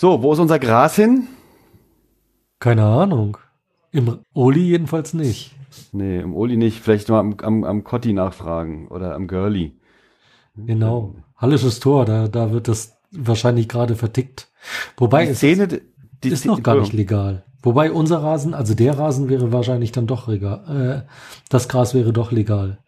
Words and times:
So, 0.00 0.22
wo 0.22 0.32
ist 0.32 0.38
unser 0.38 0.58
Gras 0.58 0.96
hin? 0.96 1.26
Keine 2.58 2.86
Ahnung. 2.86 3.36
Im 3.92 4.20
Oli 4.32 4.62
jedenfalls 4.62 5.12
nicht. 5.12 5.54
Nee, 5.92 6.20
im 6.20 6.34
Oli 6.34 6.56
nicht. 6.56 6.80
Vielleicht 6.80 7.10
mal 7.10 7.20
am, 7.20 7.36
am, 7.42 7.64
am 7.64 7.84
Cotti 7.84 8.14
nachfragen 8.14 8.88
oder 8.88 9.14
am 9.14 9.28
Girlie. 9.28 9.72
Genau. 10.56 11.16
Hallisches 11.36 11.80
Tor, 11.80 12.06
da, 12.06 12.28
da 12.28 12.50
wird 12.50 12.66
das 12.66 12.96
wahrscheinlich 13.10 13.68
gerade 13.68 13.94
vertickt. 13.94 14.48
Wobei 14.96 15.26
Die 15.26 15.32
es 15.32 15.36
Szene, 15.36 15.64
ist, 15.64 15.82
die 16.24 16.30
ist 16.30 16.46
noch 16.46 16.62
gar 16.62 16.80
nicht 16.80 16.94
legal. 16.94 17.44
Wobei 17.62 17.92
unser 17.92 18.22
Rasen, 18.22 18.54
also 18.54 18.74
der 18.74 18.98
Rasen 18.98 19.28
wäre 19.28 19.52
wahrscheinlich 19.52 19.92
dann 19.92 20.06
doch 20.06 20.28
legal. 20.28 21.04
Äh, 21.04 21.10
das 21.50 21.68
Gras 21.68 21.92
wäre 21.92 22.14
doch 22.14 22.32
legal. 22.32 22.78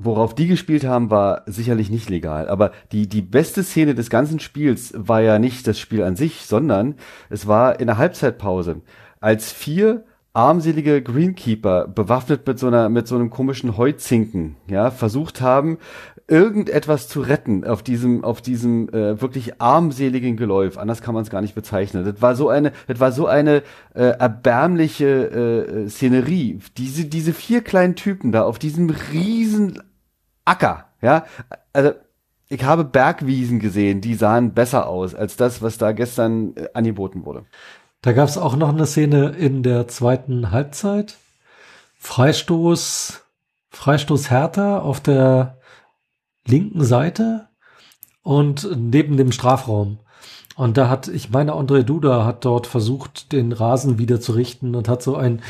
Worauf 0.00 0.32
die 0.32 0.46
gespielt 0.46 0.84
haben, 0.84 1.10
war 1.10 1.42
sicherlich 1.46 1.90
nicht 1.90 2.08
legal. 2.08 2.48
Aber 2.48 2.70
die, 2.92 3.08
die 3.08 3.22
beste 3.22 3.64
Szene 3.64 3.96
des 3.96 4.10
ganzen 4.10 4.38
Spiels 4.38 4.92
war 4.96 5.20
ja 5.22 5.40
nicht 5.40 5.66
das 5.66 5.80
Spiel 5.80 6.04
an 6.04 6.14
sich, 6.14 6.46
sondern 6.46 6.94
es 7.30 7.48
war 7.48 7.80
in 7.80 7.88
der 7.88 7.98
Halbzeitpause, 7.98 8.82
als 9.18 9.50
vier 9.50 10.04
armselige 10.34 11.02
Greenkeeper 11.02 11.88
bewaffnet 11.88 12.46
mit 12.46 12.60
so 12.60 12.68
einer, 12.68 12.88
mit 12.88 13.08
so 13.08 13.16
einem 13.16 13.28
komischen 13.28 13.76
Heuzinken, 13.76 14.54
ja, 14.68 14.92
versucht 14.92 15.40
haben, 15.40 15.78
irgendetwas 16.28 17.08
zu 17.08 17.22
retten 17.22 17.64
auf 17.64 17.82
diesem, 17.82 18.22
auf 18.22 18.42
diesem 18.42 18.88
äh, 18.90 19.20
wirklich 19.20 19.60
armseligen 19.60 20.36
Geläuf. 20.36 20.76
Anders 20.76 21.00
kann 21.00 21.14
man 21.14 21.22
es 21.22 21.30
gar 21.30 21.40
nicht 21.40 21.54
bezeichnen. 21.54 22.04
Das 22.04 22.20
war 22.20 22.36
so 22.36 22.50
eine, 22.50 22.72
das 22.86 23.00
war 23.00 23.12
so 23.12 23.26
eine 23.26 23.62
äh, 23.94 24.04
erbärmliche 24.04 25.06
äh, 25.06 25.84
äh, 25.84 25.88
Szenerie. 25.88 26.60
Diese, 26.76 27.06
diese 27.06 27.32
vier 27.32 27.62
kleinen 27.62 27.96
Typen 27.96 28.30
da 28.30 28.42
auf 28.42 28.58
diesem 28.58 28.90
riesen 28.90 29.80
Acker, 30.48 30.86
ja, 31.02 31.26
also 31.72 31.92
ich 32.48 32.64
habe 32.64 32.84
Bergwiesen 32.84 33.60
gesehen, 33.60 34.00
die 34.00 34.14
sahen 34.14 34.54
besser 34.54 34.88
aus 34.88 35.14
als 35.14 35.36
das, 35.36 35.60
was 35.60 35.76
da 35.76 35.92
gestern 35.92 36.56
äh, 36.56 36.68
angeboten 36.72 37.24
wurde. 37.24 37.44
Da 38.00 38.12
gab 38.12 38.28
es 38.28 38.38
auch 38.38 38.56
noch 38.56 38.70
eine 38.70 38.86
Szene 38.86 39.30
in 39.30 39.62
der 39.62 39.88
zweiten 39.88 40.50
Halbzeit. 40.50 41.16
Freistoß, 41.98 43.22
Freistoß 43.70 44.30
Hertha 44.30 44.78
auf 44.78 45.00
der 45.00 45.58
linken 46.46 46.84
Seite 46.84 47.48
und 48.22 48.68
neben 48.76 49.16
dem 49.16 49.32
Strafraum. 49.32 49.98
Und 50.54 50.76
da 50.76 50.88
hat, 50.88 51.08
ich 51.08 51.30
meine, 51.30 51.52
André 51.52 51.82
Duda 51.82 52.24
hat 52.24 52.44
dort 52.44 52.66
versucht, 52.66 53.32
den 53.32 53.52
Rasen 53.52 53.98
wieder 53.98 54.20
zu 54.20 54.32
richten 54.32 54.74
und 54.74 54.88
hat 54.88 55.02
so 55.02 55.16
ein 55.16 55.42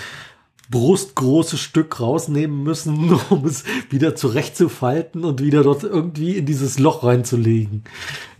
brustgroßes 0.70 1.58
Stück 1.60 2.00
rausnehmen 2.00 2.62
müssen, 2.62 3.12
um 3.30 3.44
es 3.44 3.64
wieder 3.90 4.16
zurechtzufalten 4.16 5.24
und 5.24 5.40
wieder 5.40 5.62
dort 5.62 5.82
irgendwie 5.82 6.36
in 6.36 6.46
dieses 6.46 6.78
Loch 6.78 7.04
reinzulegen. 7.04 7.84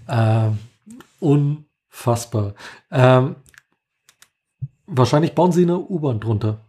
Ähm, 0.09 0.59
unfassbar. 1.21 2.55
Ähm, 2.91 3.37
wahrscheinlich 4.87 5.35
bauen 5.35 5.53
sie 5.53 5.63
eine 5.63 5.79
U-Bahn 5.79 6.21
drunter. 6.21 6.61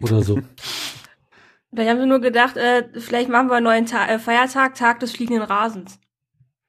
Oder 0.00 0.22
so. 0.22 0.38
Vielleicht 1.72 1.90
haben 1.90 2.00
sie 2.00 2.06
nur 2.06 2.20
gedacht, 2.20 2.56
äh, 2.56 2.88
vielleicht 2.98 3.28
machen 3.28 3.48
wir 3.48 3.54
einen 3.54 3.64
neuen 3.64 3.86
Ta 3.86 4.08
äh, 4.08 4.18
Feiertag, 4.18 4.74
Tag 4.74 4.98
des 4.98 5.12
fliegenden 5.12 5.44
Rasens. 5.44 6.00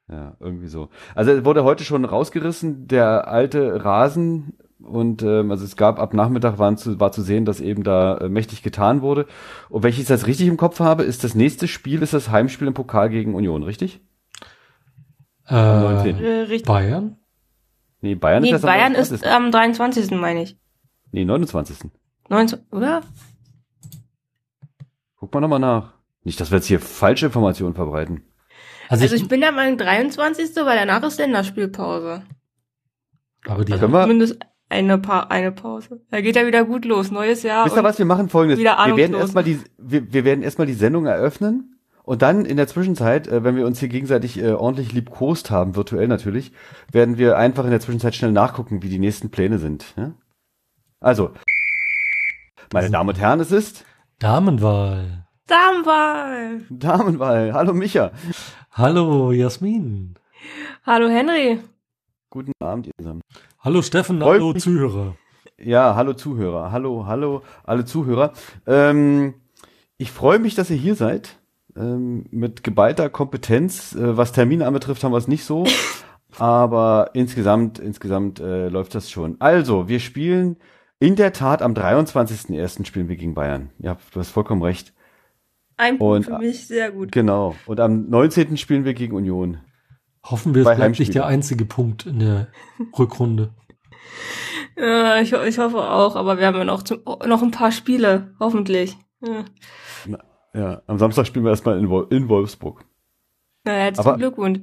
Ja, 0.07 0.35
irgendwie 0.39 0.67
so. 0.67 0.89
Also 1.15 1.31
es 1.31 1.43
wurde 1.43 1.63
heute 1.63 1.83
schon 1.83 2.05
rausgerissen, 2.05 2.87
der 2.87 3.27
alte 3.27 3.83
Rasen 3.83 4.53
und 4.83 5.23
ähm, 5.23 5.51
also 5.51 5.63
es 5.63 5.75
gab 5.75 5.99
ab 5.99 6.13
Nachmittag 6.13 6.59
waren 6.59 6.77
zu, 6.77 6.99
war 6.99 7.11
zu 7.11 7.21
sehen, 7.21 7.45
dass 7.45 7.61
eben 7.61 7.83
da 7.83 8.17
äh, 8.17 8.29
mächtig 8.29 8.63
getan 8.63 9.01
wurde. 9.01 9.27
Und 9.69 9.83
wenn 9.83 9.89
ich 9.89 9.99
es 9.99 10.09
jetzt 10.09 10.27
richtig 10.27 10.47
im 10.47 10.57
Kopf 10.57 10.79
habe, 10.79 11.03
ist 11.03 11.23
das 11.23 11.35
nächste 11.35 11.67
Spiel 11.67 12.01
ist 12.01 12.13
das 12.13 12.29
Heimspiel 12.29 12.67
im 12.67 12.73
Pokal 12.73 13.09
gegen 13.09 13.35
Union, 13.35 13.63
richtig? 13.63 14.01
Äh, 15.47 15.53
19.. 15.55 16.23
Äh, 16.23 16.29
richtig. 16.41 16.65
Bayern? 16.67 17.17
Nee, 18.01 18.15
Bayern 18.15 18.41
Nee, 18.41 18.49
ist 18.49 18.63
das 18.63 18.63
am 18.63 18.69
Bayern 18.69 18.95
ist 18.95 19.11
29.. 19.11 19.31
am 19.31 19.51
23. 19.51 20.11
meine 20.11 20.43
ich. 20.43 20.57
Nee, 21.11 21.25
29. 21.25 21.91
19, 22.29 22.59
oder? 22.71 23.01
Guck 25.17 25.33
mal 25.33 25.41
nochmal 25.41 25.59
nach. 25.59 25.93
Nicht, 26.23 26.39
dass 26.39 26.51
wir 26.51 26.57
jetzt 26.57 26.67
hier 26.67 26.79
falsche 26.79 27.27
Informationen 27.27 27.75
verbreiten. 27.75 28.23
Also, 28.89 29.03
Also 29.03 29.15
ich, 29.15 29.23
ich 29.23 29.27
bin 29.27 29.41
der 29.41 29.51
Meinung 29.51 29.77
23. 29.77 30.55
weil 30.57 30.77
danach 30.77 31.03
ist 31.03 31.19
Länderspielpause. 31.19 32.23
aber 33.47 33.65
die, 33.65 33.73
Können 33.73 33.93
wir, 33.93 34.01
Zumindest 34.03 34.39
eine, 34.71 34.97
pa 34.97 35.21
eine 35.29 35.51
Pause. 35.51 36.01
Da 36.09 36.21
geht 36.21 36.35
ja 36.35 36.47
wieder 36.47 36.63
gut 36.63 36.85
los. 36.85 37.11
Neues 37.11 37.43
Jahr. 37.43 37.65
wisst 37.65 37.75
ihr 37.75 37.83
was, 37.83 37.99
wir 37.99 38.05
machen 38.05 38.29
folgendes. 38.29 38.59
wieder 38.59 38.77
Wir 38.85 38.95
werden 38.97 39.15
erstmal 39.15 39.43
die, 39.43 39.59
wir, 39.77 40.11
wir 40.11 40.25
werden 40.25 40.43
erstmal 40.43 40.67
die 40.67 40.73
Sendung 40.73 41.05
eröffnen 41.05 41.75
und 42.03 42.21
dann 42.21 42.45
in 42.45 42.57
der 42.57 42.67
Zwischenzeit, 42.67 43.27
äh, 43.27 43.43
wenn 43.43 43.55
wir 43.55 43.65
uns 43.65 43.79
hier 43.79 43.89
gegenseitig 43.89 44.41
äh, 44.41 44.53
ordentlich 44.53 44.93
liebkost 44.93 45.51
haben, 45.51 45.75
virtuell 45.75 46.07
natürlich, 46.07 46.51
werden 46.91 47.17
wir 47.17 47.37
einfach 47.37 47.65
in 47.65 47.71
der 47.71 47.79
Zwischenzeit 47.79 48.15
schnell 48.15 48.31
nachgucken, 48.31 48.81
wie 48.81 48.89
die 48.89 48.99
nächsten 48.99 49.29
Pläne 49.29 49.59
sind. 49.59 49.93
Ja? 49.97 50.13
Also, 50.99 51.31
meine 52.73 52.89
Damen 52.89 53.09
und 53.09 53.19
Herren, 53.19 53.39
es 53.39 53.51
ist 53.51 53.85
Damenwahl. 54.19 55.27
Damenwahl. 55.47 56.61
Damenwahl. 56.69 57.53
Hallo 57.53 57.73
Micha. 57.73 58.11
Hallo 58.71 59.31
Jasmin. 59.31 60.15
Hallo 60.85 61.09
Henry. 61.09 61.59
Guten 62.31 62.53
Abend 62.61 62.87
ihr 62.87 62.93
zusammen. 62.97 63.21
Hallo 63.59 63.81
Steffen, 63.81 64.19
Freut 64.21 64.35
hallo 64.39 64.53
mich. 64.53 64.63
Zuhörer. 64.63 65.15
Ja, 65.59 65.95
hallo 65.95 66.13
Zuhörer. 66.13 66.71
Hallo, 66.71 67.05
hallo, 67.05 67.41
alle 67.65 67.83
Zuhörer. 67.83 68.31
Ähm, 68.65 69.33
ich 69.97 70.11
freue 70.13 70.39
mich, 70.39 70.55
dass 70.55 70.69
ihr 70.69 70.77
hier 70.77 70.95
seid. 70.95 71.37
Ähm, 71.75 72.25
mit 72.31 72.63
geballter 72.63 73.09
Kompetenz. 73.09 73.93
Äh, 73.95 74.15
was 74.15 74.31
Termine 74.31 74.65
anbetrifft, 74.65 75.03
haben 75.03 75.11
wir 75.11 75.17
es 75.17 75.27
nicht 75.27 75.43
so. 75.43 75.65
Aber 76.39 77.09
insgesamt, 77.13 77.79
insgesamt 77.79 78.39
äh, 78.39 78.69
läuft 78.69 78.95
das 78.95 79.11
schon. 79.11 79.35
Also, 79.39 79.89
wir 79.89 79.99
spielen 79.99 80.55
in 80.99 81.17
der 81.17 81.33
Tat 81.33 81.61
am 81.61 81.73
23.01. 81.73 82.85
spielen 82.85 83.09
wir 83.09 83.17
gegen 83.17 83.33
Bayern. 83.33 83.71
Ja, 83.79 83.97
du 84.13 84.19
hast 84.21 84.29
vollkommen 84.29 84.61
recht. 84.63 84.93
Ein 85.75 85.97
Punkt 85.97 86.27
Und- 86.29 86.33
für 86.33 86.39
mich, 86.39 86.65
sehr 86.65 86.91
gut. 86.91 87.11
Genau. 87.11 87.55
Und 87.65 87.81
am 87.81 88.09
19. 88.09 88.55
spielen 88.55 88.85
wir 88.85 88.93
gegen 88.93 89.15
Union. 89.17 89.57
Hoffen 90.23 90.53
wir, 90.53 90.65
es 90.65 90.75
bleibt 90.75 90.99
nicht 90.99 91.15
der 91.15 91.25
einzige 91.25 91.65
Punkt 91.65 92.05
in 92.05 92.19
der 92.19 92.47
Rückrunde. 92.97 93.53
Ja, 94.77 95.19
ich, 95.19 95.33
ich 95.33 95.59
hoffe 95.59 95.77
auch, 95.77 96.15
aber 96.15 96.39
wir 96.39 96.47
haben 96.47 96.57
ja 96.57 96.63
noch, 96.63 96.81
zum, 96.81 97.01
noch 97.03 97.43
ein 97.43 97.51
paar 97.51 97.71
Spiele, 97.71 98.33
hoffentlich. 98.39 98.97
Ja. 99.21 99.43
Ja, 100.53 100.81
am 100.87 100.97
Samstag 100.97 101.27
spielen 101.27 101.45
wir 101.45 101.51
erstmal 101.51 101.77
in, 101.77 101.89
Wol 101.89 102.07
in 102.09 102.29
Wolfsburg. 102.29 102.83
Na, 103.63 103.73
herzlichen 103.73 104.17
Glückwunsch. 104.17 104.59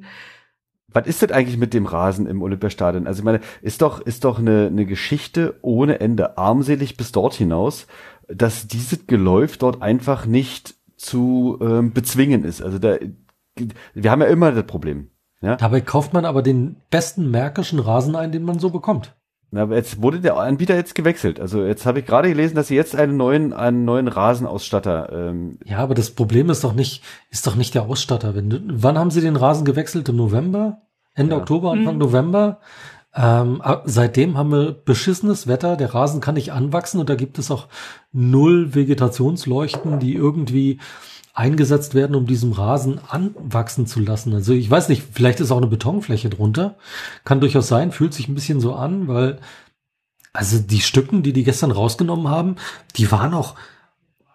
Was 0.88 1.06
ist 1.06 1.20
denn 1.22 1.32
eigentlich 1.32 1.58
mit 1.58 1.74
dem 1.74 1.86
Rasen 1.86 2.26
im 2.26 2.42
Olympiastadion? 2.42 3.06
Also 3.06 3.20
ich 3.20 3.24
meine, 3.24 3.40
ist 3.60 3.82
doch, 3.82 4.00
ist 4.00 4.24
doch 4.24 4.38
eine, 4.38 4.66
eine 4.66 4.86
Geschichte 4.86 5.58
ohne 5.62 6.00
Ende, 6.00 6.38
armselig 6.38 6.96
bis 6.96 7.12
dort 7.12 7.34
hinaus, 7.34 7.86
dass 8.26 8.66
dieses 8.66 9.06
Geläuf 9.06 9.58
dort 9.58 9.82
einfach 9.82 10.26
nicht 10.26 10.74
zu 10.96 11.58
ähm, 11.60 11.92
bezwingen 11.92 12.44
ist. 12.44 12.62
Also 12.62 12.78
da, 12.78 12.96
wir 13.94 14.10
haben 14.10 14.22
ja 14.22 14.28
immer 14.28 14.52
das 14.52 14.66
Problem. 14.66 15.10
Ja, 15.40 15.56
Dabei 15.56 15.80
kauft 15.80 16.12
man 16.12 16.24
aber 16.24 16.42
den 16.42 16.76
besten 16.90 17.30
märkischen 17.30 17.78
Rasen 17.78 18.16
ein, 18.16 18.32
den 18.32 18.42
man 18.42 18.58
so 18.58 18.70
bekommt. 18.70 19.14
Na, 19.50 19.62
aber 19.62 19.76
jetzt 19.76 20.02
wurde 20.02 20.20
der 20.20 20.36
Anbieter 20.36 20.74
jetzt 20.74 20.94
gewechselt. 20.94 21.40
Also 21.40 21.64
jetzt 21.64 21.86
habe 21.86 22.00
ich 22.00 22.06
gerade 22.06 22.28
gelesen, 22.28 22.54
dass 22.54 22.68
sie 22.68 22.74
jetzt 22.74 22.94
einen 22.94 23.16
neuen, 23.16 23.52
einen 23.54 23.84
neuen 23.86 24.08
Rasenausstatter. 24.08 25.10
Ähm, 25.12 25.58
Ja, 25.64 25.78
aber 25.78 25.94
das 25.94 26.10
Problem 26.10 26.50
ist 26.50 26.64
doch 26.64 26.74
nicht, 26.74 27.02
ist 27.30 27.46
doch 27.46 27.56
nicht 27.56 27.74
der 27.74 27.84
Ausstatter. 27.84 28.34
Wenn 28.34 28.62
wann 28.82 28.98
haben 28.98 29.10
sie 29.10 29.20
den 29.22 29.36
Rasen 29.36 29.64
gewechselt? 29.64 30.08
Im 30.10 30.16
November? 30.16 30.82
Ende 31.14 31.34
Ja. 31.36 31.40
Oktober, 31.40 31.70
Anfang 31.72 31.94
Mhm. 31.94 32.00
November? 32.00 32.58
Ähm, 33.14 33.62
seitdem 33.86 34.36
haben 34.36 34.52
wir 34.52 34.72
beschissenes 34.72 35.46
Wetter. 35.46 35.76
Der 35.76 35.94
Rasen 35.94 36.20
kann 36.20 36.34
nicht 36.34 36.52
anwachsen 36.52 37.00
und 37.00 37.08
da 37.08 37.14
gibt 37.14 37.38
es 37.38 37.50
auch 37.50 37.68
null 38.12 38.74
Vegetationsleuchten, 38.74 39.98
die 39.98 40.14
irgendwie 40.14 40.78
eingesetzt 41.38 41.94
werden, 41.94 42.16
um 42.16 42.26
diesen 42.26 42.52
Rasen 42.52 42.98
anwachsen 43.08 43.86
zu 43.86 44.00
lassen. 44.00 44.34
Also 44.34 44.52
ich 44.52 44.68
weiß 44.68 44.88
nicht, 44.88 45.04
vielleicht 45.12 45.38
ist 45.38 45.52
auch 45.52 45.58
eine 45.58 45.68
Betonfläche 45.68 46.28
drunter. 46.28 46.76
Kann 47.24 47.40
durchaus 47.40 47.68
sein, 47.68 47.92
fühlt 47.92 48.12
sich 48.12 48.26
ein 48.28 48.34
bisschen 48.34 48.60
so 48.60 48.74
an, 48.74 49.06
weil 49.06 49.38
also 50.32 50.58
die 50.58 50.80
Stücken, 50.80 51.22
die 51.22 51.32
die 51.32 51.44
gestern 51.44 51.70
rausgenommen 51.70 52.28
haben, 52.28 52.56
die 52.96 53.10
waren 53.12 53.34
auch, 53.34 53.54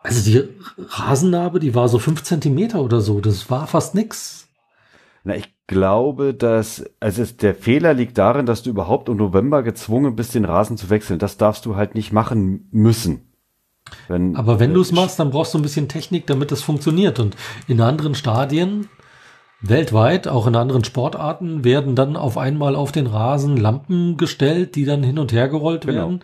also 0.02 0.24
die 0.24 0.44
Rasennarbe, 0.78 1.60
die 1.60 1.76
war 1.76 1.90
so 1.90 2.00
fünf 2.00 2.24
Zentimeter 2.24 2.82
oder 2.82 3.02
so. 3.02 3.20
Das 3.20 3.50
war 3.50 3.68
fast 3.68 3.96
nix. 3.96 4.48
na, 5.26 5.36
ich 5.36 5.54
glaube, 5.68 6.34
dass 6.34 6.86
also 7.02 7.22
es, 7.22 7.36
der 7.36 7.54
Fehler 7.54 7.94
liegt 7.94 8.18
darin, 8.18 8.46
dass 8.46 8.64
du 8.64 8.70
überhaupt 8.70 9.10
im 9.10 9.18
November 9.18 9.62
gezwungen 9.62 10.16
bist, 10.16 10.36
den 10.36 10.46
Rasen 10.46 10.78
zu 10.78 10.90
wechseln. 10.90 11.20
Das 11.20 11.36
darfst 11.36 11.66
du 11.66 11.76
halt 11.76 11.96
nicht 11.96 12.14
machen 12.14 12.70
müssen. 12.72 13.33
Wenn, 14.08 14.36
Aber 14.36 14.60
wenn 14.60 14.72
äh, 14.72 14.74
du 14.74 14.82
es 14.82 14.92
machst, 14.92 15.20
dann 15.20 15.32
brauchst 15.32 15.54
du 15.54 15.60
ein 15.60 15.64
bisschen 15.64 15.88
Technik, 15.88 16.28
damit 16.28 16.52
das 16.52 16.62
funktioniert. 16.62 17.20
Und 17.20 17.36
in 17.68 17.82
anderen 17.82 18.16
Stadien, 18.16 18.90
weltweit, 19.62 20.28
auch 20.28 20.48
in 20.48 20.56
anderen 20.56 20.84
Sportarten, 20.84 21.64
werden 21.64 21.96
dann 21.96 22.16
auf 22.16 22.38
einmal 22.38 22.76
auf 22.76 22.92
den 22.92 23.08
Rasen 23.08 23.58
Lampen 23.58 24.18
gestellt, 24.18 24.76
die 24.76 24.86
dann 24.86 25.04
hin 25.04 25.20
und 25.20 25.32
her 25.32 25.48
gerollt 25.50 25.86
Genau. 25.86 25.96
werden. 25.98 26.20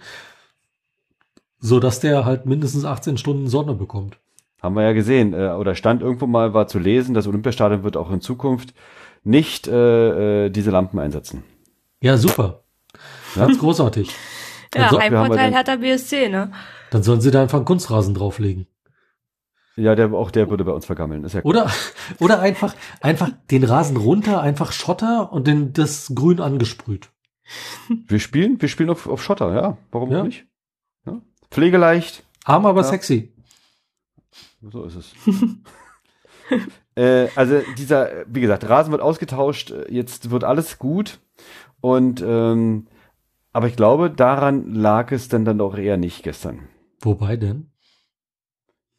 So 1.59 1.79
dass 1.79 1.99
der 1.99 2.25
halt 2.25 2.45
mindestens 2.45 2.85
18 2.85 3.17
Stunden 3.17 3.47
Sonne 3.47 3.73
bekommt. 3.73 4.17
Haben 4.61 4.75
wir 4.75 4.83
ja 4.83 4.93
gesehen, 4.93 5.33
äh, 5.33 5.49
oder 5.51 5.75
stand 5.75 6.01
irgendwo 6.01 6.27
mal, 6.27 6.53
war 6.53 6.67
zu 6.67 6.79
lesen, 6.79 7.13
das 7.13 7.27
Olympiastadion 7.27 7.83
wird 7.83 7.95
auch 7.97 8.11
in 8.11 8.21
Zukunft 8.21 8.73
nicht 9.23 9.67
äh, 9.67 10.45
äh, 10.45 10.49
diese 10.49 10.71
Lampen 10.71 10.99
einsetzen. 10.99 11.43
Ja, 12.01 12.17
super. 12.17 12.61
Ganz 13.35 13.59
großartig. 13.59 14.09
Ja, 14.75 14.83
Also, 14.85 14.97
ein 14.97 15.11
wir 15.11 15.19
haben 15.19 15.27
Vorteil 15.27 15.49
den- 15.51 15.57
hat 15.57 15.67
der 15.67 15.77
BSC, 15.77 16.29
ne? 16.29 16.51
Dann 16.91 17.03
sollen 17.03 17.21
sie 17.21 17.31
da 17.31 17.41
einfach 17.41 17.57
einen 17.57 17.65
Kunstrasen 17.65 18.13
drauflegen. 18.13 18.67
Ja, 19.75 19.95
der, 19.95 20.11
auch 20.13 20.29
der 20.31 20.49
würde 20.49 20.65
bei 20.65 20.71
uns 20.73 20.85
vergammeln. 20.85 21.23
Ist 21.23 21.33
ja 21.33 21.41
Oder, 21.43 21.69
oder 22.19 22.39
einfach, 22.41 22.75
einfach 23.01 23.29
den 23.49 23.63
Rasen 23.63 23.97
runter, 23.97 24.41
einfach 24.41 24.71
Schotter 24.73 25.31
und 25.31 25.47
den, 25.47 25.71
das 25.73 26.11
Grün 26.13 26.39
angesprüht. 26.41 27.09
Wir 28.07 28.19
spielen, 28.19 28.61
wir 28.61 28.67
spielen 28.69 28.89
auf, 28.89 29.07
auf 29.07 29.23
Schotter, 29.23 29.53
ja. 29.55 29.77
Warum 29.91 30.11
Ja. 30.11 30.23
nicht? 30.23 30.45
Ja. 31.05 31.21
Pflegeleicht, 31.49 32.23
Arm, 32.43 32.65
aber 32.65 32.81
Ja. 32.81 32.87
sexy. 32.87 33.33
so 34.61 34.83
ist 34.83 34.95
es. 34.95 35.13
äh, 36.95 37.27
also 37.35 37.61
dieser, 37.77 38.09
wie 38.27 38.41
gesagt, 38.41 38.67
Rasen 38.67 38.91
wird 38.91 39.01
ausgetauscht, 39.01 39.73
jetzt 39.89 40.29
wird 40.31 40.43
alles 40.43 40.77
gut 40.77 41.19
und 41.81 42.21
ähm, 42.25 42.87
aber 43.51 43.67
ich 43.67 43.75
glaube, 43.75 44.09
daran 44.09 44.73
lag 44.73 45.11
es 45.11 45.27
dann 45.29 45.45
dann 45.45 45.57
doch 45.57 45.77
eher 45.77 45.97
nicht 45.97 46.23
gestern 46.23 46.67
Wobei 47.01 47.37
denn? 47.37 47.71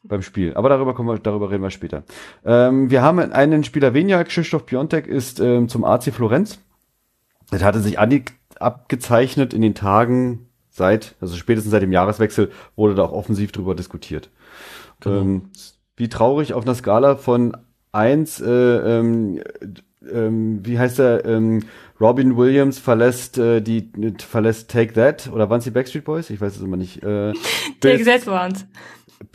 beim 0.03 0.23
Spiel. 0.23 0.55
Aber 0.55 0.69
darüber 0.69 0.95
kommen 0.95 1.09
wir, 1.09 1.19
darüber 1.19 1.51
reden 1.51 1.63
wir 1.63 1.71
später. 1.71 2.05
Ähm, 2.45 2.91
wir 2.91 3.03
haben 3.03 3.19
einen 3.19 3.65
Spieler 3.65 3.95
weniger, 3.95 4.25
Krzysztof 4.25 4.67
Piontek 4.67 5.07
ist 5.07 5.41
ähm, 5.41 5.69
zum 5.69 5.85
AC 5.85 6.13
Florenz. 6.13 6.59
Das 7.51 7.63
hatte 7.63 7.81
sich 7.81 7.99
abgezeichnet 7.99 9.53
in 9.53 9.63
den 9.63 9.75
Tagen 9.75 10.47
seit, 10.71 11.17
also 11.21 11.37
spätestens 11.37 11.73
seit 11.73 11.83
dem 11.83 11.93
Jahreswechsel, 11.93 12.51
wurde 12.77 12.95
da 12.95 13.03
auch 13.03 13.13
offensiv 13.13 13.53
drüber 13.53 13.75
diskutiert. 13.75 14.31
Genau. 15.01 15.21
Ähm, 15.21 15.51
wie 15.97 16.09
traurig 16.09 16.55
auf 16.55 16.65
einer 16.65 16.75
Skala 16.75 17.17
von 17.17 17.57
eins, 17.93 18.41
äh, 18.41 18.49
ähm, 18.51 19.43
ähm, 20.11 20.65
wie 20.65 20.79
heißt 20.79 20.99
er, 21.01 21.25
ähm, 21.27 21.65
Robin 22.01 22.37
Williams 22.37 22.79
verlässt 22.79 23.37
äh, 23.39 23.61
die 23.61 23.91
verlässt 24.19 24.71
Take 24.71 24.95
That 24.95 25.29
oder 25.33 25.51
waren 25.51 25.61
die 25.61 25.71
Backstreet 25.71 26.05
Boys? 26.05 26.31
Ich 26.31 26.41
weiß 26.41 26.57
es 26.57 26.63
immer 26.63 26.77
nicht. 26.77 27.03
Äh, 27.03 27.33
Take 27.81 27.99
bis- 27.99 28.07
That 28.07 28.27
waren's. 28.27 28.67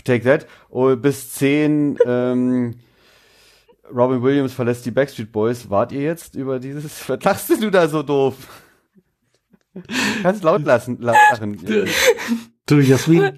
Take 0.04 0.24
That. 0.24 0.48
Oh, 0.70 0.96
bis 0.96 1.32
10 1.34 2.00
ähm, 2.06 2.76
Robin 3.94 4.22
Williams 4.24 4.54
verlässt 4.54 4.86
die 4.86 4.92
Backstreet 4.92 5.32
Boys. 5.32 5.70
Wart 5.70 5.92
ihr 5.92 6.02
jetzt 6.02 6.36
über 6.36 6.60
dieses? 6.60 7.08
Was 7.10 7.24
lachst 7.24 7.50
du 7.62 7.70
da 7.70 7.88
so 7.88 8.02
doof? 8.02 8.36
Kannst 10.24 10.44
laut 10.44 10.64
lassen, 10.64 10.98
la- 11.02 11.14
lachen. 11.32 11.60
Du, 12.68 12.80
Jasmin, 12.80 13.38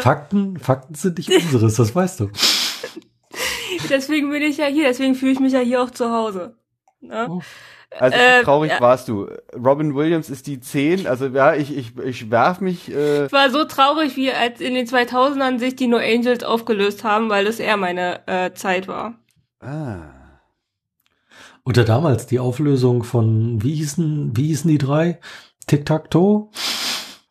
Fakten, 0.00 0.56
Fakten 0.58 0.94
sind 0.96 1.18
nicht 1.18 1.30
unseres, 1.30 1.76
das 1.76 1.94
weißt 1.94 2.18
du. 2.18 2.30
Deswegen 3.88 4.28
bin 4.30 4.42
ich 4.42 4.56
ja 4.56 4.66
hier, 4.66 4.88
deswegen 4.88 5.14
fühle 5.14 5.30
ich 5.30 5.38
mich 5.38 5.52
ja 5.52 5.60
hier 5.60 5.80
auch 5.80 5.90
zu 5.90 6.10
Hause. 6.10 6.56
Ne? 7.00 7.28
Oh. 7.30 7.42
Also 7.98 8.16
wie 8.16 8.20
Äh, 8.22 8.42
traurig 8.44 8.70
ja. 8.70 8.80
warst 8.80 9.08
du. 9.08 9.28
Robin 9.56 9.94
Williams 9.94 10.30
ist 10.30 10.46
die 10.46 10.60
10. 10.60 11.06
Also 11.06 11.26
ja, 11.26 11.54
ich, 11.54 11.76
ich, 11.76 11.98
ich 11.98 12.30
werf 12.30 12.60
mich. 12.60 12.90
Äh, 12.92 13.26
Ich 13.26 13.32
war 13.32 13.50
so 13.50 13.64
traurig, 13.64 14.16
wie 14.16 14.30
als 14.32 14.60
in 14.60 14.74
den 14.74 14.86
2000ern 14.86 15.58
sich 15.58 15.74
die 15.76 15.88
No 15.88 15.96
Angels 15.98 16.44
aufgelöst 16.44 17.02
haben, 17.04 17.28
weil 17.30 17.46
es 17.46 17.58
eher 17.58 17.76
meine 17.76 18.26
äh, 18.28 18.52
Zeit 18.54 18.86
war. 18.88 19.14
ah. 19.60 20.02
Oder 21.64 21.84
damals 21.84 22.26
die 22.26 22.38
Auflösung 22.40 23.02
von, 23.04 23.62
wie 23.62 23.74
hießen, 23.74 24.32
wie 24.34 24.46
hießen 24.46 24.68
die 24.70 24.78
drei? 24.78 25.20
Tic-Tac-Toe? 25.66 26.48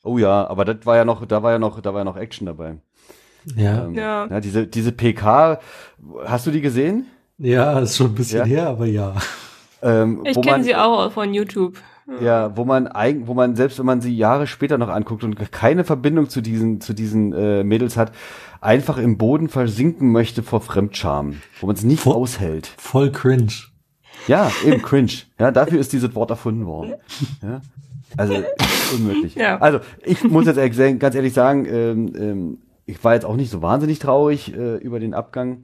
Oh 0.04 0.18
ja, 0.18 0.48
aber 0.48 0.66
das 0.66 0.86
war 0.86 0.96
ja 0.98 1.04
noch, 1.04 1.26
da 1.26 1.42
war 1.42 1.52
ja 1.52 1.60
noch, 1.60 1.82
da 1.82 1.94
war 1.94 2.02
ja 2.02 2.06
noch 2.06 2.16
Action 2.16 2.46
dabei. 2.46 2.78
Ja. 3.56 3.86
Ähm, 3.86 3.96
Ja. 3.96 4.28
ja 4.30 4.40
diese, 4.40 4.68
diese 4.68 4.92
PK, 4.92 5.60
hast 6.26 6.46
du 6.46 6.52
die 6.52 6.62
gesehen? 6.62 7.08
Ja, 7.40 7.80
ist 7.80 7.98
schon 7.98 8.08
ein 8.12 8.16
bisschen 8.16 8.40
Ja? 8.40 8.46
her, 8.46 8.68
aber 8.70 8.86
ja. 8.86 9.16
Ähm, 9.82 10.24
Ich 10.26 10.40
kenne 10.42 10.64
sie 10.64 10.76
auch 10.76 11.12
von 11.12 11.34
YouTube. 11.34 11.78
Ja, 12.22 12.58
wo 12.58 12.66
man 12.66 12.88
eigen, 12.88 13.28
wo 13.28 13.36
man 13.36 13.56
selbst 13.56 13.78
wenn 13.78 13.86
man 13.86 14.02
sie 14.02 14.16
Jahre 14.18 14.48
später 14.48 14.80
noch 14.80 14.90
anguckt 14.90 15.24
und 15.24 15.36
keine 15.52 15.84
Verbindung 15.84 16.28
zu 16.28 16.42
diesen 16.42 16.82
zu 16.82 16.94
diesen 16.94 17.34
äh, 17.34 17.64
Mädels 17.64 17.98
hat, 17.98 18.12
einfach 18.62 18.98
im 18.98 19.20
Boden 19.20 19.48
versinken 19.48 20.12
möchte 20.12 20.42
vor 20.42 20.60
Fremdscham, 20.62 21.36
wo 21.60 21.68
man 21.68 21.76
es 21.76 21.84
nicht 21.84 22.02
Vor- 22.02 22.16
aushält. 22.16 22.66
Voll 22.78 23.12
cringe. 23.12 23.54
Ja, 24.28 24.52
eben 24.66 24.82
cringe. 24.82 25.12
Ja, 25.40 25.52
dafür 25.52 25.80
ist 25.80 25.94
dieses 25.94 26.16
Wort 26.16 26.32
erfunden 26.32 26.66
worden. 26.66 26.96
Ja, 27.44 27.62
also 28.18 28.34
unmöglich. 28.96 29.36
Ja. 29.36 29.60
Also 29.60 29.80
ich 30.04 30.24
muss 30.24 30.48
jetzt 30.48 30.58
ehrlich 30.58 30.98
ganz 31.00 31.14
ehrlich 31.14 31.34
sagen, 31.34 31.66
ähm, 31.66 32.14
ähm, 32.18 32.58
ich 32.88 33.04
war 33.04 33.14
jetzt 33.14 33.26
auch 33.26 33.36
nicht 33.36 33.52
so 33.52 33.62
wahnsinnig 33.62 34.00
traurig 34.00 34.52
äh, 34.58 34.78
über 34.78 35.00
den 35.00 35.14
Abgang. 35.14 35.60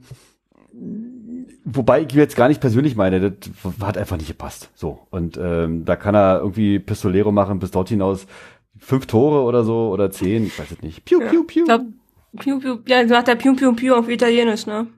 Wobei 1.64 2.02
ich 2.02 2.12
jetzt 2.12 2.36
gar 2.36 2.48
nicht 2.48 2.60
persönlich 2.60 2.94
meine, 2.96 3.20
das 3.32 3.50
hat 3.80 3.98
einfach 3.98 4.16
nicht 4.16 4.28
gepasst. 4.28 4.70
So. 4.74 5.00
Und 5.10 5.36
ähm, 5.36 5.84
da 5.84 5.96
kann 5.96 6.14
er 6.14 6.38
irgendwie 6.40 6.78
Pistolero 6.78 7.32
machen 7.32 7.58
bis 7.58 7.70
dort 7.72 7.88
hinaus. 7.88 8.26
Fünf 8.78 9.06
Tore 9.06 9.42
oder 9.42 9.64
so 9.64 9.88
oder 9.90 10.10
zehn, 10.10 10.46
ich 10.46 10.58
weiß 10.58 10.70
es 10.70 10.82
nicht. 10.82 11.04
Piu, 11.04 11.20
Ja. 11.20 11.28
piu, 11.30 11.44
piu. 11.44 11.64
Glaub, 11.64 11.82
Piu, 12.38 12.60
Piu, 12.60 12.78
ja, 12.86 13.08
sagt 13.08 13.28
der 13.28 13.34
Piu, 13.36 13.56
Piu, 13.56 13.72
Piu 13.74 13.94
auf 13.94 14.08
Italienisch, 14.10 14.66
ne? 14.66 14.88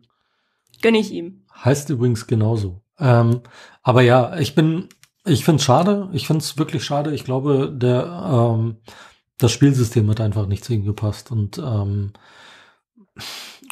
Gönn 0.83 0.97
ich 0.97 1.13
ihm. 1.13 1.43
Heißt 1.65 1.89
übrigens 1.91 2.27
genauso. 2.27 2.83
Ähm, 2.99 3.41
aber 3.83 4.03
ja, 4.03 4.37
ich 4.39 4.55
bin, 4.57 4.89
ich 5.25 5.45
find's 5.45 5.63
schade. 5.65 6.09
Ich 6.13 6.27
find's 6.27 6.59
wirklich 6.59 6.85
schade. 6.85 7.15
Ich 7.15 7.25
glaube, 7.25 7.73
der, 7.73 8.55
ähm, 8.57 8.77
das 9.39 9.53
Spielsystem 9.53 10.11
hat 10.11 10.21
einfach 10.21 10.47
nicht 10.47 10.65
zu 10.65 10.73
ihm 10.75 10.85
gepasst. 10.85 11.31
Und 11.31 11.59
ähm, 11.59 12.13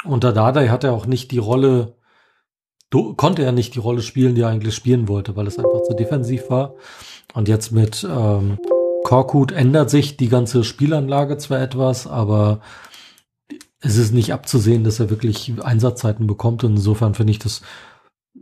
unter 0.05 0.31
Dardai 0.31 0.69
hat 0.69 0.83
er 0.85 0.93
auch 0.93 1.05
nicht 1.05 1.31
die 1.31 1.37
Rolle, 1.39 1.96
konnte 2.89 3.43
er 3.43 3.51
nicht 3.51 3.75
die 3.75 3.79
Rolle 3.79 4.01
spielen, 4.01 4.35
die 4.35 4.41
er 4.41 4.49
eigentlich 4.49 4.75
spielen 4.75 5.07
wollte, 5.07 5.35
weil 5.35 5.47
es 5.47 5.57
einfach 5.57 5.83
zu 5.83 5.93
defensiv 5.93 6.49
war. 6.49 6.75
Und 7.33 7.47
jetzt 7.47 7.71
mit 7.71 8.07
ähm, 8.09 8.57
Korkut 9.03 9.51
ändert 9.51 9.89
sich 9.89 10.17
die 10.17 10.29
ganze 10.29 10.63
Spielanlage 10.63 11.37
zwar 11.37 11.59
etwas, 11.61 12.07
aber 12.07 12.61
es 13.79 13.97
ist 13.97 14.13
nicht 14.13 14.33
abzusehen, 14.33 14.83
dass 14.83 14.99
er 14.99 15.09
wirklich 15.09 15.53
Einsatzzeiten 15.61 16.27
bekommt. 16.27 16.63
Und 16.63 16.77
insofern 16.77 17.13
finde 17.13 17.31
ich 17.31 17.39
das 17.39 17.61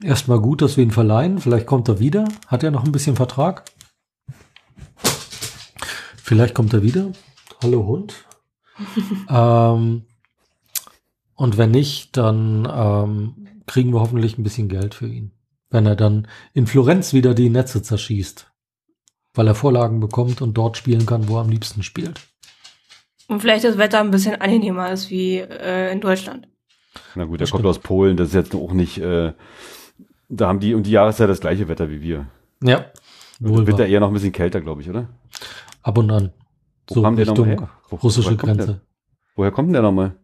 erstmal 0.03 0.39
gut, 0.39 0.61
dass 0.61 0.77
wir 0.77 0.83
ihn 0.83 0.91
verleihen. 0.91 1.39
Vielleicht 1.39 1.65
kommt 1.65 1.87
er 1.87 1.99
wieder. 1.99 2.25
Hat 2.47 2.63
er 2.63 2.71
noch 2.71 2.85
ein 2.85 2.91
bisschen 2.91 3.15
Vertrag? 3.15 3.65
Vielleicht 6.23 6.55
kommt 6.55 6.73
er 6.73 6.83
wieder. 6.83 7.11
Hallo 7.61 7.85
Hund. 7.85 8.13
ähm, 9.29 10.03
und 11.35 11.57
wenn 11.57 11.71
nicht, 11.71 12.15
dann 12.17 12.67
ähm, 12.71 13.44
kriegen 13.67 13.91
wir 13.93 13.99
hoffentlich 13.99 14.37
ein 14.37 14.43
bisschen 14.43 14.69
Geld 14.69 14.93
für 14.93 15.07
ihn. 15.07 15.31
Wenn 15.69 15.85
er 15.85 15.95
dann 15.95 16.27
in 16.53 16.67
Florenz 16.67 17.13
wieder 17.13 17.33
die 17.33 17.49
Netze 17.49 17.81
zerschießt. 17.81 18.51
Weil 19.33 19.47
er 19.47 19.55
Vorlagen 19.55 19.99
bekommt 19.99 20.41
und 20.41 20.53
dort 20.53 20.77
spielen 20.77 21.05
kann, 21.05 21.27
wo 21.27 21.35
er 21.37 21.41
am 21.41 21.49
liebsten 21.49 21.83
spielt. 21.83 22.21
Und 23.27 23.41
vielleicht 23.41 23.65
das 23.65 23.77
Wetter 23.77 23.99
ein 23.99 24.11
bisschen 24.11 24.39
angenehmer 24.39 24.91
ist 24.91 25.09
wie 25.09 25.37
äh, 25.39 25.91
in 25.91 25.99
Deutschland. 25.99 26.47
Na 27.15 27.25
gut, 27.25 27.39
der 27.39 27.45
Das 27.45 27.51
kommt 27.51 27.65
aus 27.65 27.79
Polen, 27.79 28.15
das 28.17 28.29
ist 28.29 28.33
jetzt 28.35 28.55
auch 28.55 28.71
nicht, 28.71 28.99
äh, 28.99 29.33
da 30.29 30.47
haben 30.47 30.59
die 30.59 30.73
um 30.73 30.83
die 30.83 30.91
Jahreszeit 30.91 31.29
das 31.29 31.41
gleiche 31.41 31.67
Wetter 31.67 31.89
wie 31.89 32.01
wir. 32.01 32.27
Ja. 32.63 32.85
Wohl 33.39 33.67
Wird 33.67 33.79
er 33.79 33.87
eher 33.87 33.99
noch 33.99 34.07
ein 34.09 34.13
bisschen 34.13 34.31
kälter, 34.31 34.61
glaube 34.61 34.81
ich, 34.81 34.89
oder? 34.89 35.09
Ab 35.81 35.97
und 35.97 36.09
an. 36.11 36.31
Wo 36.87 36.93
So 36.93 37.01
kam 37.01 37.15
der 37.17 37.27
Richtung 37.27 37.49
nochmal 37.49 37.67
her? 37.67 37.69
Wo- 37.89 37.95
russische 37.97 38.27
woher 38.27 38.37
Grenze. 38.37 38.67
Der? 38.67 38.81
Woher 39.35 39.51
kommt 39.51 39.67
denn 39.67 39.73
der 39.73 39.81
nochmal? 39.81 40.15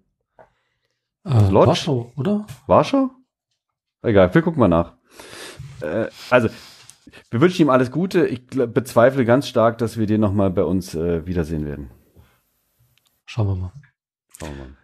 Äh? 1.26 1.52
Warschau, 1.52 2.12
oder? 2.16 2.46
Warschau? 2.68 3.10
Egal, 4.04 4.34
wir 4.34 4.42
gucken 4.42 4.60
mal 4.60 4.68
nach. 4.68 4.94
Äh, 5.82 6.08
also, 6.30 6.50
wir 7.30 7.42
wünschen 7.42 7.64
ihm 7.64 7.70
alles 7.70 7.92
Gute. 7.92 8.28
Ich 8.28 8.48
bezweifle 8.48 9.26
ganz 9.26 9.48
stark, 9.48 9.78
dass 9.78 9.98
wir 9.98 10.08
den 10.08 10.22
nochmal 10.22 10.50
bei 10.50 10.64
uns 10.64 10.96
äh, 10.96 11.26
wiedersehen 11.26 11.66
werden. 11.66 11.92
Schauen 13.26 13.48
wir 13.48 13.56
mal. 13.56 13.72
Schauen 14.40 14.50
wir 14.58 14.66
mal. 14.66 14.78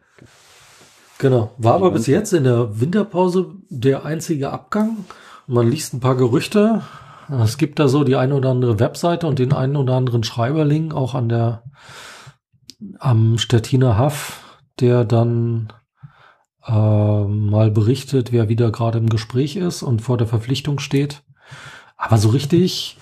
Genau. 1.19 1.51
War 1.57 1.73
aber 1.73 1.91
bis 1.91 2.05
jetzt 2.07 2.31
in 2.33 2.43
der 2.43 2.79
Winterpause 2.79 3.55
der 3.69 4.05
einzige 4.05 4.51
Abgang. 4.51 5.05
Man 5.47 5.69
liest 5.69 5.93
ein 5.93 5.99
paar 5.99 6.15
Gerüchte. 6.15 6.83
Es 7.29 7.57
gibt 7.57 7.79
da 7.79 7.87
so 7.87 8.03
die 8.03 8.15
eine 8.15 8.35
oder 8.35 8.51
andere 8.51 8.79
Webseite 8.79 9.27
und 9.27 9.39
den 9.39 9.51
einen 9.51 9.75
oder 9.75 9.95
anderen 9.95 10.23
Schreiberling 10.23 10.91
auch 10.91 11.15
an 11.15 11.27
der 11.27 11.63
am 12.99 13.37
Stettiner 13.37 13.97
Haff, 13.97 14.59
der 14.79 15.03
dann 15.03 15.73
äh, 16.67 16.71
mal 16.71 17.71
berichtet, 17.71 18.31
wer 18.31 18.49
wieder 18.49 18.71
gerade 18.71 18.97
im 18.97 19.09
Gespräch 19.09 19.55
ist 19.55 19.83
und 19.83 20.01
vor 20.01 20.17
der 20.17 20.27
Verpflichtung 20.27 20.79
steht. 20.79 21.23
Aber 21.95 22.17
so 22.17 22.29
richtig 22.29 22.97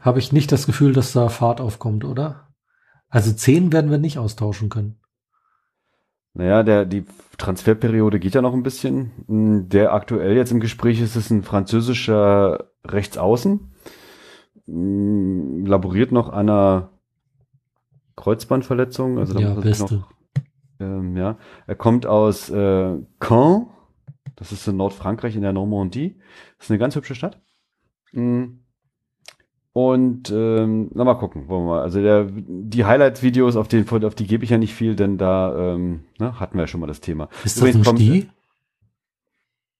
habe 0.00 0.18
ich 0.18 0.32
nicht 0.32 0.50
das 0.52 0.66
Gefühl, 0.66 0.92
dass 0.92 1.12
da 1.12 1.28
Fahrt 1.28 1.60
aufkommt, 1.60 2.04
oder? 2.04 2.48
Also 3.08 3.32
zehn 3.32 3.72
werden 3.72 3.90
wir 3.90 3.98
nicht 3.98 4.18
austauschen 4.18 4.68
können. 4.68 4.98
Naja, 6.34 6.62
der, 6.62 6.86
die 6.86 7.04
Transferperiode 7.36 8.18
geht 8.18 8.34
ja 8.34 8.40
noch 8.40 8.54
ein 8.54 8.62
bisschen. 8.62 9.10
Mm, 9.26 9.68
Der 9.68 9.92
aktuell 9.92 10.34
jetzt 10.34 10.50
im 10.50 10.60
Gespräch 10.60 11.00
ist, 11.00 11.14
ist 11.14 11.30
ein 11.30 11.42
französischer 11.42 12.70
Rechtsaußen. 12.86 13.72
Mm, 14.66 15.66
Laboriert 15.66 16.10
noch 16.10 16.30
an 16.30 16.48
einer 16.48 16.90
Kreuzbandverletzung. 18.16 19.18
Also 19.18 19.34
da 19.34 19.40
ja, 19.40 19.54
muss 19.54 19.64
beste. 19.64 19.94
noch, 19.96 20.11
ähm, 20.82 21.16
ja. 21.16 21.38
Er 21.66 21.74
kommt 21.74 22.06
aus 22.06 22.50
äh, 22.50 22.98
Caen. 23.20 23.66
Das 24.36 24.52
ist 24.52 24.66
in 24.66 24.76
Nordfrankreich 24.76 25.36
in 25.36 25.42
der 25.42 25.52
Normandie. 25.52 26.16
Das 26.58 26.66
ist 26.66 26.70
eine 26.70 26.78
ganz 26.78 26.96
hübsche 26.96 27.14
Stadt. 27.14 27.40
Mm. 28.12 28.44
Und 29.74 30.30
ähm, 30.30 30.90
na 30.92 31.04
mal 31.04 31.14
gucken, 31.14 31.48
wollen 31.48 31.64
wir 31.64 31.74
mal. 31.74 31.82
Also 31.82 32.02
der, 32.02 32.28
die 32.30 32.84
Highlight-Videos, 32.84 33.56
auf, 33.56 33.68
den, 33.68 33.88
auf 33.88 34.14
die 34.14 34.26
gebe 34.26 34.44
ich 34.44 34.50
ja 34.50 34.58
nicht 34.58 34.74
viel, 34.74 34.96
denn 34.96 35.16
da 35.16 35.74
ähm, 35.74 36.04
ne, 36.18 36.38
hatten 36.38 36.58
wir 36.58 36.62
ja 36.62 36.66
schon 36.66 36.80
mal 36.80 36.86
das 36.86 37.00
Thema. 37.00 37.28
Ist 37.42 37.62
das 37.62 37.74
ein 37.74 37.84
Stih? 37.84 38.28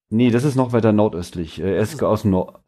Nee, 0.09 0.31
das 0.31 0.43
ist 0.43 0.55
noch 0.55 0.73
weiter 0.73 0.93
nordöstlich. 0.93 1.59
Er 1.59 1.77
ist 1.77 2.01
aus 2.01 2.23
dem 2.23 2.31
Nord. 2.31 2.62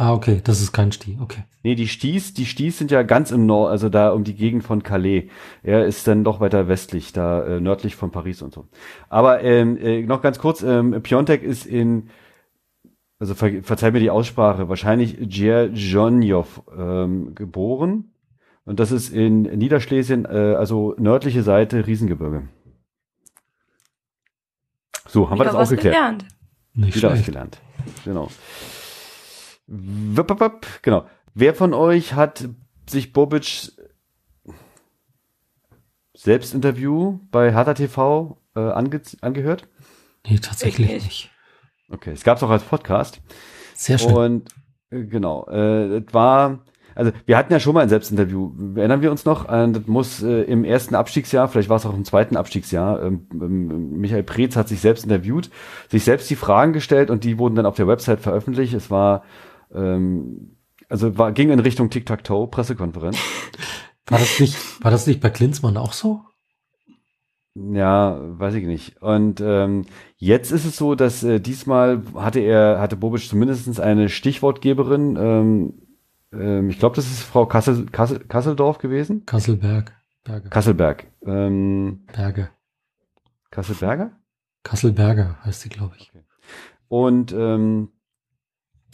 Ah, 0.00 0.12
okay, 0.12 0.40
das 0.44 0.60
ist 0.60 0.70
kein 0.72 0.92
Stih, 0.92 1.18
okay. 1.20 1.42
Nee, 1.64 1.74
die 1.74 1.88
Sties, 1.88 2.32
die 2.32 2.44
Sties 2.44 2.78
sind 2.78 2.92
ja 2.92 3.02
ganz 3.02 3.32
im 3.32 3.46
Nord, 3.46 3.72
also 3.72 3.88
da 3.88 4.10
um 4.10 4.22
die 4.22 4.36
Gegend 4.36 4.62
von 4.62 4.84
Calais. 4.84 5.28
Er 5.64 5.86
ist 5.86 6.06
dann 6.06 6.22
doch 6.22 6.38
weiter 6.38 6.68
westlich, 6.68 7.12
da 7.12 7.42
äh, 7.44 7.60
nördlich 7.60 7.96
von 7.96 8.12
Paris 8.12 8.40
und 8.40 8.54
so. 8.54 8.68
Aber 9.08 9.42
ähm, 9.42 9.76
äh, 9.76 10.02
noch 10.02 10.22
ganz 10.22 10.38
kurz, 10.38 10.62
ähm, 10.62 11.02
Piontek 11.02 11.42
ist 11.42 11.66
in, 11.66 12.10
also 13.18 13.34
ver 13.34 13.64
verzeih 13.64 13.90
mir 13.90 13.98
die 13.98 14.10
Aussprache, 14.10 14.68
wahrscheinlich 14.68 15.16
Djerjonjov 15.18 16.62
ähm, 16.78 17.34
geboren. 17.34 18.12
Und 18.64 18.78
das 18.78 18.92
ist 18.92 19.12
in 19.12 19.42
Niederschlesien, 19.42 20.26
äh, 20.26 20.54
also 20.56 20.94
nördliche 20.96 21.42
Seite 21.42 21.88
Riesengebirge. 21.88 22.46
So, 25.08 25.28
haben 25.28 25.40
Wieder 25.40 25.46
wir 25.46 25.58
das 25.58 25.66
auch 25.66 25.70
geklärt. 25.70 25.96
Gelernt. 25.96 26.24
Nicht 26.74 26.94
Wieder 26.94 27.08
schlecht. 27.08 27.22
was 27.22 27.26
gelernt. 27.26 27.58
Genau. 28.04 28.28
Genau. 29.68 31.06
Wer 31.34 31.54
von 31.54 31.74
euch 31.74 32.14
hat 32.14 32.48
sich 32.88 33.12
Bobic 33.12 33.72
Selbstinterview 36.14 37.20
bei 37.30 37.52
Hertha 37.52 37.74
TV 37.74 38.38
äh, 38.56 38.60
ange 38.60 39.00
angehört? 39.20 39.68
Nee, 40.26 40.38
tatsächlich 40.38 40.88
nicht. 40.88 41.04
nicht. 41.04 41.30
Okay, 41.90 42.10
es 42.10 42.24
gab 42.24 42.38
es 42.38 42.42
auch 42.42 42.50
als 42.50 42.64
Podcast. 42.64 43.20
Sehr 43.74 43.98
schön. 43.98 44.14
Und 44.14 44.48
äh, 44.90 45.04
genau, 45.04 45.46
äh, 45.48 45.98
es 45.98 46.12
war, 46.12 46.64
also 46.94 47.12
wir 47.26 47.36
hatten 47.36 47.52
ja 47.52 47.60
schon 47.60 47.74
mal 47.74 47.82
ein 47.82 47.88
Selbstinterview. 47.88 48.74
Erinnern 48.76 49.02
wir 49.02 49.10
uns 49.10 49.24
noch? 49.24 49.48
Äh, 49.48 49.70
das 49.70 49.86
muss 49.86 50.22
äh, 50.22 50.42
im 50.42 50.64
ersten 50.64 50.94
Abstiegsjahr, 50.94 51.48
vielleicht 51.48 51.68
war 51.68 51.76
es 51.76 51.86
auch 51.86 51.94
im 51.94 52.04
zweiten 52.04 52.36
Abstiegsjahr. 52.36 53.02
Ähm, 53.02 53.28
ähm, 53.32 54.00
Michael 54.00 54.24
Preetz 54.24 54.56
hat 54.56 54.68
sich 54.68 54.80
selbst 54.80 55.04
interviewt, 55.04 55.50
sich 55.88 56.04
selbst 56.04 56.28
die 56.30 56.36
Fragen 56.36 56.72
gestellt 56.72 57.10
und 57.10 57.22
die 57.22 57.38
wurden 57.38 57.54
dann 57.54 57.66
auf 57.66 57.76
der 57.76 57.86
Website 57.86 58.20
veröffentlicht. 58.20 58.74
Es 58.74 58.90
war 58.90 59.24
ähm, 59.74 60.56
also 60.88 61.18
war, 61.18 61.32
ging 61.32 61.50
in 61.50 61.60
Richtung 61.60 61.90
Tic-Tac-Toe, 61.90 62.48
Pressekonferenz. 62.48 63.18
War 64.10 64.18
das 64.18 64.40
nicht, 64.40 64.82
war 64.82 64.90
das 64.90 65.06
nicht 65.06 65.20
bei 65.20 65.28
Klinsmann 65.28 65.76
auch 65.76 65.92
so? 65.92 66.22
Ja, 67.54 68.18
weiß 68.18 68.54
ich 68.54 68.64
nicht. 68.64 69.02
Und 69.02 69.42
ähm, 69.42 69.84
jetzt 70.16 70.50
ist 70.50 70.64
es 70.64 70.78
so, 70.78 70.94
dass 70.94 71.22
äh, 71.24 71.40
diesmal 71.40 72.02
hatte 72.14 72.40
er, 72.40 72.80
hatte 72.80 72.96
Bobic 72.96 73.28
zumindest 73.28 73.78
eine 73.78 74.08
Stichwortgeberin. 74.08 75.16
Ähm, 75.20 75.74
ähm, 76.32 76.70
ich 76.70 76.78
glaube, 76.78 76.96
das 76.96 77.06
ist 77.06 77.22
Frau 77.22 77.44
Kassel, 77.44 77.86
Kassel, 77.86 78.20
Kasseldorf 78.20 78.78
gewesen. 78.78 79.26
Kasselberg. 79.26 79.92
Berge. 80.24 80.48
Kasselberg. 80.48 81.06
Ähm, 81.26 82.06
Berge. 82.12 82.50
Kasselberger? 83.50 84.12
Kasselberger 84.62 85.38
heißt 85.44 85.62
sie, 85.62 85.68
glaube 85.68 85.96
ich. 85.98 86.10
Okay. 86.14 86.24
Und 86.88 87.32
ähm, 87.32 87.90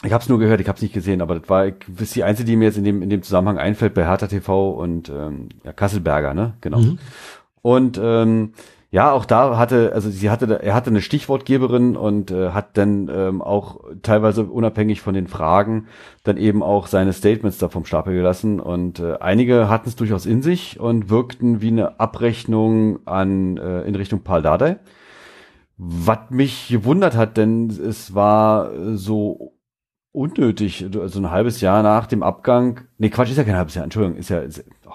ich 0.03 0.11
habe 0.11 0.21
es 0.21 0.29
nur 0.29 0.39
gehört, 0.39 0.61
ich 0.61 0.67
habe 0.67 0.75
es 0.75 0.81
nicht 0.81 0.93
gesehen, 0.93 1.21
aber 1.21 1.39
das 1.39 1.49
war 1.49 1.69
das 1.71 2.01
ist 2.01 2.15
die 2.15 2.23
einzige, 2.23 2.47
die 2.47 2.55
mir 2.55 2.65
jetzt 2.65 2.77
in 2.77 2.83
dem 2.83 3.01
in 3.01 3.09
dem 3.09 3.23
Zusammenhang 3.23 3.57
einfällt 3.57 3.93
bei 3.93 4.05
Hertha 4.05 4.27
TV 4.27 4.71
und 4.71 5.09
ähm, 5.09 5.49
ja, 5.63 5.73
Kasselberger, 5.73 6.33
ne? 6.33 6.53
Genau. 6.61 6.79
Mhm. 6.79 6.99
Und 7.61 7.99
ähm, 8.01 8.53
ja, 8.91 9.11
auch 9.11 9.25
da 9.25 9.57
hatte, 9.57 9.91
also 9.93 10.09
sie 10.09 10.29
hatte, 10.29 10.61
er 10.63 10.73
hatte 10.73 10.89
eine 10.89 11.01
Stichwortgeberin 11.01 11.97
und 11.97 12.31
äh, 12.31 12.51
hat 12.51 12.77
dann 12.77 13.09
ähm, 13.13 13.41
auch 13.41 13.81
teilweise 14.03 14.43
unabhängig 14.43 15.01
von 15.01 15.13
den 15.13 15.27
Fragen 15.27 15.87
dann 16.23 16.37
eben 16.37 16.63
auch 16.63 16.87
seine 16.87 17.11
Statements 17.11 17.57
da 17.57 17.67
vom 17.67 17.83
Stapel 17.83 18.13
gelassen 18.13 18.61
und 18.61 18.99
äh, 18.99 19.17
einige 19.19 19.67
hatten 19.67 19.89
es 19.89 19.97
durchaus 19.97 20.25
in 20.25 20.41
sich 20.41 20.79
und 20.79 21.09
wirkten 21.09 21.61
wie 21.61 21.67
eine 21.69 21.99
Abrechnung 21.99 23.05
an 23.05 23.57
äh, 23.57 23.81
in 23.81 23.95
Richtung 23.95 24.21
Paul 24.21 24.41
Dardai. 24.41 24.77
Was 25.77 26.29
mich 26.29 26.69
gewundert 26.69 27.17
hat, 27.17 27.35
denn 27.35 27.69
es 27.69 28.15
war 28.15 28.71
so 28.93 29.54
unnötig, 30.15 30.85
also 30.99 31.19
ein 31.19 31.31
halbes 31.31 31.61
Jahr 31.61 31.83
nach 31.83 32.07
dem 32.07 32.23
Abgang, 32.23 32.81
nee, 32.97 33.09
Quatsch, 33.09 33.31
ist 33.31 33.37
ja 33.37 33.43
kein 33.43 33.57
halbes 33.57 33.75
Jahr, 33.75 33.83
Entschuldigung, 33.83 34.17
ist 34.17 34.29
ja, 34.29 34.39
ist, 34.39 34.63
oh. 34.85 34.91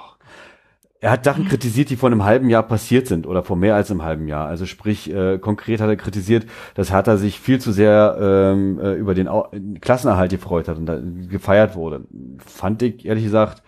er 1.00 1.10
hat 1.10 1.24
Sachen 1.24 1.46
kritisiert, 1.46 1.90
die 1.90 1.96
vor 1.96 2.08
einem 2.08 2.24
halben 2.24 2.48
Jahr 2.48 2.62
passiert 2.62 3.06
sind 3.06 3.26
oder 3.26 3.42
vor 3.42 3.56
mehr 3.56 3.74
als 3.74 3.90
einem 3.90 4.02
halben 4.02 4.28
Jahr. 4.28 4.48
Also 4.48 4.66
sprich, 4.66 5.12
äh, 5.12 5.38
konkret 5.38 5.80
hat 5.80 5.88
er 5.88 5.96
kritisiert, 5.96 6.46
dass 6.74 6.92
Hertha 6.92 7.16
sich 7.16 7.38
viel 7.38 7.60
zu 7.60 7.72
sehr 7.72 8.16
ähm, 8.20 8.80
äh, 8.80 8.94
über 8.94 9.14
den 9.14 9.28
Au 9.28 9.50
Klassenerhalt 9.80 10.30
gefreut 10.30 10.68
hat 10.68 10.78
und 10.78 10.86
da 10.86 10.98
gefeiert 11.28 11.76
wurde. 11.76 12.06
Fand 12.38 12.82
ich, 12.82 13.04
ehrlich 13.04 13.24
gesagt, 13.24 13.62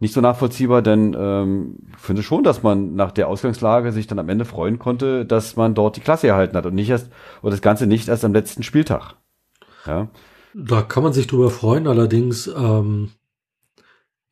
nicht 0.00 0.14
so 0.14 0.20
nachvollziehbar, 0.22 0.80
denn 0.80 1.14
ähm, 1.18 1.76
finde 1.98 2.22
schon, 2.22 2.42
dass 2.42 2.62
man 2.62 2.94
nach 2.94 3.12
der 3.12 3.28
Ausgangslage 3.28 3.92
sich 3.92 4.06
dann 4.06 4.18
am 4.18 4.30
Ende 4.30 4.46
freuen 4.46 4.78
konnte, 4.78 5.26
dass 5.26 5.56
man 5.56 5.74
dort 5.74 5.96
die 5.96 6.00
Klasse 6.00 6.28
erhalten 6.28 6.56
hat 6.56 6.64
und 6.64 6.74
nicht 6.74 6.88
erst, 6.88 7.10
oder 7.42 7.50
das 7.50 7.60
Ganze 7.60 7.86
nicht 7.86 8.08
erst 8.08 8.24
am 8.24 8.32
letzten 8.32 8.62
Spieltag. 8.62 9.16
Ja. 9.86 10.08
Da 10.54 10.82
kann 10.82 11.02
man 11.02 11.12
sich 11.12 11.26
drüber 11.26 11.50
freuen, 11.50 11.86
allerdings 11.86 12.46
ähm, 12.48 13.10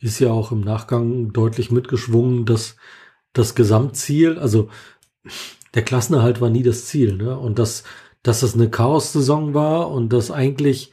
ist 0.01 0.19
ja 0.19 0.31
auch 0.31 0.53
im 0.53 0.61
Nachgang 0.61 1.33
deutlich 1.33 1.71
mitgeschwungen, 1.71 2.45
dass 2.45 2.77
das 3.33 3.55
Gesamtziel, 3.55 4.39
also 4.39 4.69
der 5.75 5.83
Klassenerhalt 5.83 6.41
war 6.41 6.51
nie 6.51 6.63
das 6.63 6.87
Ziel, 6.87 7.17
ne? 7.17 7.39
Und 7.39 7.59
dass, 7.59 7.85
dass 8.23 8.41
das 8.41 8.55
eine 8.55 8.71
Chaos-Saison 8.71 9.55
war 9.55 9.91
und 9.91 10.13
dass 10.13 10.31
eigentlich 10.31 10.93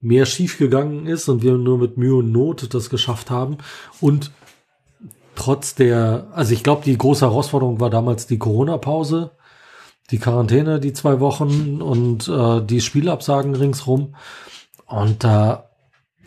mehr 0.00 0.26
schiefgegangen 0.26 1.06
ist 1.06 1.28
und 1.28 1.42
wir 1.42 1.54
nur 1.54 1.78
mit 1.78 1.96
Mühe 1.96 2.16
und 2.16 2.32
Not 2.32 2.74
das 2.74 2.90
geschafft 2.90 3.30
haben. 3.30 3.58
Und 4.00 4.32
trotz 5.34 5.74
der, 5.74 6.28
also 6.32 6.52
ich 6.52 6.62
glaube, 6.62 6.82
die 6.84 6.98
große 6.98 7.24
Herausforderung 7.24 7.80
war 7.80 7.90
damals 7.90 8.26
die 8.26 8.38
Corona-Pause, 8.38 9.30
die 10.10 10.18
Quarantäne, 10.18 10.80
die 10.80 10.92
zwei 10.92 11.20
Wochen 11.20 11.80
und 11.80 12.28
äh, 12.28 12.60
die 12.62 12.80
Spielabsagen 12.80 13.54
ringsrum. 13.54 14.14
Und 14.94 15.24
äh, 15.24 15.56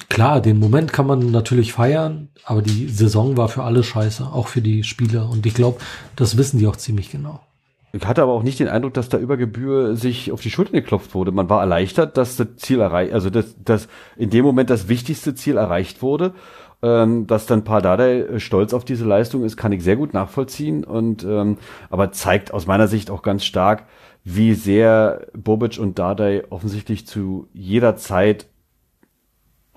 klar, 0.10 0.42
den 0.42 0.60
Moment 0.60 0.92
kann 0.92 1.08
man 1.08 1.32
natürlich 1.32 1.72
feiern, 1.72 2.30
aber 2.44 2.62
die 2.62 2.88
Saison 2.90 3.38
war 3.38 3.48
für 3.48 3.64
alle 3.64 3.82
scheiße, 3.82 4.26
auch 4.26 4.50
für 4.50 4.62
die 4.62 4.84
Spieler. 4.84 5.30
Und 5.30 5.46
ich 5.46 5.54
glaube, 5.54 5.80
das 6.18 6.38
wissen 6.38 6.60
die 6.60 6.68
auch 6.68 6.76
ziemlich 6.76 7.10
genau. 7.10 7.40
Ich 7.94 8.06
hatte 8.06 8.22
aber 8.22 8.34
auch 8.34 8.44
nicht 8.44 8.60
den 8.60 8.68
Eindruck, 8.68 8.94
dass 8.94 9.08
da 9.08 9.18
über 9.18 9.38
Gebühr 9.38 9.96
sich 9.96 10.34
auf 10.34 10.42
die 10.42 10.52
Schulter 10.52 10.74
geklopft 10.74 11.16
wurde. 11.16 11.32
Man 11.32 11.50
war 11.50 11.62
erleichtert, 11.62 12.18
dass 12.18 12.36
das 12.36 12.58
Ziel 12.58 12.82
erreicht, 12.82 13.14
also 13.14 13.30
dass, 13.30 13.56
dass 13.64 13.88
in 14.18 14.30
dem 14.30 14.44
Moment 14.44 14.70
das 14.70 14.90
wichtigste 14.90 15.34
Ziel 15.34 15.56
erreicht 15.56 16.02
wurde. 16.02 16.34
Ähm, 16.84 17.26
dass 17.26 17.48
dann 17.48 17.64
Pardadei 17.64 18.38
stolz 18.38 18.74
auf 18.74 18.86
diese 18.86 19.06
Leistung 19.06 19.44
ist, 19.44 19.58
kann 19.58 19.72
ich 19.72 19.82
sehr 19.82 19.96
gut 19.96 20.14
nachvollziehen. 20.14 20.84
Und 20.84 21.24
ähm, 21.24 21.58
aber 21.90 22.12
zeigt 22.12 22.54
aus 22.54 22.68
meiner 22.68 22.88
Sicht 22.88 23.10
auch 23.10 23.24
ganz 23.24 23.46
stark, 23.46 23.86
wie 24.26 24.54
sehr 24.54 25.28
Bobic 25.34 25.80
und 25.80 25.98
Dardai 25.98 26.44
offensichtlich 26.50 27.08
zu 27.08 27.48
jeder 27.54 27.96
Zeit 27.96 28.48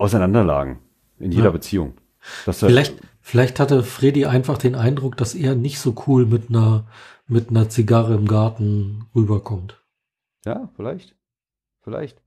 auseinanderlagen. 0.01 0.79
In 1.19 1.31
jeder 1.31 1.45
ja. 1.45 1.51
Beziehung. 1.51 1.93
vielleicht, 2.19 2.95
vielleicht 3.21 3.59
hatte 3.59 3.83
Freddy 3.83 4.25
einfach 4.25 4.57
den 4.57 4.75
Eindruck, 4.75 5.17
dass 5.17 5.35
er 5.35 5.55
nicht 5.55 5.79
so 5.79 5.95
cool 6.07 6.25
mit 6.25 6.49
einer, 6.49 6.87
mit 7.27 7.49
einer 7.49 7.69
Zigarre 7.69 8.15
im 8.15 8.27
Garten 8.27 9.05
rüberkommt. 9.15 9.83
Ja, 10.45 10.69
vielleicht. 10.75 11.15
Vielleicht. 11.83 12.20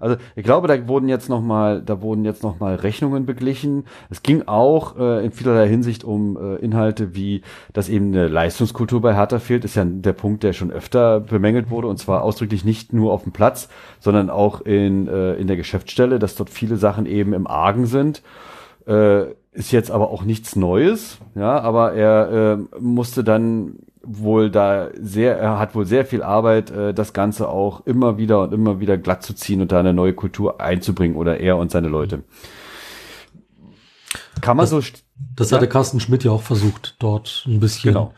Also 0.00 0.16
ich 0.34 0.42
glaube, 0.42 0.66
da 0.66 0.88
wurden 0.88 1.08
jetzt 1.08 1.28
noch 1.28 1.42
mal, 1.42 1.82
da 1.82 2.02
wurden 2.02 2.24
jetzt 2.24 2.42
noch 2.42 2.58
mal 2.58 2.74
Rechnungen 2.74 3.26
beglichen. 3.26 3.84
Es 4.08 4.22
ging 4.22 4.42
auch 4.46 4.98
äh, 4.98 5.24
in 5.24 5.30
vielerlei 5.30 5.68
Hinsicht 5.68 6.02
um 6.02 6.36
äh, 6.36 6.56
Inhalte 6.56 7.14
wie, 7.14 7.42
dass 7.72 7.88
eben 7.88 8.08
eine 8.08 8.28
Leistungskultur 8.28 9.00
bei 9.00 9.14
Hertha 9.14 9.38
fehlt, 9.38 9.64
ist 9.64 9.76
ja 9.76 9.84
der 9.84 10.14
Punkt, 10.14 10.42
der 10.42 10.54
schon 10.54 10.72
öfter 10.72 11.20
bemängelt 11.20 11.70
wurde 11.70 11.86
und 11.88 11.98
zwar 11.98 12.22
ausdrücklich 12.22 12.64
nicht 12.64 12.92
nur 12.92 13.12
auf 13.12 13.22
dem 13.22 13.32
Platz, 13.32 13.68
sondern 14.00 14.30
auch 14.30 14.62
in 14.62 15.06
äh, 15.06 15.34
in 15.34 15.46
der 15.46 15.56
Geschäftsstelle, 15.56 16.18
dass 16.18 16.34
dort 16.34 16.50
viele 16.50 16.76
Sachen 16.76 17.06
eben 17.06 17.34
im 17.34 17.46
Argen 17.46 17.86
sind. 17.86 18.22
Äh, 18.86 19.26
ist 19.52 19.72
jetzt 19.72 19.90
aber 19.90 20.10
auch 20.10 20.22
nichts 20.22 20.56
Neues, 20.56 21.18
ja, 21.34 21.60
aber 21.60 21.92
er 21.92 22.58
äh, 22.72 22.78
musste 22.78 23.24
dann 23.24 23.74
wohl 24.02 24.50
da 24.50 24.90
sehr, 24.98 25.38
er 25.38 25.58
hat 25.58 25.74
wohl 25.74 25.86
sehr 25.86 26.06
viel 26.06 26.22
Arbeit, 26.22 26.70
äh, 26.70 26.94
das 26.94 27.12
Ganze 27.12 27.48
auch 27.48 27.86
immer 27.86 28.18
wieder 28.18 28.42
und 28.42 28.52
immer 28.52 28.80
wieder 28.80 28.96
glatt 28.96 29.22
zu 29.22 29.34
ziehen 29.34 29.60
und 29.60 29.72
da 29.72 29.80
eine 29.80 29.92
neue 29.92 30.14
Kultur 30.14 30.60
einzubringen 30.60 31.16
oder 31.16 31.38
er 31.40 31.56
und 31.56 31.70
seine 31.70 31.88
Leute. 31.88 32.22
Kann 34.40 34.56
man 34.56 34.64
das, 34.64 34.70
so. 34.70 34.80
Das 35.36 35.50
ja? 35.50 35.56
hatte 35.56 35.68
Carsten 35.68 36.00
Schmidt 36.00 36.24
ja 36.24 36.30
auch 36.30 36.42
versucht, 36.42 36.96
dort 36.98 37.44
ein 37.46 37.60
bisschen, 37.60 37.92
genau. 37.92 38.14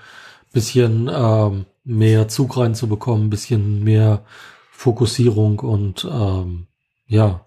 bisschen 0.52 1.10
ähm, 1.12 1.66
mehr 1.84 2.28
Zug 2.28 2.56
reinzubekommen, 2.56 3.26
ein 3.26 3.30
bisschen 3.30 3.82
mehr 3.82 4.24
Fokussierung 4.70 5.58
und 5.58 6.08
ähm, 6.10 6.66
ja, 7.06 7.46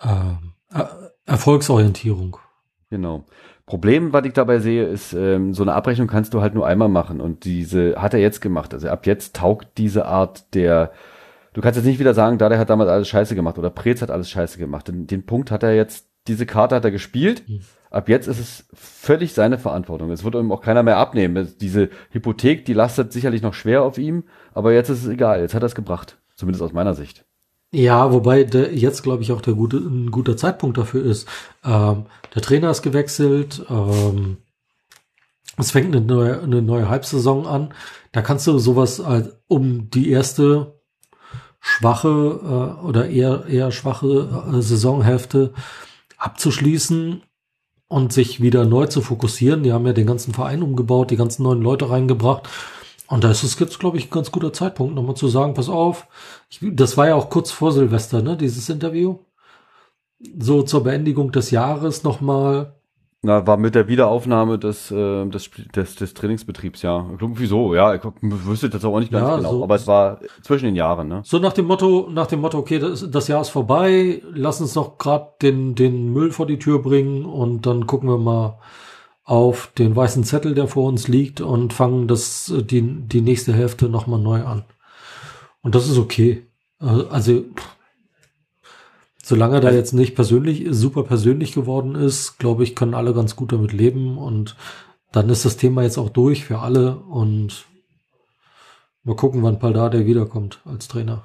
äh, 0.00 0.84
Erfolgsorientierung. 1.24 2.36
Genau. 2.90 3.24
Problem, 3.66 4.12
was 4.12 4.24
ich 4.24 4.32
dabei 4.32 4.58
sehe, 4.58 4.84
ist, 4.84 5.12
ähm, 5.12 5.54
so 5.54 5.62
eine 5.62 5.74
Abrechnung 5.74 6.08
kannst 6.08 6.34
du 6.34 6.40
halt 6.40 6.54
nur 6.54 6.66
einmal 6.66 6.88
machen 6.88 7.20
und 7.20 7.44
diese 7.44 7.94
hat 7.96 8.14
er 8.14 8.20
jetzt 8.20 8.40
gemacht. 8.40 8.74
Also 8.74 8.88
ab 8.88 9.06
jetzt 9.06 9.36
taugt 9.36 9.78
diese 9.78 10.06
Art 10.06 10.54
der, 10.54 10.92
du 11.52 11.60
kannst 11.60 11.76
jetzt 11.76 11.86
nicht 11.86 12.00
wieder 12.00 12.14
sagen, 12.14 12.38
da 12.38 12.48
der 12.48 12.58
hat 12.58 12.70
damals 12.70 12.90
alles 12.90 13.08
scheiße 13.08 13.34
gemacht 13.34 13.58
oder 13.58 13.70
Prez 13.70 14.02
hat 14.02 14.10
alles 14.10 14.30
scheiße 14.30 14.58
gemacht. 14.58 14.88
Den, 14.88 15.06
den 15.06 15.24
Punkt 15.24 15.50
hat 15.50 15.62
er 15.62 15.74
jetzt 15.74 16.08
diese 16.28 16.46
Karte 16.46 16.76
hat 16.76 16.84
er 16.84 16.90
gespielt. 16.90 17.44
Hm. 17.46 17.60
Ab 17.90 18.08
jetzt 18.08 18.26
ist 18.26 18.38
es 18.38 18.68
völlig 18.72 19.34
seine 19.34 19.58
Verantwortung. 19.58 20.10
Es 20.10 20.24
wird 20.24 20.34
ihm 20.34 20.52
auch 20.52 20.62
keiner 20.62 20.82
mehr 20.82 20.96
abnehmen. 20.96 21.52
Diese 21.60 21.90
Hypothek, 22.10 22.64
die 22.64 22.72
lastet 22.72 23.12
sicherlich 23.12 23.42
noch 23.42 23.54
schwer 23.54 23.82
auf 23.82 23.98
ihm, 23.98 24.24
aber 24.54 24.72
jetzt 24.72 24.88
ist 24.88 25.04
es 25.04 25.10
egal. 25.10 25.40
Jetzt 25.40 25.54
hat 25.54 25.62
er 25.62 25.66
es 25.66 25.74
gebracht. 25.74 26.18
Zumindest 26.34 26.62
aus 26.62 26.72
meiner 26.72 26.94
Sicht. 26.94 27.26
Ja, 27.74 28.12
wobei 28.12 28.44
der, 28.44 28.74
jetzt, 28.74 29.02
glaube 29.02 29.22
ich, 29.22 29.32
auch 29.32 29.40
der 29.40 29.54
gute, 29.54 29.78
ein 29.78 30.10
guter 30.10 30.36
Zeitpunkt 30.36 30.76
dafür 30.76 31.04
ist. 31.04 31.26
Ähm, 31.64 32.04
der 32.34 32.42
Trainer 32.42 32.70
ist 32.70 32.82
gewechselt. 32.82 33.64
Ähm, 33.70 34.36
es 35.56 35.70
fängt 35.70 35.94
eine 35.94 36.04
neue, 36.04 36.42
eine 36.42 36.60
neue 36.60 36.88
Halbsaison 36.90 37.46
an. 37.46 37.72
Da 38.12 38.20
kannst 38.20 38.46
du 38.46 38.58
sowas 38.58 39.00
als, 39.00 39.30
um 39.48 39.88
die 39.88 40.10
erste 40.10 40.80
schwache 41.60 42.08
äh, 42.82 42.86
oder 42.86 43.08
eher, 43.08 43.46
eher 43.46 43.72
schwache 43.72 44.52
äh, 44.52 44.60
Saisonhälfte 44.60 45.54
abzuschließen 46.18 47.22
und 47.88 48.12
sich 48.12 48.42
wieder 48.42 48.66
neu 48.66 48.86
zu 48.86 49.00
fokussieren. 49.00 49.62
Die 49.62 49.72
haben 49.72 49.86
ja 49.86 49.94
den 49.94 50.06
ganzen 50.06 50.34
Verein 50.34 50.62
umgebaut, 50.62 51.10
die 51.10 51.16
ganzen 51.16 51.42
neuen 51.44 51.62
Leute 51.62 51.88
reingebracht. 51.88 52.48
Und 53.12 53.24
da 53.24 53.30
ist 53.30 53.42
es 53.42 53.58
jetzt, 53.58 53.78
glaube 53.78 53.98
ich, 53.98 54.06
ein 54.06 54.10
ganz 54.10 54.32
guter 54.32 54.54
Zeitpunkt, 54.54 54.94
nochmal 54.94 55.14
zu 55.14 55.28
sagen, 55.28 55.52
pass 55.52 55.68
auf, 55.68 56.06
ich, 56.48 56.60
das 56.72 56.96
war 56.96 57.08
ja 57.08 57.14
auch 57.14 57.28
kurz 57.28 57.50
vor 57.50 57.70
Silvester, 57.70 58.22
ne, 58.22 58.38
dieses 58.38 58.70
Interview. 58.70 59.18
So 60.38 60.62
zur 60.62 60.82
Beendigung 60.82 61.30
des 61.30 61.50
Jahres 61.50 62.04
nochmal 62.04 62.72
Na, 63.20 63.46
war 63.46 63.58
mit 63.58 63.74
der 63.74 63.86
Wiederaufnahme 63.86 64.58
des, 64.58 64.90
äh, 64.90 65.26
des, 65.26 65.50
des, 65.74 65.96
des 65.96 66.14
Trainingsbetriebs, 66.14 66.80
ja. 66.80 67.04
Irgendwie 67.20 67.44
so, 67.44 67.74
ja. 67.74 67.94
Ich 67.94 68.00
wüsste 68.22 68.70
das 68.70 68.82
auch 68.82 68.98
nicht 68.98 69.12
ganz 69.12 69.28
Ja, 69.28 69.36
genau. 69.36 69.50
so- 69.58 69.62
aber 69.64 69.74
es 69.74 69.86
war 69.86 70.20
zwischen 70.40 70.64
den 70.64 70.76
Jahren, 70.76 71.08
ne? 71.08 71.20
So 71.22 71.38
nach 71.38 71.52
dem 71.52 71.66
Motto, 71.66 72.08
nach 72.10 72.28
dem 72.28 72.40
Motto, 72.40 72.56
okay, 72.56 72.78
das, 72.78 73.10
das 73.10 73.28
Jahr 73.28 73.42
ist 73.42 73.50
vorbei, 73.50 74.22
lass 74.32 74.62
uns 74.62 74.74
noch 74.74 74.96
gerade 74.96 75.34
den, 75.42 75.74
den 75.74 76.14
Müll 76.14 76.30
vor 76.32 76.46
die 76.46 76.58
Tür 76.58 76.80
bringen 76.80 77.26
und 77.26 77.66
dann 77.66 77.86
gucken 77.86 78.08
wir 78.08 78.16
mal 78.16 78.58
auf 79.24 79.72
den 79.78 79.94
weißen 79.94 80.24
Zettel, 80.24 80.54
der 80.54 80.66
vor 80.68 80.88
uns 80.88 81.08
liegt 81.08 81.40
und 81.40 81.72
fangen 81.72 82.08
das, 82.08 82.50
äh, 82.50 82.62
die, 82.62 82.82
die 82.82 83.20
nächste 83.20 83.52
Hälfte 83.52 83.88
nochmal 83.88 84.20
neu 84.20 84.44
an. 84.44 84.64
Und 85.62 85.74
das 85.74 85.88
ist 85.88 85.98
okay. 85.98 86.46
Äh, 86.80 87.04
Also, 87.10 87.42
pff, 87.42 87.76
solange 89.22 89.56
er 89.56 89.60
da 89.60 89.70
jetzt 89.70 89.92
nicht 89.92 90.14
persönlich, 90.14 90.66
super 90.70 91.04
persönlich 91.04 91.52
geworden 91.52 91.94
ist, 91.94 92.38
glaube 92.38 92.64
ich, 92.64 92.74
können 92.74 92.94
alle 92.94 93.14
ganz 93.14 93.36
gut 93.36 93.52
damit 93.52 93.72
leben 93.72 94.18
und 94.18 94.56
dann 95.12 95.28
ist 95.28 95.44
das 95.44 95.56
Thema 95.56 95.82
jetzt 95.82 95.98
auch 95.98 96.08
durch 96.08 96.44
für 96.44 96.58
alle 96.58 96.96
und 96.96 97.66
mal 99.04 99.16
gucken, 99.16 99.42
wann 99.42 99.58
Paldade 99.58 100.06
wiederkommt 100.06 100.60
als 100.64 100.88
Trainer. 100.88 101.24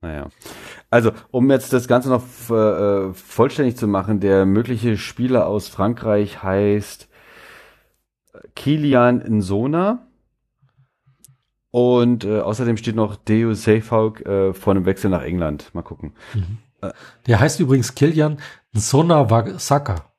Naja. 0.00 0.30
Also, 0.92 1.10
um 1.30 1.50
jetzt 1.50 1.72
das 1.72 1.88
Ganze 1.88 2.10
noch 2.10 2.22
äh, 2.50 3.14
vollständig 3.14 3.78
zu 3.78 3.88
machen, 3.88 4.20
der 4.20 4.44
mögliche 4.44 4.98
Spieler 4.98 5.46
aus 5.46 5.66
Frankreich 5.66 6.42
heißt 6.42 7.08
Kilian 8.54 9.20
Nsona. 9.38 10.06
Und 11.70 12.24
äh, 12.24 12.40
außerdem 12.40 12.76
steht 12.76 12.94
noch 12.94 13.16
Deo 13.16 13.54
Seyfauk 13.54 14.26
äh, 14.26 14.52
vor 14.52 14.74
einem 14.74 14.84
Wechsel 14.84 15.08
nach 15.08 15.22
England. 15.22 15.74
Mal 15.74 15.80
gucken. 15.80 16.12
Der 17.26 17.40
heißt 17.40 17.58
übrigens 17.60 17.94
Kilian 17.94 18.38
Nsona-Wasaka. 18.74 20.12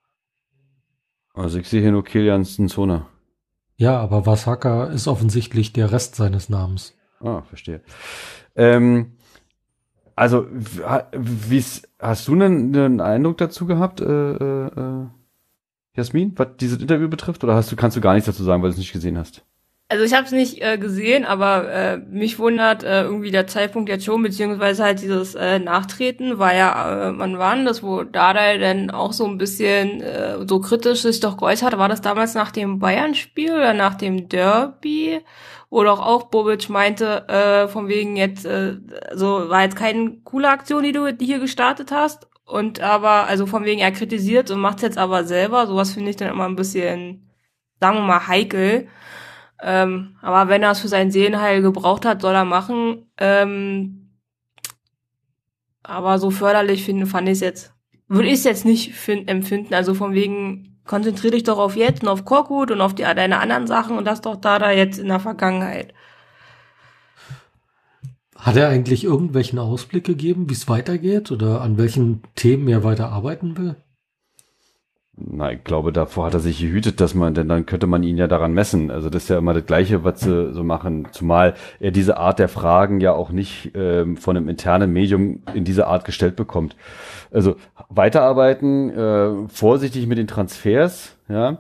Also 1.36 1.60
ich 1.60 1.70
sehe 1.70 1.82
hier 1.82 1.92
nur 1.92 2.04
Kilian 2.04 2.42
Nsona. 2.42 3.06
Ja, 3.76 4.00
aber 4.00 4.26
Wasaka 4.26 4.86
ist 4.86 5.08
offensichtlich 5.08 5.72
der 5.72 5.92
Rest 5.92 6.16
seines 6.16 6.50
Namens. 6.50 6.96
Ah, 7.20 7.44
verstehe. 7.44 7.82
Ähm, 8.56 9.18
also, 10.16 10.48
wie's, 11.12 11.84
hast 12.00 12.28
du 12.28 12.34
einen, 12.34 13.02
Eindruck 13.02 13.38
dazu 13.38 13.66
gehabt, 13.66 14.02
äh, 14.02 14.06
äh, 14.06 14.68
äh, 14.68 15.08
Jasmin, 15.96 16.34
was 16.36 16.48
dieses 16.60 16.82
Interview 16.82 17.08
betrifft? 17.08 17.44
Oder 17.44 17.56
hast 17.56 17.72
du, 17.72 17.76
kannst 17.76 17.98
du 17.98 18.02
gar 18.02 18.14
nichts 18.14 18.28
dazu 18.28 18.44
sagen, 18.44 18.62
weil 18.62 18.70
du 18.70 18.74
es 18.74 18.80
nicht 18.80 18.94
gesehen 18.94 19.18
hast? 19.18 19.44
Also 19.90 20.06
ich 20.06 20.14
habe 20.14 20.26
es 20.26 20.32
nicht 20.32 20.60
äh, 20.60 20.80
gesehen, 20.80 21.24
aber 21.24 21.72
äh, 21.72 21.98
mich 21.98 22.40
wundert 22.40 22.84
äh, 22.84 23.04
irgendwie 23.04 23.30
der 23.30 23.46
Zeitpunkt 23.46 23.90
jetzt 23.90 24.06
schon, 24.06 24.24
beziehungsweise 24.24 24.84
halt 24.84 25.02
dieses 25.02 25.36
äh, 25.36 25.60
Nachtreten 25.60 26.40
war 26.40 26.56
ja, 26.56 27.10
äh, 27.10 27.20
wann 27.20 27.38
war 27.38 27.56
denn 27.56 27.66
das, 27.66 27.84
wo 27.84 28.04
Dardai 28.04 28.58
dann 28.58 28.90
auch 28.90 29.14
so 29.14 29.28
ein 29.28 29.38
bisschen 29.38 30.02
äh, 30.02 30.48
so 30.48 30.60
kritisch 30.62 31.02
sich 31.02 31.20
doch 31.20 31.38
geäußert 31.38 31.74
hat, 31.74 31.80
war 31.80 31.90
das 31.90 32.02
damals 32.02 32.34
nach 32.34 32.50
dem 32.50 32.80
Bayern-Spiel 32.80 33.52
oder 33.52 33.74
nach 33.74 33.94
dem 33.94 34.30
Derby? 34.30 35.22
Wo 35.74 35.84
doch 35.84 36.00
auch 36.00 36.26
Bobic 36.26 36.70
meinte, 36.70 37.28
äh, 37.28 37.68
von 37.68 37.88
wegen 37.88 38.16
jetzt, 38.16 38.46
äh, 38.46 38.78
so 39.16 39.50
war 39.50 39.64
jetzt 39.64 39.76
keine 39.76 40.18
coole 40.24 40.48
Aktion, 40.50 40.84
die 40.84 40.92
du 40.92 41.12
die 41.12 41.26
hier 41.26 41.40
gestartet 41.40 41.92
hast. 41.92 42.28
Und 42.46 42.80
aber, 42.80 43.26
also 43.26 43.48
von 43.48 43.66
wegen 43.66 43.82
er 43.82 43.92
kritisiert 43.92 44.52
und 44.52 44.60
macht's 44.60 44.84
jetzt 44.84 45.00
aber 45.00 45.24
selber. 45.24 45.66
Sowas 45.66 45.94
finde 45.94 46.12
ich 46.12 46.16
dann 46.16 46.30
immer 46.30 46.46
ein 46.46 46.56
bisschen, 46.56 47.28
sagen 47.80 47.98
wir 47.98 48.04
mal, 48.04 48.28
heikel. 48.28 48.88
Ähm, 49.64 50.16
aber 50.22 50.48
wenn 50.48 50.62
er 50.62 50.70
es 50.72 50.80
für 50.80 50.90
sein 50.90 51.10
Seelenheil 51.10 51.64
gebraucht 51.64 52.06
hat, 52.06 52.22
soll 52.22 52.36
er 52.36 52.46
machen. 52.46 53.12
Ähm, 53.18 54.12
aber 55.82 56.20
so 56.20 56.30
förderlich 56.30 56.86
finde, 56.86 57.08
fand 57.08 57.28
ich 57.28 57.34
es 57.34 57.40
jetzt, 57.40 57.74
würde 58.08 58.28
ich 58.28 58.36
es 58.36 58.44
jetzt 58.44 58.66
nicht 58.66 58.94
fin- 58.94 59.28
empfinden. 59.28 59.74
Also 59.74 59.96
von 59.96 60.14
wegen, 60.14 60.73
konzentrier 60.86 61.32
dich 61.32 61.44
doch 61.44 61.58
auf 61.58 61.76
jetzt 61.76 62.04
und 62.04 62.10
auf 62.10 62.26
Korkut 62.26 62.72
und 62.72 62.82
auf 62.82 62.94
die, 62.94 63.04
deine 63.04 63.40
anderen 63.40 63.68
Sachen 63.68 63.98
und 63.98 64.06
das 64.06 64.22
doch 64.22 64.36
da 64.36 64.60
da 64.60 64.72
jetzt 64.72 65.00
in 65.00 65.08
der 65.08 65.20
Vergangenheit. 65.20 65.94
Hat 68.36 68.58
er 68.58 68.68
eigentlich 68.68 69.06
irgendwelchen 69.06 69.58
Ausblick 69.58 70.04
gegeben, 70.04 70.50
wie 70.50 70.54
es 70.54 70.68
weitergeht 70.68 71.32
oder 71.32 71.62
an 71.62 71.78
welchen 71.78 72.24
Themen 72.36 72.68
er 72.68 72.84
weiter 72.84 73.10
arbeiten 73.10 73.58
will? 73.58 73.78
Na, 75.16 75.52
ich 75.52 75.64
glaube, 75.64 75.94
davor 75.94 76.26
hat 76.26 76.34
er 76.34 76.40
sich 76.40 76.60
gehütet, 76.60 77.00
dass 77.00 77.14
man, 77.14 77.36
denn 77.36 77.48
dann 77.48 77.68
könnte 77.68 77.86
man 77.86 78.02
ihn 78.02 78.18
ja 78.18 78.26
daran 78.28 78.52
messen. 78.54 78.90
Also 78.90 79.12
das 79.12 79.24
ist 79.24 79.30
ja 79.30 79.38
immer 79.38 79.54
das 79.54 79.68
Gleiche, 79.68 80.04
was 80.04 80.22
sie 80.22 80.52
so 80.54 80.64
machen. 80.64 81.08
Zumal 81.12 81.54
er 81.80 81.92
diese 81.92 82.18
Art 82.18 82.40
der 82.40 82.50
Fragen 82.50 83.00
ja 83.00 83.14
auch 83.14 83.30
nicht 83.30 83.72
ähm, 83.76 84.18
von 84.18 84.36
einem 84.36 84.50
internen 84.50 84.92
Medium 84.92 85.44
in 85.54 85.66
diese 85.66 85.86
Art 85.86 86.04
gestellt 86.04 86.36
bekommt. 86.36 86.76
Also 87.34 87.56
weiterarbeiten, 87.90 88.90
äh, 88.92 89.48
vorsichtig 89.50 90.08
mit 90.08 90.18
den 90.18 90.28
Transfers, 90.28 91.18
ja. 91.28 91.60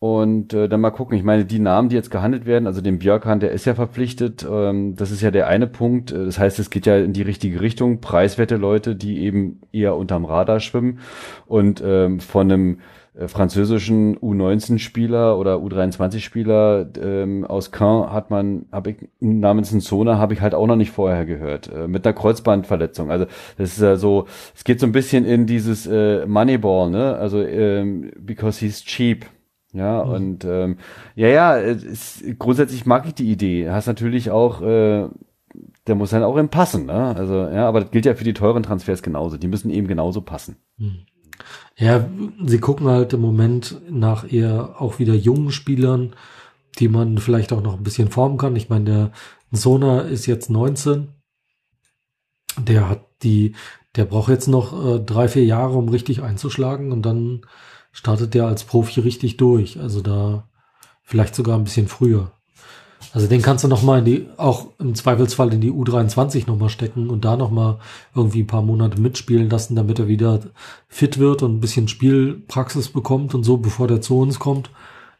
Und 0.00 0.54
äh, 0.54 0.68
dann 0.68 0.80
mal 0.80 0.92
gucken. 0.92 1.16
Ich 1.18 1.24
meine, 1.24 1.44
die 1.44 1.58
Namen, 1.58 1.88
die 1.88 1.96
jetzt 1.96 2.12
gehandelt 2.12 2.46
werden, 2.46 2.68
also 2.68 2.80
den 2.80 3.00
Björkan, 3.00 3.40
der 3.40 3.50
ist 3.50 3.64
ja 3.64 3.74
verpflichtet. 3.74 4.46
Ähm, 4.48 4.94
das 4.94 5.10
ist 5.10 5.22
ja 5.22 5.32
der 5.32 5.48
eine 5.48 5.66
Punkt. 5.66 6.12
Äh, 6.12 6.24
Das 6.26 6.38
heißt, 6.38 6.60
es 6.60 6.70
geht 6.70 6.86
ja 6.86 6.98
in 6.98 7.12
die 7.12 7.22
richtige 7.22 7.60
Richtung. 7.60 8.00
Preiswerte 8.00 8.56
Leute, 8.56 8.94
die 8.94 9.18
eben 9.18 9.60
eher 9.72 9.96
unterm 9.96 10.24
Radar 10.24 10.60
schwimmen. 10.60 11.00
Und 11.46 11.82
ähm, 11.84 12.20
von 12.20 12.52
einem 12.52 12.78
französischen 13.26 14.16
U19-Spieler 14.18 15.36
oder 15.36 15.56
U23-Spieler 15.56 16.88
ähm, 17.02 17.44
aus 17.44 17.72
Caen 17.72 18.12
hat 18.12 18.30
man, 18.30 18.66
habe 18.70 18.90
ich 18.90 18.96
namens 19.18 19.76
Zona 19.84 20.18
habe 20.18 20.34
ich 20.34 20.40
halt 20.40 20.54
auch 20.54 20.66
noch 20.66 20.76
nicht 20.76 20.92
vorher 20.92 21.26
gehört. 21.26 21.72
Äh, 21.72 21.88
mit 21.88 22.06
einer 22.06 22.12
Kreuzbandverletzung. 22.12 23.10
Also 23.10 23.26
das 23.56 23.72
ist 23.72 23.80
ja 23.82 23.96
so, 23.96 24.26
es 24.54 24.62
geht 24.64 24.78
so 24.78 24.86
ein 24.86 24.92
bisschen 24.92 25.24
in 25.24 25.46
dieses 25.46 25.86
äh, 25.86 26.26
Moneyball, 26.26 26.90
ne? 26.90 27.16
Also 27.16 27.42
ähm, 27.42 28.12
because 28.18 28.64
he's 28.64 28.84
cheap. 28.84 29.26
Ja, 29.72 30.02
Mhm. 30.04 30.10
und 30.12 30.44
ähm, 30.44 30.76
ja, 31.14 31.28
ja, 31.28 31.58
es 31.58 32.24
grundsätzlich 32.38 32.86
mag 32.86 33.06
ich 33.06 33.14
die 33.14 33.30
Idee. 33.30 33.68
Hast 33.68 33.86
natürlich 33.86 34.30
auch, 34.30 34.62
äh, 34.62 35.08
der 35.86 35.94
muss 35.94 36.10
dann 36.10 36.22
auch 36.22 36.38
eben 36.38 36.48
passen, 36.48 36.86
ne? 36.86 37.14
Also, 37.16 37.34
ja, 37.34 37.66
aber 37.68 37.80
das 37.80 37.90
gilt 37.90 38.06
ja 38.06 38.14
für 38.14 38.24
die 38.24 38.32
teuren 38.32 38.62
Transfers 38.62 39.02
genauso. 39.02 39.36
Die 39.36 39.48
müssen 39.48 39.70
eben 39.70 39.86
genauso 39.86 40.20
passen. 40.22 40.56
Ja, 41.78 42.10
sie 42.44 42.58
gucken 42.58 42.88
halt 42.88 43.12
im 43.12 43.20
Moment 43.20 43.80
nach 43.88 44.30
eher 44.30 44.80
auch 44.80 44.98
wieder 44.98 45.14
jungen 45.14 45.52
Spielern, 45.52 46.16
die 46.78 46.88
man 46.88 47.18
vielleicht 47.18 47.52
auch 47.52 47.62
noch 47.62 47.74
ein 47.74 47.84
bisschen 47.84 48.10
formen 48.10 48.36
kann. 48.36 48.56
Ich 48.56 48.68
meine, 48.68 48.84
der 48.84 49.12
Sona 49.52 50.00
ist 50.00 50.26
jetzt 50.26 50.50
19. 50.50 51.08
Der 52.58 52.88
hat 52.88 53.06
die, 53.22 53.54
der 53.94 54.06
braucht 54.06 54.28
jetzt 54.28 54.48
noch 54.48 54.96
äh, 54.96 54.98
drei, 55.00 55.28
vier 55.28 55.44
Jahre, 55.44 55.74
um 55.78 55.88
richtig 55.88 56.20
einzuschlagen 56.22 56.90
und 56.90 57.02
dann 57.02 57.42
startet 57.92 58.34
der 58.34 58.46
als 58.46 58.64
Profi 58.64 58.98
richtig 59.00 59.36
durch. 59.36 59.78
Also 59.78 60.00
da 60.00 60.48
vielleicht 61.04 61.36
sogar 61.36 61.56
ein 61.56 61.64
bisschen 61.64 61.86
früher. 61.86 62.32
Also 63.12 63.26
den 63.26 63.42
kannst 63.42 63.64
du 63.64 63.68
noch 63.68 63.82
mal 63.82 64.00
in 64.00 64.04
die, 64.04 64.28
auch 64.36 64.68
im 64.78 64.94
Zweifelsfall 64.94 65.52
in 65.54 65.60
die 65.60 65.72
U23 65.72 66.46
noch 66.46 66.58
mal 66.58 66.68
stecken 66.68 67.10
und 67.10 67.24
da 67.24 67.36
noch 67.36 67.50
mal 67.50 67.78
irgendwie 68.14 68.42
ein 68.42 68.46
paar 68.46 68.62
Monate 68.62 69.00
mitspielen 69.00 69.48
lassen, 69.48 69.76
damit 69.76 69.98
er 69.98 70.08
wieder 70.08 70.40
fit 70.88 71.18
wird 71.18 71.42
und 71.42 71.56
ein 71.56 71.60
bisschen 71.60 71.88
Spielpraxis 71.88 72.90
bekommt 72.90 73.34
und 73.34 73.44
so, 73.44 73.56
bevor 73.56 73.88
der 73.88 74.00
zu 74.00 74.18
uns 74.18 74.38
kommt 74.38 74.70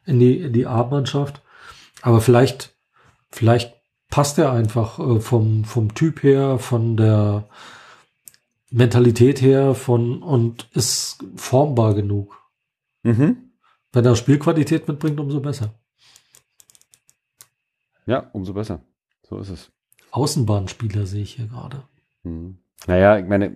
in 0.04 0.18
die, 0.18 0.38
in 0.38 0.52
die 0.52 0.66
A-Mannschaft. 0.66 1.42
Aber 2.02 2.20
vielleicht, 2.20 2.76
vielleicht 3.30 3.74
passt 4.10 4.38
er 4.38 4.52
einfach 4.52 4.98
äh, 4.98 5.20
vom, 5.20 5.64
vom 5.64 5.94
Typ 5.94 6.22
her, 6.22 6.58
von 6.58 6.96
der 6.96 7.48
Mentalität 8.70 9.40
her, 9.40 9.74
von, 9.74 10.22
und 10.22 10.68
ist 10.74 11.24
formbar 11.36 11.94
genug. 11.94 12.38
Mhm. 13.02 13.50
Wenn 13.92 14.04
er 14.04 14.16
Spielqualität 14.16 14.88
mitbringt, 14.88 15.20
umso 15.20 15.40
besser. 15.40 15.74
Ja, 18.08 18.30
umso 18.32 18.54
besser. 18.54 18.80
So 19.28 19.38
ist 19.38 19.50
es. 19.50 19.70
Außenbahnspieler 20.12 21.04
sehe 21.04 21.22
ich 21.22 21.34
hier 21.34 21.46
gerade. 21.46 21.82
Mhm. 22.22 22.56
Naja, 22.86 23.18
ich 23.18 23.26
meine, 23.26 23.52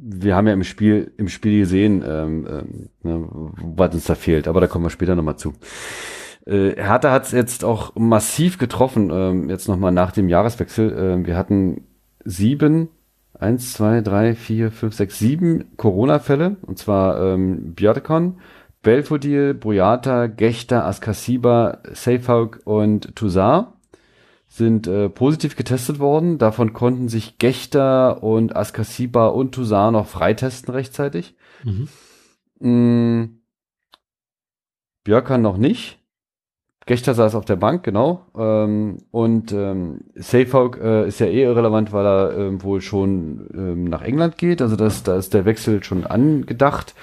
wir 0.00 0.34
haben 0.34 0.46
ja 0.46 0.54
im 0.54 0.64
Spiel, 0.64 1.12
im 1.18 1.28
Spiel 1.28 1.60
gesehen, 1.60 2.02
ähm, 2.06 2.46
ähm, 2.48 2.88
ne, 3.02 3.28
was 3.76 3.94
uns 3.94 4.04
da 4.06 4.14
fehlt, 4.14 4.48
aber 4.48 4.62
da 4.62 4.66
kommen 4.66 4.86
wir 4.86 4.90
später 4.90 5.14
nochmal 5.14 5.36
zu. 5.36 5.52
Äh, 6.46 6.76
Hertha 6.76 7.10
hat 7.10 7.26
es 7.26 7.32
jetzt 7.32 7.64
auch 7.64 7.94
massiv 7.96 8.56
getroffen, 8.56 9.10
ähm, 9.12 9.50
jetzt 9.50 9.68
nochmal 9.68 9.92
nach 9.92 10.12
dem 10.12 10.30
Jahreswechsel. 10.30 10.96
Ähm, 10.98 11.26
wir 11.26 11.36
hatten 11.36 11.86
sieben, 12.24 12.88
eins, 13.34 13.74
zwei, 13.74 14.00
drei, 14.00 14.34
vier, 14.34 14.70
fünf, 14.70 14.94
sechs, 14.94 15.18
sieben 15.18 15.76
Corona-Fälle, 15.76 16.56
und 16.62 16.78
zwar 16.78 17.20
ähm, 17.20 17.74
Björkon, 17.74 18.38
Belfodil, 18.82 19.54
Boyata, 19.54 20.26
Gechter, 20.26 20.86
Askasiba, 20.86 21.78
Seyfauk 21.92 22.60
und 22.64 23.14
Toussaint 23.16 23.68
sind 24.48 24.86
äh, 24.86 25.08
positiv 25.08 25.56
getestet 25.56 25.98
worden. 25.98 26.38
Davon 26.38 26.72
konnten 26.72 27.08
sich 27.08 27.38
Gechter 27.38 28.22
und 28.22 28.56
Askasiba 28.56 29.28
und 29.28 29.54
Toussaint 29.54 29.92
noch 29.92 30.06
freitesten 30.06 30.72
rechtzeitig. 30.72 31.36
Mhm. 31.64 31.88
Mm, 32.60 33.40
Björkan 35.04 35.42
noch 35.42 35.58
nicht. 35.58 35.98
Gechter 36.86 37.12
saß 37.12 37.34
auf 37.34 37.44
der 37.44 37.56
Bank, 37.56 37.82
genau. 37.82 38.26
Ähm, 38.34 38.98
und 39.10 39.52
ähm, 39.52 40.00
Seyfolk 40.14 40.78
äh, 40.82 41.06
ist 41.06 41.20
ja 41.20 41.26
eh 41.26 41.42
irrelevant, 41.42 41.92
weil 41.92 42.06
er 42.06 42.36
ähm, 42.38 42.62
wohl 42.62 42.80
schon 42.80 43.46
ähm, 43.52 43.84
nach 43.84 44.00
England 44.00 44.38
geht. 44.38 44.62
Also 44.62 44.74
das, 44.74 45.02
da 45.02 45.18
ist 45.18 45.34
der 45.34 45.44
Wechsel 45.44 45.84
schon 45.84 46.06
angedacht. 46.06 46.94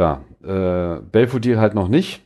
Ja, 0.00 0.24
äh, 0.42 1.02
Belfodil 1.12 1.58
halt 1.58 1.74
noch 1.74 1.88
nicht. 1.88 2.22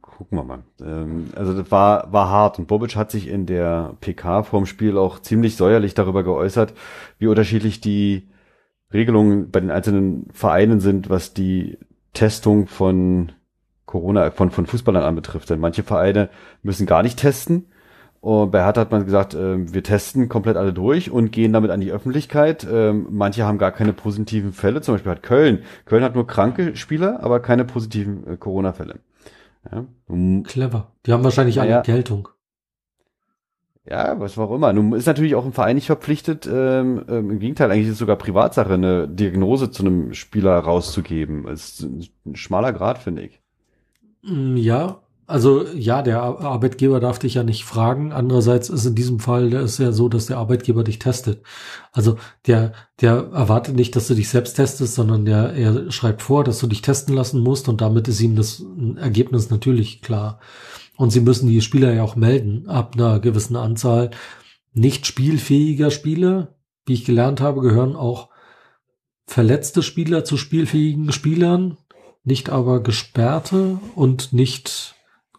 Gucken 0.00 0.38
wir 0.38 0.44
mal. 0.44 0.62
Ähm, 0.80 1.28
also 1.36 1.52
das 1.52 1.70
war, 1.70 2.10
war 2.10 2.30
hart 2.30 2.58
und 2.58 2.68
Bobic 2.68 2.96
hat 2.96 3.10
sich 3.10 3.28
in 3.28 3.44
der 3.44 3.92
PK 4.00 4.44
vorm 4.44 4.64
Spiel 4.64 4.96
auch 4.96 5.18
ziemlich 5.18 5.56
säuerlich 5.56 5.92
darüber 5.92 6.22
geäußert, 6.22 6.72
wie 7.18 7.26
unterschiedlich 7.26 7.82
die 7.82 8.30
Regelungen 8.94 9.50
bei 9.50 9.60
den 9.60 9.70
einzelnen 9.70 10.30
Vereinen 10.32 10.80
sind, 10.80 11.10
was 11.10 11.34
die 11.34 11.76
Testung 12.14 12.66
von 12.66 13.32
Corona, 13.84 14.30
von, 14.30 14.50
von 14.50 14.64
Fußballern 14.64 15.02
anbetrifft. 15.02 15.50
Denn 15.50 15.60
manche 15.60 15.82
Vereine 15.82 16.30
müssen 16.62 16.86
gar 16.86 17.02
nicht 17.02 17.18
testen. 17.18 17.66
Und 18.24 18.52
bei 18.52 18.64
Hertha 18.64 18.80
hat 18.80 18.90
man 18.90 19.04
gesagt, 19.04 19.34
äh, 19.34 19.70
wir 19.70 19.82
testen 19.82 20.30
komplett 20.30 20.56
alle 20.56 20.72
durch 20.72 21.10
und 21.10 21.30
gehen 21.30 21.52
damit 21.52 21.70
an 21.70 21.82
die 21.82 21.92
Öffentlichkeit. 21.92 22.66
Ähm, 22.72 23.06
manche 23.10 23.44
haben 23.44 23.58
gar 23.58 23.70
keine 23.70 23.92
positiven 23.92 24.54
Fälle. 24.54 24.80
Zum 24.80 24.94
Beispiel 24.94 25.12
hat 25.12 25.22
Köln. 25.22 25.62
Köln 25.84 26.02
hat 26.02 26.14
nur 26.14 26.26
kranke 26.26 26.74
Spieler, 26.74 27.22
aber 27.22 27.40
keine 27.40 27.66
positiven 27.66 28.26
äh, 28.26 28.36
Corona-Fälle. 28.38 29.00
Ja. 29.70 29.84
Clever. 30.44 30.92
Die 31.04 31.12
haben 31.12 31.22
wahrscheinlich 31.22 31.60
eine 31.60 31.70
ja. 31.70 31.82
Geltung. 31.82 32.30
Ja, 33.86 34.18
was 34.18 34.38
auch 34.38 34.54
immer. 34.54 34.72
Nun 34.72 34.94
ist 34.94 35.04
natürlich 35.04 35.34
auch 35.34 35.44
ein 35.44 35.52
Verein 35.52 35.74
nicht 35.74 35.84
verpflichtet, 35.84 36.48
ähm, 36.50 37.04
ähm, 37.06 37.30
im 37.30 37.38
Gegenteil, 37.40 37.70
eigentlich 37.70 37.88
ist 37.88 37.92
es 37.92 37.98
sogar 37.98 38.16
Privatsache, 38.16 38.72
eine 38.72 39.06
Diagnose 39.06 39.70
zu 39.70 39.84
einem 39.84 40.14
Spieler 40.14 40.58
rauszugeben. 40.60 41.44
Das 41.44 41.78
ist 41.78 41.90
ein 42.24 42.36
schmaler 42.36 42.72
Grad, 42.72 42.96
finde 42.96 43.20
ich. 43.20 43.42
Mm, 44.22 44.56
ja, 44.56 45.03
also 45.26 45.66
ja, 45.74 46.02
der 46.02 46.22
Arbeitgeber 46.22 47.00
darf 47.00 47.18
dich 47.18 47.34
ja 47.34 47.42
nicht 47.42 47.64
fragen. 47.64 48.12
Andererseits 48.12 48.68
ist 48.68 48.84
in 48.84 48.94
diesem 48.94 49.20
Fall 49.20 49.52
ist 49.52 49.78
ja 49.78 49.92
so, 49.92 50.08
dass 50.08 50.26
der 50.26 50.38
Arbeitgeber 50.38 50.84
dich 50.84 50.98
testet. 50.98 51.42
Also 51.92 52.16
der, 52.46 52.72
der 53.00 53.30
erwartet 53.32 53.76
nicht, 53.76 53.96
dass 53.96 54.08
du 54.08 54.14
dich 54.14 54.28
selbst 54.28 54.54
testest, 54.54 54.94
sondern 54.94 55.24
der, 55.24 55.54
er 55.54 55.90
schreibt 55.90 56.22
vor, 56.22 56.44
dass 56.44 56.58
du 56.58 56.66
dich 56.66 56.82
testen 56.82 57.14
lassen 57.14 57.40
musst 57.40 57.68
und 57.68 57.80
damit 57.80 58.08
ist 58.08 58.20
ihm 58.20 58.36
das 58.36 58.64
Ergebnis 58.96 59.50
natürlich 59.50 60.02
klar. 60.02 60.40
Und 60.96 61.10
sie 61.10 61.20
müssen 61.20 61.48
die 61.48 61.60
Spieler 61.60 61.92
ja 61.92 62.02
auch 62.02 62.16
melden, 62.16 62.68
ab 62.68 62.94
einer 62.94 63.20
gewissen 63.20 63.56
Anzahl 63.56 64.10
nicht 64.72 65.06
spielfähiger 65.06 65.90
Spieler. 65.90 66.54
Wie 66.86 66.94
ich 66.94 67.04
gelernt 67.04 67.40
habe, 67.40 67.62
gehören 67.62 67.96
auch 67.96 68.28
verletzte 69.26 69.82
Spieler 69.82 70.24
zu 70.24 70.36
spielfähigen 70.36 71.10
Spielern 71.12 71.78
nicht 72.24 72.48
aber 72.48 72.82
gesperrte 72.82 73.78
und 73.94 74.32
nicht 74.32 74.93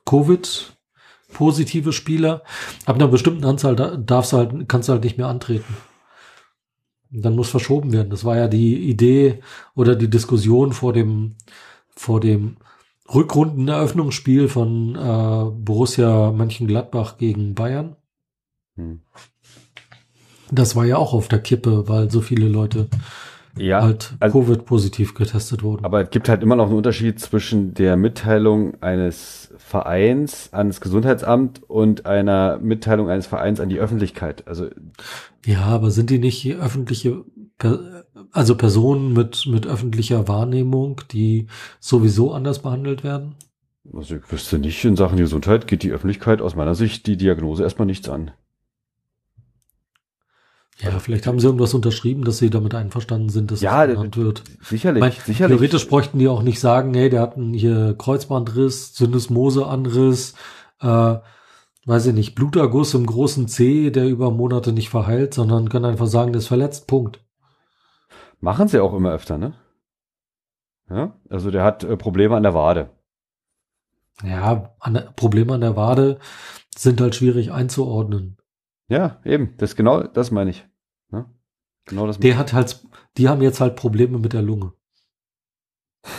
Covid 0.06 0.76
positive 1.36 1.92
Spieler. 1.94 2.42
Ab 2.86 2.96
einer 2.96 3.08
bestimmten 3.08 3.46
Anzahl 3.46 3.76
darfst 3.76 4.34
du 4.34 4.38
halt, 4.38 4.70
kannst 4.70 4.90
du 4.90 4.94
halt 4.94 5.04
nicht 5.04 5.18
mehr 5.18 5.28
antreten. 5.28 5.76
Dann 7.12 7.36
muss 7.36 7.50
verschoben 7.50 7.92
werden. 7.94 8.10
Das 8.10 8.26
war 8.26 8.36
ja 8.38 8.48
die 8.48 8.90
Idee 8.90 9.42
oder 9.76 9.96
die 9.96 10.10
Diskussion 10.10 10.72
vor 10.72 10.94
dem, 10.94 11.36
vor 11.96 12.20
dem 12.20 12.58
Rückrundeneröffnungsspiel 13.14 14.48
von 14.48 14.96
äh, 14.96 15.52
Borussia 15.52 16.32
Mönchengladbach 16.32 17.18
gegen 17.18 17.54
Bayern. 17.54 17.96
Hm. 18.76 19.02
Das 20.52 20.76
war 20.76 20.86
ja 20.86 20.98
auch 20.98 21.14
auf 21.14 21.28
der 21.28 21.40
Kippe, 21.40 21.88
weil 21.88 22.10
so 22.10 22.22
viele 22.22 22.48
Leute 22.48 22.88
ja, 23.58 23.82
halt 23.82 24.16
also, 24.20 24.40
Covid-positiv 24.40 25.14
getestet 25.14 25.64
wurden. 25.64 25.86
Aber 25.86 26.02
es 26.02 26.10
gibt 26.10 26.30
halt 26.30 26.44
immer 26.44 26.56
noch 26.56 26.68
einen 26.68 26.78
Unterschied 26.78 27.20
zwischen 27.20 27.74
der 27.74 27.96
Mitteilung 27.96 28.82
eines 28.82 29.54
Vereins 29.58 30.52
ans 30.54 30.82
Gesundheitsamt 30.82 31.62
und 31.68 32.06
einer 32.06 32.60
Mitteilung 32.60 33.10
eines 33.10 33.28
Vereins 33.28 33.60
an 33.60 33.70
die 33.70 33.80
Öffentlichkeit. 33.80 34.48
Also 34.48 34.68
ja, 35.46 35.62
aber 35.62 35.92
sind 35.92 36.10
die 36.10 36.20
nicht 36.20 36.46
öffentliche, 36.56 37.24
also 38.32 38.56
Personen 38.56 39.14
mit 39.14 39.46
mit 39.48 39.68
öffentlicher 39.68 40.28
Wahrnehmung, 40.28 41.02
die 41.12 41.48
sowieso 41.80 42.34
anders 42.34 42.60
behandelt 42.62 43.04
werden? 43.04 43.36
Also 43.94 44.16
ich 44.16 44.32
wüsste 44.32 44.58
nicht, 44.58 44.84
in 44.84 44.96
Sachen 44.96 45.18
Gesundheit 45.18 45.68
geht 45.68 45.84
die 45.84 45.92
Öffentlichkeit 45.92 46.42
aus 46.42 46.56
meiner 46.56 46.76
Sicht 46.76 47.06
die 47.08 47.18
Diagnose 47.18 47.64
erstmal 47.64 47.86
nichts 47.86 48.10
an. 48.10 48.32
Ja, 50.80 51.00
vielleicht 51.00 51.26
haben 51.26 51.40
sie 51.40 51.46
irgendwas 51.46 51.74
unterschrieben, 51.74 52.26
dass 52.26 52.38
sie 52.38 52.50
damit 52.50 52.76
einverstanden 52.76 53.30
sind, 53.30 53.50
dass 53.50 53.62
ja, 53.62 53.88
das 53.88 53.96
genannt 53.96 54.18
wird. 54.18 54.44
Sicherlich, 54.62 55.00
meine, 55.00 55.14
sicherlich. 55.14 55.58
Theoretisch 55.58 55.88
bräuchten 55.88 56.20
die 56.20 56.28
auch 56.28 56.44
nicht 56.44 56.60
sagen, 56.60 56.94
hey, 56.94 57.10
der 57.10 57.22
hat 57.22 57.38
einen 57.38 57.54
hier 57.54 57.96
Kreuzbandriss, 57.98 58.94
Syndesmoseanriss, 58.96 60.34
äh, 60.82 61.16
weiß 61.86 62.08
ich 62.08 62.14
nicht, 62.14 62.36
Bluterguss 62.36 62.94
im 62.94 63.06
großen 63.06 63.48
C, 63.48 63.90
der 63.90 64.08
über 64.08 64.32
Monate 64.32 64.74
nicht 64.74 64.90
verheilt, 64.90 65.34
sondern 65.34 65.70
können 65.70 65.86
einfach 65.86 66.08
sagen, 66.08 66.34
der 66.34 66.40
ist 66.40 66.48
verletzt, 66.48 66.88
Punkt. 66.88 67.22
Machen 68.42 68.68
sie 68.68 68.82
auch 68.82 68.94
immer 68.94 69.12
öfter, 69.12 69.38
ne? 69.38 69.54
Ja, 70.90 71.16
also 71.30 71.52
der 71.52 71.64
hat 71.64 71.84
äh, 71.84 71.96
Probleme 71.96 72.36
an 72.36 72.44
der 72.44 72.54
Wade. 72.54 72.90
Ja, 74.24 74.76
an 74.80 74.94
der, 74.94 75.02
Probleme 75.16 75.54
an 75.54 75.62
der 75.62 75.76
Wade 75.76 76.20
sind 76.76 77.00
halt 77.00 77.16
schwierig 77.16 77.52
einzuordnen. 77.52 78.38
Ja, 78.88 79.20
eben. 79.24 79.54
Das 79.58 79.76
genau, 79.76 80.04
das 80.04 80.32
meine 80.32 80.52
ich. 80.52 80.66
Ja? 81.12 81.30
Genau 81.86 82.08
das. 82.08 82.20
Der 82.20 82.38
hat 82.38 82.54
halt, 82.54 82.86
die 83.18 83.28
haben 83.28 83.42
jetzt 83.42 83.60
halt 83.60 83.76
Probleme 83.76 84.20
mit 84.20 84.34
der 84.34 84.42
Lunge. 84.42 84.74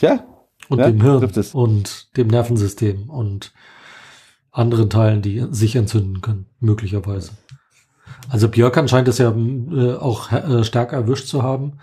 Ja. 0.00 0.24
Und 0.70 0.78
ja, 0.78 0.86
dem 0.86 1.02
Hirn 1.02 1.30
und 1.52 2.16
dem 2.16 2.28
Nervensystem 2.28 3.10
und 3.10 3.52
anderen 4.50 4.88
Teilen, 4.88 5.20
die 5.20 5.46
sich 5.50 5.76
entzünden 5.76 6.22
können, 6.22 6.46
möglicherweise. 6.60 7.32
Also 8.28 8.48
Björkan 8.48 8.88
scheint 8.88 9.08
es 9.08 9.18
ja 9.18 9.30
äh, 9.30 9.94
auch 9.96 10.30
äh, 10.32 10.64
stark 10.64 10.92
erwischt 10.92 11.26
zu 11.26 11.42
haben. 11.42 11.78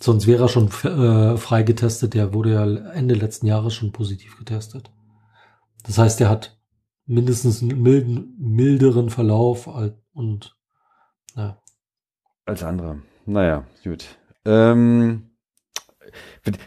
Sonst 0.00 0.26
wäre 0.26 0.44
er 0.44 0.48
schon 0.48 0.66
äh, 0.66 1.36
frei 1.36 1.62
getestet. 1.62 2.14
Der 2.14 2.34
wurde 2.34 2.52
ja 2.52 2.64
Ende 2.92 3.14
letzten 3.14 3.46
Jahres 3.46 3.74
schon 3.74 3.92
positiv 3.92 4.36
getestet. 4.36 4.90
Das 5.84 5.98
heißt, 5.98 6.20
er 6.20 6.28
hat 6.28 6.58
mindestens 7.06 7.62
einen 7.62 7.82
milden, 7.82 8.34
milderen 8.38 9.10
Verlauf 9.10 9.68
und 10.12 10.56
ja. 11.36 11.58
Als 12.46 12.62
andere. 12.62 13.02
Naja, 13.26 13.64
gut. 13.82 14.18
Ähm, 14.44 15.30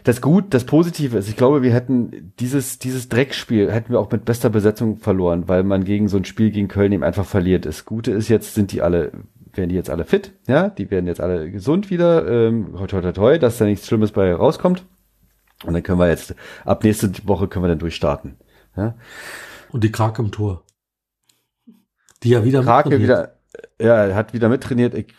das 0.04 0.20
Gut, 0.20 0.52
das 0.54 0.64
Positive 0.64 1.16
ist, 1.16 1.28
ich 1.28 1.36
glaube, 1.36 1.62
wir 1.62 1.72
hätten 1.72 2.34
dieses, 2.38 2.78
dieses 2.78 3.08
Dreckspiel 3.08 3.70
hätten 3.70 3.92
wir 3.92 4.00
auch 4.00 4.10
mit 4.10 4.24
bester 4.24 4.50
Besetzung 4.50 4.98
verloren, 4.98 5.48
weil 5.48 5.62
man 5.62 5.84
gegen 5.84 6.08
so 6.08 6.16
ein 6.16 6.24
Spiel 6.24 6.50
gegen 6.50 6.68
Köln 6.68 6.92
eben 6.92 7.04
einfach 7.04 7.24
verliert. 7.24 7.64
Das 7.64 7.84
Gute 7.84 8.10
ist 8.10 8.28
jetzt, 8.28 8.54
sind 8.54 8.72
die 8.72 8.82
alle, 8.82 9.12
werden 9.54 9.68
die 9.68 9.76
jetzt 9.76 9.90
alle 9.90 10.04
fit, 10.04 10.32
ja, 10.48 10.68
die 10.68 10.90
werden 10.90 11.06
jetzt 11.06 11.20
alle 11.20 11.50
gesund 11.50 11.90
wieder, 11.90 12.28
ähm, 12.28 12.74
toi, 12.76 12.86
toi, 12.86 13.00
toi, 13.00 13.12
toi, 13.12 13.38
dass 13.38 13.58
da 13.58 13.64
nichts 13.64 13.86
Schlimmes 13.86 14.12
bei 14.12 14.34
rauskommt. 14.34 14.84
Und 15.64 15.74
dann 15.74 15.82
können 15.82 15.98
wir 15.98 16.08
jetzt, 16.08 16.34
ab 16.64 16.84
nächste 16.84 17.10
Woche 17.26 17.48
können 17.48 17.64
wir 17.64 17.68
dann 17.68 17.80
durchstarten. 17.80 18.36
Ja. 18.76 18.94
Und 19.70 19.84
die 19.84 19.92
Krake 19.92 20.22
im 20.22 20.30
Tor. 20.30 20.64
Die 22.22 22.30
ja 22.30 22.44
wieder 22.44 22.62
Krake 22.62 23.00
wieder, 23.00 23.34
ja, 23.80 24.14
hat 24.14 24.32
wieder 24.32 24.48
mittrainiert. 24.48 24.94
Ich 24.94 25.14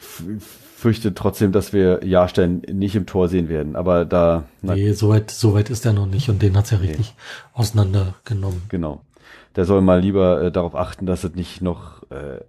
fürchte 0.80 1.14
trotzdem, 1.14 1.52
dass 1.52 1.74
wir 1.74 2.04
Jahrstein 2.06 2.62
nicht 2.72 2.96
im 2.96 3.06
Tor 3.06 3.28
sehen 3.28 3.50
werden. 3.50 3.76
Aber 3.76 4.06
da. 4.06 4.46
Na, 4.62 4.76
nee, 4.76 4.94
soweit, 4.94 5.32
soweit 5.32 5.70
ist 5.70 5.86
er 5.86 5.94
noch 5.94 6.08
nicht 6.08 6.30
und 6.30 6.42
den 6.42 6.58
hat's 6.58 6.72
ja 6.72 6.78
richtig 6.78 7.16
nee. 7.16 7.52
auseinandergenommen. 7.54 8.64
Genau. 8.70 9.02
Der 9.56 9.66
soll 9.66 9.82
mal 9.82 10.00
lieber 10.00 10.42
äh, 10.42 10.52
darauf 10.52 10.76
achten, 10.76 11.06
dass 11.06 11.24
es 11.24 11.36
nicht 11.36 11.62
noch 11.62 12.04
äh, 12.12 12.40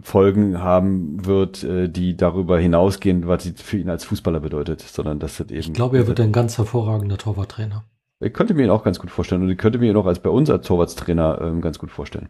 Folgen 0.00 0.58
haben 0.60 1.24
wird, 1.26 1.64
äh, 1.64 1.88
die 1.88 2.16
darüber 2.16 2.58
hinausgehen, 2.58 3.26
was 3.26 3.42
sie 3.42 3.54
für 3.56 3.78
ihn 3.78 3.90
als 3.90 4.04
Fußballer 4.04 4.40
bedeutet, 4.40 4.80
sondern 4.80 5.18
dass 5.18 5.40
es 5.40 5.50
eben. 5.50 5.58
Ich 5.58 5.72
glaube, 5.72 5.98
er 5.98 6.06
wird 6.06 6.20
ein 6.20 6.32
ganz 6.32 6.58
hervorragender 6.58 7.18
Torwarttrainer. 7.18 7.84
Ich 8.20 8.32
könnte 8.32 8.54
mir 8.54 8.64
ihn 8.64 8.70
auch 8.70 8.84
ganz 8.84 8.98
gut 8.98 9.10
vorstellen 9.10 9.42
und 9.42 9.50
ich 9.50 9.58
könnte 9.58 9.78
mir 9.78 9.90
ihn 9.90 9.96
auch 9.96 10.06
als 10.06 10.18
bei 10.18 10.30
uns 10.30 10.50
als 10.50 10.66
Torwartstrainer 10.66 11.40
ähm, 11.40 11.60
ganz 11.60 11.78
gut 11.78 11.90
vorstellen. 11.90 12.28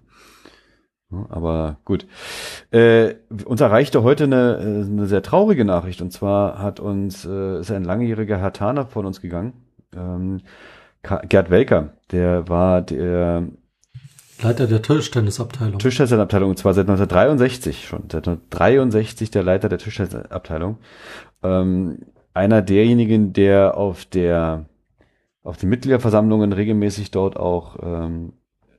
Aber 1.30 1.78
gut. 1.86 2.06
Äh, 2.70 3.14
uns 3.44 3.62
erreichte 3.62 4.02
heute 4.02 4.24
eine, 4.24 4.58
äh, 4.58 4.84
eine 4.84 5.06
sehr 5.06 5.22
traurige 5.22 5.64
Nachricht. 5.64 6.02
Und 6.02 6.12
zwar 6.12 6.58
hat 6.58 6.80
uns, 6.80 7.24
äh, 7.24 7.60
ist 7.60 7.70
ein 7.70 7.84
langjähriger 7.84 8.38
Herr 8.38 8.52
Taner 8.52 8.86
von 8.86 9.06
uns 9.06 9.22
gegangen. 9.22 9.54
Ähm, 9.96 10.42
Gerd 11.02 11.48
Welker, 11.48 11.94
der 12.10 12.48
war 12.48 12.82
der 12.82 13.44
Leiter 14.42 14.66
der 14.66 14.82
Tischtennisabteilung. 14.82 15.78
Tischtennisabteilung, 15.78 16.50
und 16.50 16.58
zwar 16.58 16.74
seit 16.74 16.84
1963 16.84 17.86
schon. 17.86 18.02
Seit 18.02 18.28
1963 18.28 19.30
der 19.30 19.42
Leiter 19.42 19.68
der 19.68 19.78
Tischtennisabteilung. 19.78 20.78
Ähm, 21.42 22.00
einer 22.34 22.60
derjenigen, 22.60 23.32
der 23.32 23.76
auf 23.76 24.04
der 24.04 24.66
auf 25.48 25.56
den 25.56 25.68
Mitgliederversammlungen 25.68 26.52
regelmäßig 26.52 27.10
dort 27.10 27.36
auch 27.36 27.76
ähm, 27.82 28.34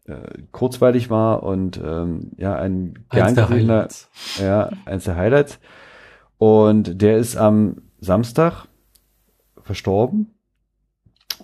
äh, 0.05 0.43
kurzweilig 0.51 1.09
war 1.09 1.43
und 1.43 1.79
ähm, 1.83 2.31
ja 2.37 2.55
ein 2.55 3.05
der 3.11 3.49
Highlights. 3.49 4.09
ja 4.39 4.69
eins 4.85 5.03
der 5.03 5.15
Highlights 5.15 5.59
und 6.37 7.01
der 7.01 7.17
ist 7.17 7.35
am 7.35 7.81
Samstag 7.99 8.67
verstorben 9.61 10.27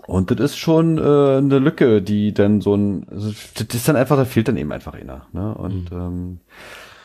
und 0.07 0.31
das 0.31 0.39
ist 0.39 0.57
schon 0.57 0.97
äh, 0.97 1.01
eine 1.01 1.59
Lücke, 1.59 2.01
die 2.01 2.33
dann 2.33 2.61
so 2.61 2.75
ein, 2.75 3.07
also 3.09 3.33
das 3.55 3.67
ist 3.73 3.87
dann 3.87 3.95
einfach, 3.95 4.17
da 4.17 4.25
fehlt 4.25 4.47
dann 4.47 4.57
eben 4.57 4.71
einfach 4.71 4.93
einer. 4.93 5.27
Ne? 5.31 5.53
Und 5.55 5.91
mhm. 5.91 5.97
ähm, 5.97 6.39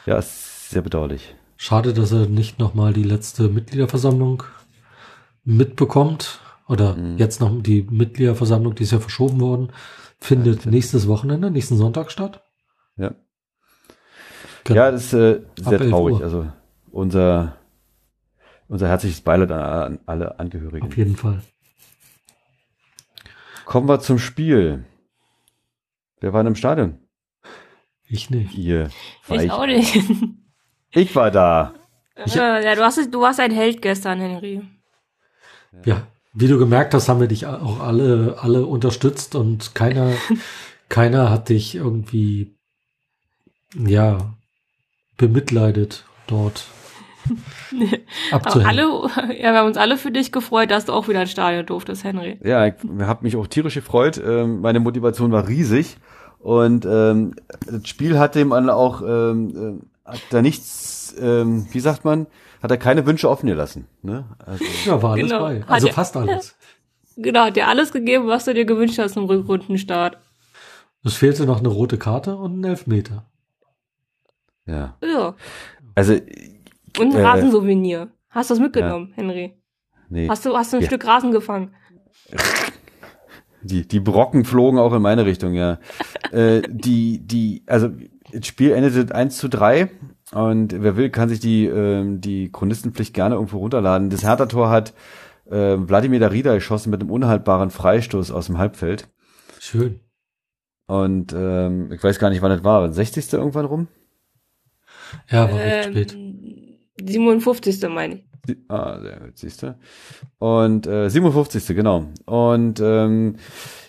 ja, 0.07 0.19
ist 0.19 0.71
sehr 0.71 0.83
bedauerlich. 0.83 1.35
Schade, 1.57 1.95
dass 1.95 2.13
er 2.13 2.27
nicht 2.27 2.59
nochmal 2.59 2.93
die 2.93 3.03
letzte 3.03 3.49
Mitgliederversammlung 3.49 4.43
mitbekommt. 5.45 6.41
Oder 6.71 6.95
mhm. 6.95 7.19
jetzt 7.19 7.41
noch 7.41 7.51
die 7.61 7.83
Mitgliederversammlung, 7.83 8.77
die 8.77 8.85
ist 8.85 8.93
ja 8.93 9.01
verschoben 9.01 9.41
worden, 9.41 9.73
findet 10.21 10.67
ja, 10.67 10.71
nächstes 10.71 11.09
Wochenende, 11.09 11.51
nächsten 11.51 11.77
Sonntag 11.77 12.13
statt. 12.13 12.45
Ja. 12.97 13.13
Genau. 14.63 14.77
Ja, 14.77 14.91
das 14.93 15.07
ist 15.07 15.13
äh, 15.15 15.41
sehr 15.57 15.91
traurig. 15.91 16.17
Uhr. 16.17 16.23
Also 16.23 16.53
unser, 16.93 17.57
unser 18.69 18.87
herzliches 18.87 19.21
Beileid 19.21 19.51
an 19.51 19.99
alle 20.07 20.39
Angehörigen. 20.39 20.87
Auf 20.87 20.97
jeden 20.97 21.17
Fall. 21.17 21.43
Kommen 23.65 23.89
wir 23.89 23.99
zum 23.99 24.21
Spiel. 24.21 24.85
Wer 26.21 26.33
war 26.33 26.45
denn 26.45 26.53
im 26.53 26.57
Stadion? 26.57 27.01
Ich 28.07 28.31
nicht. 28.31 28.55
Ihr. 28.55 28.91
Ich, 29.29 29.43
ich 29.43 29.51
auch 29.51 29.67
nicht. 29.67 30.05
Ich 30.93 31.17
war 31.17 31.33
da. 31.33 31.75
Ich, 32.27 32.35
ja, 32.35 32.75
du, 32.77 32.83
hast, 32.83 33.13
du 33.13 33.21
warst 33.21 33.41
ein 33.41 33.51
Held 33.51 33.83
gestern, 33.83 34.21
Henry. 34.21 34.63
Ja, 35.85 36.07
wie 36.33 36.49
du 36.49 36.59
gemerkt 36.59 36.95
hast, 36.95 37.09
haben 37.09 37.21
wir 37.21 37.29
dich 37.29 37.47
auch 37.47 37.81
alle, 37.81 38.37
alle 38.41 38.67
unterstützt 38.67 39.35
und 39.35 39.75
keiner, 39.75 40.13
keiner 40.89 41.31
hat 41.31 41.49
dich 41.49 41.75
irgendwie, 41.75 42.55
ja, 43.75 44.35
bemitleidet 45.17 46.05
dort. 46.27 46.67
alle, 48.33 48.83
ja, 49.39 49.53
wir 49.53 49.55
haben 49.55 49.67
uns 49.67 49.77
alle 49.77 49.99
für 49.99 50.11
dich 50.11 50.33
gefreut, 50.33 50.71
dass 50.71 50.87
du 50.87 50.93
auch 50.93 51.09
wieder 51.09 51.21
ins 51.21 51.31
Stadion 51.31 51.67
durftest, 51.67 52.05
Henry. 52.05 52.39
Ja, 52.43 52.67
ich 52.67 52.75
habe 53.01 53.25
mich 53.25 53.37
auch 53.37 53.47
tierisch 53.47 53.75
gefreut. 53.75 54.21
Ähm, 54.25 54.61
meine 54.61 54.81
Motivation 54.81 55.31
war 55.31 55.47
riesig 55.47 55.99
und 56.39 56.87
ähm, 56.87 57.35
das 57.67 57.87
Spiel 57.87 58.19
hat 58.19 58.35
dem 58.35 58.53
auch 58.53 59.03
ähm, 59.03 59.81
äh, 59.81 60.11
hat 60.11 60.21
da 60.31 60.43
nichts, 60.43 61.15
ähm, 61.21 61.67
wie 61.71 61.81
sagt 61.81 62.05
man, 62.05 62.27
hat 62.63 62.71
er 62.71 62.77
keine 62.77 63.07
Wünsche 63.07 63.29
offen 63.29 63.47
gelassen. 63.47 63.87
Ne? 64.03 64.25
Also, 64.39 64.65
ja, 64.87 65.03
war 65.03 65.13
alles 65.13 65.31
genau. 65.31 65.41
bei. 65.41 65.65
Also 65.67 65.89
hat 65.89 65.95
fast 65.95 66.17
alles. 66.17 66.57
Genau, 67.17 67.41
hat 67.47 67.57
dir 67.57 67.67
alles 67.67 67.93
gegeben, 67.93 68.29
was 68.29 68.47
du 68.47 68.55
dir 68.55 68.65
gewünscht 68.65 68.99
hast 68.99 69.17
im 69.17 69.25
Rückrundenstart. 69.25 70.17
Es 71.05 71.15
fehlte 71.17 71.45
noch 71.45 71.59
eine 71.59 71.69
rote 71.69 71.99
Karte 71.99 72.37
und 72.37 72.61
ein 72.61 72.65
Elfmeter. 72.65 73.27
Ja. 74.65 74.97
Ja. 75.03 75.35
Also 75.95 76.15
und 76.15 77.15
ein 77.15 77.17
äh, 77.17 77.23
Rasensouvenir. 77.23 78.09
Hast 78.31 78.49
du 78.49 78.55
das 78.55 78.61
mitgenommen, 78.61 79.09
ja. 79.11 79.17
Henry? 79.17 79.55
Nee. 80.09 80.29
Hast 80.29 80.47
du, 80.47 80.57
hast 80.57 80.73
du 80.73 80.79
ein 80.79 80.83
ja. 80.83 80.87
Stück 80.87 81.07
Rasen 81.07 81.33
gefangen? 81.33 81.75
Die, 83.63 83.87
die 83.87 84.01
Brocken 84.01 84.45
flogen 84.45 84.79
auch 84.79 84.93
in 84.95 85.03
meine 85.03 85.27
Richtung, 85.27 85.55
ja. 85.55 85.79
äh, 86.33 86.63
die, 86.69 87.19
die, 87.27 87.65
also 87.67 87.91
das 88.33 88.47
Spiel 88.47 88.73
endete 88.73 89.15
1 89.15 89.37
zu 89.37 89.49
3 89.49 89.91
und 90.33 90.83
wer 90.83 90.97
will, 90.97 91.11
kann 91.11 91.29
sich 91.29 91.41
die, 91.41 91.67
ähm, 91.67 92.21
die 92.21 92.53
Chronistenpflicht 92.53 93.15
gerne 93.15 93.35
irgendwo 93.35 93.59
runterladen. 93.59 94.11
Das 94.11 94.23
Hertha-Tor 94.23 94.71
hat 94.71 94.95
äh, 95.47 95.77
Wladimir 95.77 96.21
Darida 96.21 96.55
geschossen 96.55 96.91
mit 96.91 97.01
einem 97.01 97.11
unhaltbaren 97.11 97.71
Freistoß 97.71 98.31
aus 98.31 98.47
dem 98.47 98.59
Halbfeld. 98.59 99.09
Schön. 99.59 100.01
Und 100.87 101.33
ähm, 101.33 101.93
ich 101.93 102.03
weiß 102.03 102.19
gar 102.19 102.31
nicht, 102.31 102.43
wann 102.43 102.51
das 102.51 102.65
war. 102.65 102.93
60. 102.93 103.33
irgendwann 103.33 103.65
rum? 103.65 103.89
Ja, 105.29 105.51
war 105.51 105.61
ähm, 105.61 105.93
spät. 105.93 106.17
57. 107.03 107.89
meine 107.89 108.15
ich. 108.17 108.25
Ah, 108.69 109.01
sehr 109.01 109.21
gut, 109.21 109.39
siehst 109.39 109.63
du. 109.63 109.79
Und 110.39 110.87
äh, 110.87 111.09
57. 111.09 111.67
genau. 111.77 112.07
Und 112.27 112.81
ähm, 112.81 113.37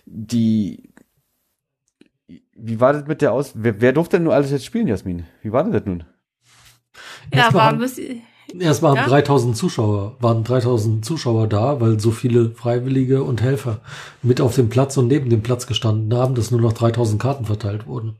die 0.06 0.92
wie 2.62 2.80
war 2.80 2.94
das 2.94 3.08
mit 3.08 3.22
der 3.22 3.34
Aus... 3.34 3.54
Wer, 3.56 3.82
wer 3.82 3.92
durfte 3.94 4.18
denn 4.18 4.24
nur 4.24 4.36
alles 4.36 4.52
jetzt 4.52 4.66
spielen, 4.66 4.88
Jasmin? 4.88 5.26
Wie 5.42 5.52
war 5.52 5.64
das 5.64 5.86
nun? 5.86 6.04
Ja, 7.34 7.54
war 7.54 7.70
ein 7.70 7.80
bisschen... 7.80 8.22
Erst 8.60 8.82
waren 8.82 8.98
ja? 8.98 9.06
3000 9.06 9.56
Zuschauer, 9.56 10.18
waren 10.20 10.44
3000 10.44 11.06
Zuschauer 11.06 11.48
da, 11.48 11.80
weil 11.80 12.02
so 12.02 12.12
viele 12.12 12.52
Freiwillige 12.52 13.24
und 13.24 13.42
Helfer 13.42 13.80
mit 14.22 14.42
auf 14.42 14.56
dem 14.56 14.68
Platz 14.68 14.98
und 14.98 15.08
neben 15.08 15.30
dem 15.30 15.42
Platz 15.42 15.68
gestanden 15.68 16.14
haben, 16.18 16.36
dass 16.36 16.52
nur 16.52 16.60
noch 16.60 16.74
3000 16.74 17.22
Karten 17.22 17.46
verteilt 17.46 17.88
wurden. 17.88 18.18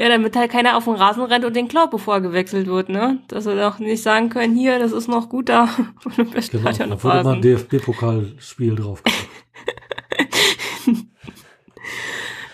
Ja, 0.00 0.08
damit 0.08 0.36
halt 0.36 0.52
keiner 0.52 0.76
auf 0.76 0.84
den 0.84 0.94
Rasen 0.94 1.24
rennt 1.24 1.44
und 1.44 1.56
den 1.56 1.66
klaut, 1.66 1.90
bevor 1.90 2.14
er 2.14 2.20
gewechselt 2.20 2.68
wird, 2.68 2.88
ne? 2.88 3.18
Dass 3.26 3.46
wir 3.46 3.56
doch 3.56 3.80
nicht 3.80 4.00
sagen 4.00 4.28
können, 4.28 4.54
hier, 4.54 4.78
das 4.78 4.92
ist 4.92 5.08
noch 5.08 5.28
gut 5.28 5.48
da. 5.48 5.68
genau, 6.52 6.70
da 6.70 7.02
wurde 7.02 7.24
mal 7.24 7.34
ein 7.34 7.42
DFB-Pokalspiel 7.42 8.76
drauf. 8.76 9.02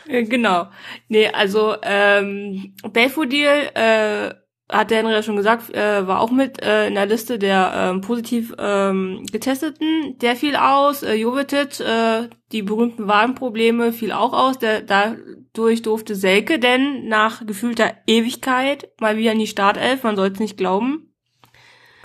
genau. 0.07 0.69
Nee, 1.09 1.29
also 1.29 1.75
ähm, 1.83 2.75
Belfodil 2.93 3.71
äh, 3.75 4.35
hat 4.71 4.91
der 4.91 4.99
Henry 4.99 5.13
ja 5.13 5.23
schon 5.23 5.37
gesagt, 5.37 5.75
äh, 5.75 6.07
war 6.07 6.21
auch 6.21 6.31
mit 6.31 6.63
äh, 6.63 6.89
in 6.89 6.95
der 6.95 7.07
Liste 7.07 7.39
der 7.39 7.73
ähm, 7.75 8.01
positiv 8.01 8.55
ähm, 8.59 9.25
getesteten. 9.31 10.17
Der 10.21 10.37
fiel 10.37 10.57
aus. 10.57 11.03
Äh, 11.03 11.15
Jovetic, 11.15 11.81
äh, 11.81 12.29
die 12.51 12.63
berühmten 12.63 13.07
Warenprobleme, 13.07 13.93
fiel 13.93 14.13
auch 14.13 14.33
aus. 14.33 14.59
Der, 14.59 14.81
dadurch 14.81 15.83
durfte 15.83 16.15
Selke 16.15 16.59
denn 16.59 17.09
nach 17.09 17.47
gefühlter 17.47 17.93
Ewigkeit 18.07 18.91
mal 19.01 19.17
wieder 19.17 19.33
in 19.33 19.39
die 19.39 19.47
Startelf. 19.47 20.03
Man 20.03 20.17
soll 20.17 20.29
es 20.29 20.41
nicht 20.41 20.57
glauben. 20.57 21.11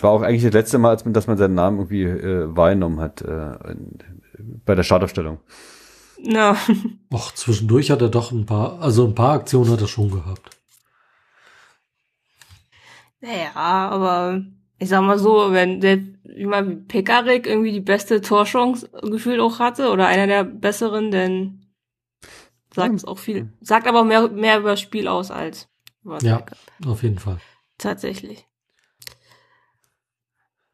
War 0.02 0.12
auch 0.12 0.22
eigentlich 0.22 0.44
das 0.44 0.54
letzte 0.54 0.78
Mal, 0.78 0.90
als 0.90 1.06
man, 1.06 1.14
dass 1.14 1.28
man 1.28 1.38
seinen 1.38 1.56
Namen 1.56 1.78
irgendwie 1.78 2.04
äh, 2.04 2.56
wahrgenommen 2.56 3.00
hat 3.00 3.22
äh, 3.22 3.58
bei 4.66 4.76
der 4.76 4.84
Startaufstellung. 4.84 5.40
Ja. 6.24 6.58
Och, 7.12 7.34
zwischendurch 7.34 7.92
hat 7.92 8.02
er 8.02 8.10
doch 8.10 8.32
ein 8.32 8.46
paar, 8.46 8.80
also 8.82 9.06
ein 9.06 9.16
paar 9.16 9.34
Aktionen 9.34 9.72
hat 9.72 9.82
er 9.82 9.88
schon 9.88 10.12
gehabt. 10.12 10.50
Naja, 13.22 13.52
aber 13.56 14.42
ich 14.78 14.90
sag 14.90 15.02
mal 15.02 15.20
so, 15.20 15.52
wenn 15.52 15.82
der, 15.82 16.00
wie 16.24 16.46
mal 16.46 16.64
Pekarik 16.64 17.48
irgendwie 17.48 17.72
die 17.72 17.82
beste 17.82 18.22
Torchance 18.22 18.90
gefühlt 19.04 19.40
auch 19.40 19.60
hatte 19.60 19.92
oder 19.92 20.08
einer 20.08 20.28
der 20.28 20.44
besseren, 20.46 21.12
dann 21.12 21.66
sagt 22.74 22.96
es 22.96 23.06
auch 23.06 23.18
viel. 23.18 23.52
Sagt 23.62 23.88
aber 23.88 24.02
auch 24.02 24.06
mehr, 24.06 24.30
mehr 24.30 24.60
über 24.60 24.72
das 24.72 24.80
Spiel 24.80 25.08
aus 25.08 25.32
als 25.32 25.68
über 26.04 26.20
Ja, 26.22 26.46
auf 26.86 27.04
jeden 27.04 27.20
Fall. 27.20 27.40
Tatsächlich. 27.78 28.49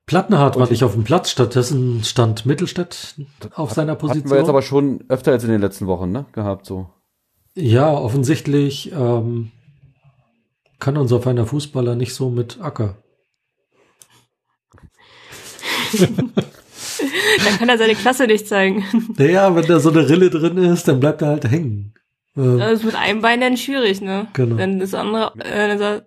Plattenhardt 0.06 0.58
war 0.58 0.70
nicht 0.70 0.84
auf 0.84 0.94
dem 0.94 1.04
Platz, 1.04 1.32
stattdessen 1.32 2.04
stand 2.04 2.46
Mittelstädt 2.46 3.16
auf 3.56 3.72
seiner 3.74 3.96
Position. 3.96 4.24
Hatten 4.24 4.32
wir 4.32 4.38
jetzt 4.40 4.50
aber 4.50 4.62
schon 4.62 5.04
öfter 5.10 5.32
als 5.32 5.44
in 5.44 5.50
den 5.50 5.62
letzten 5.62 5.88
Wochen, 5.88 6.12
ne, 6.12 6.26
gehabt, 6.32 6.66
so. 6.66 6.90
Ja, 7.56 7.92
offensichtlich 7.92 8.92
ähm, 8.92 9.52
kann 10.80 10.98
unser 10.98 11.22
feiner 11.22 11.46
Fußballer 11.46 11.96
nicht 11.96 12.14
so 12.14 12.30
mit 12.30 12.60
Acker. 12.62 12.98
dann 16.00 17.58
kann 17.58 17.70
er 17.70 17.78
seine 17.78 17.96
Klasse 17.96 18.28
nicht 18.28 18.48
zeigen. 18.48 18.84
Naja, 19.18 19.56
wenn 19.56 19.66
da 19.66 19.80
so 19.80 19.90
eine 19.90 20.08
Rille 20.08 20.30
drin 20.30 20.58
ist, 20.58 20.88
dann 20.88 21.00
bleibt 21.00 21.22
er 21.22 21.30
halt 21.30 21.50
hängen. 21.50 21.94
Das 22.36 22.74
ist 22.74 22.84
mit 22.84 22.96
einem 22.96 23.22
Bein 23.22 23.40
dann 23.40 23.56
schwierig, 23.56 24.02
ne? 24.02 24.28
Genau. 24.34 24.58
Dann 24.58 24.82
ist 24.82 24.94
das 24.94 25.00
andere, 25.00 25.34
äh, 25.40 26.02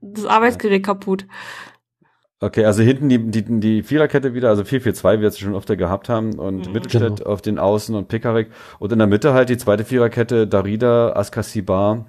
das 0.00 0.24
Arbeitsgerät 0.24 0.84
kaputt. 0.84 1.26
Okay, 2.44 2.66
also 2.66 2.82
hinten 2.82 3.08
die, 3.08 3.18
die, 3.18 3.60
die 3.60 3.82
Viererkette 3.82 4.34
wieder, 4.34 4.50
also 4.50 4.64
4-4-2, 4.64 5.16
wie 5.16 5.20
wir 5.22 5.28
es 5.28 5.38
schon 5.38 5.54
öfter 5.54 5.76
gehabt 5.76 6.10
haben, 6.10 6.38
und 6.38 6.66
mhm. 6.66 6.72
Mittelstädt 6.74 7.16
genau. 7.16 7.30
auf 7.30 7.40
den 7.40 7.58
Außen 7.58 7.94
und 7.94 8.08
Pekarik. 8.08 8.48
Und 8.78 8.92
in 8.92 8.98
der 8.98 9.08
Mitte 9.08 9.32
halt 9.32 9.48
die 9.48 9.56
zweite 9.56 9.86
Viererkette, 9.86 10.46
Darida, 10.46 11.12
Askasibar, 11.14 12.04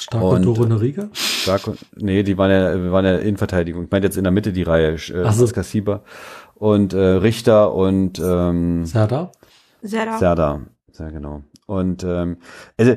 Stark 0.00 0.24
und 0.24 0.42
Doro 0.46 0.62
Riga? 0.76 1.10
Stark 1.12 1.66
und, 1.66 1.78
nee, 1.96 2.22
die 2.22 2.38
waren 2.38 2.50
ja, 2.50 2.92
waren 2.92 3.04
ja 3.04 3.16
Innenverteidigung. 3.16 3.84
Ich 3.84 3.90
meine 3.90 4.06
jetzt 4.06 4.16
in 4.16 4.24
der 4.24 4.32
Mitte 4.32 4.54
die 4.54 4.62
Reihe, 4.62 4.94
äh, 4.94 5.32
so. 5.32 5.46
Kassiba 5.46 6.02
und 6.54 6.94
äh, 6.94 6.98
Richter 6.98 7.74
und 7.74 8.18
ähm, 8.20 8.86
Serda? 8.86 9.32
Serda. 9.82 10.18
Serda, 10.18 10.60
sehr 10.92 11.10
genau. 11.10 11.42
Und 11.66 12.04
ähm, 12.04 12.38
also 12.78 12.94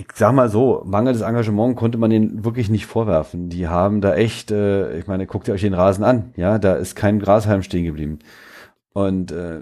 ich 0.00 0.16
sag 0.16 0.32
mal 0.32 0.48
so, 0.48 0.82
mangelndes 0.86 1.22
Engagement 1.22 1.76
konnte 1.76 1.98
man 1.98 2.10
ihnen 2.10 2.44
wirklich 2.44 2.70
nicht 2.70 2.86
vorwerfen. 2.86 3.48
Die 3.48 3.68
haben 3.68 4.00
da 4.00 4.14
echt, 4.14 4.50
äh, 4.50 4.98
ich 4.98 5.06
meine, 5.06 5.26
guckt 5.26 5.48
ihr 5.48 5.54
euch 5.54 5.60
den 5.60 5.74
Rasen 5.74 6.04
an, 6.04 6.32
ja, 6.36 6.58
da 6.58 6.74
ist 6.74 6.96
kein 6.96 7.20
Grashalm 7.20 7.62
stehen 7.62 7.84
geblieben. 7.84 8.18
Und 8.92 9.30
äh, 9.32 9.60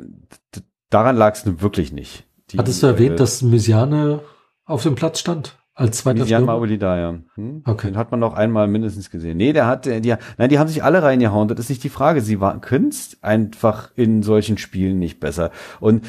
daran 0.90 1.16
lag 1.16 1.34
es 1.34 1.44
nun 1.44 1.60
wirklich 1.60 1.92
nicht. 1.92 2.24
Die, 2.50 2.58
Hattest 2.58 2.82
du 2.82 2.86
erwähnt, 2.86 3.14
äh, 3.14 3.16
dass 3.16 3.42
Mysiane 3.42 4.20
auf 4.64 4.82
dem 4.82 4.94
Platz 4.94 5.20
stand? 5.20 5.58
Als 5.74 5.98
zweiter 5.98 6.24
Jan 6.24 6.44
Mauli 6.44 6.76
da, 6.76 6.98
ja. 6.98 7.18
Hm? 7.36 7.62
Okay. 7.64 7.88
Den 7.88 7.96
hat 7.96 8.10
man 8.10 8.18
noch 8.18 8.34
einmal 8.34 8.66
mindestens 8.66 9.10
gesehen. 9.10 9.36
Nee, 9.36 9.52
der 9.52 9.66
hat, 9.66 9.86
die, 9.86 10.14
nein, 10.36 10.48
die 10.48 10.58
haben 10.58 10.66
sich 10.66 10.82
alle 10.82 11.04
reingehauen. 11.04 11.46
Das 11.46 11.60
ist 11.60 11.68
nicht 11.68 11.84
die 11.84 11.88
Frage. 11.88 12.20
Sie 12.20 12.40
waren, 12.40 12.60
können 12.60 12.92
einfach 13.20 13.92
in 13.94 14.24
solchen 14.24 14.58
Spielen 14.58 14.98
nicht 14.98 15.20
besser. 15.20 15.52
Und 15.78 16.04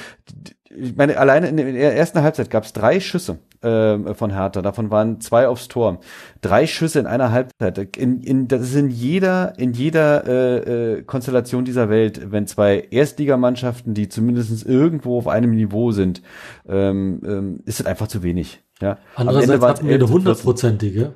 ich 0.69 0.95
meine, 0.95 1.17
alleine 1.17 1.47
in 1.47 1.57
der 1.57 1.95
ersten 1.95 2.21
Halbzeit 2.21 2.51
gab 2.51 2.63
es 2.63 2.73
drei 2.73 2.99
Schüsse 2.99 3.39
äh, 3.61 4.13
von 4.13 4.31
Hertha. 4.31 4.61
Davon 4.61 4.91
waren 4.91 5.19
zwei 5.19 5.47
aufs 5.47 5.67
Tor. 5.67 5.99
Drei 6.41 6.67
Schüsse 6.67 6.99
in 6.99 7.07
einer 7.07 7.31
Halbzeit. 7.31 7.97
In, 7.97 8.21
in, 8.21 8.47
das 8.47 8.61
ist 8.61 8.75
in 8.75 8.89
jeder, 8.89 9.57
in 9.57 9.73
jeder 9.73 10.27
äh, 10.27 10.97
äh, 10.97 11.01
Konstellation 11.03 11.65
dieser 11.65 11.89
Welt, 11.89 12.31
wenn 12.31 12.45
zwei 12.45 12.87
Erstligamannschaften, 12.91 13.95
die 13.95 14.09
zumindest 14.09 14.65
irgendwo 14.65 15.17
auf 15.17 15.27
einem 15.27 15.55
Niveau 15.55 15.91
sind, 15.91 16.21
ähm, 16.67 17.21
ähm, 17.25 17.59
ist 17.65 17.79
das 17.79 17.87
einfach 17.87 18.07
zu 18.07 18.21
wenig. 18.21 18.61
Ja. 18.79 18.99
Andererseits 19.15 19.65
hatten 19.65 19.87
wir 19.87 19.95
eine 19.95 20.09
hundertprozentige, 20.09 21.15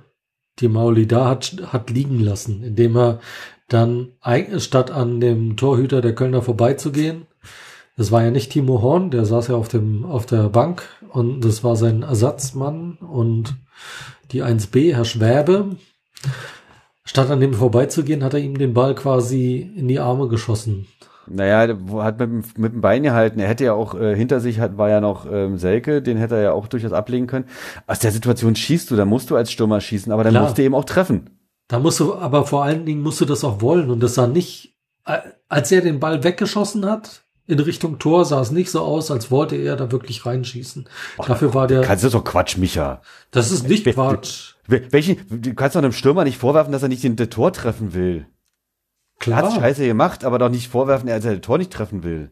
die 0.59 0.67
Mauli 0.67 1.05
da 1.05 1.29
hat, 1.29 1.55
hat 1.67 1.91
liegen 1.91 2.19
lassen, 2.19 2.63
indem 2.63 2.97
er 2.97 3.19
dann 3.69 4.13
statt 4.57 4.91
an 4.91 5.19
dem 5.19 5.57
Torhüter 5.57 6.01
der 6.01 6.15
Kölner 6.15 6.41
vorbeizugehen, 6.41 7.27
das 7.95 8.11
war 8.11 8.23
ja 8.23 8.31
nicht 8.31 8.51
Timo 8.51 8.81
Horn, 8.81 9.11
der 9.11 9.25
saß 9.25 9.49
ja 9.49 9.55
auf 9.55 9.67
dem, 9.67 10.05
auf 10.05 10.25
der 10.25 10.49
Bank 10.49 10.83
und 11.09 11.41
das 11.45 11.63
war 11.63 11.75
sein 11.75 12.01
Ersatzmann 12.01 12.97
und 12.97 13.55
die 14.31 14.43
1B, 14.43 14.95
Herr 14.95 15.05
Schwäbe. 15.05 15.75
Statt 17.05 17.29
an 17.29 17.41
dem 17.41 17.53
vorbeizugehen, 17.53 18.23
hat 18.23 18.33
er 18.33 18.39
ihm 18.39 18.57
den 18.57 18.73
Ball 18.73 18.95
quasi 18.95 19.59
in 19.75 19.87
die 19.87 19.99
Arme 19.99 20.27
geschossen. 20.29 20.87
Naja, 21.27 21.77
hat 21.97 22.19
mit, 22.19 22.57
mit 22.57 22.73
dem 22.73 22.81
Bein 22.81 23.03
gehalten. 23.03 23.39
Er 23.39 23.47
hätte 23.47 23.63
ja 23.63 23.73
auch 23.73 23.95
äh, 23.95 24.15
hinter 24.15 24.39
sich 24.39 24.59
hat, 24.59 24.77
war 24.77 24.89
ja 24.89 24.99
noch 24.99 25.25
ähm, 25.31 25.57
Selke, 25.57 26.01
den 26.01 26.17
hätte 26.17 26.35
er 26.35 26.41
ja 26.41 26.51
auch 26.51 26.67
durchaus 26.67 26.91
ablegen 26.91 27.27
können. 27.27 27.45
Aus 27.87 27.99
der 27.99 28.11
Situation 28.11 28.55
schießt 28.55 28.91
du, 28.91 28.95
da 28.95 29.05
musst 29.05 29.29
du 29.29 29.35
als 29.35 29.51
Stürmer 29.51 29.79
schießen, 29.79 30.11
aber 30.11 30.23
dann 30.23 30.33
Klar. 30.33 30.43
musst 30.43 30.57
du 30.57 30.63
eben 30.63 30.75
auch 30.75 30.85
treffen. 30.85 31.29
Da 31.67 31.79
musst 31.79 31.99
du, 31.99 32.15
aber 32.15 32.45
vor 32.45 32.63
allen 32.63 32.85
Dingen 32.85 33.01
musst 33.01 33.21
du 33.21 33.25
das 33.25 33.43
auch 33.43 33.61
wollen. 33.61 33.89
Und 33.89 34.01
das 34.01 34.15
sah 34.15 34.27
nicht, 34.27 34.75
äh, 35.05 35.19
als 35.47 35.71
er 35.71 35.81
den 35.81 35.99
Ball 35.99 36.23
weggeschossen 36.23 36.85
hat, 36.85 37.22
in 37.45 37.59
Richtung 37.59 37.99
Tor 37.99 38.25
sah 38.25 38.41
es 38.41 38.51
nicht 38.51 38.71
so 38.71 38.81
aus, 38.81 39.11
als 39.11 39.29
wollte 39.29 39.55
er 39.55 39.75
da 39.75 39.91
wirklich 39.91 40.25
reinschießen. 40.25 40.87
Och, 41.17 41.25
Dafür 41.25 41.53
war 41.53 41.67
der. 41.67 41.81
Kannst 41.81 42.03
du 42.03 42.09
doch 42.09 42.23
Quatsch, 42.23 42.57
Micha. 42.57 43.01
Das 43.31 43.51
ist 43.51 43.67
nicht 43.67 43.85
Quatsch. 43.85 44.53
Welchen, 44.67 45.17
du 45.29 45.53
kannst 45.53 45.75
doch 45.75 45.81
einem 45.81 45.91
Stürmer 45.91 46.23
nicht 46.23 46.37
vorwerfen, 46.37 46.71
dass 46.71 46.83
er 46.83 46.89
nicht 46.89 47.03
den, 47.03 47.17
den 47.17 47.29
Tor 47.29 47.51
treffen 47.51 47.93
will. 47.93 48.27
Klar. 49.19 49.43
Hat 49.43 49.53
scheiße 49.53 49.85
gemacht, 49.85 50.23
aber 50.23 50.39
doch 50.39 50.49
nicht 50.49 50.69
vorwerfen, 50.69 51.09
er 51.09 51.19
das 51.19 51.41
Tor 51.41 51.57
nicht 51.57 51.71
treffen 51.71 52.03
will. 52.03 52.31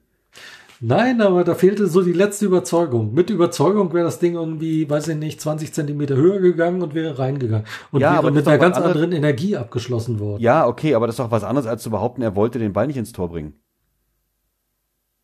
Nein, 0.83 1.21
aber 1.21 1.43
da 1.43 1.53
fehlte 1.53 1.85
so 1.85 2.01
die 2.01 2.11
letzte 2.11 2.45
Überzeugung. 2.47 3.13
Mit 3.13 3.29
Überzeugung 3.29 3.93
wäre 3.93 4.05
das 4.05 4.17
Ding 4.17 4.33
irgendwie, 4.33 4.89
weiß 4.89 5.09
ich 5.09 5.15
nicht, 5.15 5.39
20 5.39 5.73
Zentimeter 5.73 6.15
höher 6.15 6.39
gegangen 6.39 6.81
und 6.81 6.95
wäre 6.95 7.19
reingegangen. 7.19 7.67
Und 7.91 8.01
ja, 8.01 8.09
wäre 8.09 8.17
aber 8.17 8.31
mit 8.31 8.47
einer 8.47 8.57
ganz 8.57 8.77
anderen 8.77 9.11
Energie 9.11 9.55
abgeschlossen 9.55 10.19
worden. 10.19 10.41
Ja, 10.41 10.65
okay, 10.65 10.95
aber 10.95 11.05
das 11.05 11.13
ist 11.13 11.19
doch 11.19 11.29
was 11.29 11.43
anderes, 11.43 11.67
als 11.67 11.83
zu 11.83 11.91
behaupten, 11.91 12.23
er 12.23 12.35
wollte 12.35 12.57
den 12.57 12.73
Ball 12.73 12.87
nicht 12.87 12.97
ins 12.97 13.11
Tor 13.11 13.29
bringen. 13.29 13.53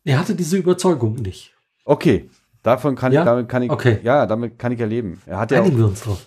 Er 0.04 0.18
hatte 0.18 0.34
diese 0.34 0.56
Überzeugung 0.56 1.16
nicht. 1.16 1.54
Okay, 1.84 2.30
davon 2.62 2.96
kann 2.96 3.12
ja? 3.12 3.22
ich, 3.22 3.24
damit 3.24 3.48
kann 3.48 3.62
ich, 3.62 3.70
okay. 3.70 4.00
ja, 4.02 4.26
damit 4.26 4.58
kann 4.58 4.72
ich 4.72 4.80
ja 4.80 4.86
leben. 4.86 5.20
Er 5.26 5.38
hat 5.38 5.50
ja 5.50 5.60
Einigen 5.60 5.78
wir 5.78 5.86
uns 5.86 6.00
drauf. 6.00 6.26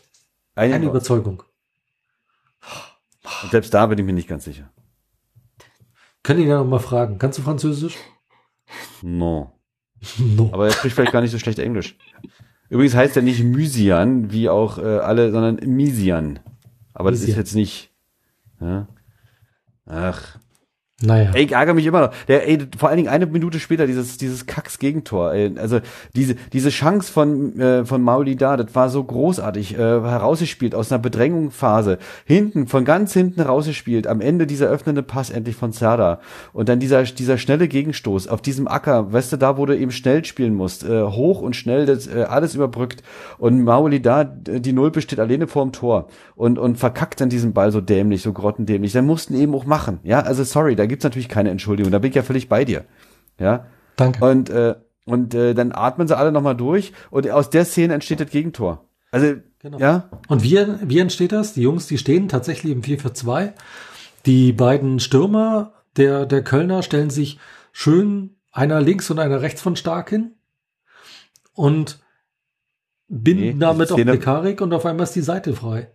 Eine 0.55 0.85
Überzeugung. 0.85 1.43
Und 3.43 3.51
selbst 3.51 3.73
da 3.73 3.85
bin 3.85 3.97
ich 3.97 4.05
mir 4.05 4.13
nicht 4.13 4.27
ganz 4.27 4.45
sicher. 4.45 4.71
Können 6.23 6.41
ihn 6.41 6.49
ja 6.49 6.57
noch 6.57 6.65
mal 6.65 6.79
fragen. 6.79 7.17
Kannst 7.17 7.39
du 7.39 7.43
Französisch? 7.43 7.95
No. 9.01 9.53
no. 10.17 10.49
Aber 10.53 10.67
er 10.67 10.73
spricht 10.73 10.95
vielleicht 10.95 11.13
gar 11.13 11.21
nicht 11.21 11.31
so 11.31 11.39
schlecht 11.39 11.59
Englisch. 11.59 11.97
Übrigens 12.69 12.95
heißt 12.95 13.15
er 13.17 13.21
nicht 13.21 13.43
Mysian, 13.43 14.31
wie 14.31 14.49
auch 14.49 14.77
äh, 14.77 14.99
alle, 14.99 15.31
sondern 15.31 15.55
Misian. 15.67 16.39
Aber 16.93 17.11
Misian. 17.11 17.27
das 17.27 17.29
ist 17.29 17.37
jetzt 17.37 17.55
nicht. 17.55 17.91
Ja? 18.59 18.87
Ach, 19.85 20.37
naja. 21.01 21.31
Ey, 21.33 21.45
ich 21.45 21.51
ärgere 21.53 21.73
mich 21.73 21.85
immer 21.85 22.01
noch. 22.01 22.13
Der, 22.27 22.47
ey, 22.47 22.59
vor 22.77 22.89
allen 22.89 22.97
Dingen 22.97 23.09
eine 23.09 23.25
Minute 23.25 23.59
später 23.59 23.87
dieses, 23.87 24.17
dieses 24.17 24.45
Kacks-Gegentor. 24.45 25.33
Also 25.57 25.79
diese, 26.15 26.35
diese 26.53 26.69
Chance 26.69 27.11
von, 27.11 27.59
äh, 27.59 27.85
von 27.85 28.01
Mauli 28.01 28.35
da, 28.35 28.57
das 28.57 28.75
war 28.75 28.89
so 28.89 29.03
großartig, 29.03 29.75
äh, 29.75 29.77
herausgespielt 29.77 30.75
aus 30.75 30.91
einer 30.91 30.99
Bedrängungsphase. 30.99 31.97
Hinten, 32.25 32.67
von 32.67 32.85
ganz 32.85 33.13
hinten 33.13 33.41
rausgespielt. 33.41 34.05
Am 34.05 34.21
Ende 34.21 34.45
dieser 34.45 34.67
öffnende 34.67 35.01
Pass 35.03 35.29
endlich 35.29 35.55
von 35.55 35.71
Serda. 35.71 36.19
Und 36.53 36.69
dann 36.69 36.79
dieser, 36.79 37.03
dieser 37.03 37.37
schnelle 37.37 37.67
Gegenstoß 37.67 38.27
auf 38.27 38.41
diesem 38.41 38.67
Acker, 38.67 39.11
weißt 39.11 39.33
du, 39.33 39.37
da, 39.37 39.57
wo 39.57 39.65
du 39.65 39.77
eben 39.77 39.91
schnell 39.91 40.23
spielen 40.25 40.53
musst. 40.53 40.83
Äh, 40.83 41.03
hoch 41.03 41.41
und 41.41 41.55
schnell, 41.55 41.85
das 41.85 42.07
äh, 42.07 42.23
alles 42.23 42.53
überbrückt. 42.53 43.01
Und 43.39 43.63
Mauli 43.63 44.01
da, 44.01 44.23
die 44.23 44.73
Null 44.73 44.91
besteht 44.91 45.19
alleine 45.19 45.47
vorm 45.47 45.71
Tor. 45.71 46.07
Und, 46.35 46.59
und 46.59 46.77
verkackt 46.77 47.21
dann 47.21 47.29
diesen 47.29 47.53
Ball 47.53 47.71
so 47.71 47.81
dämlich, 47.81 48.21
so 48.21 48.33
grottendämlich. 48.33 48.93
Dann 48.93 49.05
mussten 49.05 49.35
eben 49.35 49.55
auch 49.55 49.65
machen. 49.65 49.99
Ja, 50.03 50.21
also 50.21 50.43
sorry, 50.43 50.75
da 50.75 50.90
gibt's 50.91 51.03
natürlich 51.03 51.29
keine 51.29 51.49
Entschuldigung. 51.49 51.91
Da 51.91 51.99
bin 51.99 52.09
ich 52.09 52.15
ja 52.15 52.23
völlig 52.23 52.47
bei 52.47 52.63
dir. 52.65 52.85
Ja. 53.39 53.65
Danke. 53.95 54.23
Und, 54.23 54.49
äh, 54.49 54.75
und 55.05 55.33
äh, 55.33 55.53
dann 55.55 55.71
atmen 55.71 56.07
sie 56.07 56.15
alle 56.15 56.31
nochmal 56.31 56.55
durch 56.55 56.93
und 57.09 57.29
aus 57.29 57.49
der 57.49 57.65
Szene 57.65 57.95
entsteht 57.95 58.19
das 58.19 58.29
Gegentor. 58.29 58.85
Also, 59.11 59.35
genau. 59.59 59.79
ja. 59.79 60.09
Und 60.27 60.43
wie, 60.43 60.57
wie 60.83 60.99
entsteht 60.99 61.31
das? 61.31 61.53
Die 61.53 61.61
Jungs, 61.61 61.87
die 61.87 61.97
stehen 61.97 62.29
tatsächlich 62.29 62.71
im 62.71 62.83
4 62.83 62.99
für 62.99 63.13
2. 63.13 63.53
Die 64.25 64.53
beiden 64.53 64.99
Stürmer 64.99 65.73
der, 65.97 66.25
der 66.25 66.43
Kölner 66.43 66.83
stellen 66.83 67.09
sich 67.09 67.39
schön 67.71 68.37
einer 68.51 68.81
links 68.81 69.09
und 69.09 69.19
einer 69.19 69.41
rechts 69.41 69.61
von 69.61 69.75
Stark 69.75 70.09
hin 70.09 70.35
und 71.53 71.99
binden 73.07 73.43
nee, 73.43 73.55
damit 73.57 73.91
auf 73.91 73.97
Pekarik 73.97 74.61
und 74.61 74.73
auf 74.73 74.85
einmal 74.85 75.03
ist 75.03 75.15
die 75.15 75.21
Seite 75.21 75.53
frei. 75.53 75.91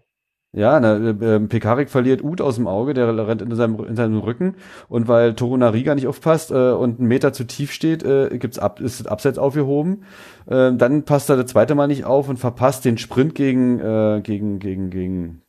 Ja, 0.56 0.80
ne, 0.80 1.14
äh, 1.20 1.38
Pekarik 1.40 1.90
verliert 1.90 2.24
Ut 2.24 2.40
aus 2.40 2.54
dem 2.54 2.66
Auge, 2.66 2.94
der 2.94 3.28
rennt 3.28 3.42
in 3.42 3.54
seinem, 3.54 3.78
in 3.84 3.94
seinem 3.94 4.18
Rücken 4.20 4.54
und 4.88 5.06
weil 5.06 5.34
Torunariga 5.34 5.94
nicht 5.94 6.06
aufpasst 6.06 6.50
äh, 6.50 6.70
und 6.70 6.98
einen 6.98 7.08
Meter 7.08 7.34
zu 7.34 7.44
tief 7.44 7.72
steht, 7.72 8.02
äh, 8.04 8.38
gibt's 8.38 8.58
ab, 8.58 8.80
ist 8.80 9.06
Abseits 9.06 9.36
aufgehoben. 9.36 10.04
Äh, 10.46 10.72
dann 10.72 11.02
passt 11.02 11.28
er 11.28 11.36
das 11.36 11.50
zweite 11.50 11.74
Mal 11.74 11.88
nicht 11.88 12.06
auf 12.06 12.30
und 12.30 12.38
verpasst 12.38 12.86
den 12.86 12.96
Sprint 12.96 13.34
gegen 13.34 13.80
äh, 13.80 14.22
gegen 14.22 14.58
gegen 14.58 14.88
gegen 14.88 15.42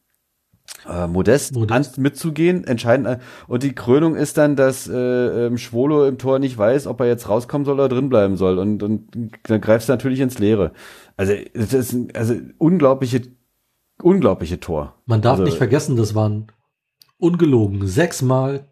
äh, 0.85 1.07
Modest, 1.07 1.55
Modest. 1.55 1.97
An, 1.97 2.03
mitzugehen, 2.03 2.65
entscheidend. 2.65 3.07
Äh, 3.07 3.17
und 3.47 3.63
die 3.63 3.73
Krönung 3.73 4.17
ist 4.17 4.37
dann, 4.37 4.57
dass 4.57 4.89
äh, 4.89 5.45
ähm, 5.45 5.57
Schwolo 5.57 6.05
im 6.05 6.17
Tor 6.17 6.39
nicht 6.39 6.57
weiß, 6.57 6.85
ob 6.85 6.99
er 6.99 7.07
jetzt 7.07 7.29
rauskommen 7.29 7.63
soll 7.63 7.75
oder 7.75 7.87
drin 7.87 8.09
bleiben 8.09 8.35
soll 8.35 8.59
und 8.59 8.83
und 8.83 9.07
dann 9.43 9.61
greifst 9.61 9.87
du 9.87 9.93
natürlich 9.93 10.19
ins 10.19 10.37
Leere. 10.37 10.73
Also 11.15 11.31
das 11.53 11.73
ist 11.73 11.95
also 12.13 12.35
unglaubliche 12.57 13.21
unglaubliche 14.01 14.59
Tor. 14.59 14.95
Man 15.05 15.21
darf 15.21 15.33
also, 15.33 15.43
nicht 15.43 15.57
vergessen, 15.57 15.95
das 15.95 16.15
waren 16.15 16.51
ungelogen 17.17 17.87
sechsmal 17.87 18.67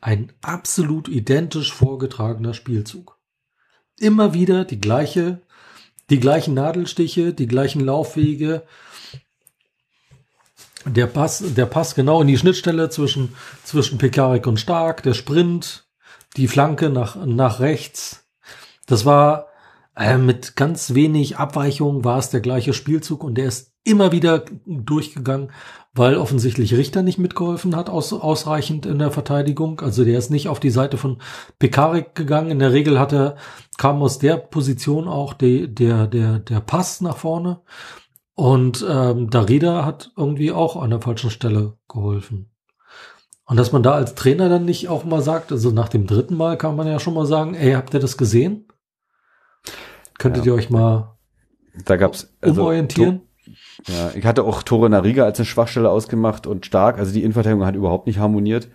ein 0.00 0.32
absolut 0.42 1.08
identisch 1.08 1.72
vorgetragener 1.72 2.54
Spielzug. 2.54 3.18
Immer 3.98 4.34
wieder 4.34 4.64
die 4.64 4.80
gleiche, 4.80 5.40
die 6.10 6.18
gleichen 6.18 6.54
Nadelstiche, 6.54 7.32
die 7.32 7.46
gleichen 7.46 7.80
Laufwege. 7.80 8.64
Der 10.84 11.06
Pass, 11.06 11.42
der 11.54 11.66
Pass 11.66 11.94
genau 11.94 12.22
in 12.22 12.26
die 12.26 12.36
Schnittstelle 12.36 12.90
zwischen, 12.90 13.36
zwischen 13.62 13.98
Pekarik 13.98 14.46
und 14.48 14.58
Stark, 14.58 15.04
der 15.04 15.14
Sprint, 15.14 15.86
die 16.36 16.48
Flanke 16.48 16.90
nach, 16.90 17.14
nach 17.24 17.60
rechts. 17.60 18.24
Das 18.86 19.04
war 19.04 19.46
äh, 19.94 20.18
mit 20.18 20.56
ganz 20.56 20.94
wenig 20.94 21.36
Abweichung 21.36 22.04
war 22.04 22.18
es 22.18 22.30
der 22.30 22.40
gleiche 22.40 22.72
Spielzug 22.72 23.22
und 23.22 23.36
der 23.36 23.46
ist 23.46 23.71
immer 23.84 24.12
wieder 24.12 24.44
durchgegangen, 24.66 25.50
weil 25.94 26.16
offensichtlich 26.16 26.74
Richter 26.74 27.02
nicht 27.02 27.18
mitgeholfen 27.18 27.76
hat, 27.76 27.90
aus, 27.90 28.12
ausreichend 28.12 28.86
in 28.86 28.98
der 28.98 29.10
Verteidigung. 29.10 29.80
Also 29.80 30.04
der 30.04 30.18
ist 30.18 30.30
nicht 30.30 30.48
auf 30.48 30.60
die 30.60 30.70
Seite 30.70 30.96
von 30.96 31.18
Pekarik 31.58 32.14
gegangen. 32.14 32.50
In 32.50 32.58
der 32.60 32.72
Regel 32.72 32.98
hat 32.98 33.12
er, 33.12 33.36
kam 33.78 34.02
aus 34.02 34.18
der 34.18 34.36
Position 34.36 35.08
auch 35.08 35.34
die, 35.34 35.72
der, 35.72 36.06
der, 36.06 36.38
der 36.38 36.60
Pass 36.60 37.00
nach 37.00 37.16
vorne. 37.16 37.60
Und 38.34 38.84
ähm, 38.88 39.28
Darida 39.28 39.84
hat 39.84 40.12
irgendwie 40.16 40.52
auch 40.52 40.76
an 40.76 40.90
der 40.90 41.02
falschen 41.02 41.30
Stelle 41.30 41.76
geholfen. 41.88 42.50
Und 43.44 43.56
dass 43.58 43.72
man 43.72 43.82
da 43.82 43.92
als 43.92 44.14
Trainer 44.14 44.48
dann 44.48 44.64
nicht 44.64 44.88
auch 44.88 45.04
mal 45.04 45.20
sagt, 45.20 45.52
also 45.52 45.70
nach 45.70 45.88
dem 45.88 46.06
dritten 46.06 46.36
Mal 46.36 46.56
kann 46.56 46.76
man 46.76 46.86
ja 46.86 46.98
schon 46.98 47.14
mal 47.14 47.26
sagen, 47.26 47.54
ey, 47.54 47.72
habt 47.72 47.92
ihr 47.92 48.00
das 48.00 48.16
gesehen? 48.16 48.66
Könntet 50.18 50.46
ja. 50.46 50.52
ihr 50.52 50.56
euch 50.56 50.70
mal 50.70 51.18
da 51.84 51.96
gab's, 51.96 52.32
also, 52.40 52.62
umorientieren? 52.62 53.22
Ja, 53.86 54.10
ich 54.14 54.24
hatte 54.24 54.44
auch 54.44 54.62
Tore 54.62 54.90
Nariga 54.90 55.24
als 55.24 55.38
eine 55.38 55.46
Schwachstelle 55.46 55.90
ausgemacht 55.90 56.46
und 56.46 56.66
stark. 56.66 56.98
Also 56.98 57.12
die 57.12 57.22
Innenverteidigung 57.22 57.66
hat 57.66 57.74
überhaupt 57.74 58.06
nicht 58.06 58.18
harmoniert. 58.18 58.68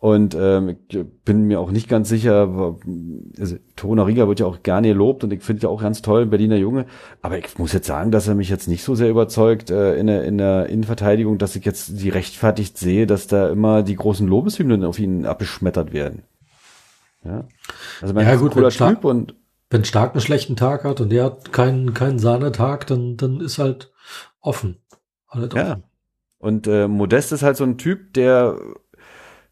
Und 0.00 0.36
ähm, 0.38 0.76
ich 0.88 0.98
bin 1.24 1.44
mir 1.44 1.58
auch 1.58 1.72
nicht 1.72 1.88
ganz 1.88 2.08
sicher, 2.08 2.76
also 3.38 3.56
Tona 3.74 4.04
Riga 4.04 4.28
wird 4.28 4.38
ja 4.38 4.46
auch 4.46 4.62
gerne 4.62 4.88
gelobt 4.88 5.24
und 5.24 5.32
ich 5.32 5.42
finde 5.42 5.64
ja 5.64 5.68
auch 5.68 5.82
ganz 5.82 6.02
toll, 6.02 6.24
Berliner 6.26 6.56
Junge. 6.56 6.86
Aber 7.20 7.36
ich 7.36 7.58
muss 7.58 7.72
jetzt 7.72 7.88
sagen, 7.88 8.12
dass 8.12 8.28
er 8.28 8.36
mich 8.36 8.48
jetzt 8.48 8.68
nicht 8.68 8.84
so 8.84 8.94
sehr 8.94 9.10
überzeugt 9.10 9.70
äh, 9.70 9.96
in, 9.96 10.06
der, 10.06 10.22
in 10.22 10.38
der 10.38 10.66
Innenverteidigung, 10.66 11.38
dass 11.38 11.56
ich 11.56 11.64
jetzt 11.64 12.00
die 12.00 12.10
rechtfertigt 12.10 12.78
sehe, 12.78 13.08
dass 13.08 13.26
da 13.26 13.48
immer 13.48 13.82
die 13.82 13.96
großen 13.96 14.26
Lobeshymnen 14.28 14.84
auf 14.84 15.00
ihn 15.00 15.26
abgeschmettert 15.26 15.92
werden. 15.92 16.22
Ja, 17.24 17.44
also 18.00 18.14
mein 18.14 18.24
ja, 18.24 18.36
gut, 18.36 18.52
cooler 18.52 18.70
Typ 18.70 19.04
und 19.04 19.34
wenn 19.70 19.84
Stark 19.84 20.12
einen 20.12 20.20
schlechten 20.20 20.54
Tag 20.54 20.84
hat 20.84 21.00
und 21.00 21.10
der 21.10 21.24
hat 21.24 21.52
keinen, 21.52 21.92
keinen 21.92 22.20
Sahnetag, 22.20 22.86
dann, 22.86 23.16
dann 23.16 23.40
ist 23.40 23.58
halt 23.58 23.90
offen. 24.40 24.78
Halt 25.28 25.54
offen. 25.54 25.66
Ja. 25.66 25.82
Und 26.38 26.66
äh, 26.66 26.88
Modest 26.88 27.32
ist 27.32 27.42
halt 27.42 27.56
so 27.56 27.64
ein 27.64 27.78
Typ, 27.78 28.14
der 28.14 28.58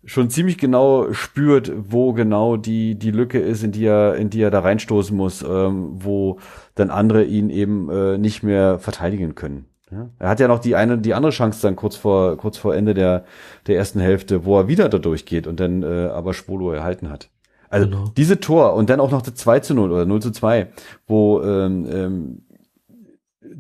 schon 0.05 0.30
ziemlich 0.30 0.57
genau 0.57 1.12
spürt, 1.12 1.72
wo 1.76 2.12
genau 2.12 2.57
die, 2.57 2.97
die 2.97 3.11
Lücke 3.11 3.41
ist, 3.41 3.64
in 3.64 3.72
die 3.72 3.84
er, 3.84 4.14
in 4.14 4.30
die 4.30 4.41
er 4.41 4.51
da 4.51 4.61
reinstoßen 4.61 5.16
muss, 5.16 5.43
ähm, 5.43 5.91
wo 5.95 6.39
dann 6.76 6.91
andere 6.91 7.24
ihn 7.24 7.51
eben 7.51 7.91
äh, 7.91 8.16
nicht 8.16 8.43
mehr 8.43 8.78
verteidigen 8.78 9.34
können. 9.34 9.66
Ja? 9.91 10.09
Er 10.18 10.28
hat 10.28 10.41
ja 10.41 10.49
noch 10.49 10.61
die 10.61 10.76
eine, 10.76 10.99
die 10.99 11.14
andere 11.14 11.32
Chance 11.32 11.61
dann 11.62 11.76
kurz 11.76 11.97
vor, 11.97 12.37
kurz 12.37 12.57
vor 12.57 12.74
Ende 12.74 12.95
der, 12.95 13.24
der 13.66 13.76
ersten 13.76 14.01
Hälfte, 14.01 14.45
wo 14.45 14.59
er 14.59 14.68
wieder 14.68 14.89
da 14.89 14.99
durchgeht 14.99 15.47
und 15.47 15.61
dann 15.61 15.82
äh, 15.82 16.07
aber 16.07 16.34
Spolo 16.34 16.72
erhalten 16.72 17.11
hat. 17.11 17.30
Also 17.68 17.87
genau. 17.89 18.05
diese 18.16 18.39
Tor 18.39 18.74
und 18.74 18.91
dann 18.91 19.01
auch 19.01 19.11
noch 19.11 19.22
das 19.22 19.34
2 19.34 19.61
zu 19.61 19.74
0 19.74 19.91
oder 19.91 20.07
0 20.07 20.22
zu 20.22 20.30
2, 20.30 20.68
wo 21.09 21.43
ähm, 21.43 21.87
ähm, 21.91 22.45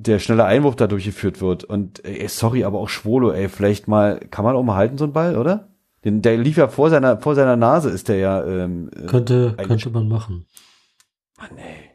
der 0.06 0.18
schnelle 0.18 0.44
Einwurf 0.44 0.76
da 0.76 0.86
durchgeführt 0.86 1.40
wird. 1.40 1.64
Und 1.64 2.04
ey, 2.04 2.28
sorry, 2.28 2.64
aber 2.64 2.78
auch 2.78 2.88
Schwolo, 2.88 3.32
ey, 3.32 3.48
vielleicht 3.48 3.88
mal, 3.88 4.20
kann 4.30 4.44
man 4.44 4.56
auch 4.56 4.62
mal 4.62 4.76
halten, 4.76 4.98
so 4.98 5.04
ein 5.04 5.12
Ball, 5.12 5.36
oder? 5.36 5.68
Den, 6.04 6.22
der 6.22 6.36
lief 6.36 6.56
ja 6.56 6.68
vor 6.68 6.90
seiner, 6.90 7.20
vor 7.20 7.34
seiner 7.34 7.56
Nase, 7.56 7.90
ist 7.90 8.08
der 8.08 8.16
ja. 8.16 8.44
Ähm, 8.44 8.90
äh, 8.94 9.06
könnte, 9.06 9.56
könnte 9.56 9.90
man 9.90 10.08
machen. 10.08 10.46
Mann, 11.36 11.56
ey. 11.58 11.90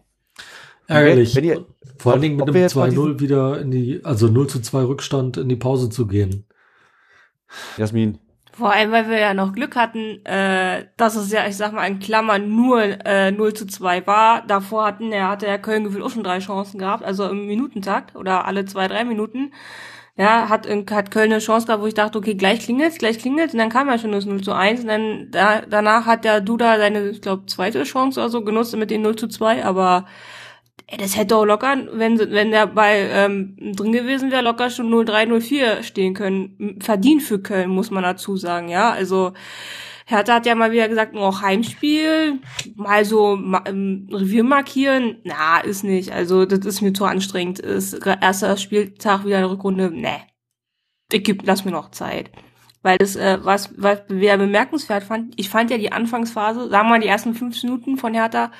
Ärgerlich. 0.87 1.35
Wenn 1.35 1.43
ihr, 1.45 1.65
Vor 1.97 2.13
allen 2.13 2.21
Dingen 2.21 2.35
mit 2.35 2.49
einem 2.49 2.65
2-0 2.65 3.19
wieder 3.19 3.59
in 3.59 3.71
die, 3.71 4.03
also 4.03 4.27
0 4.27 4.47
zu 4.47 4.61
2 4.61 4.83
Rückstand 4.83 5.37
in 5.37 5.47
die 5.47 5.55
Pause 5.55 5.89
zu 5.89 6.07
gehen. 6.07 6.45
Jasmin. 7.77 8.19
Vor 8.53 8.71
allem, 8.71 8.91
weil 8.91 9.09
wir 9.09 9.17
ja 9.17 9.33
noch 9.33 9.53
Glück 9.53 9.75
hatten, 9.77 10.25
äh, 10.25 10.85
dass 10.97 11.15
es 11.15 11.31
ja, 11.31 11.47
ich 11.47 11.55
sag 11.55 11.71
mal, 11.71 11.87
in 11.87 11.99
Klammern 11.99 12.53
nur 12.53 12.81
äh, 13.05 13.31
0 13.31 13.53
zu 13.53 13.65
2 13.65 14.05
war. 14.05 14.45
Davor 14.45 14.85
hatten 14.85 15.11
er 15.13 15.29
hatte 15.29 15.47
ja 15.47 15.57
Köln 15.57 15.85
gefühlt 15.85 16.03
auch 16.03 16.09
schon 16.09 16.23
drei 16.23 16.39
Chancen 16.39 16.77
gehabt, 16.77 17.03
also 17.03 17.29
im 17.29 17.47
Minutentakt 17.47 18.15
oder 18.15 18.45
alle 18.45 18.65
zwei, 18.65 18.87
drei 18.89 19.05
Minuten. 19.05 19.53
Ja, 20.17 20.49
hat, 20.49 20.67
hat 20.69 21.11
Köln 21.11 21.31
eine 21.31 21.39
Chance 21.39 21.67
gehabt, 21.67 21.81
wo 21.81 21.87
ich 21.87 21.93
dachte, 21.93 22.17
okay, 22.17 22.35
gleich 22.35 22.59
klingelt 22.59 22.99
gleich 22.99 23.17
klingelt 23.19 23.53
und 23.53 23.59
dann 23.59 23.69
kam 23.69 23.87
ja 23.87 23.97
schon 23.97 24.11
das 24.11 24.25
0 24.25 24.41
zu 24.41 24.51
1 24.53 24.81
und 24.81 24.87
dann 24.87 25.31
da, 25.31 25.61
danach 25.61 26.05
hat 26.05 26.25
der 26.25 26.41
Duda 26.41 26.77
seine, 26.77 27.09
ich 27.09 27.21
glaube, 27.21 27.45
zweite 27.45 27.83
Chance 27.83 28.19
oder 28.19 28.29
so 28.29 28.43
genutzt 28.43 28.75
mit 28.75 28.91
den 28.91 29.01
0 29.01 29.15
zu 29.15 29.27
2, 29.29 29.63
aber 29.65 30.05
ey, 30.91 30.97
das 30.97 31.17
hätte 31.17 31.37
auch 31.37 31.45
locker, 31.45 31.77
wenn, 31.93 32.19
wenn 32.19 32.51
der 32.51 32.67
Ball 32.67 33.09
ähm, 33.11 33.55
drin 33.57 33.93
gewesen 33.93 34.29
wäre, 34.29 34.43
locker 34.43 34.69
schon 34.69 34.93
0-3, 34.93 35.27
0-4 35.27 35.83
stehen 35.83 36.13
können. 36.13 36.77
Verdient 36.81 37.23
für 37.23 37.39
Köln, 37.39 37.69
muss 37.69 37.91
man 37.91 38.03
dazu 38.03 38.35
sagen, 38.35 38.67
ja. 38.67 38.91
Also 38.91 39.31
Hertha 40.05 40.35
hat 40.35 40.45
ja 40.45 40.53
mal 40.53 40.73
wieder 40.73 40.89
gesagt, 40.89 41.13
nur 41.13 41.23
auch 41.23 41.41
Heimspiel, 41.41 42.39
mal 42.75 43.05
so 43.05 43.39
ähm, 43.65 44.09
Revier 44.11 44.43
markieren, 44.43 45.17
na, 45.23 45.59
ist 45.59 45.83
nicht. 45.83 46.11
Also 46.11 46.45
das 46.45 46.65
ist 46.65 46.81
mir 46.81 46.91
zu 46.91 47.05
anstrengend. 47.05 47.59
Ist 47.59 47.93
erster 47.93 48.57
Spieltag 48.57 49.25
wieder 49.25 49.37
eine 49.37 49.49
Rückrunde, 49.49 49.91
ne. 49.91 50.21
Ich 51.11 51.23
geb, 51.23 51.43
lass 51.45 51.63
mir 51.63 51.71
noch 51.71 51.91
Zeit. 51.91 52.31
Weil 52.83 52.97
das, 52.97 53.15
äh, 53.15 53.37
was, 53.43 53.73
was 53.77 54.01
wer 54.09 54.37
bemerkenswert 54.37 55.03
fand, 55.03 55.33
ich 55.37 55.49
fand 55.49 55.71
ja 55.71 55.77
die 55.77 55.91
Anfangsphase, 55.91 56.67
sagen 56.69 56.87
wir 56.87 56.97
mal 56.97 56.99
die 56.99 57.07
ersten 57.07 57.33
fünf 57.33 57.61
Minuten 57.63 57.97
von 57.97 58.13
Hertha, 58.13 58.51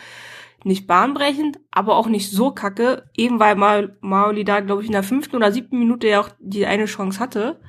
nicht 0.66 0.88
bahnbrechend, 0.88 1.60
aber 1.72 1.96
auch 1.96 2.08
nicht 2.08 2.32
so 2.32 2.52
kacke, 2.52 3.10
eben 3.16 3.40
weil 3.40 3.56
mal 3.56 3.98
Maoli 4.02 4.44
da, 4.44 4.60
glaube 4.60 4.82
ich, 4.82 4.88
in 4.88 4.94
der 4.94 5.04
fünften 5.04 5.36
oder 5.36 5.52
siebten 5.52 5.80
Minute 5.80 6.08
ja 6.08 6.22
auch 6.22 6.30
die 6.40 6.66
eine 6.66 6.86
Chance 6.86 7.20
hatte. 7.20 7.60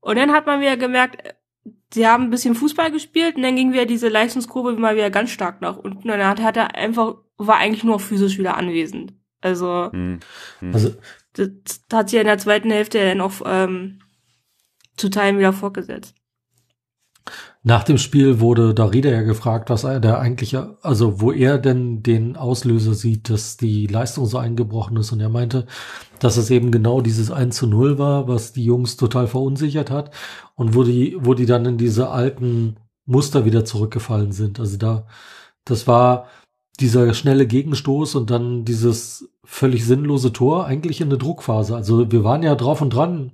Und 0.00 0.16
dann 0.16 0.32
hat 0.32 0.46
man 0.46 0.60
wieder 0.60 0.76
gemerkt, 0.76 1.34
sie 1.92 2.06
haben 2.06 2.24
ein 2.24 2.30
bisschen 2.30 2.54
Fußball 2.54 2.90
gespielt 2.90 3.36
und 3.36 3.42
dann 3.42 3.56
ging 3.56 3.72
wieder 3.72 3.86
diese 3.86 4.08
Leistungskurve 4.08 4.72
mal 4.72 4.96
wieder 4.96 5.10
ganz 5.10 5.30
stark 5.30 5.60
nach 5.60 5.76
unten. 5.76 6.10
Und 6.10 6.18
dann 6.18 6.40
hat, 6.40 6.56
er 6.56 6.74
einfach, 6.74 7.16
war 7.36 7.56
eigentlich 7.56 7.84
nur 7.84 8.00
physisch 8.00 8.38
wieder 8.38 8.56
anwesend. 8.56 9.14
Also, 9.40 9.90
hm. 9.92 10.20
Hm. 10.60 10.74
also 10.74 10.94
das, 11.32 11.50
hat 11.92 12.08
sich 12.08 12.16
ja 12.16 12.20
in 12.20 12.26
der 12.26 12.38
zweiten 12.38 12.70
Hälfte 12.70 12.98
dann 13.04 13.20
auch 13.20 13.40
ähm, 13.44 14.00
zu 14.96 15.08
Teilen 15.08 15.38
wieder 15.38 15.52
fortgesetzt. 15.52 16.14
Nach 17.62 17.84
dem 17.84 17.98
Spiel 17.98 18.40
wurde 18.40 18.72
Darida 18.72 19.10
ja 19.10 19.20
gefragt, 19.20 19.68
was 19.68 19.84
er 19.84 20.00
der 20.00 20.18
eigentliche, 20.18 20.78
also 20.80 21.20
wo 21.20 21.30
er 21.30 21.58
denn 21.58 22.02
den 22.02 22.36
Auslöser 22.36 22.94
sieht, 22.94 23.28
dass 23.28 23.58
die 23.58 23.86
Leistung 23.86 24.24
so 24.24 24.38
eingebrochen 24.38 24.96
ist. 24.96 25.12
Und 25.12 25.20
er 25.20 25.28
meinte, 25.28 25.66
dass 26.20 26.38
es 26.38 26.50
eben 26.50 26.70
genau 26.70 27.02
dieses 27.02 27.30
1 27.30 27.54
zu 27.54 27.66
0 27.66 27.98
war, 27.98 28.28
was 28.28 28.54
die 28.54 28.64
Jungs 28.64 28.96
total 28.96 29.26
verunsichert 29.26 29.90
hat 29.90 30.10
und 30.54 30.74
wo 30.74 30.84
die, 30.84 31.16
wo 31.20 31.34
die 31.34 31.44
dann 31.44 31.66
in 31.66 31.76
diese 31.76 32.08
alten 32.08 32.76
Muster 33.04 33.44
wieder 33.44 33.66
zurückgefallen 33.66 34.32
sind. 34.32 34.58
Also 34.58 34.78
da, 34.78 35.06
das 35.66 35.86
war 35.86 36.28
dieser 36.80 37.12
schnelle 37.12 37.46
Gegenstoß 37.46 38.14
und 38.14 38.30
dann 38.30 38.64
dieses 38.64 39.28
völlig 39.44 39.84
sinnlose 39.84 40.32
Tor 40.32 40.64
eigentlich 40.64 41.02
in 41.02 41.10
der 41.10 41.18
Druckphase. 41.18 41.76
Also 41.76 42.10
wir 42.10 42.24
waren 42.24 42.42
ja 42.42 42.54
drauf 42.54 42.80
und 42.80 42.94
dran, 42.94 43.32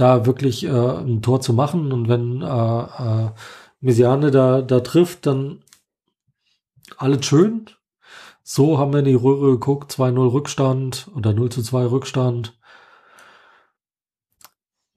da 0.00 0.26
wirklich 0.26 0.64
äh, 0.64 0.68
ein 0.70 1.22
Tor 1.22 1.40
zu 1.40 1.52
machen. 1.52 1.92
Und 1.92 2.08
wenn 2.08 2.42
äh, 2.42 3.26
äh, 3.26 3.30
Mesiane 3.80 4.30
da, 4.30 4.62
da 4.62 4.80
trifft, 4.80 5.26
dann 5.26 5.62
alles 6.96 7.26
schön. 7.26 7.68
So 8.42 8.78
haben 8.78 8.92
wir 8.92 9.00
in 9.00 9.04
die 9.04 9.14
Röhre 9.14 9.52
geguckt, 9.52 9.92
2-0 9.92 10.32
Rückstand 10.32 11.10
oder 11.14 11.34
0 11.34 11.50
zu 11.50 11.62
2 11.62 11.86
Rückstand. 11.86 12.58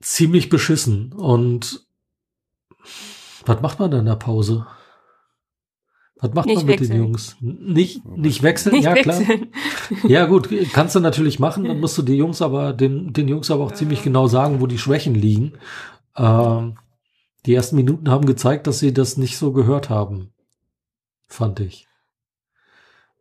Ziemlich 0.00 0.48
beschissen. 0.48 1.12
Und 1.12 1.86
was 3.44 3.60
macht 3.60 3.78
man 3.78 3.90
denn 3.90 4.00
in 4.00 4.06
der 4.06 4.16
Pause? 4.16 4.66
Was 6.22 6.34
macht 6.34 6.46
nicht 6.46 6.56
man 6.56 6.66
mit 6.66 6.80
wechseln. 6.80 6.90
den 6.90 7.04
Jungs? 7.04 7.36
Nicht, 7.40 8.06
nicht 8.16 8.42
wechseln, 8.42 8.76
nicht 8.76 8.84
ja 8.84 8.94
wechseln. 8.94 9.26
klar. 9.26 10.10
Ja 10.10 10.26
gut, 10.26 10.48
kannst 10.72 10.94
du 10.94 11.00
natürlich 11.00 11.38
machen, 11.38 11.64
dann 11.64 11.80
musst 11.80 11.98
du 11.98 12.02
die 12.02 12.16
Jungs 12.16 12.40
aber, 12.40 12.72
den, 12.72 13.12
den 13.12 13.28
Jungs 13.28 13.50
aber 13.50 13.64
auch 13.64 13.72
ziemlich 13.72 14.02
genau 14.02 14.28
sagen, 14.28 14.60
wo 14.60 14.66
die 14.66 14.78
Schwächen 14.78 15.14
liegen. 15.14 15.54
Ähm, 16.16 16.78
die 17.44 17.54
ersten 17.54 17.76
Minuten 17.76 18.08
haben 18.08 18.24
gezeigt, 18.24 18.66
dass 18.66 18.78
sie 18.78 18.94
das 18.94 19.16
nicht 19.16 19.36
so 19.36 19.52
gehört 19.52 19.90
haben. 19.90 20.32
Fand 21.26 21.60
ich 21.60 21.88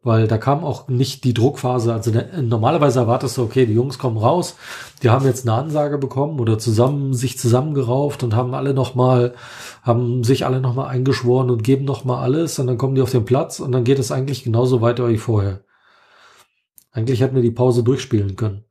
weil 0.03 0.27
da 0.27 0.37
kam 0.37 0.63
auch 0.63 0.87
nicht 0.87 1.23
die 1.23 1.33
Druckphase. 1.33 1.93
Also 1.93 2.11
der, 2.11 2.41
normalerweise 2.41 2.99
erwartest 2.99 3.37
du, 3.37 3.43
okay, 3.43 3.65
die 3.65 3.73
Jungs 3.73 3.99
kommen 3.99 4.17
raus, 4.17 4.55
die 5.03 5.09
haben 5.09 5.25
jetzt 5.25 5.47
eine 5.47 5.57
Ansage 5.57 5.97
bekommen 5.97 6.39
oder 6.39 6.57
zusammen 6.57 7.13
sich 7.13 7.37
zusammengerauft 7.37 8.23
und 8.23 8.35
haben 8.35 8.53
alle 8.53 8.73
noch 8.73 8.95
mal, 8.95 9.35
haben 9.83 10.23
sich 10.23 10.45
alle 10.45 10.59
noch 10.59 10.73
mal 10.73 10.87
eingeschworen 10.87 11.51
und 11.51 11.63
geben 11.63 11.85
noch 11.85 12.03
mal 12.03 12.21
alles 12.21 12.57
und 12.57 12.67
dann 12.67 12.77
kommen 12.77 12.95
die 12.95 13.01
auf 13.01 13.11
den 13.11 13.25
Platz 13.25 13.59
und 13.59 13.71
dann 13.71 13.83
geht 13.83 13.99
es 13.99 14.11
eigentlich 14.11 14.43
genauso 14.43 14.81
weiter 14.81 15.07
wie 15.09 15.17
vorher. 15.17 15.63
Eigentlich 16.91 17.21
hätten 17.21 17.35
wir 17.35 17.43
die 17.43 17.51
Pause 17.51 17.83
durchspielen 17.83 18.35
können. 18.35 18.65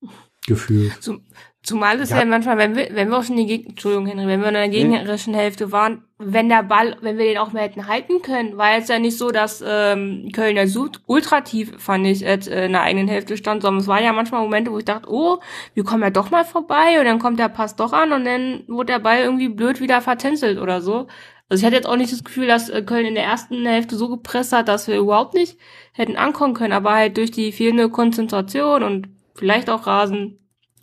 Gefühlt. 0.46 1.02
Zum, 1.02 1.22
Zumal 1.64 1.98
es 1.98 2.10
ja. 2.10 2.18
ja, 2.18 2.24
manchmal, 2.26 2.58
wenn 2.58 2.76
wir, 2.76 2.88
wenn 2.92 3.08
wir 3.08 3.16
auch 3.16 3.22
schon 3.22 3.38
in 3.38 3.46
die 3.46 3.56
Geg 3.56 3.70
Entschuldigung, 3.70 4.04
Henry, 4.04 4.26
wenn 4.26 4.42
wir 4.42 4.48
in 4.48 4.54
der 4.54 4.68
gegnerischen 4.68 5.32
Hälfte 5.32 5.72
waren, 5.72 6.04
wenn 6.18 6.50
der 6.50 6.62
Ball, 6.62 6.98
wenn 7.00 7.16
wir 7.16 7.24
den 7.24 7.38
auch 7.38 7.52
mehr 7.52 7.62
hätten 7.62 7.88
halten 7.88 8.20
können, 8.20 8.58
war 8.58 8.76
es 8.76 8.88
ja 8.88 8.98
nicht 8.98 9.16
so, 9.16 9.30
dass 9.30 9.64
ähm, 9.66 10.28
Köln 10.34 10.56
ja 10.56 10.66
so 10.66 10.90
ultra 11.06 11.40
tief, 11.40 11.72
fand 11.78 12.06
ich, 12.06 12.22
äh, 12.22 12.34
in 12.34 12.72
der 12.72 12.82
eigenen 12.82 13.08
Hälfte 13.08 13.38
stand, 13.38 13.62
sondern 13.62 13.80
es 13.80 13.86
waren 13.86 14.04
ja 14.04 14.12
manchmal 14.12 14.42
Momente, 14.42 14.72
wo 14.72 14.78
ich 14.78 14.84
dachte, 14.84 15.08
oh, 15.10 15.38
wir 15.72 15.84
kommen 15.84 16.02
ja 16.02 16.10
doch 16.10 16.30
mal 16.30 16.44
vorbei 16.44 16.98
und 16.98 17.06
dann 17.06 17.18
kommt 17.18 17.38
der 17.38 17.48
Pass 17.48 17.76
doch 17.76 17.94
an 17.94 18.12
und 18.12 18.26
dann 18.26 18.64
wurde 18.68 18.92
der 18.92 18.98
Ball 18.98 19.20
irgendwie 19.20 19.48
blöd 19.48 19.80
wieder 19.80 20.02
vertänzelt 20.02 20.58
oder 20.58 20.82
so. 20.82 21.06
Also 21.48 21.62
ich 21.62 21.64
hatte 21.64 21.76
jetzt 21.76 21.88
auch 21.88 21.96
nicht 21.96 22.12
das 22.12 22.24
Gefühl, 22.24 22.46
dass 22.46 22.68
äh, 22.68 22.82
Köln 22.82 23.06
in 23.06 23.14
der 23.14 23.24
ersten 23.24 23.64
Hälfte 23.64 23.96
so 23.96 24.10
gepresst 24.10 24.52
hat, 24.52 24.68
dass 24.68 24.86
wir 24.86 24.98
überhaupt 24.98 25.32
nicht 25.32 25.56
hätten 25.92 26.16
ankommen 26.16 26.52
können, 26.52 26.74
aber 26.74 26.92
halt 26.92 27.16
durch 27.16 27.30
die 27.30 27.52
fehlende 27.52 27.88
Konzentration 27.88 28.82
und 28.82 29.08
vielleicht 29.34 29.70
auch 29.70 29.86
Rasen. 29.86 30.38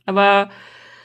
Aber 0.07 0.49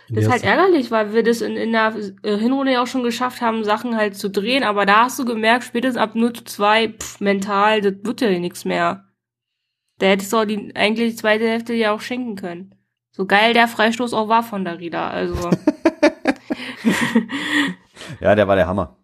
das 0.09 0.25
ist 0.25 0.31
halt 0.31 0.45
ärgerlich, 0.45 0.91
weil 0.91 1.13
wir 1.13 1.23
das 1.23 1.41
in, 1.41 1.57
in 1.57 1.73
der 1.73 1.95
äh, 2.23 2.37
Hinrunde 2.37 2.73
ja 2.73 2.83
auch 2.83 2.87
schon 2.87 3.03
geschafft 3.03 3.41
haben, 3.41 3.65
Sachen 3.65 3.97
halt 3.97 4.17
zu 4.17 4.31
drehen, 4.31 4.63
aber 4.63 4.87
da 4.87 5.05
hast 5.05 5.19
du 5.19 5.25
gemerkt, 5.25 5.65
spätestens 5.65 6.01
ab 6.01 6.15
0 6.15 6.33
zu 6.33 6.45
2, 6.45 6.89
pff, 6.91 7.21
mental, 7.21 7.81
das 7.81 7.95
wird 8.03 8.21
ja 8.21 8.31
nichts 8.31 8.65
mehr. 8.65 9.05
Da 9.99 10.07
hättest 10.07 10.33
du 10.33 10.37
auch 10.39 10.45
die, 10.45 10.75
eigentlich 10.77 11.13
die 11.13 11.17
zweite 11.17 11.49
Hälfte 11.49 11.75
ja 11.75 11.93
auch 11.93 12.01
schenken 12.01 12.37
können. 12.37 12.75
So 13.11 13.27
geil 13.27 13.55
der 13.55 13.67
Freistoß 13.67 14.13
auch 14.13 14.29
war 14.29 14.43
von 14.43 14.65
Darida, 14.65 15.09
also. 15.09 15.51
ja, 18.21 18.35
der 18.35 18.47
war 18.47 18.57
der 18.57 18.67
Hammer. 18.67 18.99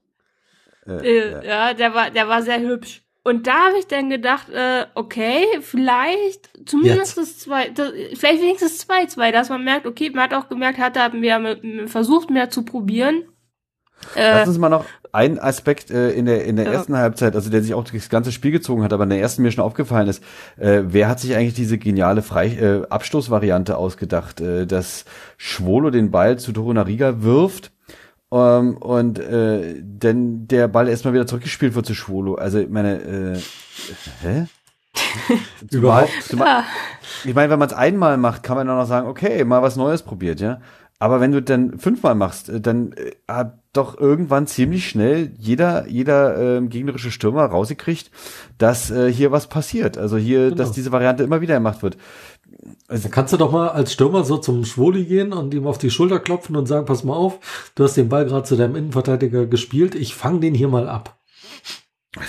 Äh, 0.87 0.93
äh, 0.93 1.33
ja. 1.33 1.43
ja, 1.43 1.75
der 1.75 1.95
war, 1.95 2.11
der 2.11 2.29
war 2.29 2.43
sehr 2.43 2.61
hübsch. 2.61 3.02
Und 3.25 3.47
da 3.47 3.67
habe 3.67 3.79
ich 3.79 3.87
dann 3.87 4.11
gedacht, 4.11 4.49
äh, 4.49 4.87
okay, 4.95 5.45
vielleicht 5.61 6.51
zumindest 6.67 7.17
das 7.17 7.39
zwei, 7.39 7.69
das, 7.69 7.93
vielleicht 8.15 8.43
wenigstens 8.43 8.79
zwei, 8.79 9.07
zwei, 9.07 9.31
dass 9.31 9.49
man 9.49 9.63
merkt, 9.63 9.87
okay, 9.87 10.11
man 10.11 10.25
hat 10.25 10.35
auch 10.35 10.49
gemerkt, 10.49 10.79
hat 10.79 10.97
er 10.97 11.15
mehr 11.15 11.57
versucht, 11.87 12.31
mehr 12.31 12.51
zu 12.51 12.65
probieren. 12.65 13.23
Äh, 14.17 14.33
Lass 14.33 14.49
uns 14.49 14.59
mal 14.59 14.69
noch 14.69 14.85
einen 15.13 15.39
Aspekt 15.39 15.91
äh, 15.91 16.11
in 16.11 16.27
der 16.27 16.45
in 16.45 16.57
der 16.57 16.65
ja. 16.65 16.73
ersten 16.73 16.97
Halbzeit, 16.97 17.37
also 17.37 17.51
der 17.51 17.63
sich 17.63 17.75
auch 17.75 17.85
das 17.85 18.09
ganze 18.09 18.33
Spiel 18.33 18.51
gezogen 18.51 18.83
hat, 18.83 18.93
aber 18.93 19.05
in 19.05 19.11
der 19.11 19.21
ersten 19.21 19.43
mir 19.43 19.53
schon 19.53 19.63
aufgefallen 19.63 20.09
ist, 20.09 20.25
äh, 20.57 20.83
wer 20.87 21.09
hat 21.09 21.21
sich 21.21 21.37
eigentlich 21.37 21.55
diese 21.55 21.79
geniale 21.79 22.23
Frei 22.23 22.49
äh, 22.49 22.83
Abstoßvariante 22.89 23.77
ausgedacht, 23.77 24.41
äh, 24.41 24.67
dass 24.67 25.05
Schwolo 25.37 25.91
den 25.91 26.11
Ball 26.11 26.39
zu 26.39 26.53
Torunariga 26.53 27.23
wirft 27.23 27.71
ähm, 28.33 28.77
und 28.79 29.19
äh, 29.19 29.75
denn 29.79 30.49
der 30.49 30.67
Ball 30.69 30.89
erstmal 30.89 31.13
wieder 31.13 31.27
zurückgespielt 31.27 31.75
wird 31.75 31.87
zu 31.87 31.95
Schwolo. 31.95 32.35
Also 32.35 32.59
ich 32.59 32.71
meine, 32.71 33.03
äh, 33.03 33.39
hä? 34.23 34.47
Überhaupt? 35.71 36.11
Zumal, 36.23 36.47
ja. 36.47 36.65
Ich 37.25 37.35
meine, 37.35 37.51
wenn 37.51 37.59
man 37.59 37.69
es 37.69 37.75
einmal 37.75 38.17
macht, 38.17 38.43
kann 38.43 38.57
man 38.57 38.67
dann 38.67 38.79
noch 38.79 38.87
sagen, 38.87 39.07
okay, 39.07 39.45
mal 39.45 39.63
was 39.63 39.77
Neues 39.77 40.03
probiert, 40.03 40.41
ja. 40.41 40.61
Aber 40.99 41.21
wenn 41.21 41.33
du 41.33 41.43
dann 41.43 41.79
fünfmal 41.79 42.15
machst, 42.15 42.49
äh, 42.49 42.61
dann 42.61 42.93
äh, 42.93 43.11
hat 43.29 43.59
doch 43.73 43.99
irgendwann 43.99 44.47
ziemlich 44.47 44.89
schnell 44.89 45.33
jeder 45.37 45.89
jeder 45.89 46.59
äh, 46.59 46.67
gegnerische 46.67 47.11
Stürmer 47.11 47.45
rausgekriegt, 47.47 48.11
dass 48.57 48.91
äh, 48.91 49.13
hier 49.13 49.33
was 49.33 49.49
passiert. 49.49 49.99
Also 49.99 50.17
hier, 50.17 50.45
genau. 50.45 50.57
dass 50.57 50.73
diese 50.73 50.93
Variante 50.93 51.25
immer 51.25 51.41
wieder 51.41 51.55
gemacht 51.55 51.83
wird. 51.83 51.97
Also 52.93 53.09
kannst 53.09 53.33
du 53.33 53.39
doch 53.39 53.51
mal 53.51 53.71
als 53.71 53.95
Stürmer 53.95 54.23
so 54.23 54.37
zum 54.37 54.67
Schwoli 54.67 55.07
gehen 55.07 55.33
und 55.33 55.55
ihm 55.55 55.67
auf 55.67 55.79
die 55.79 55.91
Schulter 55.91 56.21
klopfen 56.21 56.57
und 56.57 56.67
sagen, 56.67 56.85
pass 56.85 57.05
mal 57.05 57.15
auf, 57.15 57.73
du 57.75 57.85
hast 57.85 57.97
den 57.97 58.11
Ball 58.11 58.27
gerade 58.27 58.43
zu 58.43 58.55
deinem 58.55 58.77
Innenverteidiger 58.77 59.47
gespielt, 59.47 59.95
ich 59.95 60.15
fang 60.15 60.43
den 60.43 60.55
hier 60.55 60.69
mal 60.69 60.91
ab. 60.91 61.19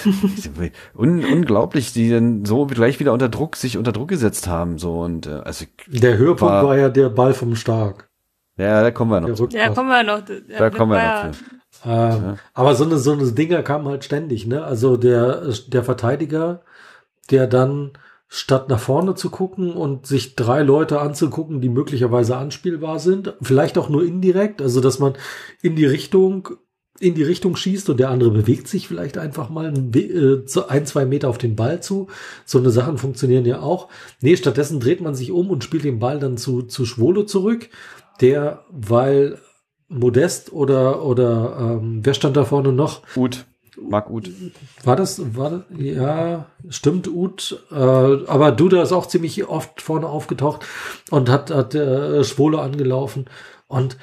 Un 0.97 1.25
unglaublich, 1.25 1.91
die 1.91 2.09
dann 2.09 2.45
so 2.45 2.65
gleich 2.65 3.01
wieder 3.01 3.11
unter 3.11 3.27
Druck 3.27 3.57
sich 3.57 3.77
unter 3.77 3.91
Druck 3.91 4.07
gesetzt 4.07 4.47
haben 4.47 4.77
so 4.77 5.01
und 5.01 5.27
äh, 5.27 5.41
also 5.43 5.65
der 5.87 6.17
Höhepunkt 6.17 6.53
war, 6.53 6.63
war 6.63 6.77
ja 6.77 6.87
der 6.87 7.09
Ball 7.09 7.33
vom 7.33 7.57
Stark. 7.57 8.09
Ja, 8.55 8.81
da 8.81 8.91
kommen 8.91 9.11
wir 9.11 9.19
noch. 9.19 9.51
Ja, 9.51 9.69
kommen 9.73 9.89
wir 9.89 10.03
noch. 10.03 10.29
Ja, 10.47 10.59
da 10.59 10.69
kommen 10.69 10.91
wir 10.93 11.25
noch. 11.25 11.37
Ähm, 11.85 12.23
ja. 12.23 12.35
Aber 12.53 12.75
so 12.75 12.85
eine, 12.85 12.97
so 12.99 13.11
eine 13.11 13.29
Dinger 13.33 13.63
kamen 13.63 13.89
halt 13.89 14.05
ständig, 14.05 14.47
ne? 14.47 14.63
Also 14.63 14.95
der, 14.95 15.51
der 15.67 15.83
Verteidiger, 15.83 16.61
der 17.29 17.47
dann 17.47 17.91
statt 18.35 18.67
nach 18.67 18.79
vorne 18.79 19.13
zu 19.13 19.29
gucken 19.29 19.73
und 19.73 20.07
sich 20.07 20.35
drei 20.35 20.63
Leute 20.63 20.99
anzugucken, 20.99 21.61
die 21.61 21.69
möglicherweise 21.69 22.35
anspielbar 22.35 22.97
sind, 22.97 23.35
vielleicht 23.43 23.77
auch 23.77 23.89
nur 23.89 24.03
indirekt, 24.03 24.59
also 24.59 24.81
dass 24.81 24.97
man 24.97 25.13
in 25.61 25.75
die 25.75 25.85
Richtung 25.85 26.49
in 26.99 27.15
die 27.15 27.23
Richtung 27.23 27.55
schießt 27.55 27.89
und 27.89 27.99
der 27.99 28.09
andere 28.09 28.31
bewegt 28.31 28.67
sich 28.67 28.87
vielleicht 28.87 29.17
einfach 29.17 29.49
mal 29.49 29.67
ein, 29.67 29.91
äh, 29.93 30.43
ein, 30.67 30.85
zwei 30.85 31.05
Meter 31.05 31.27
auf 31.27 31.37
den 31.37 31.55
Ball 31.55 31.81
zu. 31.81 32.07
So 32.45 32.59
eine 32.59 32.69
Sachen 32.69 32.97
funktionieren 32.97 33.45
ja 33.45 33.61
auch. 33.61 33.89
Nee, 34.21 34.37
stattdessen 34.37 34.79
dreht 34.79 35.01
man 35.01 35.15
sich 35.15 35.31
um 35.31 35.49
und 35.49 35.63
spielt 35.63 35.83
den 35.83 35.99
Ball 35.99 36.19
dann 36.19 36.37
zu, 36.37 36.61
zu 36.61 36.85
Schwolo 36.85 37.23
zurück 37.23 37.69
der, 38.21 38.63
weil 38.69 39.39
Modest 39.89 40.53
oder, 40.53 41.03
oder 41.03 41.57
ähm, 41.59 41.99
wer 42.03 42.13
stand 42.13 42.37
da 42.37 42.45
vorne 42.45 42.71
noch? 42.71 43.01
Ut. 43.15 43.45
Marc 43.81 44.09
Ut. 44.09 44.29
War 44.83 44.95
das, 44.95 45.35
war 45.35 45.49
das, 45.49 45.61
ja, 45.77 46.45
stimmt, 46.69 47.07
Ut, 47.07 47.63
äh, 47.71 47.75
aber 47.75 48.51
Duda 48.51 48.81
ist 48.81 48.91
auch 48.91 49.07
ziemlich 49.07 49.43
oft 49.45 49.81
vorne 49.81 50.07
aufgetaucht 50.07 50.65
und 51.11 51.29
hat, 51.29 51.51
hat 51.51 51.75
äh, 51.75 52.23
Schwole 52.23 52.59
angelaufen 52.59 53.25
und 53.67 53.97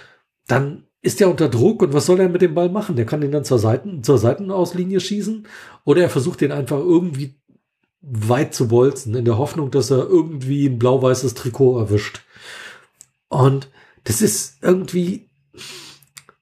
dann 0.47 0.85
ist 1.03 1.21
er 1.21 1.31
unter 1.31 1.49
Druck 1.49 1.83
und 1.83 1.95
was 1.95 2.07
soll 2.07 2.21
er 2.21 2.29
mit 2.29 2.43
dem 2.43 2.55
Ball 2.55 2.69
machen? 2.69 2.97
Der 2.97 3.07
kann 3.07 3.23
ihn 3.23 3.33
dann 3.33 3.45
zur 3.45 3.59
Seiten, 3.59 4.03
zur 4.03 4.19
Seitenauslinie 4.19 5.01
schießen 5.01 5.47
oder 5.85 6.03
er 6.03 6.11
versucht 6.11 6.41
den 6.41 6.53
einfach 6.53 6.79
irgendwie 6.79 7.41
weit 8.03 8.55
zu 8.55 8.69
bolzen, 8.69 9.15
in 9.15 9.25
der 9.25 9.39
Hoffnung, 9.39 9.71
dass 9.71 9.91
er 9.91 10.07
irgendwie 10.07 10.67
ein 10.67 10.79
blau-weißes 10.79 11.35
Trikot 11.35 11.79
erwischt. 11.79 12.23
Und 13.29 13.69
das 14.05 14.23
ist 14.23 14.63
irgendwie 14.63 15.31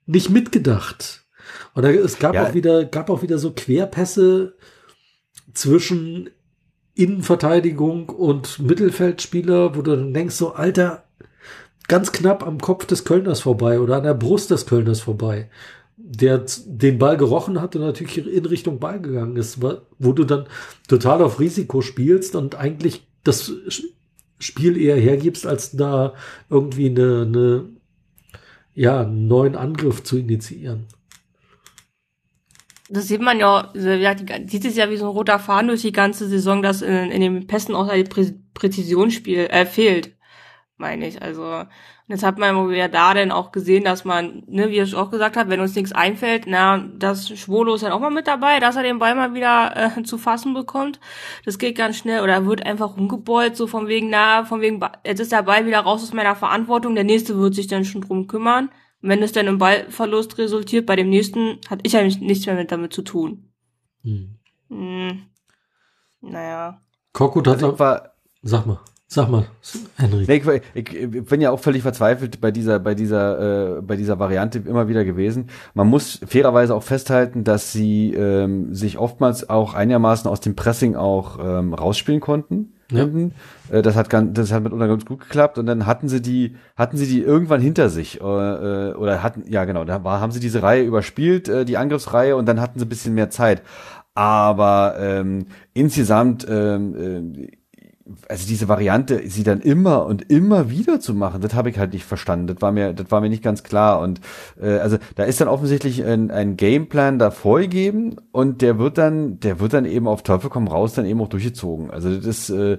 nicht 0.07 0.31
mitgedacht. 0.31 1.24
Und 1.79 1.85
es 1.85 2.18
gab 2.18 2.35
ja. 2.35 2.45
auch 2.45 2.55
wieder, 2.55 2.87
gab 2.87 3.09
auch 3.09 3.22
wieder 3.22 3.39
so 3.39 3.53
Querpässe 3.53 4.57
zwischen 5.55 6.29
Innenverteidigung 6.97 8.09
und 8.09 8.59
Mittelfeldspieler, 8.59 9.76
wo 9.76 9.83
du 9.83 9.95
dann 9.95 10.12
denkst 10.12 10.35
so, 10.35 10.55
Alter, 10.55 11.05
ganz 11.87 12.11
knapp 12.11 12.45
am 12.45 12.61
Kopf 12.61 12.85
des 12.87 13.05
Kölners 13.05 13.43
vorbei 13.43 13.79
oder 13.79 13.95
an 13.95 14.03
der 14.03 14.14
Brust 14.14 14.51
des 14.51 14.66
Kölners 14.66 15.03
vorbei, 15.03 15.51
der 15.97 16.47
den 16.66 16.99
Ball 16.99 17.16
gerochen 17.16 17.61
hat 17.61 17.76
und 17.76 17.83
natürlich 17.83 18.26
in 18.26 18.47
Richtung 18.47 18.81
Ball 18.81 19.01
gegangen 19.01 19.37
ist, 19.37 19.62
wo 19.62 20.12
du 20.12 20.24
dann 20.24 20.49
total 20.89 21.22
auf 21.22 21.39
Risiko 21.39 21.81
spielst 21.81 22.35
und 22.35 22.57
eigentlich 22.57 23.07
das 23.22 23.53
Spiel 24.41 24.76
eher 24.76 24.97
hergibst, 24.97 25.47
als 25.47 25.76
da 25.76 26.14
irgendwie 26.51 26.87
eine, 26.87 27.22
eine 27.22 27.68
ja, 28.74 29.03
einen 29.03 29.29
neuen 29.29 29.55
Angriff 29.55 30.03
zu 30.03 30.18
initiieren. 30.18 30.87
Das 32.91 33.09
sieht 33.09 33.20
man 33.20 33.39
ja, 33.39 33.70
ja 33.74 34.14
dieses 34.14 34.76
Jahr 34.76 34.91
wie 34.91 34.97
so 34.97 35.07
ein 35.07 35.12
roter 35.12 35.39
Faden 35.39 35.68
durch 35.68 35.82
die 35.82 35.93
ganze 35.93 36.26
Saison, 36.28 36.62
dass 36.62 36.82
in, 36.82 37.11
in 37.11 37.20
den 37.20 37.47
Pässen 37.47 37.74
auch 37.74 37.93
die 37.93 38.05
Prä 38.05 38.32
Präzisionsspiel 38.55 39.47
äh, 39.51 39.66
fehlt, 39.66 40.16
meine 40.78 41.07
ich. 41.07 41.22
Also 41.22 41.64
und 42.09 42.14
jetzt 42.14 42.24
hat 42.24 42.39
man 42.39 42.70
ja 42.70 42.89
da 42.89 43.12
denn 43.12 43.30
auch 43.30 43.53
gesehen, 43.53 43.84
dass 43.84 44.07
man, 44.07 44.43
ne, 44.47 44.70
wie 44.70 44.80
ich 44.80 44.95
auch 44.95 45.11
gesagt 45.11 45.36
habe, 45.36 45.51
wenn 45.51 45.61
uns 45.61 45.74
nichts 45.74 45.93
einfällt, 45.93 46.45
na, 46.47 46.78
das 46.97 47.28
Schwolo 47.39 47.74
ist 47.74 47.82
dann 47.82 47.93
auch 47.93 48.01
mal 48.01 48.09
mit 48.09 48.26
dabei, 48.26 48.61
dass 48.61 48.76
er 48.76 48.82
den 48.82 48.99
Ball 48.99 49.14
mal 49.14 49.34
wieder 49.34 49.93
äh, 49.95 50.03
zu 50.05 50.16
fassen 50.16 50.55
bekommt. 50.55 51.01
Das 51.45 51.59
geht 51.59 51.76
ganz 51.76 51.99
schnell 51.99 52.22
oder 52.22 52.47
wird 52.47 52.64
einfach 52.64 52.97
umgebeut, 52.97 53.57
so 53.57 53.66
von 53.66 53.89
wegen, 53.89 54.09
na, 54.09 54.47
von 54.47 54.62
wegen, 54.62 54.80
jetzt 55.05 55.20
ist 55.20 55.32
der 55.32 55.43
Ball 55.43 55.66
wieder 55.66 55.80
raus 55.80 56.03
aus 56.03 56.14
meiner 56.14 56.34
Verantwortung, 56.34 56.95
der 56.95 57.05
nächste 57.05 57.39
wird 57.39 57.55
sich 57.55 57.66
dann 57.66 57.84
schon 57.84 58.01
drum 58.01 58.26
kümmern. 58.26 58.70
Und 59.03 59.09
wenn 59.11 59.22
es 59.22 59.32
dann 59.32 59.46
im 59.46 59.59
Ballverlust 59.59 60.38
resultiert, 60.38 60.86
bei 60.86 60.96
dem 60.96 61.09
nächsten, 61.09 61.59
hat 61.68 61.80
ich 61.82 61.96
eigentlich 61.96 62.20
nichts 62.20 62.46
mehr 62.46 62.57
mit 62.57 62.72
damit 62.72 62.92
zu 62.92 63.03
tun. 63.03 63.51
Hm. 64.03 64.38
Hm. 64.68 65.22
Naja. 66.20 66.82
Korkut 67.12 67.46
hat 67.46 67.55
also, 67.62 67.78
war, 67.78 68.14
sag 68.42 68.66
mal. 68.66 68.80
Sag 69.11 69.31
mal, 69.31 69.47
Henry. 69.97 70.27
Nee, 70.29 70.61
ich, 70.75 70.95
ich, 70.95 71.25
bin 71.25 71.41
ja 71.41 71.51
auch 71.51 71.61
völlig 71.61 71.81
verzweifelt 71.81 72.43
bei 72.43 72.51
dieser, 72.51 72.79
bei 72.79 72.95
dieser, 72.95 73.79
äh, 73.79 73.81
bei 73.81 73.97
dieser 73.97 74.19
Variante 74.19 74.59
immer 74.59 74.87
wieder 74.87 75.07
gewesen. 75.07 75.49
Man 75.73 75.89
muss 75.89 76.21
fairerweise 76.27 76.75
auch 76.75 76.83
festhalten, 76.83 77.43
dass 77.43 77.73
sie 77.73 78.13
ähm, 78.13 78.75
sich 78.75 78.99
oftmals 78.99 79.49
auch 79.49 79.73
einigermaßen 79.73 80.31
aus 80.31 80.41
dem 80.41 80.57
Pressing 80.57 80.95
auch 80.95 81.39
ähm, 81.43 81.73
rausspielen 81.73 82.21
konnten. 82.21 82.75
Ja. 82.93 83.09
Äh, 83.71 83.81
das 83.81 83.97
hat 83.97 84.11
ganz, 84.11 84.35
das 84.35 84.53
hat 84.53 84.63
mit 84.63 84.79
ganz 84.79 85.07
gut 85.07 85.21
geklappt 85.21 85.57
und 85.57 85.65
dann 85.65 85.87
hatten 85.87 86.11
sie 86.11 86.21
die, 86.21 86.57
hatten 86.77 86.99
sie 86.99 87.07
die 87.07 87.23
irgendwann 87.23 87.63
hinter 87.63 87.89
sich 87.89 88.21
äh, 88.21 88.25
äh, 88.25 88.95
oder 88.95 89.23
hatten, 89.23 89.45
ja 89.51 89.65
genau, 89.65 89.85
da 89.85 90.05
war, 90.05 90.21
haben 90.21 90.33
sie 90.33 90.41
diese 90.41 90.63
Reihe 90.63 90.85
überspielt, 90.85 91.49
äh, 91.49 91.65
die 91.65 91.79
Angriffsreihe 91.79 92.37
und 92.37 92.45
dann 92.45 92.61
hatten 92.61 92.79
sie 92.79 92.85
ein 92.85 92.91
bisschen 92.91 93.15
mehr 93.15 93.31
Zeit. 93.31 93.63
Aber 94.15 94.97
ähm, 94.99 95.47
insgesamt 95.73 96.47
ähm, 96.51 97.41
äh, 97.43 97.58
also 98.29 98.47
diese 98.47 98.69
Variante, 98.69 99.23
sie 99.27 99.43
dann 99.43 99.61
immer 99.61 100.07
und 100.07 100.31
immer 100.31 100.71
wieder 100.71 101.01
zu 101.01 101.15
machen, 101.15 101.41
das 101.41 101.55
habe 101.55 101.71
ich 101.71 101.79
halt 101.79 101.93
nicht 101.93 102.05
verstanden. 102.05 102.47
Das 102.47 102.61
war 102.61 102.73
mir, 102.73 102.93
das 102.93 103.11
war 103.11 103.21
mir 103.21 103.29
nicht 103.29 103.43
ganz 103.43 103.63
klar. 103.63 104.01
Und 104.01 104.21
äh, 104.61 104.79
also 104.79 104.99
da 105.17 105.25
ist 105.25 105.41
dann 105.41 105.49
offensichtlich 105.49 106.05
ein, 106.05 106.31
ein 106.31 106.57
Gameplan 106.57 107.19
da 107.19 107.31
vorgegeben 107.31 108.17
und 108.33 108.63
der 108.63 108.79
wird 108.79 108.99
dann, 108.99 109.41
der 109.41 109.61
wird 109.61 109.73
dann 109.73 109.85
eben 109.85 110.09
auf 110.09 110.23
Teufel 110.23 110.51
komm 110.51 110.69
raus 110.69 110.95
dann 110.95 111.07
eben 111.07 111.21
auch 111.21 111.29
durchgezogen. 111.29 111.91
Also 111.91 112.15
das 112.15 112.27
ist, 112.27 112.51
äh, 112.51 112.79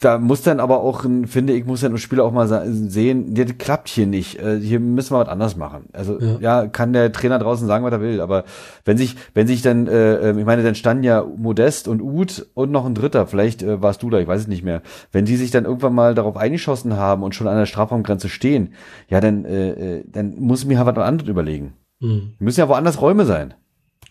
da 0.00 0.18
muss 0.18 0.42
dann 0.42 0.60
aber 0.60 0.80
auch, 0.80 1.04
finde 1.26 1.54
ich, 1.54 1.66
muss 1.66 1.80
dann 1.80 1.92
ein 1.92 1.98
Spieler 1.98 2.24
auch 2.24 2.30
mal 2.30 2.46
sehen, 2.46 3.34
das 3.34 3.58
klappt 3.58 3.88
hier 3.88 4.06
nicht. 4.06 4.38
Äh, 4.38 4.60
hier 4.60 4.78
müssen 4.78 5.12
wir 5.12 5.18
was 5.18 5.28
anders 5.28 5.56
machen. 5.56 5.88
Also 5.92 6.20
ja. 6.20 6.38
ja. 6.40 6.66
kann 6.68 6.92
der 6.92 7.10
Trainer 7.10 7.40
draußen 7.40 7.66
sagen, 7.66 7.84
was 7.84 7.92
er 7.92 8.00
will, 8.00 8.20
aber 8.20 8.44
wenn 8.84 8.96
sich, 8.96 9.16
wenn 9.34 9.48
sich 9.48 9.60
dann, 9.60 9.88
äh, 9.88 10.38
ich 10.38 10.44
meine, 10.44 10.62
dann 10.62 10.76
standen 10.76 11.02
ja 11.02 11.24
Modest 11.24 11.88
und 11.88 12.00
Uth 12.00 12.46
und 12.54 12.70
noch 12.70 12.86
ein 12.86 12.94
Dritter, 12.94 13.26
vielleicht 13.26 13.64
äh, 13.64 13.82
warst 13.82 14.02
du 14.04 14.10
da, 14.10 14.20
ich 14.20 14.28
weiß 14.28 14.42
es 14.42 14.46
nicht 14.46 14.62
mehr. 14.62 14.82
Wenn 15.10 15.24
die 15.24 15.36
sich 15.36 15.50
dann 15.50 15.64
irgendwann 15.64 15.94
mal 15.94 16.14
darauf 16.14 16.36
eingeschossen 16.36 16.96
haben 16.96 17.24
und 17.24 17.34
schon 17.34 17.48
an 17.48 17.56
der 17.56 17.66
Strafraumgrenze 17.66 18.28
stehen, 18.28 18.74
ja, 19.08 19.20
dann, 19.20 19.44
äh, 19.44 19.70
äh 19.96 20.04
dann 20.06 20.36
muss 20.38 20.60
ich 20.60 20.68
mir 20.68 20.78
halt 20.78 20.94
was 20.96 21.04
anderes 21.04 21.28
überlegen. 21.28 21.72
Mhm. 21.98 22.34
Müssen 22.38 22.60
ja 22.60 22.68
woanders 22.68 23.00
Räume 23.00 23.24
sein. 23.24 23.54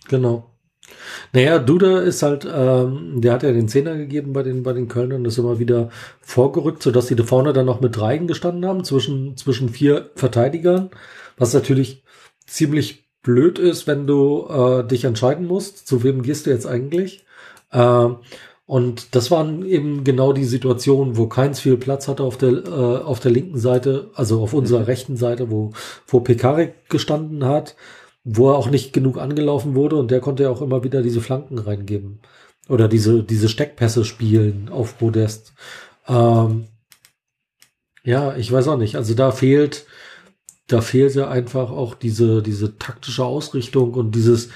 Genau. 0.09 0.56
Naja, 1.33 1.59
Duda 1.59 1.99
ist 1.99 2.23
halt, 2.23 2.47
ähm, 2.51 3.21
der 3.21 3.33
hat 3.33 3.43
ja 3.43 3.51
den 3.51 3.67
Zehner 3.67 3.95
gegeben 3.95 4.33
bei 4.33 4.43
den, 4.43 4.63
bei 4.63 4.73
den 4.73 4.87
Kölnern, 4.87 5.25
ist 5.25 5.37
immer 5.37 5.59
wieder 5.59 5.89
vorgerückt, 6.21 6.83
sodass 6.83 7.07
sie 7.07 7.15
da 7.15 7.23
vorne 7.23 7.53
dann 7.53 7.65
noch 7.65 7.81
mit 7.81 7.95
Dreien 7.95 8.27
gestanden 8.27 8.65
haben, 8.65 8.83
zwischen, 8.83 9.35
zwischen 9.37 9.69
vier 9.69 10.09
Verteidigern, 10.15 10.89
was 11.37 11.53
natürlich 11.53 12.03
ziemlich 12.45 13.05
blöd 13.21 13.59
ist, 13.59 13.87
wenn 13.87 14.07
du 14.07 14.47
äh, 14.47 14.87
dich 14.87 15.03
entscheiden 15.03 15.45
musst, 15.45 15.87
zu 15.87 16.03
wem 16.03 16.21
gehst 16.23 16.45
du 16.45 16.49
jetzt 16.49 16.65
eigentlich. 16.65 17.25
Äh, 17.71 18.07
und 18.65 19.15
das 19.15 19.31
waren 19.31 19.65
eben 19.65 20.03
genau 20.03 20.33
die 20.33 20.43
Situationen, 20.43 21.15
wo 21.15 21.27
keins 21.27 21.61
viel 21.61 21.77
Platz 21.77 22.07
hatte 22.07 22.23
auf 22.23 22.37
der, 22.37 22.51
äh, 22.65 23.03
auf 23.03 23.19
der 23.19 23.31
linken 23.31 23.57
Seite, 23.57 24.11
also 24.13 24.41
auf 24.41 24.53
unserer 24.53 24.79
mhm. 24.79 24.85
rechten 24.85 25.17
Seite, 25.17 25.49
wo, 25.49 25.71
wo 26.07 26.19
Pekarik 26.19 26.89
gestanden 26.89 27.45
hat 27.45 27.75
wo 28.29 28.49
er 28.49 28.57
auch 28.57 28.69
nicht 28.69 28.91
genug 28.91 29.17
angelaufen 29.17 29.73
wurde 29.73 29.95
und 29.95 30.11
der 30.11 30.19
konnte 30.19 30.43
ja 30.43 30.49
auch 30.49 30.61
immer 30.61 30.83
wieder 30.83 31.01
diese 31.01 31.21
Flanken 31.21 31.57
reingeben. 31.57 32.19
Oder 32.67 32.89
diese, 32.89 33.23
diese 33.23 33.47
Steckpässe 33.47 34.03
spielen 34.03 34.67
auf 34.69 34.97
Podest. 34.97 35.53
Ähm, 36.09 36.65
ja, 38.03 38.35
ich 38.35 38.51
weiß 38.51 38.67
auch 38.67 38.77
nicht. 38.77 38.97
Also 38.97 39.13
da 39.13 39.31
fehlt, 39.31 39.85
da 40.67 40.81
fehlte 40.81 41.29
einfach 41.29 41.71
auch 41.71 41.95
diese, 41.95 42.43
diese 42.43 42.77
taktische 42.77 43.23
Ausrichtung 43.23 43.93
und 43.93 44.13
dieses 44.13 44.49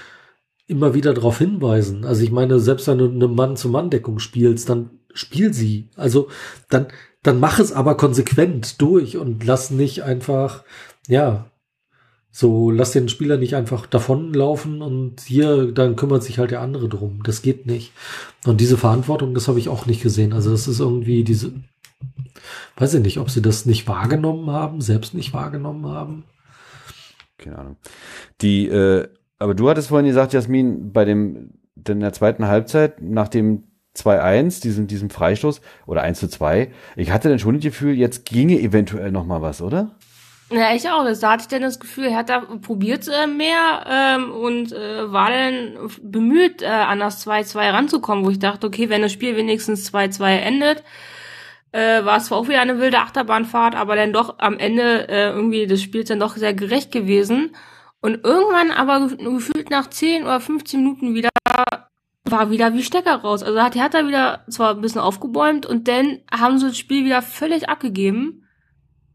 immer 0.67 0.93
wieder 0.93 1.13
darauf 1.13 1.37
hinweisen. 1.37 2.03
Also 2.03 2.23
ich 2.23 2.31
meine, 2.31 2.59
selbst 2.59 2.87
wenn 2.87 2.97
du 2.97 3.05
eine 3.09 3.29
Mann-zu-Mann-Deckung 3.29 4.19
spielst, 4.19 4.67
dann 4.67 4.89
spiel 5.13 5.53
sie. 5.53 5.89
Also 5.95 6.27
dann, 6.69 6.87
dann 7.23 7.39
mach 7.39 7.59
es 7.59 7.71
aber 7.71 7.95
konsequent 7.95 8.81
durch 8.81 9.15
und 9.15 9.45
lass 9.45 9.71
nicht 9.71 10.03
einfach, 10.03 10.65
ja, 11.07 11.50
so, 12.31 12.71
lass 12.71 12.91
den 12.91 13.09
Spieler 13.09 13.37
nicht 13.37 13.55
einfach 13.55 13.85
davonlaufen 13.85 14.81
und 14.81 15.19
hier, 15.19 15.71
dann 15.73 15.97
kümmert 15.97 16.23
sich 16.23 16.39
halt 16.39 16.51
der 16.51 16.61
andere 16.61 16.87
drum. 16.87 17.21
Das 17.23 17.41
geht 17.41 17.65
nicht. 17.65 17.91
Und 18.45 18.61
diese 18.61 18.77
Verantwortung, 18.77 19.33
das 19.33 19.49
habe 19.49 19.59
ich 19.59 19.67
auch 19.67 19.85
nicht 19.85 20.01
gesehen. 20.01 20.31
Also 20.31 20.49
das 20.49 20.67
ist 20.67 20.79
irgendwie 20.79 21.25
diese, 21.25 21.51
weiß 22.77 22.93
ich 22.93 23.01
nicht, 23.01 23.17
ob 23.17 23.29
sie 23.29 23.41
das 23.41 23.65
nicht 23.65 23.85
wahrgenommen 23.87 24.49
haben, 24.49 24.79
selbst 24.79 25.13
nicht 25.13 25.33
wahrgenommen 25.33 25.85
haben. 25.87 26.23
Keine 27.37 27.57
Ahnung. 27.57 27.75
Die, 28.39 28.67
äh, 28.67 29.09
aber 29.37 29.53
du 29.53 29.69
hattest 29.69 29.89
vorhin 29.89 30.07
gesagt, 30.07 30.31
Jasmin, 30.31 30.93
bei 30.93 31.03
dem, 31.03 31.51
in 31.85 31.99
der 31.99 32.13
zweiten 32.13 32.47
Halbzeit, 32.47 33.01
nach 33.01 33.27
dem 33.27 33.63
2-1, 33.97 34.61
diesem, 34.61 34.87
diesem 34.87 35.09
Freistoß, 35.09 35.59
oder 35.85 36.01
1 36.01 36.19
zu 36.19 36.29
2, 36.29 36.71
ich 36.95 37.11
hatte 37.11 37.27
dann 37.27 37.39
schon 37.39 37.55
das 37.55 37.63
Gefühl, 37.63 37.95
jetzt 37.95 38.25
ginge 38.25 38.59
eventuell 38.59 39.11
noch 39.11 39.25
mal 39.25 39.41
was, 39.41 39.61
oder? 39.61 39.97
Ja, 40.51 40.75
ich 40.75 40.89
auch. 40.89 41.05
Da 41.05 41.31
hatte 41.31 41.43
ich 41.43 41.47
dann 41.47 41.61
das 41.61 41.79
Gefühl, 41.79 42.05
er 42.07 42.17
hat 42.17 42.29
da 42.29 42.41
probiert 42.41 43.07
äh, 43.07 43.25
mehr 43.25 43.85
ähm, 43.89 44.31
und 44.31 44.73
äh, 44.73 45.09
war 45.11 45.29
dann 45.29 45.89
bemüht, 46.01 46.61
äh, 46.61 46.67
an 46.67 46.99
das 46.99 47.25
2-2 47.25 47.71
ranzukommen, 47.71 48.25
wo 48.25 48.29
ich 48.29 48.39
dachte, 48.39 48.67
okay, 48.67 48.89
wenn 48.89 49.01
das 49.01 49.13
Spiel 49.13 49.37
wenigstens 49.37 49.93
2-2 49.93 50.25
endet, 50.27 50.83
äh, 51.71 52.03
war 52.03 52.17
es 52.17 52.25
zwar 52.25 52.37
auch 52.37 52.49
wieder 52.49 52.59
eine 52.59 52.79
wilde 52.79 52.99
Achterbahnfahrt, 52.99 53.75
aber 53.75 53.95
dann 53.95 54.11
doch 54.11 54.39
am 54.39 54.57
Ende 54.57 55.07
äh, 55.07 55.29
irgendwie 55.29 55.67
des 55.67 55.81
Spiels 55.81 56.09
dann 56.09 56.19
doch 56.19 56.35
sehr 56.35 56.53
gerecht 56.53 56.91
gewesen. 56.91 57.55
Und 58.01 58.25
irgendwann 58.25 58.71
aber 58.71 59.07
gefühlt 59.07 59.69
nach 59.69 59.89
10 59.89 60.23
oder 60.23 60.41
15 60.41 60.81
Minuten 60.81 61.13
wieder 61.13 61.29
war 62.25 62.49
wieder 62.49 62.73
wie 62.73 62.83
Stecker 62.83 63.15
raus. 63.17 63.41
Also 63.43 63.61
hat 63.61 63.75
Hertha 63.75 64.05
wieder 64.07 64.43
zwar 64.49 64.71
ein 64.71 64.81
bisschen 64.81 65.01
aufgebäumt 65.01 65.65
und 65.65 65.87
dann 65.87 66.19
haben 66.31 66.57
sie 66.57 66.67
das 66.67 66.77
Spiel 66.77 67.05
wieder 67.05 67.21
völlig 67.21 67.69
abgegeben 67.69 68.41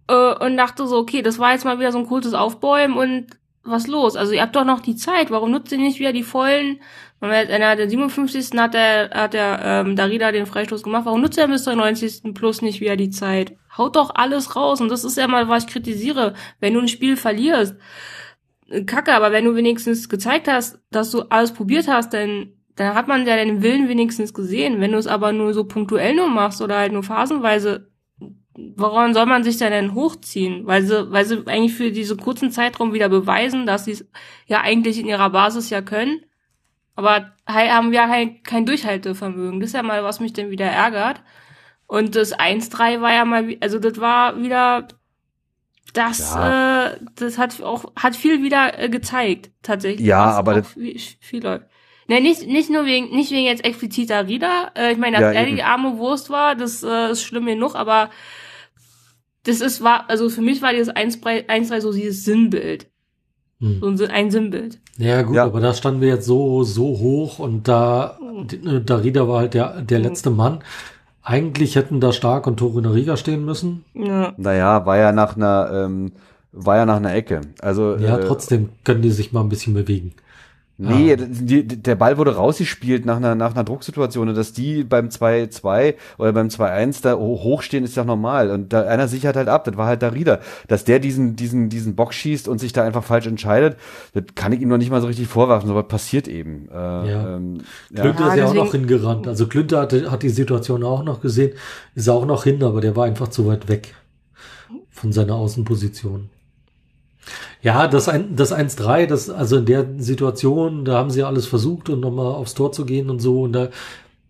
äh, 0.09 0.35
und 0.45 0.57
dachte 0.57 0.87
so, 0.87 0.97
okay, 0.99 1.23
das 1.23 1.39
war 1.39 1.53
jetzt 1.53 1.65
mal 1.65 1.79
wieder 1.79 1.93
so 1.93 1.99
ein 1.99 2.07
kurzes 2.07 2.35
Aufbäumen 2.35 2.97
und 2.97 3.27
was 3.63 3.87
los? 3.87 4.17
Also 4.17 4.33
ihr 4.33 4.43
habt 4.43 4.55
doch 4.55 4.65
noch 4.65 4.81
die 4.81 4.97
Zeit, 4.97 5.31
warum 5.31 5.51
nutzt 5.51 5.73
ihr 5.73 5.79
nicht 5.79 5.99
wieder 5.99 6.13
die 6.13 6.23
vollen? 6.23 6.81
In 7.21 7.29
der 7.31 7.89
57. 7.89 8.59
hat 8.59 8.75
der, 8.75 9.11
hat 9.11 9.35
der 9.35 9.61
ähm, 9.65 9.97
Darida 9.97 10.33
den 10.33 10.47
Freistoß 10.47 10.83
gemacht, 10.83 11.07
warum 11.07 11.23
nutzt 11.23 11.39
er 11.39 11.49
bis 11.49 11.65
zur 11.65 11.75
90. 11.75 12.35
plus 12.35 12.63
nicht 12.63 12.81
wieder 12.81 12.97
die 12.97 13.11
Zeit? 13.11 13.57
Haut 13.77 13.97
doch 13.97 14.15
alles 14.15 14.55
raus 14.55 14.81
und 14.81 14.89
das 14.89 15.03
ist 15.03 15.17
ja 15.17 15.27
mal, 15.27 15.49
was 15.49 15.65
ich 15.65 15.71
kritisiere. 15.71 16.35
Wenn 16.61 16.75
du 16.75 16.81
ein 16.81 16.89
Spiel 16.89 17.17
verlierst, 17.17 17.77
äh, 18.69 18.85
kacke, 18.85 19.15
aber 19.15 19.33
wenn 19.33 19.45
du 19.45 19.57
wenigstens 19.57 20.09
gezeigt 20.09 20.47
hast, 20.47 20.79
dass 20.91 21.11
du 21.11 21.23
alles 21.23 21.53
probiert 21.53 21.89
hast, 21.89 22.13
dann 22.13 22.53
dann 22.77 22.95
hat 22.95 23.09
man 23.09 23.27
ja 23.27 23.37
deinen 23.37 23.63
Willen 23.63 23.89
wenigstens 23.89 24.35
gesehen. 24.35 24.81
Wenn 24.81 24.93
du 24.93 24.99
es 24.99 25.07
aber 25.07 25.33
nur 25.33 25.55
so 25.55 25.65
punktuell 25.65 26.15
nur 26.15 26.29
machst 26.29 26.61
oder 26.61 26.77
halt 26.77 26.93
nur 26.93 27.03
phasenweise, 27.03 27.91
woran 28.77 29.15
soll 29.15 29.27
man 29.27 29.45
sich 29.45 29.59
denn 29.59 29.95
hochziehen? 29.95 30.67
Weil 30.67 30.83
sie, 30.83 31.11
weil 31.11 31.25
sie 31.25 31.47
eigentlich 31.47 31.75
für 31.75 31.91
diese 31.91 32.17
kurzen 32.17 32.51
Zeitraum 32.51 32.93
wieder 32.93 33.09
beweisen, 33.09 33.67
dass 33.67 33.85
sie 33.85 33.93
es 33.93 34.07
ja 34.47 34.61
eigentlich 34.61 34.99
in 34.99 35.07
ihrer 35.07 35.31
Basis 35.31 35.71
ja 35.71 35.83
können. 35.83 36.23
Aber 36.95 37.33
haben 37.47 37.93
wir 37.93 38.09
halt 38.09 38.45
kein 38.45 38.65
Durchhaltevermögen. 38.65 39.61
Das 39.61 39.69
ist 39.69 39.75
ja 39.75 39.83
mal, 39.83 40.03
was 40.03 40.21
mich 40.21 40.33
dann 40.33 40.51
wieder 40.51 40.67
ärgert. 40.67 41.23
Und 41.87 42.17
das 42.17 42.37
1-3 42.37 43.01
war 43.01 43.13
ja 43.13 43.25
mal, 43.25 43.57
also 43.61 43.79
das 43.79 44.01
war 44.01 44.43
wieder, 44.43 44.89
das, 45.93 46.35
ja. 46.35 46.87
äh, 46.87 46.97
das 47.15 47.39
hat 47.39 47.63
auch, 47.63 47.93
hat 47.95 48.17
viel 48.17 48.43
wieder 48.43 48.79
äh, 48.79 48.89
gezeigt, 48.89 49.51
tatsächlich. 49.63 50.07
Ja, 50.07 50.31
aber 50.33 50.55
das, 50.55 50.73
viel, 50.73 50.99
viel 51.21 51.43
läuft. 51.43 51.67
Ne, 52.09 52.21
nicht, 52.21 52.47
nicht 52.47 52.71
nur 52.71 52.87
wegen, 52.87 53.15
nicht 53.15 53.31
wegen 53.31 53.47
jetzt 53.47 53.65
expliziter 53.65 54.27
Rieder. 54.27 54.73
Äh, 54.77 54.93
ich 54.93 54.99
meine, 54.99 55.19
dass 55.19 55.35
ja, 55.35 55.41
er 55.41 55.47
die 55.47 55.63
arme 55.63 55.99
Wurst 55.99 56.31
war, 56.31 56.55
das 56.55 56.83
äh, 56.83 57.11
ist 57.11 57.23
schlimm 57.23 57.47
genug, 57.47 57.75
aber 57.75 58.11
das 59.47 59.61
ist, 59.61 59.83
war, 59.83 60.11
also 60.11 60.29
für 60.29 60.43
mich 60.43 60.61
war 60.61 60.73
dieses 60.73 60.91
1-3 60.91 61.81
so 61.81 61.93
dieses 61.93 62.25
Sinnbild. 62.25 62.87
Hm. 63.61 63.79
So 63.81 64.05
ein, 64.05 64.11
ein 64.11 64.31
Sinnbild. 64.31 64.81
Ja, 64.99 65.23
gut, 65.23 65.37
ja. 65.37 65.45
aber 65.45 65.61
da 65.61 65.73
standen 65.73 66.01
wir 66.01 66.09
jetzt 66.09 66.27
so, 66.27 66.63
so 66.65 66.85
hoch 66.85 67.39
und 67.39 67.69
da, 67.69 68.19
hm. 68.19 68.85
Darida 68.85 69.29
war 69.29 69.41
halt 69.41 69.55
der, 69.55 69.83
der 69.83 69.99
hm. 69.99 70.05
letzte 70.05 70.31
Mann. 70.31 70.61
Eigentlich 71.23 71.77
hätten 71.77 72.01
da 72.01 72.13
Stark 72.13 72.47
und 72.47 72.57
Torunariga 72.57 73.17
stehen 73.17 73.45
müssen. 73.45 73.85
Ja. 73.95 74.35
Naja, 74.37 74.85
war 74.85 74.97
ja 74.97 75.13
nach 75.13 75.37
einer, 75.37 75.71
ähm, 75.73 76.13
war 76.53 76.77
ja 76.77 76.87
nach 76.87 76.97
einer 76.97 77.15
Ecke. 77.15 77.41
Also, 77.61 77.97
ja, 77.97 78.19
äh, 78.19 78.27
trotzdem 78.27 78.71
können 78.85 79.03
die 79.03 79.11
sich 79.11 79.33
mal 79.33 79.41
ein 79.41 79.49
bisschen 79.49 79.75
bewegen. 79.75 80.13
Nee, 80.79 81.15
ah. 81.15 81.17
die, 81.17 81.67
der 81.67 81.95
Ball 81.95 82.19
wurde 82.19 82.37
rausgespielt 82.37 83.07
nach 83.07 83.17
einer, 83.17 83.35
nach 83.35 83.55
einer 83.55 83.65
Drucksituation 83.65 84.29
und 84.29 84.37
dass 84.37 84.53
die 84.53 84.85
beim 84.85 85.09
2-2 85.09 85.95
oder 86.19 86.33
beim 86.35 86.49
2-1 86.49 87.03
da 87.03 87.15
hochstehen, 87.15 87.83
ist 87.83 87.97
ja 87.97 88.05
normal. 88.05 88.51
Und 88.51 88.75
da 88.75 88.83
einer 88.83 89.09
sichert 89.09 89.37
halt 89.37 89.49
ab, 89.49 89.65
das 89.65 89.79
war 89.79 89.87
halt 89.87 90.03
der 90.03 90.13
Rieder. 90.13 90.41
Dass 90.69 90.85
der 90.85 90.99
diesen, 90.99 91.35
diesen, 91.35 91.71
diesen 91.71 91.97
Bock 91.97 92.13
schießt 92.13 92.47
und 92.47 92.59
sich 92.59 92.75
da 92.75 92.85
einfach 92.85 93.05
falsch 93.05 93.27
entscheidet, 93.27 93.79
das 94.13 94.25
kann 94.35 94.53
ich 94.53 94.61
ihm 94.61 94.69
noch 94.69 94.77
nicht 94.77 94.91
mal 94.91 95.01
so 95.01 95.07
richtig 95.07 95.29
vorwerfen, 95.29 95.71
aber 95.71 95.83
passiert 95.83 96.29
eben. 96.29 96.69
Äh, 96.71 96.75
ja. 96.75 97.37
Ähm, 97.37 97.59
ja. 97.91 98.03
Klünter 98.03 98.29
ist 98.29 98.37
ja 98.37 98.47
auch 98.47 98.55
noch 98.55 98.73
hingerannt. 98.73 99.27
Also 99.29 99.47
Klünter 99.47 99.81
hat, 99.81 99.93
hat 99.93 100.23
die 100.23 100.29
Situation 100.29 100.85
auch 100.85 101.03
noch 101.03 101.23
gesehen, 101.23 101.53
ist 101.95 102.11
auch 102.11 102.27
noch 102.27 102.45
hin, 102.45 102.63
aber 102.63 102.83
der 102.83 102.95
war 102.95 103.07
einfach 103.07 103.29
zu 103.29 103.47
weit 103.47 103.69
weg 103.69 103.95
von 104.91 105.13
seiner 105.13 105.37
Außenposition. 105.37 106.29
Ja, 107.63 107.89
das, 107.89 108.09
ein, 108.09 108.37
das 108.37 108.53
1-3, 108.53 109.07
das, 109.07 109.31
also 109.31 109.57
in 109.57 109.67
der 109.67 109.87
Situation, 109.99 110.85
da 110.85 110.99
haben 110.99 111.11
sie 111.11 111.23
alles 111.23 111.47
versucht 111.47 111.89
und 111.89 112.01
nochmal 112.01 112.27
aufs 112.27 112.55
Tor 112.55 112.73
zu 112.73 112.85
gehen 112.85 113.11
und 113.11 113.21
so. 113.21 113.43
Und 113.43 113.53
da, 113.53 113.69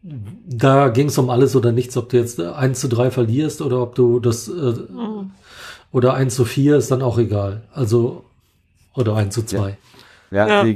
da 0.03 0.88
ging 0.88 1.09
es 1.09 1.18
um 1.18 1.30
alles 1.30 1.55
oder 1.57 1.72
nichts, 1.72 1.97
ob 1.97 2.09
du 2.09 2.16
jetzt 2.16 2.40
1 2.40 2.80
zu 2.80 2.88
3 2.88 3.11
verlierst 3.11 3.61
oder 3.61 3.82
ob 3.82 3.94
du 3.94 4.20
das 4.20 4.49
äh, 4.49 4.53
mhm. 4.53 5.32
oder 5.92 6.14
1 6.14 6.34
zu 6.34 6.44
4 6.44 6.76
ist 6.76 6.90
dann 6.90 7.03
auch 7.03 7.18
egal. 7.18 7.62
Also, 7.72 8.24
oder 8.94 9.16
1 9.16 9.34
zu 9.34 9.44
2. 9.44 9.68
Ja. 9.68 9.76
Ja, 10.31 10.64
ja. 10.64 10.74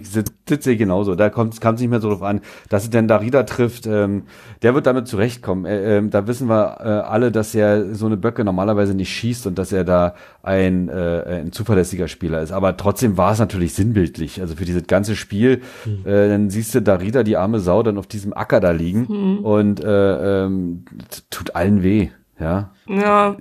sitze 0.49 0.73
ich 0.73 0.79
genauso. 0.79 1.15
Da 1.15 1.29
kommt 1.29 1.55
es 1.55 1.81
nicht 1.81 1.91
mehr 1.91 2.01
so 2.01 2.09
drauf 2.09 2.23
an, 2.23 2.41
dass 2.69 2.85
es 2.85 2.91
denn 2.91 3.09
Darida 3.09 3.43
trifft. 3.43 3.87
Ähm, 3.87 4.25
der 4.63 4.75
wird 4.75 4.87
damit 4.87 5.09
zurechtkommen. 5.09 5.65
Äh, 5.65 5.99
äh, 5.99 6.09
da 6.09 6.27
wissen 6.27 6.49
wir 6.49 6.79
äh, 6.81 6.89
alle, 6.89 7.33
dass 7.33 7.55
er 7.55 7.95
so 7.95 8.07
eine 8.07 8.17
Böcke 8.17 8.45
normalerweise 8.45 8.95
nicht 8.95 9.11
schießt 9.11 9.47
und 9.47 9.59
dass 9.59 9.73
er 9.73 9.85
da 9.85 10.15
ein, 10.43 10.89
äh, 10.89 11.43
ein 11.43 11.53
zuverlässiger 11.53 12.09
Spieler 12.09 12.43
ist. 12.43 12.53
Aber 12.53 12.77
trotzdem 12.77 13.17
war 13.17 13.33
es 13.33 13.39
natürlich 13.39 13.75
sinnbildlich. 13.75 14.41
Also 14.41 14.57
für 14.57 14.65
dieses 14.65 14.87
ganze 14.87 15.17
Spiel, 15.17 15.63
mhm. 15.85 16.07
äh, 16.07 16.29
dann 16.29 16.51
siehst 16.51 16.75
du 16.75 16.83
Darida, 16.83 17.23
die 17.23 17.37
arme 17.37 17.61
Sau, 17.61 17.83
dann 17.83 17.99
auf 17.99 18.07
diesem 18.07 18.33
Acker 18.33 18.61
da 18.61 18.71
liegen 18.71 19.07
mhm. 19.09 19.45
und 19.45 19.83
äh, 19.83 20.45
ähm, 20.45 20.85
tut 21.31 21.55
allen 21.57 21.83
weh. 21.83 22.11
Ja. 22.39 22.71
Ja. 22.87 23.37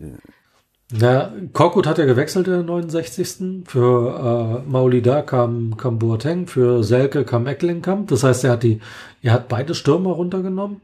Na, 0.91 1.31
Korkut 1.53 1.85
hat 1.85 1.99
ja 1.99 2.05
gewechselt 2.05 2.47
in 2.47 2.53
der 2.53 2.63
69. 2.63 3.67
Für 3.67 4.63
äh, 4.65 4.69
Maulida 4.69 5.21
kam, 5.21 5.77
kam 5.77 5.99
Boateng, 5.99 6.47
für 6.47 6.83
Selke 6.83 7.25
kam 7.25 7.45
Ecklenkamp. 7.45 8.07
Das 8.07 8.23
heißt, 8.23 8.43
er 8.43 8.51
hat 8.51 8.63
die, 8.63 8.79
er 9.21 9.33
hat 9.33 9.47
beide 9.49 9.75
Stürmer 9.75 10.11
runtergenommen. 10.11 10.81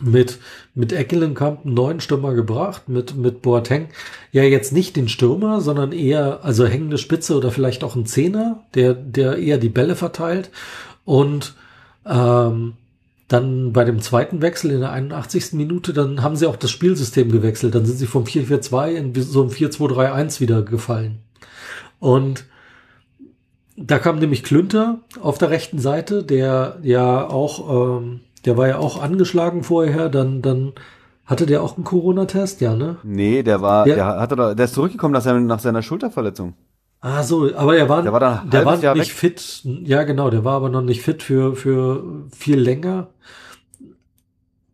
Mit, 0.00 0.38
mit 0.74 0.92
Eckelenkamp 0.92 1.64
einen 1.64 1.74
neuen 1.74 2.00
Stürmer 2.00 2.34
gebracht, 2.34 2.88
mit, 2.88 3.14
mit 3.14 3.42
Boateng. 3.42 3.88
Ja, 4.32 4.42
jetzt 4.42 4.72
nicht 4.72 4.96
den 4.96 5.08
Stürmer, 5.08 5.60
sondern 5.60 5.92
eher, 5.92 6.44
also 6.44 6.66
hängende 6.66 6.98
Spitze 6.98 7.36
oder 7.36 7.52
vielleicht 7.52 7.84
auch 7.84 7.94
ein 7.94 8.06
Zehner, 8.06 8.64
der, 8.74 8.94
der 8.94 9.36
eher 9.36 9.58
die 9.58 9.68
Bälle 9.68 9.94
verteilt. 9.94 10.50
Und 11.04 11.54
ähm, 12.04 12.72
dann 13.32 13.72
bei 13.72 13.84
dem 13.84 14.00
zweiten 14.00 14.42
Wechsel 14.42 14.70
in 14.70 14.80
der 14.80 14.92
81. 14.92 15.54
Minute, 15.54 15.92
dann 15.92 16.22
haben 16.22 16.36
sie 16.36 16.46
auch 16.46 16.56
das 16.56 16.70
Spielsystem 16.70 17.32
gewechselt. 17.32 17.74
Dann 17.74 17.86
sind 17.86 17.96
sie 17.96 18.06
vom 18.06 18.24
4-4-2 18.24 18.90
in 18.90 19.14
so 19.14 19.42
ein 19.42 19.48
4-2-3-1 19.48 20.40
wieder 20.40 20.62
gefallen. 20.62 21.20
Und 21.98 22.44
da 23.76 23.98
kam 23.98 24.18
nämlich 24.18 24.44
Klünter 24.44 25.00
auf 25.20 25.38
der 25.38 25.50
rechten 25.50 25.78
Seite, 25.78 26.24
der 26.24 26.78
ja 26.82 27.26
auch, 27.26 28.00
ähm, 28.00 28.20
der 28.44 28.56
war 28.56 28.68
ja 28.68 28.78
auch 28.78 29.02
angeschlagen 29.02 29.62
vorher, 29.62 30.08
dann, 30.08 30.42
dann 30.42 30.72
hatte 31.24 31.46
der 31.46 31.62
auch 31.62 31.76
einen 31.76 31.84
Corona-Test, 31.84 32.60
ja, 32.60 32.74
ne? 32.74 32.96
Nee, 33.02 33.42
der 33.42 33.62
war, 33.62 33.84
der, 33.84 33.94
der 33.94 34.06
hatte 34.06 34.36
da, 34.36 34.54
der 34.54 34.64
ist 34.66 34.74
zurückgekommen 34.74 35.14
nach 35.14 35.22
seiner, 35.22 35.40
nach 35.40 35.60
seiner 35.60 35.82
Schulterverletzung. 35.82 36.54
Ah 37.04 37.24
so, 37.24 37.52
aber 37.56 37.76
er 37.76 37.88
war, 37.88 38.00
der 38.02 38.12
war, 38.12 38.20
dann 38.20 38.50
der 38.50 38.64
war 38.64 38.78
Jahr 38.78 38.94
nicht 38.94 39.10
weg. 39.22 39.38
fit. 39.40 39.62
Ja, 39.84 40.04
genau, 40.04 40.30
der 40.30 40.44
war 40.44 40.54
aber 40.54 40.68
noch 40.68 40.82
nicht 40.82 41.02
fit 41.02 41.24
für 41.24 41.56
für 41.56 42.28
viel 42.30 42.60
länger. 42.60 43.08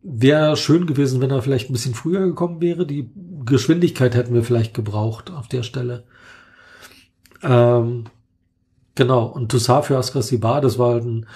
Wäre 0.03 0.57
schön 0.59 0.87
gewesen, 0.87 1.23
wenn 1.23 1.31
er 1.31 1.41
vielleicht 1.41 1.71
ein 1.71 1.73
bisschen 1.73 1.95
früher 1.95 2.21
gekommen 2.21 2.61
wäre. 2.61 2.87
Die 2.87 3.11
Geschwindigkeit 3.47 4.15
hätten 4.15 4.35
wir 4.35 4.45
vielleicht 4.45 4.75
gebraucht 4.75 5.31
auf 5.31 5.49
der 5.49 5.63
Stelle. 5.63 6.05
Ähm, 7.43 8.05
genau, 8.95 9.25
und 9.25 9.51
Toussaint 9.51 9.87
für 9.87 9.97
Askasibar, 9.97 10.61
das 10.61 10.79
war 10.79 10.93
halt 10.93 11.05
ein 11.05 11.27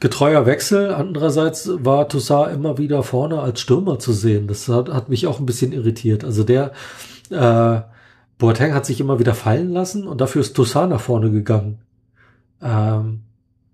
getreuer 0.00 0.46
Wechsel. 0.46 0.94
Andererseits 0.94 1.70
war 1.84 2.08
Toussaint 2.08 2.54
immer 2.54 2.78
wieder 2.78 3.02
vorne 3.02 3.40
als 3.40 3.60
Stürmer 3.60 3.98
zu 3.98 4.14
sehen. 4.14 4.48
Das 4.48 4.66
hat, 4.68 4.88
hat 4.88 5.10
mich 5.10 5.26
auch 5.26 5.40
ein 5.40 5.46
bisschen 5.46 5.72
irritiert. 5.72 6.24
Also 6.24 6.42
der 6.42 6.72
äh, 7.30 7.82
Boateng 8.38 8.72
hat 8.72 8.86
sich 8.86 9.00
immer 9.00 9.18
wieder 9.18 9.34
fallen 9.34 9.70
lassen 9.70 10.06
und 10.06 10.20
dafür 10.20 10.40
ist 10.40 10.54
Toussaint 10.54 10.90
nach 10.90 11.00
vorne 11.00 11.30
gegangen. 11.30 11.78
Ähm, 12.62 13.20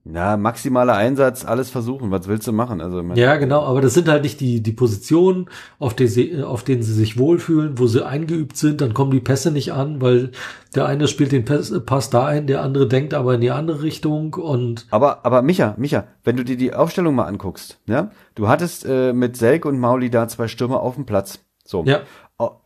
Ja, 0.07 0.37
maximaler 0.37 0.95
Einsatz, 0.95 1.47
alles 1.47 1.71
versuchen. 1.71 2.11
Was 2.11 2.29
willst 2.29 2.47
du 2.47 2.53
machen? 2.53 2.83
Also, 2.83 3.01
ja, 3.15 3.37
genau, 3.37 3.63
aber 3.63 3.81
das 3.81 3.95
sind 3.95 4.09
halt 4.09 4.23
nicht 4.23 4.41
die, 4.41 4.63
die 4.63 4.73
Positionen, 4.73 5.47
auf, 5.79 5.95
die 5.95 6.07
sie, 6.09 6.43
auf 6.43 6.63
denen 6.63 6.83
sie 6.83 6.93
sich 6.93 7.19
wohlfühlen, 7.19 7.79
wo 7.79 7.87
sie 7.87 8.07
eingeübt 8.07 8.57
sind, 8.57 8.83
dann 8.83 8.93
kommen 8.93 9.11
die 9.13 9.21
Pässe 9.21 9.51
nicht 9.51 9.73
an, 9.73 10.03
weil 10.03 10.31
der 10.75 10.87
eine 10.87 11.09
spielt 11.09 11.33
den 11.33 11.45
Pass, 11.45 12.11
da 12.11 12.27
ein, 12.27 12.47
der 12.47 12.63
andere 12.63 12.87
denkt 12.87 13.15
aber 13.15 13.35
in 13.35 13.41
die 13.41 13.51
andere 13.51 13.83
Richtung 13.83 14.35
und 14.35 14.87
Aber, 14.91 15.25
aber 15.25 15.41
Micha, 15.41 15.75
Micha, 15.79 16.05
wenn 16.23 16.37
du 16.37 16.45
dir 16.45 16.57
die 16.57 16.75
Aufstellung 16.75 17.15
mal 17.15 17.25
anguckst, 17.25 17.81
ja, 17.87 18.11
du 18.35 18.49
hattest 18.49 18.85
äh, 18.87 19.13
mit 19.15 19.37
Selk 19.37 19.65
und 19.65 19.79
Mauli 19.79 20.11
da 20.11 20.29
zwei 20.29 20.49
Stürmer 20.49 20.81
auf 20.81 20.97
dem 20.97 21.07
Platz. 21.07 21.41
So. 21.67 21.83
ja, 21.85 22.01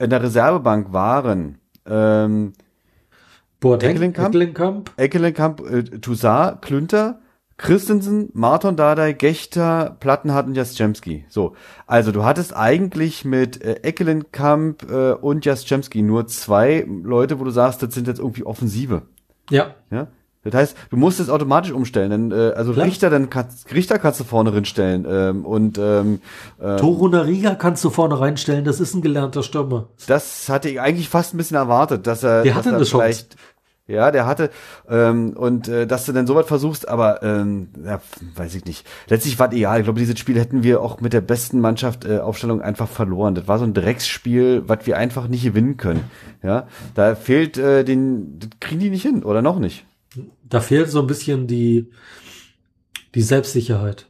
In 0.00 0.10
der 0.10 0.22
Reservebank 0.24 0.92
waren 0.92 1.58
ähm, 1.88 2.52
Boateng, 3.60 3.90
Eckelenkamp? 3.90 4.28
Eckelenkamp, 4.28 4.92
Eckelenkamp, 4.96 5.60
äh, 5.70 5.82
Toussaint, 6.00 6.62
Klünter, 6.62 7.20
Christensen, 7.56 8.30
Marton 8.34 8.76
Dardai, 8.76 9.12
Gechter, 9.12 9.96
Plattenhardt 9.98 10.46
und 10.46 10.54
Jastrzemski. 10.54 11.24
So, 11.28 11.56
also 11.88 12.12
du 12.12 12.24
hattest 12.24 12.56
eigentlich 12.56 13.24
mit 13.24 13.60
äh, 13.62 13.80
Eckelenkamp 13.82 14.88
äh, 14.88 15.12
und 15.12 15.44
Jastrzemski 15.44 16.02
nur 16.02 16.28
zwei 16.28 16.86
Leute, 17.02 17.40
wo 17.40 17.44
du 17.44 17.50
sagst, 17.50 17.82
das 17.82 17.92
sind 17.94 18.06
jetzt 18.06 18.20
irgendwie 18.20 18.44
Offensive. 18.44 19.02
ja, 19.50 19.74
Ja? 19.90 20.06
Das 20.44 20.54
heißt, 20.54 20.76
du 20.90 20.96
musst 20.96 21.20
es 21.20 21.28
automatisch 21.30 21.72
umstellen. 21.72 22.10
Denn, 22.10 22.30
äh, 22.32 22.52
also 22.52 22.72
Klar. 22.72 22.86
Richter, 22.86 23.10
dann 23.10 23.30
kannst, 23.30 23.72
Richter 23.72 23.98
kannst 23.98 24.20
du 24.20 24.24
vorne 24.24 24.52
rinstellen. 24.52 25.06
Ähm, 25.08 25.44
und 25.44 25.78
ähm, 25.78 26.20
äh, 26.60 26.76
Toro 26.76 27.08
Nariga 27.08 27.54
kannst 27.54 27.84
du 27.84 27.90
vorne 27.90 28.18
reinstellen, 28.18 28.64
das 28.64 28.80
ist 28.80 28.94
ein 28.94 29.02
gelernter 29.02 29.42
Stürmer. 29.42 29.88
das 30.06 30.48
hatte 30.48 30.68
ich 30.68 30.80
eigentlich 30.80 31.08
fast 31.08 31.34
ein 31.34 31.38
bisschen 31.38 31.56
erwartet, 31.56 32.06
dass 32.06 32.22
er, 32.22 32.42
Der 32.42 32.54
dass 32.54 32.58
hatte 32.58 32.68
er 32.70 32.76
eine 32.76 32.84
Chance. 32.84 33.26
Ja, 33.88 34.10
der 34.10 34.26
hatte 34.26 34.50
ähm, 34.90 35.32
und 35.34 35.66
äh, 35.66 35.86
dass 35.86 36.04
du 36.04 36.12
denn 36.12 36.26
sowas 36.26 36.46
versuchst, 36.46 36.86
aber 36.86 37.22
ähm, 37.22 37.70
ja, 37.82 38.02
weiß 38.36 38.54
ich 38.54 38.66
nicht. 38.66 38.86
Letztlich 39.08 39.38
war 39.38 39.48
es 39.48 39.54
egal. 39.54 39.78
Ich 39.78 39.84
glaube, 39.84 39.98
dieses 39.98 40.18
Spiel 40.18 40.38
hätten 40.38 40.62
wir 40.62 40.82
auch 40.82 41.00
mit 41.00 41.14
der 41.14 41.22
besten 41.22 41.58
Mannschaft 41.58 42.04
äh, 42.04 42.18
Aufstellung 42.18 42.60
einfach 42.60 42.86
verloren. 42.86 43.34
Das 43.34 43.48
war 43.48 43.58
so 43.58 43.64
ein 43.64 43.72
Drecksspiel, 43.72 44.64
was 44.66 44.80
wir 44.84 44.98
einfach 44.98 45.26
nicht 45.28 45.42
gewinnen 45.42 45.78
können. 45.78 46.04
Ja, 46.42 46.66
da 46.94 47.14
fehlt 47.14 47.56
äh, 47.56 47.82
den, 47.82 48.38
das 48.38 48.50
kriegen 48.60 48.80
die 48.80 48.90
nicht 48.90 49.02
hin 49.02 49.22
oder 49.24 49.40
noch 49.40 49.58
nicht. 49.58 49.86
Da 50.48 50.60
fehlt 50.60 50.90
so 50.90 51.00
ein 51.00 51.06
bisschen 51.06 51.46
die, 51.46 51.90
die 53.14 53.22
Selbstsicherheit. 53.22 54.08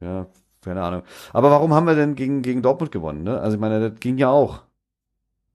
Ja, 0.00 0.26
keine 0.62 0.82
Ahnung. 0.82 1.02
Aber 1.32 1.50
warum 1.50 1.74
haben 1.74 1.86
wir 1.86 1.94
denn 1.94 2.14
gegen 2.14 2.42
gegen 2.42 2.62
Dortmund 2.62 2.92
gewonnen? 2.92 3.22
Ne? 3.22 3.40
Also 3.40 3.56
ich 3.56 3.60
meine, 3.60 3.90
das 3.90 4.00
ging 4.00 4.18
ja 4.18 4.30
auch. 4.30 4.62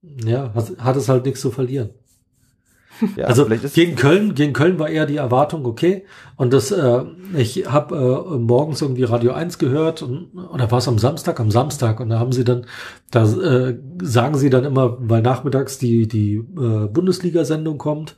Ja, 0.02 0.52
hat, 0.54 0.78
hat 0.78 0.96
es 0.96 1.08
halt 1.08 1.24
nichts 1.24 1.40
zu 1.40 1.50
verlieren. 1.50 1.90
Ja, 3.16 3.26
also 3.26 3.46
gegen 3.46 3.94
Köln, 3.96 4.34
gegen 4.34 4.52
Köln 4.52 4.78
war 4.78 4.88
eher 4.88 5.06
die 5.06 5.16
Erwartung 5.16 5.66
okay. 5.66 6.04
Und 6.36 6.52
das, 6.52 6.70
äh, 6.70 7.04
ich 7.36 7.70
habe 7.70 7.94
äh, 7.94 8.38
morgens 8.38 8.80
irgendwie 8.80 9.04
Radio 9.04 9.32
1 9.32 9.58
gehört 9.58 10.02
und 10.02 10.30
oder 10.34 10.70
war 10.70 10.78
es 10.78 10.88
am 10.88 10.98
Samstag? 10.98 11.38
Am 11.40 11.50
Samstag 11.50 12.00
und 12.00 12.08
da 12.08 12.18
haben 12.18 12.32
sie 12.32 12.44
dann, 12.44 12.66
da 13.10 13.24
äh, 13.24 13.78
sagen 14.02 14.36
sie 14.36 14.50
dann 14.50 14.64
immer, 14.64 14.96
weil 14.98 15.22
nachmittags 15.22 15.78
die 15.78 16.08
die 16.08 16.36
äh, 16.36 16.86
Bundesliga-Sendung 16.88 17.78
kommt, 17.78 18.16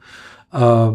äh, 0.53 0.91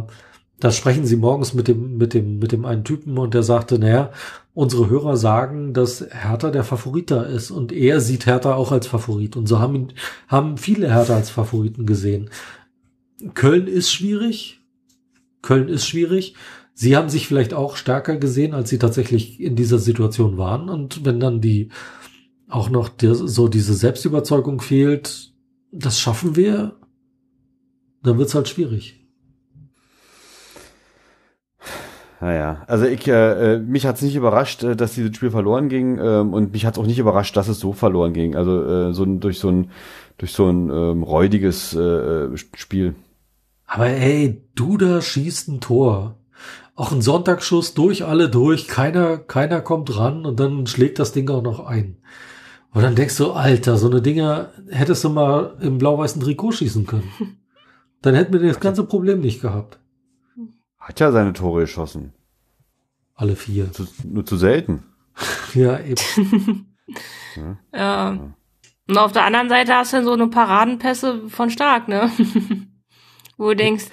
da 0.63 0.71
sprechen 0.71 1.05
sie 1.05 1.17
morgens 1.17 1.53
mit 1.53 1.67
dem 1.67 1.97
mit 1.97 2.13
dem 2.13 2.39
mit 2.39 2.53
dem 2.53 2.63
einen 2.63 2.85
Typen 2.85 3.17
und 3.17 3.33
der 3.33 3.43
sagte, 3.43 3.77
naja, 3.77 4.11
unsere 4.53 4.89
Hörer 4.89 5.17
sagen, 5.17 5.73
dass 5.73 6.05
Hertha 6.09 6.51
der 6.51 6.63
Favorit 6.63 7.11
da 7.11 7.23
ist 7.23 7.51
und 7.51 7.73
er 7.73 7.99
sieht 7.99 8.25
Hertha 8.27 8.53
auch 8.55 8.71
als 8.71 8.87
Favorit 8.87 9.35
und 9.35 9.45
so 9.47 9.59
haben 9.59 9.75
ihn 9.75 9.93
haben 10.29 10.57
viele 10.57 10.89
Hertha 10.89 11.15
als 11.17 11.29
Favoriten 11.29 11.85
gesehen. 11.85 12.29
Köln 13.33 13.67
ist 13.67 13.91
schwierig. 13.91 14.61
Köln 15.41 15.67
ist 15.67 15.85
schwierig. 15.85 16.35
Sie 16.73 16.95
haben 16.95 17.09
sich 17.09 17.27
vielleicht 17.27 17.53
auch 17.53 17.75
stärker 17.75 18.15
gesehen, 18.15 18.53
als 18.53 18.69
sie 18.69 18.79
tatsächlich 18.79 19.41
in 19.41 19.57
dieser 19.57 19.79
Situation 19.79 20.37
waren. 20.37 20.69
Und 20.69 21.03
wenn 21.03 21.19
dann 21.19 21.41
die 21.41 21.71
auch 22.47 22.69
noch 22.69 22.87
der, 22.87 23.15
so 23.15 23.49
diese 23.49 23.73
Selbstüberzeugung 23.73 24.61
fehlt, 24.61 25.33
das 25.73 25.99
schaffen 25.99 26.37
wir, 26.37 26.77
dann 28.01 28.17
wird's 28.17 28.33
halt 28.33 28.47
schwierig. 28.47 29.02
Naja, 32.23 32.63
also 32.67 32.85
ich, 32.85 33.05
äh, 33.09 33.55
äh, 33.55 33.59
mich 33.59 33.85
hat's 33.85 34.01
nicht 34.01 34.15
überrascht, 34.15 34.63
äh, 34.63 34.77
dass 34.77 34.93
dieses 34.93 35.13
Spiel 35.13 35.29
verloren 35.29 35.67
ging 35.67 35.99
ähm, 36.01 36.33
und 36.33 36.53
mich 36.53 36.65
hat's 36.65 36.77
auch 36.77 36.85
nicht 36.85 36.97
überrascht, 36.97 37.35
dass 37.35 37.49
es 37.49 37.59
so 37.59 37.73
verloren 37.73 38.13
ging. 38.13 38.37
Also 38.37 38.63
äh, 38.63 38.93
so 38.93 39.03
ein, 39.03 39.19
durch 39.19 39.39
so 39.39 39.49
ein 39.49 39.71
durch 40.17 40.31
so 40.31 40.47
ein 40.47 40.69
ähm, 40.69 41.03
räudiges 41.03 41.75
äh, 41.75 41.81
äh, 41.81 42.37
Spiel. 42.37 42.95
Aber 43.65 43.87
ey, 43.87 44.41
Duda 44.55 45.01
schießt 45.01 45.49
ein 45.49 45.59
Tor. 45.59 46.15
Auch 46.75 46.93
ein 46.93 47.01
Sonntagsschuss 47.01 47.73
durch 47.73 48.05
alle 48.05 48.29
durch, 48.29 48.69
keiner, 48.69 49.17
keiner 49.17 49.59
kommt 49.59 49.97
ran 49.97 50.25
und 50.25 50.39
dann 50.39 50.65
schlägt 50.65 50.99
das 50.99 51.11
Ding 51.11 51.29
auch 51.29 51.43
noch 51.43 51.65
ein. 51.65 51.97
Und 52.71 52.83
dann 52.83 52.95
denkst 52.95 53.17
du, 53.17 53.33
Alter, 53.33 53.75
so 53.75 53.89
eine 53.89 54.01
Dinger 54.01 54.51
hättest 54.69 55.03
du 55.03 55.09
mal 55.09 55.57
im 55.59 55.77
blau-weißen 55.77 56.21
Trikot 56.21 56.53
schießen 56.53 56.85
können. 56.85 57.11
Dann 58.01 58.15
hätten 58.15 58.33
wir 58.33 58.39
das 58.41 58.59
ganze 58.59 58.83
Problem 58.83 59.19
nicht 59.19 59.41
gehabt. 59.41 59.79
Hat 60.85 60.99
ja 60.99 61.11
seine 61.11 61.33
Tore 61.33 61.61
geschossen. 61.61 62.13
Alle 63.15 63.35
vier. 63.35 63.71
Zu, 63.71 63.87
nur 64.03 64.25
zu 64.25 64.37
selten. 64.37 64.83
Ja, 65.53 65.79
eben. 65.79 66.75
Ja. 67.71 68.09
Und 68.89 68.97
auf 68.97 69.11
der 69.11 69.23
anderen 69.25 69.49
Seite 69.49 69.75
hast 69.75 69.93
du 69.93 69.97
dann 69.97 70.05
so 70.05 70.13
eine 70.13 70.27
Paradenpässe 70.27 71.29
von 71.29 71.49
Stark, 71.51 71.87
ne? 71.87 72.11
Wo 73.37 73.49
du 73.49 73.55
denkst, 73.55 73.85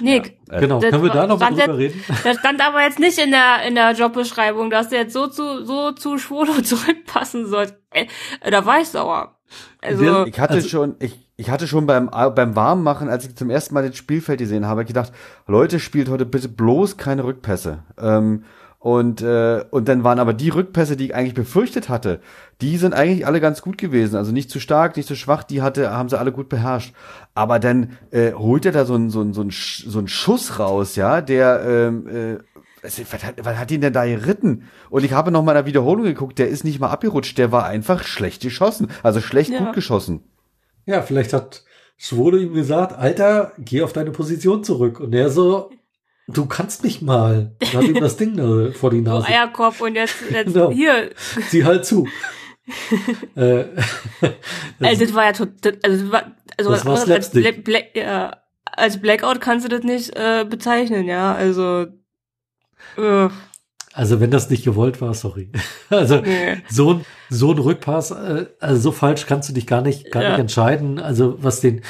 Nick, 0.00 0.38
Äh, 0.48 0.60
Genau. 0.60 0.80
das 0.80 0.90
Können 0.90 1.02
wir 1.02 1.10
da 1.10 1.26
noch 1.26 1.38
mal 1.38 1.46
stand 1.52 1.60
drüber 1.68 1.78
jetzt- 1.80 1.94
reden? 2.08 2.18
das 2.24 2.38
stand 2.38 2.60
aber 2.60 2.82
jetzt 2.82 2.98
nicht 3.00 3.18
in 3.18 3.30
der 3.32 3.62
in 3.66 3.74
der 3.74 3.92
Jobbeschreibung, 3.92 4.70
dass 4.70 4.88
du 4.88 4.96
jetzt 4.96 5.12
so 5.12 5.26
zu 5.26 5.64
so 5.64 5.92
zu 5.92 6.18
Schwolo 6.18 6.60
zurückpassen 6.62 7.46
sollst. 7.46 7.74
Äh, 7.90 8.06
da 8.50 8.64
war 8.64 8.80
ich 8.80 8.88
sauer. 8.88 9.36
Also 9.82 10.24
Ich 10.26 10.38
hatte 10.40 10.54
Also- 10.54 10.68
schon, 10.68 10.96
ich, 11.00 11.18
ich 11.40 11.48
hatte 11.48 11.66
schon 11.66 11.86
beim, 11.86 12.10
beim 12.10 12.54
Warmmachen, 12.54 13.08
als 13.08 13.26
ich 13.26 13.34
zum 13.34 13.48
ersten 13.48 13.72
Mal 13.72 13.88
das 13.88 13.96
Spielfeld 13.96 14.40
gesehen 14.40 14.66
habe, 14.66 14.84
gedacht, 14.84 15.10
Leute, 15.46 15.80
spielt 15.80 16.10
heute 16.10 16.26
bitte 16.26 16.50
bloß 16.50 16.98
keine 16.98 17.24
Rückpässe. 17.24 17.78
Ähm, 17.98 18.44
und, 18.78 19.22
äh, 19.22 19.64
und 19.70 19.88
dann 19.88 20.04
waren 20.04 20.18
aber 20.18 20.34
die 20.34 20.50
Rückpässe, 20.50 20.98
die 20.98 21.06
ich 21.06 21.14
eigentlich 21.14 21.32
befürchtet 21.32 21.88
hatte, 21.88 22.20
die 22.60 22.76
sind 22.76 22.92
eigentlich 22.92 23.26
alle 23.26 23.40
ganz 23.40 23.62
gut 23.62 23.78
gewesen. 23.78 24.16
Also 24.16 24.32
nicht 24.32 24.50
zu 24.50 24.60
stark, 24.60 24.98
nicht 24.98 25.08
zu 25.08 25.16
schwach, 25.16 25.42
die 25.42 25.62
hatte, 25.62 25.90
haben 25.90 26.10
sie 26.10 26.18
alle 26.18 26.32
gut 26.32 26.50
beherrscht. 26.50 26.94
Aber 27.34 27.58
dann 27.58 27.96
äh, 28.10 28.32
holt 28.34 28.66
er 28.66 28.72
da 28.72 28.84
so 28.84 28.94
einen 28.94 29.08
so 29.08 29.22
einen 29.22 29.32
so 29.32 29.40
einen 29.40 29.50
so 29.50 29.98
einen 29.98 30.08
Schuss 30.08 30.58
raus, 30.58 30.94
ja, 30.96 31.22
der 31.22 31.62
ähm, 31.66 32.06
äh, 32.06 32.38
was, 32.82 33.00
was, 33.12 33.24
hat, 33.24 33.34
was 33.42 33.56
hat 33.56 33.70
ihn 33.70 33.80
denn 33.80 33.92
da 33.94 34.04
geritten? 34.04 34.64
Und 34.90 35.04
ich 35.04 35.12
habe 35.14 35.30
noch 35.30 35.42
mal 35.42 35.52
in 35.52 35.56
der 35.56 35.66
Wiederholung 35.66 36.04
geguckt, 36.04 36.38
der 36.38 36.48
ist 36.48 36.64
nicht 36.64 36.80
mal 36.80 36.88
abgerutscht, 36.90 37.38
der 37.38 37.50
war 37.52 37.64
einfach 37.64 38.02
schlecht 38.02 38.42
geschossen. 38.42 38.88
Also 39.02 39.20
schlecht 39.20 39.50
Ja. 39.50 39.58
gut 39.60 39.74
geschossen. 39.74 40.22
Ja, 40.90 41.02
vielleicht 41.02 41.32
hat 41.32 41.62
Schwolo 41.96 42.36
ihm 42.36 42.52
gesagt, 42.54 42.92
Alter, 42.98 43.52
geh 43.58 43.82
auf 43.82 43.92
deine 43.92 44.10
Position 44.10 44.64
zurück. 44.64 44.98
Und 45.00 45.14
er 45.14 45.30
so, 45.30 45.70
du 46.26 46.46
kannst 46.46 46.82
nicht 46.82 47.00
mal. 47.00 47.54
Und 47.60 47.74
hat 47.74 47.84
ihm 47.84 48.00
das 48.00 48.16
Ding 48.16 48.36
da 48.36 48.72
vor 48.72 48.90
die 48.90 49.00
Nase. 49.08 49.26
Eierkopf 49.28 49.80
und 49.80 49.94
jetzt, 49.94 50.16
jetzt 50.30 50.52
Genau. 50.52 50.70
hier. 50.72 51.10
Sieh 51.48 51.64
halt 51.64 51.84
zu. 51.84 52.08
äh, 53.36 53.64
Also 54.80 55.04
das 55.04 55.14
war 55.14 55.24
ja 55.24 55.32
total, 55.32 55.78
also 55.82 56.02
das 56.04 56.12
war, 56.12 56.36
also 56.56 56.70
Das 56.70 56.84
war 56.86 57.08
als, 57.14 57.30
Black, 57.30 57.96
ja, 57.96 58.36
als 58.64 59.00
Blackout 59.00 59.40
kannst 59.40 59.64
du 59.64 59.68
das 59.68 59.82
nicht 59.84 60.14
äh, 60.16 60.44
bezeichnen, 60.48 61.06
ja. 61.06 61.34
Also 61.34 61.86
äh, 62.96 63.28
Also 63.92 64.20
wenn 64.20 64.30
das 64.30 64.48
nicht 64.50 64.64
gewollt 64.64 65.00
war, 65.00 65.14
sorry. 65.14 65.50
Also 65.90 66.20
nee. 66.20 66.58
so 66.68 66.94
ein 66.94 67.04
so 67.28 67.50
ein 67.52 67.58
Rückpass, 67.58 68.12
äh, 68.12 68.46
also 68.60 68.80
so 68.80 68.92
falsch 68.92 69.26
kannst 69.26 69.48
du 69.48 69.52
dich 69.52 69.66
gar 69.66 69.82
nicht 69.82 70.10
gar 70.12 70.22
Ja. 70.22 70.30
nicht 70.30 70.38
entscheiden. 70.40 70.98
Also 71.00 71.36
was 71.42 71.60
den 71.60 71.82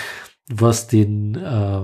was 0.49 0.87
den 0.87 1.35
äh, 1.37 1.83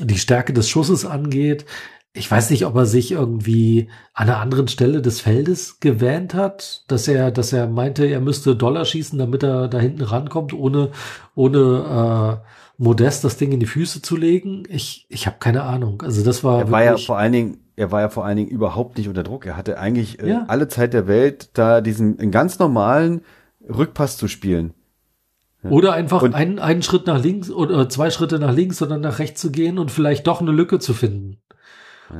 die 0.00 0.18
Stärke 0.18 0.52
des 0.52 0.68
Schusses 0.68 1.04
angeht, 1.04 1.66
ich 2.14 2.30
weiß 2.30 2.50
nicht, 2.50 2.64
ob 2.66 2.74
er 2.74 2.86
sich 2.86 3.12
irgendwie 3.12 3.90
an 4.14 4.28
einer 4.28 4.38
anderen 4.38 4.66
Stelle 4.68 5.02
des 5.02 5.20
Feldes 5.20 5.78
gewähnt 5.80 6.34
hat, 6.34 6.84
dass 6.88 7.06
er 7.06 7.30
dass 7.30 7.52
er 7.52 7.68
meinte, 7.68 8.06
er 8.06 8.20
müsste 8.20 8.56
Dollar 8.56 8.84
schießen, 8.86 9.18
damit 9.18 9.42
er 9.42 9.68
da 9.68 9.78
hinten 9.78 10.02
rankommt, 10.02 10.52
ohne 10.54 10.90
ohne 11.34 12.40
äh, 12.44 12.48
Modest 12.82 13.24
das 13.24 13.36
Ding 13.36 13.52
in 13.52 13.60
die 13.60 13.66
Füße 13.66 14.00
zu 14.02 14.16
legen. 14.16 14.62
Ich 14.68 15.06
ich 15.10 15.26
habe 15.26 15.36
keine 15.38 15.64
Ahnung. 15.64 16.00
Also 16.02 16.24
das 16.24 16.42
war 16.44 16.60
Er 16.60 16.70
war 16.70 16.84
ja 16.84 16.96
vor 16.96 17.18
allen 17.18 17.32
Dingen, 17.32 17.58
er 17.78 17.92
war 17.92 18.00
ja 18.00 18.08
vor 18.08 18.24
allen 18.24 18.36
Dingen 18.36 18.50
überhaupt 18.50 18.98
nicht 18.98 19.08
unter 19.08 19.22
Druck. 19.22 19.46
Er 19.46 19.56
hatte 19.56 19.78
eigentlich 19.78 20.20
äh, 20.22 20.28
Ja. 20.28 20.44
alle 20.48 20.68
Zeit 20.68 20.92
der 20.92 21.06
Welt, 21.06 21.50
da 21.54 21.80
diesen 21.80 22.30
ganz 22.30 22.58
normalen 22.58 23.22
Rückpass 23.68 24.16
zu 24.16 24.28
spielen. 24.28 24.74
Oder 25.62 25.92
einfach 25.92 26.22
Und- 26.22 26.34
einen, 26.34 26.58
einen 26.58 26.82
Schritt 26.82 27.06
nach 27.06 27.22
links 27.22 27.50
oder 27.50 27.88
zwei 27.88 28.10
Schritte 28.10 28.38
nach 28.38 28.52
links 28.54 28.80
oder 28.82 28.96
nach 28.98 29.18
rechts 29.18 29.40
zu 29.40 29.50
gehen 29.50 29.78
und 29.78 29.90
vielleicht 29.90 30.26
doch 30.26 30.40
eine 30.40 30.52
Lücke 30.52 30.78
zu 30.78 30.94
finden. 30.94 31.38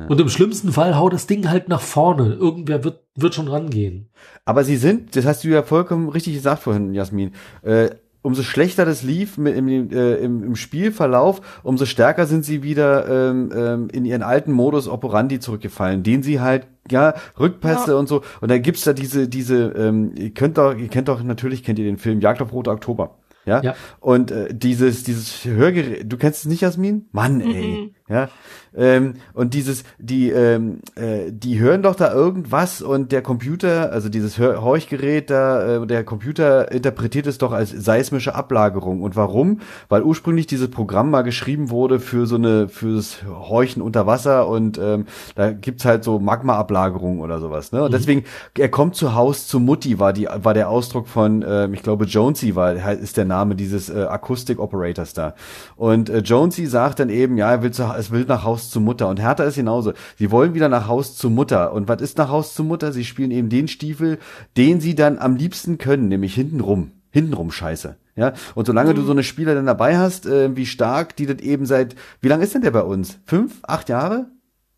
Und 0.07 0.21
im 0.21 0.29
schlimmsten 0.29 0.71
Fall 0.71 0.95
hau 0.97 1.09
das 1.09 1.25
Ding 1.25 1.49
halt 1.49 1.67
nach 1.67 1.81
vorne. 1.81 2.33
Irgendwer 2.33 2.83
wird, 2.83 3.01
wird 3.15 3.33
schon 3.33 3.47
rangehen. 3.47 4.09
Aber 4.45 4.63
sie 4.63 4.77
sind, 4.77 5.15
das 5.15 5.25
hast 5.25 5.43
du 5.43 5.47
ja 5.47 5.63
vollkommen 5.63 6.09
richtig 6.09 6.35
gesagt 6.35 6.61
vorhin, 6.61 6.93
Jasmin, 6.93 7.31
äh, 7.63 7.89
umso 8.21 8.43
schlechter 8.43 8.85
das 8.85 9.03
lief 9.03 9.37
mit 9.37 9.55
im, 9.55 9.67
äh, 9.67 10.15
im, 10.15 10.43
im 10.43 10.55
Spielverlauf, 10.55 11.41
umso 11.63 11.85
stärker 11.85 12.25
sind 12.25 12.43
sie 12.45 12.63
wieder 12.63 13.07
ähm, 13.29 13.51
ähm, 13.55 13.87
in 13.91 14.05
ihren 14.05 14.23
alten 14.23 14.51
Modus 14.51 14.87
operandi 14.87 15.39
zurückgefallen, 15.39 16.03
den 16.03 16.23
sie 16.23 16.39
halt 16.41 16.67
ja 16.91 17.13
Rückpässe 17.39 17.91
Ja. 17.91 17.97
und 17.97 18.07
so 18.09 18.23
und 18.41 18.49
dann 18.51 18.61
gibt's 18.61 18.83
da 18.83 18.93
diese 18.93 19.27
diese 19.27 19.67
ähm, 19.77 20.13
ihr 20.17 20.31
könnt 20.33 20.57
doch 20.57 20.75
ihr 20.75 20.87
kennt 20.89 21.07
doch 21.07 21.23
natürlich 21.23 21.63
kennt 21.63 21.79
ihr 21.79 21.85
den 21.85 21.97
Film 21.97 22.19
Jagd 22.19 22.41
auf 22.41 22.51
Rote 22.51 22.71
Oktober. 22.71 23.17
Ja? 23.45 23.61
Ja. 23.63 23.75
Und 23.99 24.29
äh, 24.31 24.53
dieses, 24.53 25.03
dieses 25.03 25.43
Hörgerät, 25.45 26.11
du 26.11 26.17
kennst 26.17 26.41
es 26.41 26.45
nicht, 26.45 26.61
Jasmin? 26.61 27.07
Mann, 27.13 27.41
ey. 27.41 27.95
Ja. 28.09 28.29
Ähm, 28.75 29.15
und 29.33 29.53
dieses, 29.53 29.83
die, 29.97 30.29
ähm, 30.29 30.79
äh, 30.95 31.31
die 31.31 31.59
hören 31.59 31.81
doch 31.81 31.95
da 31.95 32.13
irgendwas 32.13 32.81
und 32.81 33.11
der 33.11 33.21
Computer, 33.21 33.91
also 33.91 34.09
dieses 34.09 34.37
Hör 34.37 34.61
Horchgerät 34.61 35.29
da, 35.29 35.83
äh, 35.83 35.87
der 35.87 36.03
Computer 36.03 36.71
interpretiert 36.71 37.25
es 37.27 37.39
doch 37.39 37.51
als 37.51 37.71
seismische 37.71 38.35
Ablagerung. 38.35 39.01
Und 39.01 39.15
warum? 39.15 39.61
Weil 39.89 40.03
ursprünglich 40.03 40.47
dieses 40.47 40.69
Programm 40.69 41.09
mal 41.09 41.23
geschrieben 41.23 41.69
wurde 41.69 41.99
für 41.99 42.25
so 42.27 42.35
eine, 42.35 42.67
fürs 42.67 43.19
Horchen 43.27 43.81
unter 43.81 44.05
Wasser 44.05 44.47
und 44.47 44.77
ähm, 44.77 45.05
da 45.35 45.51
gibt's 45.51 45.85
halt 45.85 46.03
so 46.03 46.19
Magma-Ablagerung 46.19 47.19
oder 47.21 47.39
sowas. 47.39 47.71
Ne? 47.71 47.83
Und 47.83 47.93
deswegen, 47.93 48.23
er 48.57 48.69
kommt 48.69 48.95
zu 48.95 49.15
Haus 49.15 49.47
zu 49.47 49.59
Mutti, 49.59 49.99
war 49.99 50.13
die, 50.13 50.27
war 50.41 50.53
der 50.53 50.69
Ausdruck 50.69 51.07
von, 51.07 51.43
ähm, 51.47 51.73
ich 51.73 51.81
glaube, 51.81 52.05
Jonesy 52.05 52.55
war, 52.55 52.73
ist 52.73 53.17
der 53.17 53.25
Name 53.25 53.55
dieses 53.55 53.89
äh, 53.89 54.03
Akustik-Operators 54.03 55.13
da. 55.13 55.33
Und 55.75 56.09
äh, 56.09 56.19
Jonesy 56.19 56.67
sagt 56.67 56.99
dann 56.99 57.09
eben, 57.09 57.37
ja, 57.37 57.51
er 57.51 57.63
will, 57.63 57.71
zu, 57.71 57.87
es 57.99 58.11
will 58.11 58.25
nach 58.25 58.43
Haus 58.43 58.69
zu 58.69 58.79
Mutter. 58.79 59.07
Und 59.07 59.19
Hertha 59.19 59.43
ist 59.43 59.55
genauso. 59.55 59.93
Sie 60.17 60.31
wollen 60.31 60.53
wieder 60.53 60.69
nach 60.69 60.87
Haus 60.87 61.15
zu 61.15 61.29
Mutter. 61.29 61.73
Und 61.73 61.87
was 61.87 62.01
ist 62.01 62.17
nach 62.17 62.29
Haus 62.29 62.53
zu 62.55 62.63
Mutter? 62.63 62.91
Sie 62.91 63.05
spielen 63.05 63.31
eben 63.31 63.49
den 63.49 63.67
Stiefel, 63.67 64.17
den 64.57 64.79
sie 64.81 64.95
dann 64.95 65.19
am 65.19 65.35
liebsten 65.35 65.77
können, 65.77 66.07
nämlich 66.07 66.33
hintenrum. 66.35 66.91
Hintenrum 67.11 67.51
Scheiße. 67.51 67.95
Ja, 68.15 68.33
und 68.53 68.65
solange 68.67 68.93
du 68.93 69.01
so 69.03 69.11
eine 69.13 69.23
Spieler 69.23 69.55
dann 69.55 69.65
dabei 69.65 69.97
hast, 69.97 70.25
äh, 70.25 70.53
wie 70.55 70.65
stark, 70.65 71.15
die 71.15 71.25
das 71.25 71.39
eben 71.39 71.65
seit, 71.65 71.95
wie 72.19 72.27
lange 72.27 72.43
ist 72.43 72.53
denn 72.53 72.61
der 72.61 72.71
bei 72.71 72.83
uns? 72.83 73.17
Fünf, 73.25 73.59
acht 73.63 73.87
Jahre? 73.87 74.27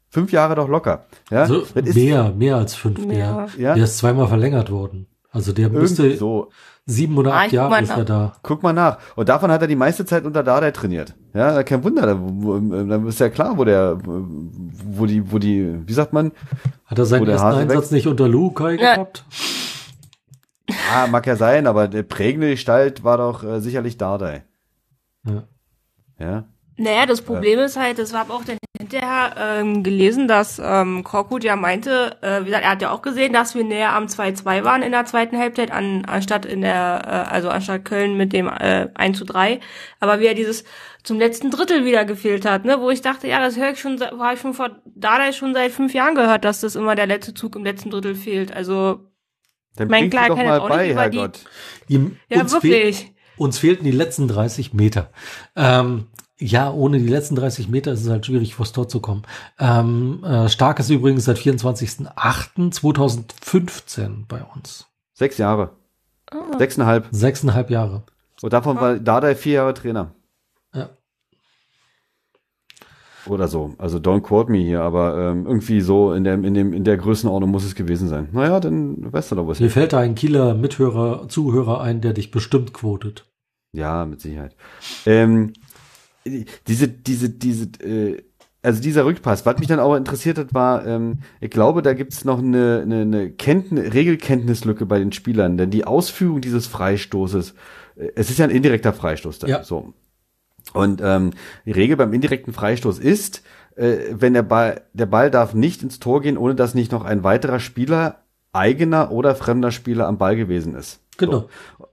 Fünf 0.09 0.31
Jahre 0.31 0.53
doch 0.55 0.67
locker. 0.69 1.05
Ja, 1.31 1.41
Also 1.43 1.63
mehr, 1.75 2.33
mehr 2.37 2.57
als 2.57 2.75
fünf. 2.75 2.99
Ja. 2.99 3.05
Der, 3.07 3.47
Ja. 3.57 3.73
der 3.75 3.85
ist 3.85 3.97
zweimal 3.97 4.27
verlängert 4.27 4.69
worden. 4.69 5.07
Also 5.31 5.53
der 5.53 5.69
müsste 5.69 6.03
irgendwie 6.03 6.17
so. 6.19 6.49
Sieben 6.85 7.17
oder 7.17 7.33
acht 7.33 7.51
Jahre 7.51 7.81
ist 7.81 7.89
er 7.89 8.05
da. 8.05 8.33
Guck 8.43 8.63
mal 8.63 8.73
nach. 8.73 8.97
Und 9.15 9.29
davon 9.29 9.51
hat 9.51 9.61
er 9.61 9.67
die 9.67 9.75
meiste 9.75 10.05
Zeit 10.05 10.25
unter 10.25 10.43
Dardai 10.43 10.71
trainiert. 10.71 11.15
Ja, 11.33 11.63
kein 11.63 11.83
Wunder. 11.83 12.05
Dann 12.07 13.07
ist 13.07 13.19
ja 13.19 13.29
klar, 13.29 13.57
wo 13.57 13.63
der, 13.63 13.97
wo 14.03 15.05
die, 15.05 15.31
wo 15.31 15.37
die, 15.39 15.87
wie 15.87 15.93
sagt 15.93 16.13
man? 16.13 16.31
Hat 16.85 16.99
er 16.99 17.05
seinen 17.05 17.27
ersten 17.27 17.47
Einsatz 17.47 17.91
nicht 17.91 18.07
unter 18.07 18.27
Lukai 18.27 18.75
Ja. 18.75 18.95
gehabt? 18.95 19.25
Ah, 20.93 21.07
mag 21.07 21.25
ja 21.27 21.35
sein, 21.35 21.67
aber 21.67 21.87
der 21.87 22.03
prägende 22.03 22.49
Gestalt 22.49 23.03
war 23.03 23.17
doch 23.17 23.43
äh, 23.43 23.59
sicherlich 23.59 23.97
Dardai. 23.97 24.43
Ja. 25.25 25.43
Ja. 26.19 26.43
Naja, 26.77 27.05
das 27.05 27.21
Problem 27.21 27.59
ist 27.59 27.77
halt, 27.77 27.99
das 27.99 28.13
habe 28.13 28.33
auch 28.33 28.43
dann 28.43 28.57
hinterher 28.77 29.35
ähm, 29.37 29.83
gelesen, 29.83 30.27
dass 30.27 30.59
ähm, 30.63 31.03
Korkut 31.03 31.43
ja 31.43 31.55
meinte, 31.55 32.17
äh, 32.21 32.41
wie 32.41 32.45
gesagt, 32.45 32.63
er 32.63 32.71
hat 32.71 32.81
ja 32.81 32.91
auch 32.91 33.01
gesehen, 33.01 33.33
dass 33.33 33.53
wir 33.53 33.63
näher 33.63 33.93
am 33.93 34.05
2-2 34.05 34.63
waren 34.63 34.81
in 34.81 34.91
der 34.91 35.05
zweiten 35.05 35.37
Halbzeit, 35.37 35.71
an, 35.71 36.05
anstatt 36.05 36.45
in 36.45 36.61
der, 36.61 37.01
äh, 37.05 37.31
also 37.31 37.49
anstatt 37.49 37.85
Köln 37.85 38.17
mit 38.17 38.33
dem 38.33 38.47
äh, 38.47 38.87
1 38.95 39.17
zu 39.17 39.25
3. 39.25 39.59
Aber 39.99 40.19
wie 40.19 40.25
er 40.25 40.33
dieses 40.33 40.63
zum 41.03 41.19
letzten 41.19 41.51
Drittel 41.51 41.85
wieder 41.85 42.05
gefehlt 42.05 42.45
hat, 42.45 42.65
ne, 42.65 42.79
wo 42.79 42.89
ich 42.89 43.01
dachte, 43.01 43.27
ja, 43.27 43.39
das 43.39 43.57
höre 43.57 43.71
ich 43.71 43.79
schon, 43.79 43.99
habe 44.01 44.33
ich 44.33 44.39
schon 44.41 44.53
vor 44.53 44.69
Dardai 44.85 45.33
schon 45.33 45.53
seit 45.53 45.71
fünf 45.71 45.93
Jahren 45.93 46.15
gehört, 46.15 46.45
dass 46.45 46.61
das 46.61 46.75
immer 46.75 46.95
der 46.95 47.07
letzte 47.07 47.33
Zug 47.33 47.55
im 47.55 47.63
letzten 47.63 47.91
Drittel 47.91 48.15
fehlt. 48.15 48.51
Also, 48.55 49.01
Dann 49.75 49.87
Mein 49.89 50.09
Klar 50.09 50.29
doch 50.29 50.35
kann 50.37 50.45
mal 50.47 50.59
auch 50.59 50.69
bei, 50.69 50.83
nicht 50.83 50.91
über 50.93 51.09
die- 51.09 51.17
Herrgott. 51.19 51.39
Ihm, 51.87 52.17
ja, 52.29 52.45
fehl, 52.45 52.71
wirklich. 52.71 53.13
uns 53.37 53.59
fehlten 53.59 53.83
die 53.83 53.91
letzten 53.91 54.27
30 54.27 54.73
Meter. 54.73 55.11
Ähm, 55.55 56.07
ja, 56.41 56.71
ohne 56.71 56.97
die 56.97 57.07
letzten 57.07 57.35
30 57.35 57.67
Meter 57.69 57.91
ist 57.91 58.03
es 58.03 58.09
halt 58.09 58.25
schwierig, 58.25 58.55
vors 58.55 58.71
Tor 58.71 58.89
zu 58.89 58.99
kommen. 58.99 59.21
Ähm, 59.59 60.23
äh, 60.23 60.49
Stark 60.49 60.79
ist 60.79 60.89
übrigens 60.89 61.25
seit 61.25 61.37
24.08.2015 61.37 64.25
bei 64.27 64.41
uns. 64.55 64.87
Sechs 65.13 65.37
Jahre. 65.37 65.69
Ah. 66.31 66.57
Sechseinhalb. 66.57 67.07
Sechseinhalb 67.11 67.69
Jahre. 67.69 68.01
Und 68.41 68.53
davon 68.53 68.77
war 68.77 68.97
Dardai 68.97 69.35
vier 69.35 69.53
Jahre 69.53 69.75
Trainer. 69.75 70.15
Ja. 70.73 70.89
Oder 73.27 73.47
so. 73.47 73.75
Also 73.77 73.99
don't 73.99 74.21
quote 74.21 74.51
me 74.51 74.57
hier, 74.57 74.81
aber 74.81 75.15
ähm, 75.17 75.45
irgendwie 75.45 75.81
so 75.81 76.13
in 76.13 76.23
der, 76.23 76.33
in 76.33 76.55
dem, 76.55 76.73
in 76.73 76.83
der 76.83 76.97
Größenordnung 76.97 77.51
muss 77.51 77.65
es 77.65 77.75
gewesen 77.75 78.07
sein. 78.07 78.29
Naja, 78.31 78.59
dann 78.59 79.13
weißt 79.13 79.29
du 79.31 79.35
doch 79.35 79.47
was. 79.47 79.59
Mir 79.59 79.69
fällt 79.69 79.93
da 79.93 79.99
ein 79.99 80.15
Kieler 80.15 80.55
Mithörer, 80.55 81.29
Zuhörer 81.29 81.81
ein, 81.81 82.01
der 82.01 82.13
dich 82.13 82.31
bestimmt 82.31 82.73
quotet. 82.73 83.27
Ja, 83.73 84.05
mit 84.05 84.21
Sicherheit. 84.21 84.55
Ähm, 85.05 85.53
diese, 86.67 86.87
diese, 86.87 87.29
diese, 87.29 87.65
äh, 87.83 88.23
also 88.63 88.81
dieser 88.81 89.05
Rückpass, 89.05 89.45
was 89.45 89.57
mich 89.57 89.67
dann 89.67 89.79
auch 89.79 89.95
interessiert 89.95 90.37
hat, 90.37 90.53
war, 90.53 90.85
ähm, 90.85 91.19
ich 91.39 91.49
glaube, 91.49 91.81
da 91.81 91.93
gibt's 91.93 92.25
noch 92.25 92.39
eine, 92.39 92.81
eine, 92.83 93.01
eine 93.01 93.31
Kenntnis, 93.31 93.93
Regelkenntnislücke 93.93 94.85
bei 94.85 94.99
den 94.99 95.11
Spielern, 95.11 95.57
denn 95.57 95.71
die 95.71 95.85
Ausführung 95.85 96.41
dieses 96.41 96.67
Freistoßes, 96.67 97.55
äh, 97.95 98.09
es 98.15 98.29
ist 98.29 98.39
ja 98.39 98.45
ein 98.45 98.51
indirekter 98.51 98.93
Freistoß 98.93 99.39
da, 99.39 99.47
Ja. 99.47 99.63
so. 99.63 99.93
Und 100.73 101.01
ähm, 101.03 101.31
die 101.65 101.71
Regel 101.71 101.97
beim 101.97 102.13
indirekten 102.13 102.53
Freistoß 102.53 102.99
ist, 102.99 103.41
äh, 103.75 103.97
wenn 104.11 104.33
der 104.33 104.43
Ball, 104.43 104.81
der 104.93 105.07
Ball 105.07 105.31
darf 105.31 105.53
nicht 105.53 105.81
ins 105.81 105.99
Tor 105.99 106.21
gehen, 106.21 106.37
ohne 106.37 106.55
dass 106.55 106.75
nicht 106.75 106.91
noch 106.91 107.03
ein 107.03 107.23
weiterer 107.23 107.59
Spieler, 107.59 108.23
eigener 108.53 109.11
oder 109.11 109.33
fremder 109.33 109.71
Spieler 109.71 110.07
am 110.07 110.17
Ball 110.17 110.35
gewesen 110.35 110.75
ist. 110.75 110.99
Genau. 111.17 111.49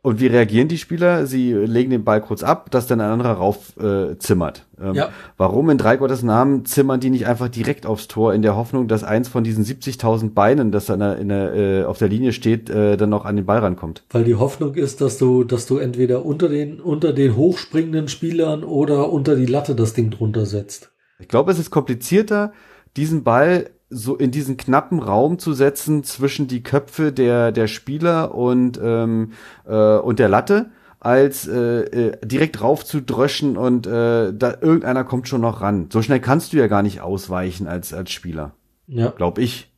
Und 0.09 0.21
wie 0.21 0.27
reagieren 0.27 0.69
die 0.69 0.79
Spieler? 0.79 1.27
Sie 1.27 1.53
legen 1.53 1.91
den 1.91 2.03
Ball 2.03 2.23
kurz 2.23 2.43
ab, 2.43 2.71
dass 2.71 2.87
dann 2.87 3.03
ein 3.03 3.11
anderer 3.11 3.33
rauf 3.33 3.77
äh, 3.77 4.17
zimmert. 4.17 4.65
Ähm, 4.81 4.95
Ja. 4.95 5.11
Warum 5.37 5.69
in 5.69 5.77
drei 5.77 5.99
Gottes 5.99 6.23
Namen 6.23 6.65
zimmern 6.65 6.99
die 6.99 7.11
nicht 7.11 7.27
einfach 7.27 7.51
direkt 7.51 7.85
aufs 7.85 8.09
Tor 8.09 8.33
in 8.33 8.41
der 8.41 8.57
Hoffnung, 8.57 8.89
dass 8.89 9.05
eins 9.05 9.29
von 9.29 9.45
diesen 9.45 9.67
70.000 9.67 10.33
Beinen, 10.33 10.73
das 10.73 10.87
da 10.87 10.95
in 10.95 11.01
der, 11.01 11.19
in 11.19 11.29
der, 11.29 11.55
äh, 11.55 11.85
auf 11.85 11.99
der 11.99 12.09
Linie 12.09 12.33
steht, 12.33 12.71
äh, 12.71 12.97
dann 12.97 13.11
noch 13.11 13.27
an 13.27 13.37
den 13.37 13.45
Ball 13.45 13.59
rankommt? 13.59 14.03
Weil 14.09 14.25
die 14.25 14.37
Hoffnung 14.37 14.77
ist, 14.77 15.03
dass 15.03 15.19
du, 15.19 15.45
dass 15.45 15.67
du 15.67 15.77
entweder 15.77 16.25
unter 16.25 16.49
den, 16.49 16.81
unter 16.81 17.13
den 17.13 17.37
hochspringenden 17.37 18.09
Spielern 18.09 18.65
oder 18.65 19.13
unter 19.13 19.37
die 19.37 19.45
Latte 19.45 19.75
das 19.75 19.93
Ding 19.93 20.09
drunter 20.09 20.47
setzt. 20.47 20.91
Ich 21.19 21.29
glaube, 21.29 21.53
es 21.53 21.59
ist 21.59 21.71
komplizierter, 21.71 22.55
diesen 22.97 23.25
Ball 23.25 23.69
so 23.91 24.17
in 24.17 24.31
diesen 24.31 24.57
knappen 24.57 24.99
Raum 25.01 25.39
zu 25.39 25.53
setzen 25.53 26.05
zwischen 26.05 26.47
die 26.47 26.63
Köpfe 26.63 27.13
der 27.13 27.53
der 27.53 27.69
Spieler 27.69 28.35
und 28.35 28.79
ähm, 28.83 29.33
äh, 29.67 29.97
und 29.99 30.19
der 30.19 30.29
Latte, 30.29 30.71
als 31.01 31.47
äh, 31.49 31.81
äh, 31.83 32.27
direkt 32.27 32.61
rauf 32.61 32.85
zu 32.85 33.01
dröschen 33.01 33.57
und 33.57 33.87
äh, 33.87 34.33
da 34.35 34.55
irgendeiner 34.61 35.05
kommt 35.05 35.29
schon 35.29 35.41
noch 35.41 35.61
ran. 35.63 35.89
So 35.93 36.03
schnell 36.03 36.21
kannst 36.21 36.53
du 36.53 36.57
ja 36.59 36.67
gar 36.67 36.83
nicht 36.83 37.01
ausweichen 37.01 37.67
als 37.67 37.95
als 37.95 38.11
Spieler, 38.13 38.53
Ja. 38.87 39.11
glaub 39.17 39.39
ich. 39.39 39.73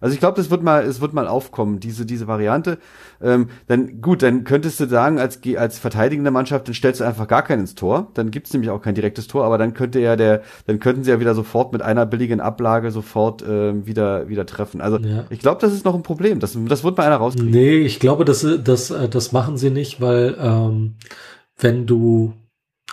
Also 0.00 0.14
ich 0.14 0.20
glaube, 0.20 0.36
das 0.36 0.50
wird 0.50 0.62
mal, 0.62 0.84
es 0.84 1.00
wird 1.00 1.12
mal 1.12 1.26
aufkommen, 1.26 1.80
diese 1.80 2.06
diese 2.06 2.26
Variante. 2.28 2.78
Ähm, 3.20 3.48
dann 3.66 4.00
gut, 4.00 4.22
dann 4.22 4.44
könntest 4.44 4.78
du 4.78 4.86
sagen, 4.86 5.18
als 5.18 5.40
als 5.56 5.78
verteidigende 5.78 6.30
Mannschaft, 6.30 6.68
dann 6.68 6.74
stellst 6.74 7.00
du 7.00 7.04
einfach 7.04 7.26
gar 7.26 7.42
keinen 7.42 7.60
ins 7.60 7.74
Tor. 7.74 8.10
Dann 8.14 8.30
gibt's 8.30 8.52
nämlich 8.52 8.70
auch 8.70 8.80
kein 8.80 8.94
direktes 8.94 9.26
Tor, 9.26 9.44
aber 9.44 9.58
dann 9.58 9.74
könnte 9.74 9.98
ja 10.00 10.14
der, 10.14 10.42
dann 10.66 10.78
könnten 10.78 11.02
sie 11.02 11.10
ja 11.10 11.18
wieder 11.18 11.34
sofort 11.34 11.72
mit 11.72 11.82
einer 11.82 12.06
billigen 12.06 12.40
Ablage 12.40 12.90
sofort 12.90 13.44
ähm, 13.46 13.86
wieder 13.86 14.28
wieder 14.28 14.46
treffen. 14.46 14.80
Also 14.80 14.98
Ja. 14.98 15.24
ich 15.30 15.40
glaube, 15.40 15.60
das 15.60 15.72
ist 15.72 15.84
noch 15.84 15.94
ein 15.94 16.02
Problem. 16.02 16.38
Das 16.38 16.56
das 16.66 16.84
wird 16.84 16.96
mal 16.96 17.06
einer 17.06 17.16
rauskriegen. 17.16 17.50
Nee, 17.50 17.78
ich 17.78 17.98
glaube, 17.98 18.24
das, 18.24 18.46
das, 18.62 18.90
äh, 18.90 19.08
das 19.08 19.32
machen 19.32 19.56
sie 19.56 19.70
nicht, 19.70 20.00
weil 20.00 20.36
ähm, 20.38 20.94
wenn 21.58 21.86
du 21.86 22.34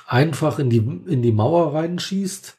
einfach 0.08 0.60
in 0.60 0.70
die, 0.70 0.78
in 0.78 1.22
die 1.22 1.32
Mauer 1.32 1.74
reinschießt, 1.74 2.58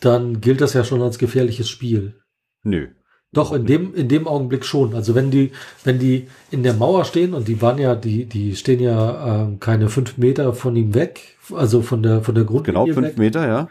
dann 0.00 0.40
gilt 0.40 0.60
das 0.60 0.74
ja 0.74 0.84
schon 0.84 1.02
als 1.02 1.18
gefährliches 1.18 1.68
Spiel. 1.68 2.20
Nö. 2.62 2.88
Doch, 3.32 3.52
in 3.52 3.64
dem, 3.64 3.94
in 3.94 4.08
dem 4.08 4.26
Augenblick 4.26 4.64
schon. 4.64 4.94
Also 4.94 5.14
wenn 5.14 5.30
die, 5.30 5.52
wenn 5.84 6.00
die 6.00 6.26
in 6.50 6.64
der 6.64 6.74
Mauer 6.74 7.04
stehen 7.04 7.32
und 7.32 7.46
die 7.46 7.62
waren 7.62 7.78
ja, 7.78 7.94
die, 7.94 8.24
die 8.24 8.56
stehen 8.56 8.80
ja 8.80 9.42
ähm, 9.42 9.60
keine 9.60 9.88
fünf 9.88 10.18
Meter 10.18 10.52
von 10.52 10.74
ihm 10.74 10.94
weg, 10.94 11.38
also 11.54 11.80
von 11.82 12.02
der, 12.02 12.22
von 12.22 12.34
der 12.34 12.42
Grundlinie 12.44 12.82
Genau 12.82 12.92
fünf 12.92 13.06
weg. 13.06 13.18
Meter, 13.18 13.46
ja. 13.46 13.68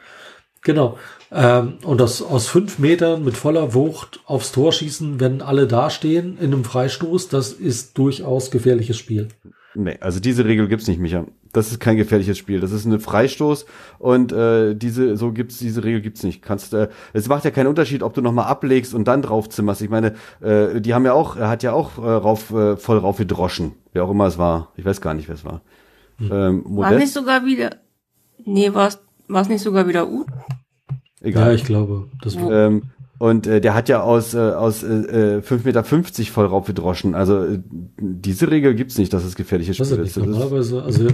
Genau. 0.62 0.98
Ähm, 1.32 1.74
und 1.84 2.00
das 2.00 2.22
aus 2.22 2.48
fünf 2.48 2.80
Metern 2.80 3.26
mit 3.26 3.36
voller 3.36 3.74
Wucht 3.74 4.22
aufs 4.26 4.54
Tor 4.54 4.72
schießen, 4.72 5.20
wenn 5.20 5.42
alle 5.42 5.68
da 5.68 5.90
stehen 5.90 6.38
in 6.38 6.54
einem 6.54 6.64
Freistoß, 6.64 7.28
das 7.28 7.52
ist 7.52 7.98
durchaus 7.98 8.52
gefährliches 8.52 8.98
Spiel. 8.98 9.28
Nee, 9.82 9.98
also 10.02 10.20
diese 10.20 10.44
Regel 10.44 10.68
gibt's 10.68 10.88
nicht, 10.88 11.00
Micha. 11.00 11.24
Das 11.54 11.72
ist 11.72 11.80
kein 11.80 11.96
gefährliches 11.96 12.38
Spiel. 12.38 12.60
Das 12.60 12.74
ist 12.74 12.86
eine 12.86 13.00
Freistoß 13.00 13.66
und 13.98 14.34
äh, 14.34 14.76
diese 14.76 15.16
so 15.16 15.32
gibt's 15.32 15.58
diese 15.58 15.86
Regel 15.86 16.02
gibt's 16.02 16.22
nicht. 16.22 16.42
Kannst 16.42 16.74
äh, 16.74 16.90
es 17.14 17.30
macht 17.30 17.46
ja 17.46 17.52
keinen 17.52 17.68
Unterschied, 17.68 18.04
ob 18.04 18.14
du 18.14 18.22
noch 18.22 18.34
mal 18.34 18.44
ablegst 18.44 18.94
und 18.94 19.08
dann 19.08 19.22
draufzimmerst. 19.22 19.82
Ich 19.82 19.90
meine, 19.90 20.16
äh, 20.42 20.82
die 20.82 20.94
haben 20.94 21.06
ja 21.06 21.14
auch, 21.14 21.38
er 21.38 21.48
hat 21.48 21.64
ja 21.64 21.72
auch 21.72 21.98
äh, 21.98 22.02
rauf 22.02 22.52
äh, 22.52 22.76
voll 22.76 22.98
rauf 22.98 23.18
gedroschen, 23.18 23.72
wer 23.94 24.04
auch 24.04 24.12
immer 24.12 24.28
es 24.28 24.38
war. 24.38 24.74
Ich 24.76 24.84
weiß 24.84 25.00
gar 25.00 25.14
nicht, 25.14 25.30
wer 25.30 25.36
es 25.36 25.46
war. 25.46 25.62
Ähm, 26.20 26.30
War 26.30 26.50
nicht 26.52 26.66
Modest, 26.66 27.14
sogar 27.14 27.46
wieder, 27.46 27.78
nee, 28.44 28.74
war 28.74 28.90
es 28.90 29.50
nicht 29.50 29.62
sogar 29.62 29.88
wieder 29.88 30.10
U? 30.10 30.26
Ja, 31.22 31.28
egal. 31.30 31.56
ich 31.56 31.64
glaube. 31.64 32.10
Das 32.22 32.38
Wo- 32.38 32.52
ähm, 32.52 32.84
Und 33.20 33.48
äh, 33.48 33.60
der 33.60 33.74
hat 33.74 33.90
ja 33.90 34.02
aus, 34.02 34.34
äh, 34.34 34.38
aus 34.38 34.82
äh, 34.82 35.42
5,50 35.46 35.66
Meter 35.66 35.84
voll 35.84 36.46
raufgedroschen. 36.46 37.16
Also 37.16 37.44
äh, 37.44 37.60
diese 38.00 38.50
Regel 38.50 38.76
gibt's 38.76 38.98
nicht, 38.98 39.12
dass 39.12 39.26
es 39.26 39.36
gefährliches 39.36 39.78
ist 39.78 39.88
Spiel 39.88 40.00
nicht 40.04 40.16
ist. 40.16 40.26
Normalerweise, 40.26 40.82
also 40.82 41.08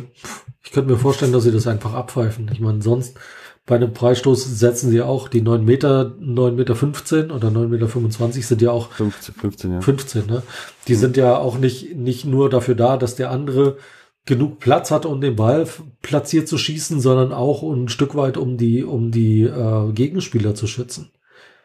ich 0.64 0.72
könnte 0.72 0.92
mir 0.92 1.00
vorstellen, 1.00 1.34
dass 1.34 1.44
sie 1.44 1.52
das 1.52 1.66
einfach 1.66 1.96
abpfeifen. 1.96 2.48
Ich 2.54 2.60
meine, 2.60 2.84
sonst 2.84 3.18
bei 3.66 3.76
einem 3.76 3.96
Freistoß 3.96 4.60
setzen 4.60 4.92
sie 4.92 5.02
auch 5.02 5.28
die 5.28 5.42
9 5.42 5.66
Meter, 5.66 6.14
9 6.20 6.56
Meter 6.56 6.76
15 6.76 7.32
oder 7.32 7.50
9 7.50 7.72
Meter 7.72 7.88
25 7.88 8.46
sind 8.46 8.62
ja 8.62 8.70
auch 8.70 8.92
15, 8.92 9.34
15 9.34 9.72
ja. 9.72 9.82
15, 9.82 10.26
ne? 10.28 10.44
Die 10.88 10.96
sind 10.96 11.18
ja 11.18 11.38
auch 11.38 11.58
nicht, 11.58 11.96
nicht 11.96 12.26
nur 12.26 12.52
dafür 12.52 12.76
da, 12.76 12.98
dass 12.98 13.16
der 13.16 13.32
andere 13.32 13.78
genug 14.26 14.60
Platz 14.60 14.92
hat, 14.92 15.08
um 15.08 15.22
den 15.22 15.36
Ball 15.36 15.68
platziert 16.04 16.48
zu 16.48 16.60
schießen, 16.60 17.00
sondern 17.00 17.32
auch 17.32 17.64
ein 17.64 17.90
Stück 17.90 18.14
weit, 18.14 18.38
um 18.38 18.58
die, 18.58 18.84
um 18.84 19.10
die 19.10 19.42
äh, 19.42 19.92
Gegenspieler 19.94 20.54
zu 20.54 20.68
schützen. 20.68 21.10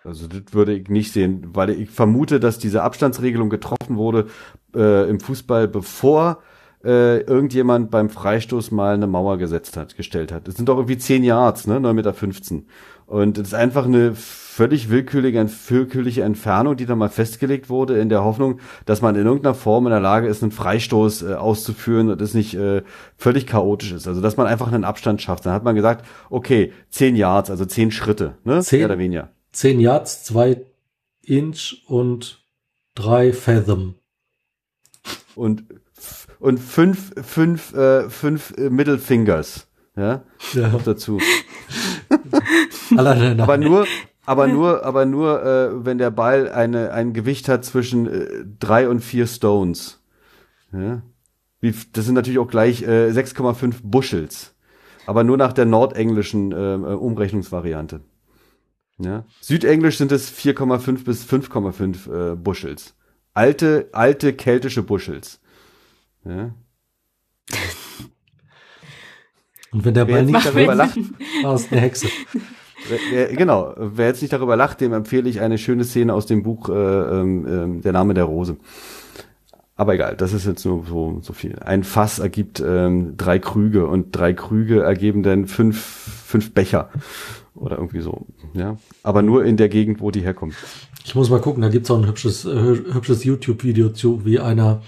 Also 0.05 0.27
das 0.27 0.53
würde 0.53 0.75
ich 0.75 0.89
nicht 0.89 1.13
sehen, 1.13 1.49
weil 1.53 1.71
ich 1.71 1.91
vermute, 1.91 2.41
dass 2.41 2.59
diese 2.59 2.83
Abstandsregelung 2.83 3.51
getroffen 3.51 3.97
wurde 3.97 4.27
äh, 4.75 5.09
im 5.09 5.21
Fußball, 5.21 5.69
bevor 5.69 6.39
äh, 6.83 7.21
irgendjemand 7.21 7.91
beim 7.91 8.09
Freistoß 8.09 8.71
mal 8.71 8.95
eine 8.95 9.07
Mauer 9.07 9.37
gesetzt 9.37 9.77
hat, 9.77 9.97
gestellt 9.97 10.33
hat. 10.33 10.49
Das 10.49 10.55
sind 10.55 10.69
doch 10.69 10.77
irgendwie 10.77 10.97
10 10.97 11.25
Yards, 11.25 11.67
ne? 11.67 11.77
9,15 11.77 11.93
Meter. 11.93 12.15
Und 13.07 13.39
das 13.39 13.49
ist 13.49 13.55
einfach 13.55 13.87
eine 13.87 14.15
völlig 14.15 14.89
willkürliche, 14.89 15.47
willkürliche 15.69 16.23
Entfernung, 16.23 16.77
die 16.77 16.87
da 16.87 16.95
mal 16.95 17.09
festgelegt 17.09 17.69
wurde, 17.69 17.99
in 17.99 18.09
der 18.09 18.23
Hoffnung, 18.23 18.61
dass 18.87 19.03
man 19.03 19.17
in 19.17 19.27
irgendeiner 19.27 19.55
Form 19.55 19.87
in 19.87 19.91
der 19.91 20.01
Lage 20.01 20.29
ist, 20.29 20.43
einen 20.43 20.53
Freistoß 20.53 21.23
äh, 21.23 21.35
auszuführen 21.35 22.09
und 22.09 22.23
es 22.23 22.35
nicht 22.35 22.55
äh, 22.55 22.83
völlig 23.17 23.47
chaotisch 23.47 23.93
ist. 23.93 24.07
Also 24.07 24.21
dass 24.21 24.37
man 24.37 24.47
einfach 24.47 24.73
einen 24.73 24.85
Abstand 24.85 25.21
schafft. 25.21 25.45
Dann 25.45 25.53
hat 25.53 25.65
man 25.65 25.75
gesagt, 25.75 26.07
okay, 26.31 26.73
10 26.91 27.17
Yards, 27.17 27.51
also 27.51 27.67
10 27.67 27.91
Schritte, 27.91 28.37
ne? 28.45 28.63
Zehn? 28.63 28.79
Mehr 28.79 28.89
oder 28.89 28.99
weniger. 28.99 29.29
10 29.53 29.81
Yards, 29.81 30.25
2 30.25 30.65
Inch 31.23 31.83
und 31.87 32.45
3 32.95 33.33
Fathom. 33.33 33.95
und 35.35 35.65
und 36.39 36.59
fünf 36.59 37.13
fünf 37.23 37.75
äh, 37.75 38.09
fünf 38.09 38.57
äh, 38.57 38.71
Middle 38.71 38.99
Fingers 38.99 39.69
ja? 39.97 40.23
Ja. 40.55 40.69
noch 40.69 40.83
dazu. 40.83 41.21
Aber 42.97 43.57
nur 43.59 43.87
aber 44.27 44.47
nur 44.47 44.85
aber 44.85 45.07
nur 45.07 45.43
äh, 45.43 45.85
wenn 45.85 45.99
der 45.99 46.11
Ball 46.11 46.51
eine 46.51 46.93
ein 46.93 47.13
Gewicht 47.13 47.49
hat 47.49 47.65
zwischen 47.65 48.07
äh, 48.07 48.45
drei 48.59 48.89
und 48.89 49.01
vier 49.01 49.27
Stones 49.27 50.03
ja? 50.73 51.03
Wie, 51.61 51.75
das 51.93 52.07
sind 52.07 52.15
natürlich 52.15 52.39
auch 52.39 52.49
gleich 52.49 52.83
äh, 52.83 53.11
6,5 53.11 53.77
Bushels 53.83 54.55
aber 55.07 55.25
nur 55.25 55.37
nach 55.37 55.53
der 55.53 55.67
nordenglischen 55.67 56.53
äh, 56.53 56.75
äh, 56.75 56.95
Umrechnungsvariante 56.95 58.01
ja 59.03 59.25
südenglisch 59.41 59.99
sind 59.99 60.13
es 60.13 60.33
4,5 60.33 61.05
bis 61.05 61.25
5,5 61.25 62.33
äh, 62.33 62.37
Bushels 62.37 62.95
alte 63.35 63.89
alte 63.93 64.33
keltische 64.33 64.83
Bushels 64.83 65.41
ja 66.25 66.55
Und 69.73 69.85
wenn 69.85 69.95
der 69.95 70.09
Wer 70.09 70.17
Ball 70.17 70.25
nicht 70.25 70.45
darüber 70.47 70.75
lacht, 70.75 70.99
war 71.43 71.55
es 71.55 71.71
eine 71.71 71.81
Hexe. 71.81 72.09
Wer- 72.89 72.99
wer- 73.13 73.37
genau, 73.37 73.73
wer 73.77 74.09
jetzt 74.09 74.21
nicht 74.21 74.33
darüber 74.33 74.57
lacht, 74.57 74.81
dem 74.81 74.93
empfehle 74.93 75.29
ich 75.31 75.41
eine 75.41 75.59
schöne 75.59 75.85
Szene 75.85 76.13
aus 76.13 76.27
dem 76.27 76.43
Buch 76.43 76.69
äh, 76.69 76.73
ähm, 76.73 77.47
ähm, 77.49 77.81
Der 77.83 77.93
Name 77.93 78.15
der 78.15 78.25
Rose. 78.25 78.57
Aber 79.77 79.95
egal, 79.95 80.17
das 80.17 80.33
ist 80.33 80.45
jetzt 80.47 80.65
nur 80.67 80.85
so, 80.87 81.21
so 81.23 81.33
viel. 81.33 81.59
Ein 81.61 81.85
Fass 81.85 82.19
ergibt 82.19 82.61
ähm, 82.67 83.17
drei 83.17 83.39
Krüge 83.39 83.87
und 83.87 84.11
drei 84.11 84.33
Krüge 84.35 84.83
ergeben 84.83 85.23
dann 85.23 85.47
fünf, 85.47 85.79
fünf 85.81 86.53
Becher. 86.53 86.91
Oder 87.61 87.77
irgendwie 87.77 88.01
so. 88.01 88.27
Ja. 88.55 88.79
Aber 89.03 89.21
nur 89.21 89.45
in 89.45 89.59
der 89.59 89.69
Gegend, 89.69 90.01
wo 90.01 90.11
die 90.11 90.23
herkommt. 90.23 90.55
Ich 91.05 91.15
muss 91.15 91.29
mal 91.29 91.41
gucken, 91.41 91.63
da 91.63 91.69
gibt's 91.69 91.91
auch 91.91 91.99
ein 91.99 92.07
hübsches, 92.07 92.47
äh, 92.47 92.59
hübsches 92.59 93.23
YouTube-Video 93.23 93.91
zu, 93.91 94.25
wie 94.25 94.39
einer, 94.41 94.83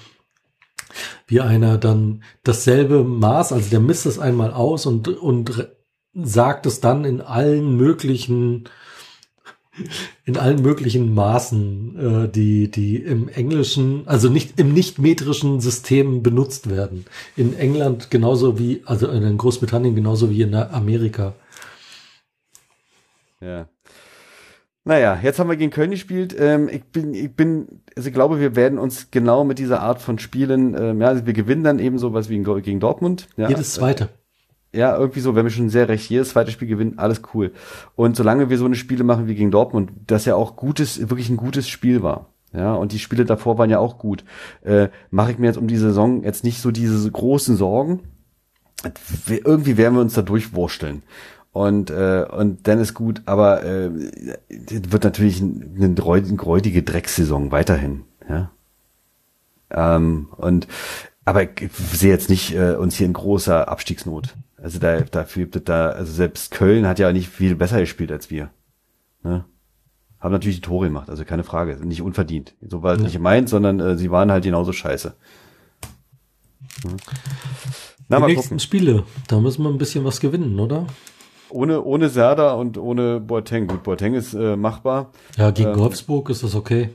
wie 1.27 1.41
einer 1.41 1.77
dann 1.77 2.23
dasselbe 2.45 3.05
Maß, 3.05 3.53
also 3.53 3.68
der 3.68 3.81
misst 3.81 4.07
es 4.07 4.18
einmal 4.18 4.53
aus 4.53 4.87
und, 4.87 5.07
und 5.09 5.68
sagt 6.14 6.64
es 6.64 6.81
dann 6.81 7.05
in 7.05 7.20
allen 7.20 7.77
möglichen, 7.77 8.64
in 10.25 10.39
allen 10.39 10.62
möglichen 10.62 11.12
Maßen, 11.12 12.25
äh, 12.25 12.29
die, 12.31 12.70
die 12.70 12.97
im 12.97 13.29
englischen, 13.29 14.09
also 14.09 14.31
nicht 14.31 14.59
im 14.59 14.73
nicht-metrischen 14.73 15.61
System 15.61 16.23
benutzt 16.23 16.70
werden. 16.70 17.05
In 17.37 17.55
England 17.55 18.11
genauso 18.11 18.59
wie, 18.59 18.81
also 18.87 19.09
in 19.09 19.37
Großbritannien 19.37 19.95
genauso 19.95 20.31
wie 20.31 20.41
in 20.41 20.55
Amerika. 20.55 21.35
Ja. 23.43 23.66
Naja, 24.84 25.18
jetzt 25.22 25.38
haben 25.38 25.49
wir 25.49 25.57
gegen 25.57 25.70
Köln 25.70 25.93
gespielt. 25.93 26.34
Ähm, 26.36 26.68
ich 26.68 26.84
bin, 26.84 27.14
ich 27.14 27.34
bin, 27.34 27.82
also 27.97 28.09
ich 28.09 28.14
glaube, 28.14 28.40
wir 28.40 28.57
werden 28.57 28.78
uns 28.78 29.11
genau 29.11 29.45
mit 29.45 29.59
dieser 29.59 29.80
Art 29.80 30.01
von 30.01 30.18
Spielen, 30.18 30.76
ähm, 30.76 31.01
ja, 31.01 31.09
also 31.09 31.24
wir 31.24 31.32
gewinnen 31.32 31.62
dann 31.62 31.78
eben 31.78 31.99
sowas 31.99 32.28
wie 32.28 32.43
gegen, 32.43 32.80
Dortmund. 32.80 33.28
Ja, 33.36 33.49
Jedes 33.49 33.74
zweite. 33.74 34.09
Ja, 34.74 34.97
irgendwie 34.97 35.20
so, 35.20 35.34
wenn 35.34 35.45
wir 35.45 35.51
schon 35.51 35.68
sehr 35.68 35.88
recht, 35.88 36.09
jedes 36.09 36.30
zweite 36.30 36.51
Spiel 36.51 36.66
gewinnen, 36.66 36.95
alles 36.97 37.20
cool. 37.34 37.53
Und 37.95 38.16
solange 38.16 38.49
wir 38.49 38.59
so 38.59 38.64
eine 38.64 38.74
Spiele 38.74 39.05
machen 39.05 39.28
wie 39.28 39.34
gegen 39.34 39.51
Dortmund, 39.51 39.90
das 40.07 40.24
ja 40.24 40.34
auch 40.34 40.57
gutes, 40.57 41.11
wirklich 41.11 41.28
ein 41.28 41.36
gutes 41.36 41.68
Spiel 41.68 42.03
war. 42.03 42.32
Ja, 42.55 42.74
und 42.74 42.93
die 42.93 42.99
Spiele 42.99 43.24
davor 43.24 43.59
waren 43.59 43.70
ja 43.70 43.78
auch 43.78 43.99
gut. 43.99 44.24
Äh, 44.62 44.88
Mache 45.11 45.32
ich 45.32 45.38
mir 45.38 45.47
jetzt 45.47 45.59
um 45.59 45.68
die 45.68 45.76
Saison 45.76 46.22
jetzt 46.22 46.45
nicht 46.45 46.61
so 46.61 46.70
diese 46.70 47.11
großen 47.11 47.57
Sorgen. 47.57 48.01
Irgendwie 49.28 49.76
werden 49.76 49.95
wir 49.95 50.01
uns 50.01 50.14
da 50.14 50.22
durchwursteln. 50.22 51.03
Und, 51.53 51.90
äh, 51.90 52.24
und 52.30 52.66
dann 52.66 52.78
ist 52.78 52.94
gut, 52.94 53.20
aber 53.26 53.62
äh, 53.62 53.90
wird 54.48 55.05
natürlich 55.05 55.40
ein- 55.40 55.74
eine 55.76 55.94
räu- 55.94 56.40
räudige 56.40 56.82
Dreckssaison 56.82 57.50
weiterhin. 57.53 58.05
Ja. 58.28 58.50
Ähm, 59.70 60.28
und 60.36 60.66
aber 61.24 61.42
ich 61.44 61.70
sehe 61.92 62.11
jetzt 62.11 62.30
nicht 62.30 62.55
äh, 62.55 62.74
uns 62.74 62.96
hier 62.96 63.07
in 63.07 63.12
großer 63.12 63.68
Abstiegsnot. 63.68 64.34
Also 64.57 64.78
da, 64.78 65.00
dafür 65.03 65.42
gibt 65.44 65.57
es 65.57 65.64
da, 65.64 65.90
also 65.90 66.11
selbst 66.12 66.50
Köln 66.53 66.86
hat 66.86 66.98
ja 66.98 67.12
nicht 67.12 67.28
viel 67.28 67.55
besser 67.55 67.80
gespielt 67.80 68.11
als 68.12 68.30
wir. 68.30 68.50
Ne? 69.22 69.44
Haben 70.20 70.32
natürlich 70.32 70.57
die 70.57 70.62
Tore 70.62 70.86
gemacht, 70.86 71.11
also 71.11 71.24
keine 71.24 71.44
Frage, 71.44 71.76
nicht 71.84 72.00
unverdient. 72.03 72.55
So 72.66 72.82
war 72.82 72.92
es 72.92 72.98
Ja. 72.98 73.05
nicht 73.05 73.12
gemeint, 73.14 73.48
sondern 73.48 73.78
äh, 73.80 73.96
sie 73.98 74.11
waren 74.11 74.30
halt 74.32 74.44
genauso 74.44 74.72
scheiße. 74.72 75.14
Hm. 76.82 76.96
Na, 78.09 78.18
die 78.20 78.26
nächsten 78.26 78.42
gucken. 78.42 78.59
Spiele, 78.61 79.05
da 79.28 79.38
müssen 79.40 79.62
wir 79.64 79.70
ein 79.70 79.78
bisschen 79.78 80.05
was 80.05 80.20
gewinnen, 80.20 80.59
oder? 80.61 80.86
Ohne, 81.53 81.82
ohne 81.82 82.09
Serda 82.09 82.55
und 82.55 82.78
ohne 82.78 83.20
Boateng. 83.20 83.66
Gut, 83.66 83.82
Boateng 83.82 84.14
ist 84.14 84.34
äh, 84.34 84.57
machbar. 84.57 85.12
Ja, 85.36 85.50
gegen 85.50 85.70
Ähm, 85.70 85.78
Wolfsburg 85.78 86.30
ist 86.30 86.42
das 86.42 86.55
okay. 86.55 86.90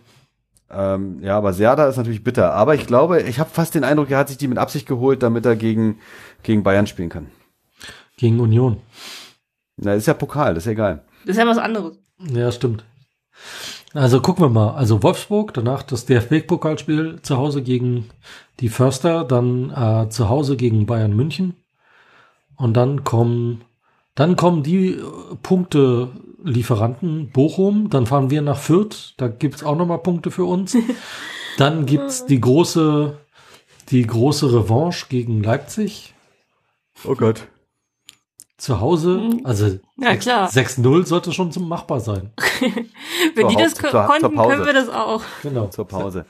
Ähm, 0.70 1.20
ja, 1.22 1.38
aber 1.38 1.54
Serda 1.54 1.88
ist 1.88 1.98
natürlich 1.98 2.24
bitter. 2.24 2.54
Aber 2.54 2.76
ich 2.76 2.88
glaube, 2.88 3.22
ich 3.22 3.40
habe 3.40 3.50
fast 3.50 3.76
den 3.76 3.84
Eindruck, 3.84 4.10
er 4.10 4.18
hat 4.18 4.28
sich 4.28 4.38
die 4.38 4.48
mit 4.48 4.58
Absicht 4.58 4.88
geholt, 4.88 5.24
damit 5.24 5.46
er 5.46 5.56
gegen, 5.56 6.00
gegen 6.44 6.64
Bayern 6.64 6.88
spielen 6.88 7.10
kann. 7.10 7.28
Gegen 8.18 8.40
Union. 8.40 8.78
Na, 9.78 9.94
ist 9.94 10.08
ja 10.08 10.14
Pokal, 10.14 10.56
das 10.56 10.64
ist 10.64 10.68
ja 10.68 10.72
egal. 10.74 11.04
Das 11.26 11.36
ist 11.36 11.40
ja 11.42 11.48
was 11.48 11.58
anderes. 11.60 11.98
Ja, 12.20 12.52
stimmt. 12.52 12.84
Also 13.94 14.22
gucken 14.22 14.44
wir 14.44 14.50
mal. 14.50 14.72
Also 14.74 15.02
Wolfsburg, 15.04 15.54
danach 15.54 15.84
das 15.84 16.06
DFB-Pokalspiel 16.06 17.22
zu 17.22 17.38
Hause 17.38 17.62
gegen 17.62 18.10
die 18.60 18.70
Förster, 18.70 19.24
dann 19.24 19.70
äh, 19.70 20.10
zu 20.10 20.30
Hause 20.30 20.58
gegen 20.58 20.86
Bayern 20.86 21.16
München. 21.16 21.56
Und 22.56 22.76
dann 22.76 23.04
kommen, 23.04 23.62
dann 24.18 24.36
kommen 24.36 24.64
die 24.64 24.96
äh, 24.96 25.02
Punkte-Lieferanten 25.42 27.30
Bochum, 27.32 27.90
dann 27.90 28.06
fahren 28.06 28.30
wir 28.30 28.42
nach 28.42 28.58
Fürth, 28.58 29.14
da 29.18 29.28
gibt's 29.28 29.64
auch 29.64 29.76
nochmal 29.76 30.00
Punkte 30.00 30.32
für 30.32 30.46
uns. 30.46 30.76
Dann 31.58 31.88
gibt's 31.88 32.28
die 32.28 32.40
große, 32.40 33.18
die 33.90 34.06
große 34.06 34.54
Revanche 34.54 35.08
gegen 35.10 35.42
Leipzig 35.42 36.14
Oh 37.04 37.16
Gott. 37.16 37.48
zu 38.58 38.80
Hause. 38.80 39.18
Mhm. 39.18 39.42
Also 39.44 39.80
Ja, 40.00 40.16
klar. 40.18 40.50
6-0 40.52 41.08
sollte 41.08 41.32
schon 41.34 41.52
zum 41.52 41.68
machbar 41.68 42.00
sein. 42.00 42.32
Wenn 43.34 43.48
die 43.48 43.56
Zur 43.56 43.64
das 43.64 43.74
ko- 43.74 43.82
zur- 43.82 43.92
zur 43.92 44.04
konnten, 44.06 44.36
Pause. 44.36 44.50
können 44.54 44.66
wir 44.68 44.74
das 44.74 44.90
auch. 44.90 45.24
Genau. 45.42 45.66
Zur 45.70 45.88
Pause. 45.88 46.26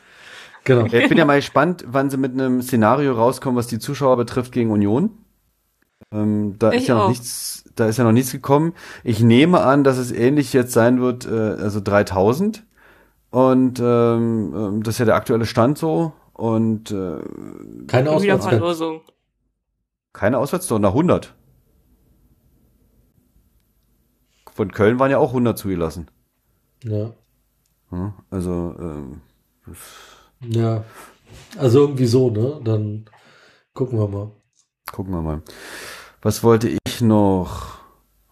Genau. 0.64 0.86
Ich 0.86 1.10
bin 1.10 1.18
ja 1.18 1.26
mal 1.26 1.40
gespannt, 1.40 1.84
wann 1.88 2.10
sie 2.10 2.16
mit 2.16 2.32
einem 2.32 2.62
Szenario 2.62 3.12
rauskommen, 3.12 3.58
was 3.58 3.68
die 3.68 3.80
Zuschauer 3.80 4.16
betrifft 4.16 4.54
gegen 4.54 4.72
Union. 4.72 5.10
Ähm, 6.12 6.56
da 6.60 6.74
Ich 6.74 6.84
ist 6.84 6.88
ja 6.88 6.96
noch 6.96 7.04
auch. 7.06 7.10
nichts, 7.10 7.64
da 7.76 7.88
ist 7.88 7.98
ja 7.98 8.04
noch 8.04 8.12
nichts 8.12 8.32
gekommen. 8.32 8.74
Ich 9.04 9.22
nehme 9.22 9.62
an, 9.62 9.84
dass 9.84 9.98
es 9.98 10.12
ähnlich 10.12 10.54
jetzt 10.54 10.74
sein 10.74 11.02
wird, 11.02 11.26
äh, 11.26 11.30
also 11.62 11.82
3000. 11.82 12.66
Und 13.32 13.80
ähm, 13.80 14.54
ähm, 14.56 14.84
das 14.84 14.96
ist 14.96 15.00
ja 15.00 15.06
der 15.06 15.16
aktuelle 15.16 15.46
Stand 15.46 15.78
so. 15.78 16.14
Und 16.34 16.92
äh, 16.92 17.20
Keine 17.88 18.08
Wieder 18.08 18.12
Auswärtsfans. 18.12 18.58
Verlosung. 18.58 19.02
keine 20.14 20.38
Auswärtstore, 20.40 20.80
nach 20.80 20.90
100. 20.92 21.36
Von 24.54 24.72
Köln 24.72 25.00
waren 25.00 25.12
ja 25.12 25.18
auch 25.20 25.30
100 25.30 25.58
zugelassen. 25.58 26.10
Ja. 26.84 27.14
Ja, 27.92 28.14
Also 28.30 28.76
ähm, 28.80 29.22
Ja. 30.42 30.84
Also 31.58 31.82
irgendwie 31.82 32.06
so, 32.08 32.30
ne? 32.30 32.60
Dann 32.64 33.06
gucken 33.74 34.00
wir 34.00 34.08
mal. 34.08 34.32
Gucken 34.92 35.14
wir 35.14 35.22
mal. 35.22 35.42
Was 36.22 36.44
wollte 36.44 36.70
ich 36.70 37.02
noch? 37.02 37.78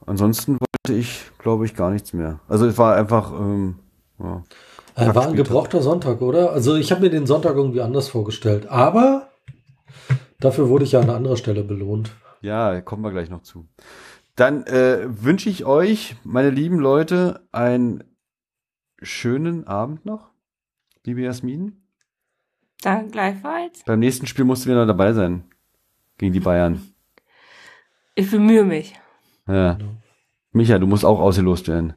Ansonsten 0.05 0.57
wollte 0.59 0.99
ich, 0.99 1.31
glaube 1.37 1.65
ich, 1.65 1.75
gar 1.75 1.91
nichts 1.91 2.13
mehr. 2.13 2.39
Also 2.47 2.65
es 2.65 2.77
war 2.77 2.95
einfach, 2.95 3.31
ähm, 3.33 3.79
Ja. 4.19 4.43
Äh, 4.95 5.13
war 5.13 5.27
ein 5.27 5.35
gebrauchter 5.35 5.81
Sonntag, 5.81 6.21
oder? 6.21 6.53
Also 6.53 6.75
ich 6.75 6.91
habe 6.91 7.01
mir 7.01 7.09
den 7.09 7.25
Sonntag 7.27 7.55
irgendwie 7.55 7.81
anders 7.81 8.07
vorgestellt. 8.07 8.67
Aber 8.67 9.29
dafür 10.39 10.69
wurde 10.69 10.85
ich 10.85 10.93
ja 10.93 11.01
an 11.01 11.09
anderer 11.09 11.37
Stelle 11.37 11.63
belohnt. 11.63 12.11
Ja, 12.41 12.79
kommen 12.81 13.03
wir 13.03 13.11
gleich 13.11 13.29
noch 13.29 13.41
zu. 13.41 13.67
Dann 14.35 14.63
äh, 14.67 15.05
wünsche 15.07 15.49
ich 15.49 15.65
euch, 15.65 16.15
meine 16.23 16.49
lieben 16.49 16.79
Leute, 16.79 17.47
einen 17.51 18.03
schönen 19.01 19.65
Abend 19.67 20.05
noch, 20.05 20.29
liebe 21.05 21.21
Jasmin. 21.21 21.81
Dann 22.81 23.11
gleichfalls. 23.11 23.83
Beim 23.85 23.99
nächsten 23.99 24.27
Spiel 24.27 24.45
musst 24.45 24.65
du 24.65 24.69
wieder 24.69 24.85
dabei 24.85 25.13
sein. 25.13 25.45
Gegen 26.18 26.34
die 26.34 26.39
Bayern. 26.39 26.82
Ich 28.16 28.32
bemühe 28.32 28.63
mich. 28.63 28.93
Ja. 29.47 29.78
Micha, 30.51 30.80
du 30.80 30.88
musst 30.88 31.03
auch 31.05 31.20
ausgelost 31.20 31.68
werden. 31.68 31.93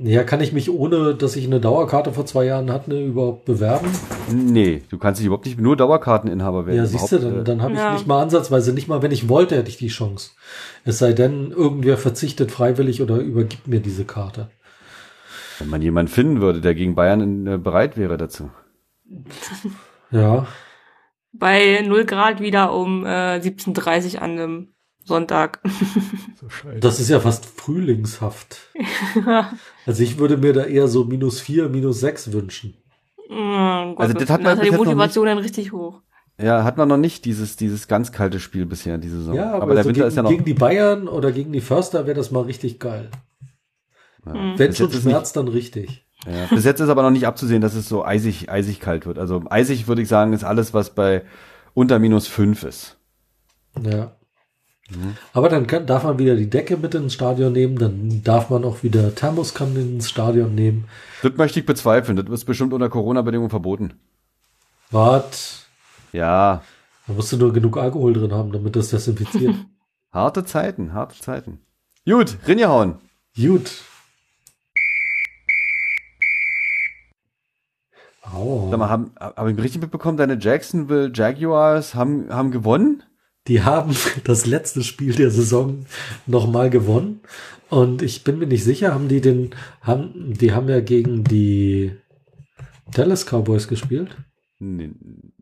Ja, 0.00 0.22
kann 0.22 0.40
ich 0.40 0.52
mich 0.52 0.70
ohne, 0.70 1.16
dass 1.16 1.34
ich 1.34 1.44
eine 1.44 1.58
Dauerkarte 1.60 2.12
vor 2.12 2.24
zwei 2.24 2.44
Jahren 2.44 2.70
hatte, 2.72 3.04
überhaupt 3.04 3.46
bewerben? 3.46 3.88
Nee, 4.32 4.82
du 4.90 4.96
kannst 4.96 5.18
dich 5.20 5.26
überhaupt 5.26 5.46
nicht 5.46 5.58
nur 5.60 5.76
Dauerkarteninhaber 5.76 6.66
werden. 6.66 6.76
Ja, 6.76 6.86
siehst 6.86 7.10
du, 7.10 7.18
dann, 7.18 7.44
dann 7.44 7.62
habe 7.62 7.72
ich 7.72 7.80
Ja. 7.80 7.92
nicht 7.94 8.06
mal 8.06 8.22
ansatzweise, 8.22 8.72
nicht 8.72 8.86
mal 8.86 9.02
wenn 9.02 9.10
ich 9.10 9.28
wollte, 9.28 9.56
hätte 9.56 9.68
ich 9.70 9.76
die 9.76 9.88
Chance. 9.88 10.30
Es 10.84 10.98
sei 10.98 11.12
denn, 11.14 11.50
irgendwer 11.50 11.98
verzichtet 11.98 12.52
freiwillig 12.52 13.02
oder 13.02 13.16
übergibt 13.16 13.66
mir 13.66 13.80
diese 13.80 14.04
Karte. 14.04 14.50
Wenn 15.58 15.68
man 15.68 15.82
jemanden 15.82 16.12
finden 16.12 16.40
würde, 16.40 16.60
der 16.60 16.76
gegen 16.76 16.94
Bayern 16.94 17.46
äh, 17.48 17.58
bereit 17.58 17.96
wäre 17.96 18.16
dazu. 18.16 18.50
Ja, 20.12 20.46
Bei 21.32 21.82
0 21.86 22.04
Grad 22.04 22.40
wieder 22.40 22.72
um 22.72 23.04
äh, 23.04 23.38
17.30 23.38 24.18
an 24.18 24.30
einem 24.30 24.68
Sonntag. 25.04 25.60
das 26.80 27.00
ist 27.00 27.08
ja 27.08 27.20
fast 27.20 27.46
frühlingshaft. 27.46 28.60
Also 29.86 30.02
ich 30.02 30.18
würde 30.18 30.36
mir 30.36 30.52
da 30.52 30.64
eher 30.64 30.86
so 30.86 31.04
minus 31.04 31.40
vier, 31.40 31.70
minus 31.70 32.00
sechs 32.00 32.30
wünschen. 32.30 32.74
Oh 33.30 33.94
Gott, 33.94 34.00
Also 34.00 34.14
das 34.14 34.28
hat 34.28 34.42
man 34.42 34.58
bis 34.58 34.68
die 34.68 34.76
Motivation 34.76 35.24
dann 35.24 35.38
richtig 35.38 35.72
hoch. 35.72 36.02
Ja, 36.40 36.62
hat 36.62 36.76
man 36.76 36.88
noch 36.88 36.98
nicht 36.98 37.24
dieses, 37.24 37.56
dieses 37.56 37.88
ganz 37.88 38.12
kalte 38.12 38.38
Spiel 38.38 38.66
bisher, 38.66 38.98
diese 38.98 39.18
Saison. 39.18 39.34
Ja, 39.34 39.52
aber, 39.52 39.62
aber 39.62 39.74
der 39.74 39.84
so 39.84 39.88
Winter 39.88 40.00
gegen, 40.00 40.08
ist 40.08 40.16
ja 40.16 40.22
noch. 40.22 40.30
gegen 40.30 40.44
die 40.44 40.54
Bayern 40.54 41.08
oder 41.08 41.32
gegen 41.32 41.52
die 41.52 41.62
Förster 41.62 42.06
wäre 42.06 42.16
das 42.16 42.30
mal 42.30 42.42
richtig 42.42 42.78
geil. 42.78 43.10
ja. 44.26 44.34
Hm. 44.34 44.58
Wenn 44.58 44.74
schon 44.74 44.92
schmerzt, 44.92 45.36
dann 45.36 45.48
richtig. 45.48 46.06
Ja. 46.28 46.46
Bis 46.54 46.64
jetzt 46.64 46.80
ist 46.80 46.88
aber 46.88 47.02
noch 47.02 47.10
nicht 47.10 47.26
abzusehen, 47.26 47.62
dass 47.62 47.74
es 47.74 47.88
so 47.88 48.04
eisig, 48.04 48.50
eisig 48.50 48.80
kalt 48.80 49.06
wird. 49.06 49.18
Also 49.18 49.42
eisig 49.48 49.88
würde 49.88 50.02
ich 50.02 50.08
sagen, 50.08 50.32
ist 50.32 50.44
alles, 50.44 50.74
was 50.74 50.90
bei 50.90 51.22
unter 51.74 51.98
minus 51.98 52.26
fünf 52.26 52.64
ist. 52.64 52.96
Ja. 53.82 54.12
Aber 55.34 55.48
dann 55.48 55.66
kann, 55.66 55.86
darf 55.86 56.04
man 56.04 56.18
wieder 56.18 56.34
die 56.34 56.48
Decke 56.48 56.76
mit 56.76 56.94
ins 56.94 57.12
Stadion 57.12 57.52
nehmen, 57.52 57.76
dann 57.76 58.22
darf 58.24 58.48
man 58.48 58.64
auch 58.64 58.82
wieder 58.82 59.14
Thermoskannen 59.14 59.96
ins 59.96 60.08
Stadion 60.08 60.54
nehmen. 60.54 60.86
Das 61.22 61.36
möchte 61.36 61.60
ich 61.60 61.66
bezweifeln. 61.66 62.16
Das 62.16 62.26
ist 62.30 62.46
bestimmt 62.46 62.72
unter 62.72 62.88
Corona-Bedingungen 62.88 63.50
verboten. 63.50 63.94
Wart, 64.90 65.66
Ja, 66.12 66.62
da 67.06 67.12
musst 67.12 67.32
du 67.32 67.36
nur 67.36 67.52
genug 67.52 67.76
Alkohol 67.76 68.14
drin 68.14 68.32
haben, 68.32 68.52
damit 68.52 68.76
das 68.76 68.88
desinfiziert. 68.88 69.54
harte 70.12 70.44
Zeiten, 70.44 70.94
harte 70.94 71.18
Zeiten. 71.20 71.60
Gut, 72.06 72.38
Rinjehauen. 72.46 72.94
Gut. 73.36 73.82
Au. 78.32 78.68
Sag 78.70 78.78
mal, 78.78 78.88
haben, 78.88 79.12
habe 79.18 79.52
ich 79.52 79.58
richtig 79.58 79.80
mitbekommen, 79.80 80.16
deine 80.16 80.38
Jacksonville 80.38 81.10
Jaguars 81.14 81.94
haben, 81.94 82.28
haben 82.30 82.50
gewonnen? 82.50 83.02
Die 83.46 83.62
haben 83.62 83.94
das 84.24 84.46
letzte 84.46 84.82
Spiel 84.82 85.14
der 85.14 85.30
Saison 85.30 85.86
nochmal 86.26 86.70
gewonnen. 86.70 87.20
Und 87.70 88.02
ich 88.02 88.24
bin 88.24 88.38
mir 88.38 88.46
nicht 88.46 88.64
sicher, 88.64 88.94
haben 88.94 89.08
die 89.08 89.20
den, 89.20 89.50
haben, 89.82 90.34
die 90.34 90.52
haben 90.52 90.68
ja 90.68 90.80
gegen 90.80 91.24
die 91.24 91.92
Dallas 92.92 93.26
Cowboys 93.26 93.68
gespielt. 93.68 94.16
Nee, 94.58 94.90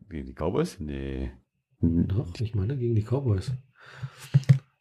gegen 0.09 0.25
die 0.25 0.33
Cowboys? 0.33 0.77
Nee. 0.79 1.31
Doch, 1.79 2.27
ich 2.39 2.55
meine 2.55 2.77
gegen 2.77 2.95
die 2.95 3.03
Cowboys. 3.03 3.51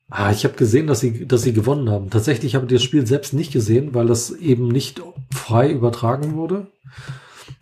Ah, 0.08 0.30
ich 0.30 0.44
habe 0.44 0.54
gesehen, 0.54 0.86
dass 0.86 1.00
sie, 1.00 1.26
dass 1.26 1.42
sie 1.42 1.52
gewonnen 1.52 1.90
haben. 1.90 2.10
Tatsächlich 2.10 2.54
habe 2.54 2.66
ich 2.66 2.72
das 2.72 2.82
Spiel 2.82 3.06
selbst 3.06 3.32
nicht 3.32 3.52
gesehen, 3.52 3.92
weil 3.92 4.06
das 4.06 4.30
eben 4.30 4.68
nicht 4.68 5.02
frei 5.30 5.70
übertragen 5.70 6.34
wurde. 6.34 6.68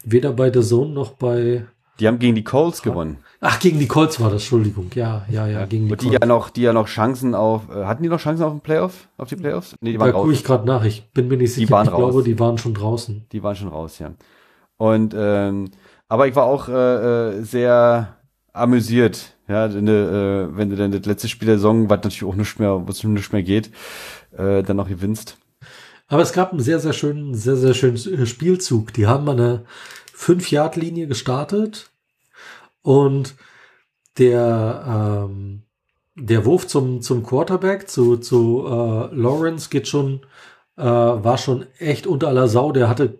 Weder 0.04 0.32
bei 0.32 0.52
The 0.52 0.60
Zone 0.62 0.92
noch 0.92 1.12
bei. 1.12 1.66
Die 2.00 2.08
haben 2.08 2.18
gegen 2.18 2.34
die 2.34 2.44
Colts 2.44 2.82
gewonnen. 2.82 3.18
Ach, 3.40 3.58
gegen 3.60 3.78
die 3.78 3.86
Colts 3.86 4.18
war 4.20 4.30
das, 4.30 4.42
Entschuldigung. 4.42 4.90
Ja, 4.94 5.24
ja, 5.30 5.46
ja, 5.46 5.64
gegen 5.66 5.86
die 5.86 5.92
Und 5.92 6.00
die 6.02 6.06
Colts. 6.08 6.20
ja 6.22 6.26
noch, 6.26 6.50
die 6.50 6.62
ja 6.62 6.72
noch 6.72 6.88
Chancen 6.88 7.34
auf, 7.34 7.68
äh, 7.68 7.84
hatten 7.84 8.02
die 8.02 8.08
noch 8.08 8.18
Chancen 8.18 8.42
auf 8.42 8.52
den 8.52 8.60
Playoff, 8.60 9.08
auf 9.16 9.28
die 9.28 9.36
Playoffs? 9.36 9.76
Nee, 9.80 9.92
die 9.92 9.98
Da 9.98 10.00
waren 10.04 10.12
gucke 10.12 10.28
raus. 10.28 10.34
ich 10.34 10.44
gerade 10.44 10.66
nach. 10.66 10.84
Ich 10.84 11.08
bin 11.12 11.28
mir 11.28 11.36
nicht 11.36 11.54
sicher. 11.54 11.70
waren 11.70 11.84
ich 11.86 11.90
glaube, 11.94 12.12
raus. 12.14 12.24
die 12.24 12.38
waren 12.38 12.58
schon 12.58 12.74
draußen. 12.74 13.26
Die 13.30 13.42
waren 13.42 13.54
schon 13.54 13.68
raus, 13.68 13.98
ja. 13.98 14.12
Und 14.76 15.14
ähm, 15.16 15.70
aber 16.08 16.26
ich 16.26 16.34
war 16.34 16.44
auch 16.44 16.68
äh, 16.68 16.72
äh, 17.38 17.42
sehr 17.42 18.16
amüsiert, 18.52 19.36
ja, 19.48 19.72
wenn 19.72 19.86
du, 19.86 19.92
äh, 20.52 20.56
wenn 20.56 20.70
du 20.70 20.76
dann 20.76 20.90
das 20.92 21.04
letzte 21.06 21.28
Spiel 21.28 21.46
der 21.46 21.56
Saison, 21.58 21.88
was 21.90 21.98
natürlich 22.02 22.24
auch 22.24 22.34
nicht 22.36 22.58
mehr, 22.58 22.82
was 22.86 23.02
nicht 23.04 23.32
mehr 23.32 23.42
geht, 23.42 23.70
äh, 24.36 24.62
dann 24.62 24.76
noch 24.76 24.88
gewinnst. 24.88 25.38
Aber 26.06 26.22
es 26.22 26.32
gab 26.32 26.52
einen 26.52 26.60
sehr, 26.60 26.80
sehr 26.80 26.92
schönen, 26.92 27.34
sehr, 27.34 27.56
sehr 27.56 27.74
schönen 27.74 28.26
Spielzug. 28.26 28.92
Die 28.92 29.06
haben 29.06 29.28
eine 29.28 29.64
5-Yard-Linie 30.16 31.06
gestartet 31.06 31.90
und 32.82 33.34
der, 34.18 35.26
ähm, 35.28 35.62
der 36.14 36.44
Wurf 36.44 36.66
zum, 36.66 37.00
zum 37.00 37.24
Quarterback, 37.24 37.88
zu, 37.88 38.18
zu 38.18 38.64
äh, 38.66 39.14
Lawrence 39.14 39.70
geht 39.70 39.88
schon, 39.88 40.20
äh, 40.76 40.84
war 40.84 41.38
schon 41.38 41.66
echt 41.78 42.06
unter 42.06 42.28
aller 42.28 42.48
Sau. 42.48 42.70
Der 42.70 42.88
hatte 42.88 43.18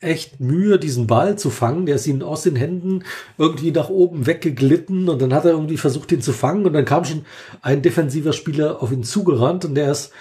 echt 0.00 0.38
Mühe, 0.40 0.78
diesen 0.78 1.06
Ball 1.06 1.38
zu 1.38 1.50
fangen. 1.50 1.86
Der 1.86 1.96
ist 1.96 2.06
ihm 2.06 2.22
aus 2.22 2.42
den 2.42 2.56
Händen 2.56 3.04
irgendwie 3.36 3.70
nach 3.70 3.88
oben 3.88 4.26
weggeglitten 4.26 5.08
und 5.08 5.20
dann 5.22 5.34
hat 5.34 5.44
er 5.44 5.52
irgendwie 5.52 5.76
versucht, 5.76 6.12
ihn 6.12 6.22
zu 6.22 6.32
fangen 6.32 6.66
und 6.66 6.72
dann 6.72 6.84
kam 6.84 7.04
schon 7.04 7.24
ein 7.62 7.82
defensiver 7.82 8.32
Spieler 8.32 8.82
auf 8.82 8.92
ihn 8.92 9.02
zugerannt 9.02 9.64
und 9.64 9.74
der 9.74 9.90
ist 9.90 10.12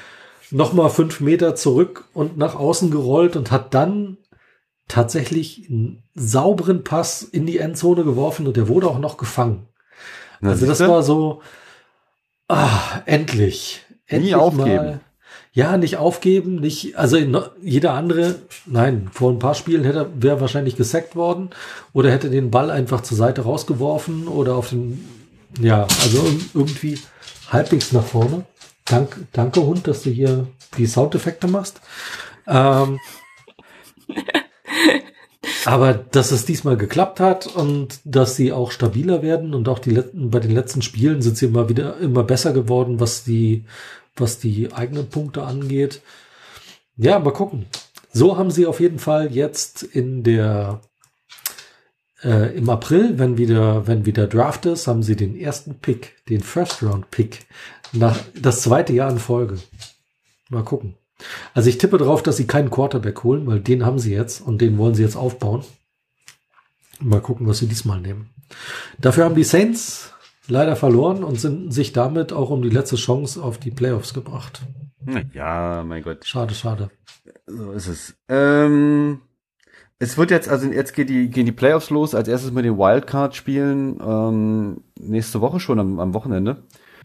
nochmal 0.51 0.89
fünf 0.89 1.19
Meter 1.19 1.55
zurück 1.55 2.05
und 2.13 2.37
nach 2.37 2.55
außen 2.55 2.91
gerollt 2.91 3.35
und 3.35 3.51
hat 3.51 3.73
dann 3.73 4.17
tatsächlich 4.87 5.67
einen 5.69 6.03
sauberen 6.15 6.83
Pass 6.83 7.21
in 7.23 7.45
die 7.45 7.57
Endzone 7.57 8.03
geworfen 8.03 8.47
und 8.47 8.55
der 8.55 8.67
wurde 8.67 8.87
auch 8.87 8.99
noch 8.99 9.17
gefangen. 9.17 9.67
Na, 10.39 10.51
also 10.51 10.65
das 10.65 10.79
war 10.79 11.03
so, 11.03 11.41
ah, 12.47 13.01
endlich. 13.05 13.81
endlich 14.05 14.35
aufgeben. 14.35 15.01
ja, 15.51 15.75
nicht 15.77 15.97
aufgeben, 15.97 16.55
nicht, 16.61 16.97
also 16.97 17.17
jeder 17.61 17.93
andere, 17.93 18.35
nein, 18.65 19.09
vor 19.11 19.31
ein 19.31 19.39
paar 19.39 19.55
Spielen 19.55 19.83
hätte 19.83 20.09
wäre 20.15 20.39
wahrscheinlich 20.39 20.75
gesackt 20.77 21.15
worden 21.15 21.49
oder 21.91 22.11
hätte 22.11 22.29
den 22.29 22.51
Ball 22.51 22.71
einfach 22.71 23.01
zur 23.01 23.17
Seite 23.17 23.41
rausgeworfen 23.41 24.27
oder 24.27 24.55
auf 24.55 24.69
den, 24.69 25.03
ja, 25.59 25.83
also 26.03 26.19
ir- 26.19 26.39
irgendwie 26.53 26.99
halbwegs 27.49 27.91
nach 27.91 28.05
vorne. 28.05 28.45
Dank, 28.89 29.27
danke 29.33 29.61
Hund, 29.65 29.87
dass 29.87 30.03
du 30.03 30.09
hier 30.09 30.47
die 30.77 30.87
Soundeffekte 30.87 31.47
machst. 31.47 31.81
Ähm, 32.47 32.99
aber 35.65 35.93
dass 35.93 36.31
es 36.31 36.45
diesmal 36.45 36.77
geklappt 36.77 37.19
hat 37.19 37.47
und 37.47 37.99
dass 38.05 38.35
sie 38.35 38.51
auch 38.51 38.71
stabiler 38.71 39.21
werden 39.21 39.53
und 39.53 39.67
auch 39.67 39.79
die 39.79 39.91
letzten, 39.91 40.29
bei 40.29 40.39
den 40.39 40.51
letzten 40.51 40.81
Spielen 40.81 41.21
sind 41.21 41.37
sie 41.37 41.47
immer 41.47 41.67
wieder 41.69 41.97
immer 41.97 42.23
besser 42.23 42.53
geworden, 42.53 42.99
was 42.99 43.23
die, 43.23 43.65
was 44.15 44.39
die 44.39 44.71
eigenen 44.73 45.09
Punkte 45.09 45.43
angeht. 45.43 46.01
Ja, 46.95 47.19
mal 47.19 47.31
gucken. 47.31 47.65
So 48.13 48.37
haben 48.37 48.51
sie 48.51 48.65
auf 48.65 48.79
jeden 48.79 48.99
Fall 48.99 49.31
jetzt 49.31 49.83
in 49.83 50.23
der 50.23 50.81
äh, 52.23 52.57
im 52.57 52.69
April, 52.69 53.19
wenn 53.19 53.37
wieder, 53.37 53.87
wenn 53.87 54.05
wieder 54.05 54.27
Draft 54.27 54.65
ist, 54.65 54.87
haben 54.87 55.03
sie 55.03 55.15
den 55.15 55.37
ersten 55.37 55.75
Pick, 55.75 56.15
den 56.29 56.41
First 56.41 56.81
Round 56.81 57.11
Pick, 57.11 57.45
nach 57.93 58.17
das 58.35 58.61
zweite 58.61 58.93
Jahr 58.93 59.11
in 59.11 59.19
Folge. 59.19 59.57
Mal 60.49 60.63
gucken. 60.63 60.95
Also 61.53 61.69
ich 61.69 61.77
tippe 61.77 61.97
darauf, 61.97 62.21
dass 62.21 62.37
sie 62.37 62.47
keinen 62.47 62.69
Quarterback 62.69 63.23
holen, 63.23 63.47
weil 63.47 63.59
den 63.59 63.85
haben 63.85 63.99
sie 63.99 64.13
jetzt 64.13 64.41
und 64.41 64.61
den 64.61 64.77
wollen 64.77 64.95
sie 64.95 65.03
jetzt 65.03 65.15
aufbauen. 65.15 65.63
Mal 66.99 67.21
gucken, 67.21 67.47
was 67.47 67.59
sie 67.59 67.67
diesmal 67.67 67.99
nehmen. 67.99 68.29
Dafür 68.99 69.25
haben 69.25 69.35
die 69.35 69.43
Saints 69.43 70.13
leider 70.47 70.75
verloren 70.75 71.23
und 71.23 71.39
sind 71.39 71.73
sich 71.73 71.93
damit 71.93 72.33
auch 72.33 72.49
um 72.49 72.61
die 72.61 72.69
letzte 72.69 72.95
Chance 72.95 73.41
auf 73.41 73.57
die 73.57 73.71
Playoffs 73.71 74.13
gebracht. 74.13 74.61
Ja, 75.33 75.83
mein 75.85 76.03
Gott. 76.03 76.25
Schade, 76.25 76.53
schade. 76.53 76.89
So 77.45 77.71
ist 77.71 77.87
es. 77.87 78.15
Ähm, 78.27 79.21
es 79.99 80.17
wird 80.17 80.31
jetzt, 80.31 80.49
also 80.49 80.67
jetzt 80.67 80.93
geht 80.93 81.09
die, 81.09 81.29
gehen 81.29 81.45
die 81.45 81.51
Playoffs 81.51 81.89
los, 81.89 82.13
als 82.13 82.27
erstes 82.27 82.51
mit 82.51 82.65
den 82.65 82.77
Wildcard-Spielen, 82.77 83.99
ähm, 84.01 84.83
nächste 84.99 85.41
Woche 85.41 85.59
schon 85.59 85.79
am, 85.79 85.99
am 85.99 86.13
Wochenende. 86.13 86.63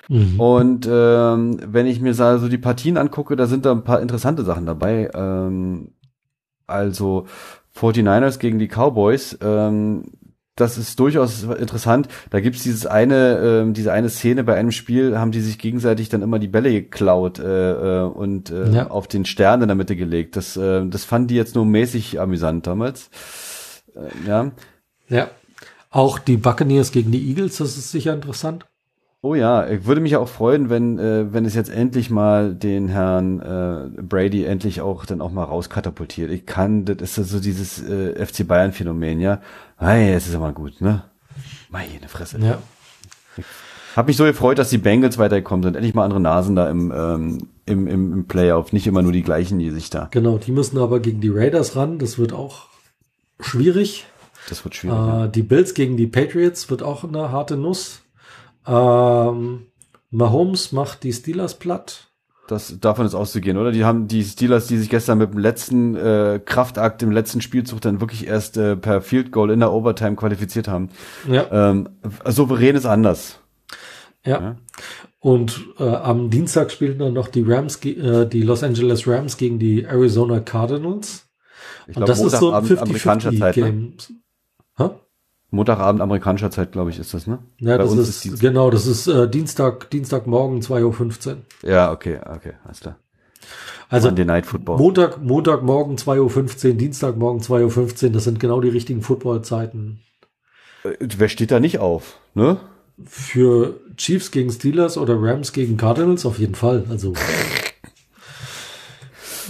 Mhm. 0.09 0.41
Und 0.41 0.89
ähm, 0.91 1.59
wenn 1.67 1.87
ich 1.87 2.01
mir 2.01 2.15
so 2.15 2.49
die 2.49 2.59
Partien 2.59 2.97
angucke, 2.97 3.37
da 3.37 3.47
sind 3.47 3.65
da 3.65 3.73
ein 3.73 3.85
paar 3.85 4.01
interessante 4.01 4.45
Sachen 4.45 4.67
dabei. 4.67 5.11
Ähm, 5.15 5.93
also 6.67 7.27
49ers 7.77 8.39
gegen 8.39 8.59
die 8.59 8.69
Cowboys. 8.69 9.39
Ähm, 9.43 10.05
das 10.55 10.77
ist 10.77 11.01
durchaus 11.01 11.45
interessant. 11.45 12.09
Da 12.29 12.41
gibt's 12.41 12.63
dieses 12.63 12.85
eine, 12.85 13.39
ähm, 13.39 13.73
diese 13.73 13.91
eine 13.93 14.11
Szene 14.11 14.45
bei 14.45 14.55
einem 14.55 14.71
Spiel, 14.71 15.19
haben 15.19 15.33
die 15.33 15.41
sich 15.41 15.59
gegenseitig 15.59 16.11
dann 16.11 16.21
immer 16.21 16.39
die 16.39 16.49
Bälle 16.49 16.71
geklaut 16.71 17.39
äh, 17.39 18.03
äh, 18.03 18.05
und 18.05 18.51
äh, 18.51 18.71
Ja. 18.71 18.91
auf 18.91 19.09
den 19.09 19.25
Stern 19.25 19.63
in 19.63 19.69
der 19.69 19.77
Mitte 19.77 19.97
gelegt. 19.97 20.37
Das, 20.37 20.57
äh, 20.59 20.87
das 20.87 21.05
fanden 21.07 21.29
die 21.29 21.37
jetzt 21.37 21.55
nur 21.55 21.65
mäßig 21.65 22.21
amüsant 22.21 22.67
damals. 22.67 23.09
Äh, 23.95 24.29
ja. 24.29 24.53
Ja. 25.09 25.31
Auch 25.91 26.19
die 26.19 26.37
Buccaneers 26.37 26.93
gegen 26.93 27.13
die 27.13 27.29
Eagles, 27.29 27.57
das 27.57 27.79
ist 27.79 27.91
sicher 27.91 28.13
interessant. 28.13 28.67
Oh 29.25 29.37
ja, 29.37 29.69
ich 29.69 29.87
würde 29.87 30.01
mich 30.01 30.17
auch 30.17 30.29
freuen, 30.29 30.69
wenn, 30.69 30.99
äh, 30.99 31.33
wenn 31.33 31.45
es 31.45 31.55
jetzt 31.55 31.71
endlich 31.71 32.11
mal 32.11 32.57
den 32.57 32.89
Herrn 32.89 33.39
äh, 33.41 34.03
Brady 34.03 34.45
endlich 34.45 34.81
auch 34.81 35.07
dann 35.07 35.21
auch 35.21 35.31
mal 35.31 35.45
rauskatapultiert. 35.45 36.29
Ich 36.33 36.45
kann, 36.45 36.85
das 36.85 37.01
ist 37.01 37.17
ja 37.19 37.23
so 37.23 37.39
dieses 37.39 37.81
äh, 37.89 38.27
FC 38.27 38.49
Bayern 38.49 38.73
Phänomen, 38.73 39.21
ja. 39.21 39.41
Hey, 39.79 40.13
es 40.13 40.27
ist 40.27 40.35
aber 40.35 40.53
gut, 40.53 40.81
ne? 40.81 41.05
Meine 41.71 42.09
Fresse. 42.09 42.39
Ja. 42.41 42.59
Hab 43.95 44.09
mich 44.09 44.17
so 44.17 44.25
gefreut, 44.25 44.59
dass 44.59 44.71
die 44.71 44.79
Bengals 44.79 45.19
weitergekommen 45.19 45.63
sind. 45.63 45.77
Endlich 45.77 45.95
mal 45.95 46.05
andere 46.05 46.21
Nasen 46.21 46.57
da 46.57 46.69
im, 46.69 46.91
ähm, 46.91 47.39
im, 47.65 47.87
im, 47.87 48.13
im 48.13 48.25
Playoff. 48.27 48.73
Nicht 48.73 48.89
immer 48.89 49.03
nur 49.03 49.13
die 49.13 49.23
gleichen, 49.23 49.61
die 49.61 49.71
sich 49.71 49.89
da. 49.89 50.09
Genau, 50.11 50.39
die 50.39 50.51
müssen 50.51 50.79
aber 50.79 50.99
gegen 50.99 51.21
die 51.21 51.29
Raiders 51.29 51.77
ran. 51.77 52.01
Das 52.01 52.19
wird 52.19 52.33
auch 52.33 52.67
schwierig. 53.39 54.07
Das 54.49 54.65
wird 54.65 54.75
schwierig. 54.75 54.97
ja. 54.97 55.27
Äh, 55.27 55.31
die 55.31 55.43
Bills 55.43 55.75
gegen 55.75 55.97
die 55.97 56.09
Patriots 56.09 56.71
wird 56.71 56.83
auch 56.83 57.05
eine 57.05 57.31
harte 57.31 57.57
Nuss. 57.57 58.03
Ähm, 58.67 59.67
Mahomes 60.11 60.73
macht 60.73 61.03
die 61.03 61.13
Steelers 61.13 61.59
platt. 61.59 62.09
Das, 62.49 62.79
davon 62.81 63.07
ist 63.07 63.15
auszugehen, 63.15 63.57
oder? 63.57 63.73
Die 63.73 63.85
haben 63.85 64.09
die 64.09 64.25
Steelers, 64.25 64.67
die 64.67 64.77
sich 64.77 64.91
gestern 64.91 65.19
mit 65.19 65.33
dem 65.33 65.39
letzten 65.39 65.95
äh, 65.97 66.41
Kraftakt 66.45 67.03
im 67.03 67.13
letzten 67.13 67.41
Spielzug 67.41 67.81
dann 67.81 68.01
wirklich 68.01 68.27
erst 68.27 68.57
äh, 68.57 68.77
per 68.77 69.01
Field 69.01 69.31
Goal 69.33 69.51
in 69.51 69.61
der 69.61 69.73
Overtime 69.73 70.17
qualifiziert 70.17 70.69
haben. 70.69 70.91
Ja, 71.29 71.47
Ähm, 71.51 71.89
souverän 72.27 72.77
ist 72.77 72.87
anders. 72.87 73.39
ja. 74.25 74.41
ja. 74.41 74.57
Und 75.21 75.67
äh, 75.79 75.85
am 75.85 76.31
Dienstag 76.31 76.73
spielen 76.73 76.99
dann 76.99 77.15
noch 77.15 77.29
die 77.29 77.45
Rams, 77.47 77.77
äh, 77.85 78.27
die 78.27 78.43
Los 78.43 78.65
Angeles 78.65 79.07
Rams 79.07 79.37
gegen 79.37 79.61
die 79.61 79.85
Arizona 79.85 80.41
Cardinals. 80.41 81.29
Ich 81.87 81.97
Und 81.97 82.05
glaube, 82.05 82.07
das 82.07 82.21
ist 82.21 82.41
so 82.41 82.51
ein 82.53 82.65
Montagabend 82.65 82.83
amerikanischer 82.83 83.39
Zeit. 83.39 83.57
Ne? 83.57 83.93
50-50-Game. 85.53 85.57
Hä? 85.57 85.57
Montagabend 85.57 86.01
amerikanischer 86.01 86.51
Zeit, 86.51 86.73
glaube 86.73 86.91
ich, 86.91 86.99
ist 86.99 87.13
das, 87.15 87.27
ne? 87.27 87.39
Ja, 87.59 87.77
Bei 87.77 87.83
das 87.85 87.93
uns 87.93 88.09
ist, 88.09 88.25
Dienstag. 88.25 88.41
genau, 88.49 88.71
das 88.71 88.87
ist 88.87 89.07
äh, 89.07 89.29
Dienstag, 89.29 89.91
Dienstagmorgen 89.91 90.61
2.15 90.61 91.29
Uhr. 91.29 91.37
Ja, 91.63 91.93
okay, 91.93 92.19
okay, 92.25 92.53
alles 92.65 92.81
klar. 92.81 92.97
Also 93.89 94.09
Monday 94.09 94.25
Night 94.25 94.47
Football. 94.47 94.79
Montag, 94.79 95.23
Montagmorgen 95.23 95.97
2.15 95.97 96.69
Uhr, 96.71 96.75
Dienstagmorgen 96.75 97.43
2.15 97.43 98.05
Uhr, 98.07 98.11
das 98.13 98.25
sind 98.25 98.41
genau 98.41 98.61
die 98.61 98.69
richtigen 98.71 99.03
Footballzeiten. 99.03 100.01
Äh, 100.85 100.95
Wer 101.01 101.29
steht 101.29 101.51
da 101.51 101.61
nicht 101.61 101.79
auf, 101.79 102.19
ne? 102.35 102.57
Für 103.05 103.81
Chiefs 103.97 104.31
gegen 104.31 104.51
Steelers 104.51 104.97
oder 104.97 105.17
Rams 105.21 105.53
gegen 105.53 105.77
Cardinals 105.77 106.25
auf 106.25 106.39
jeden 106.39 106.55
Fall. 106.55 106.85
Also 106.89 107.15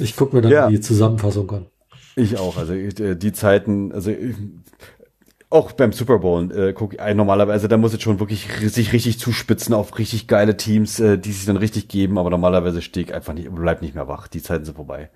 ich 0.00 0.16
gucke 0.16 0.34
mir 0.34 0.42
dann 0.42 0.52
Ja. 0.52 0.68
die 0.68 0.80
Zusammenfassung 0.80 1.50
an. 1.50 1.66
Ich 2.16 2.38
auch. 2.38 2.56
Also 2.56 2.72
äh, 2.74 3.14
die 3.16 3.32
Zeiten, 3.32 3.92
also 3.92 4.10
ich, 4.10 4.34
auch 5.52 5.72
beim 5.72 5.92
Super 5.92 6.18
Bowl 6.18 6.50
äh, 6.52 6.72
guck 6.72 6.94
ich 6.94 7.14
normalerweise, 7.14 7.68
da 7.68 7.76
muss 7.76 7.94
es 7.94 8.02
schon 8.02 8.20
wirklich 8.20 8.48
sich 8.66 8.92
richtig 8.92 9.18
zuspitzen 9.18 9.74
auf 9.74 9.98
richtig 9.98 10.26
geile 10.26 10.56
Teams, 10.56 10.98
äh, 11.00 11.18
die 11.18 11.32
sich 11.32 11.46
dann 11.46 11.56
richtig 11.56 11.88
geben, 11.88 12.18
aber 12.18 12.30
normalerweise 12.30 12.82
stehe 12.82 13.06
ich 13.06 13.14
einfach 13.14 13.34
nicht, 13.34 13.48
bleib 13.54 13.82
nicht 13.82 13.94
mehr 13.94 14.08
wach. 14.08 14.28
Die 14.28 14.42
Zeiten 14.42 14.64
sind 14.64 14.74
vorbei. 14.74 15.10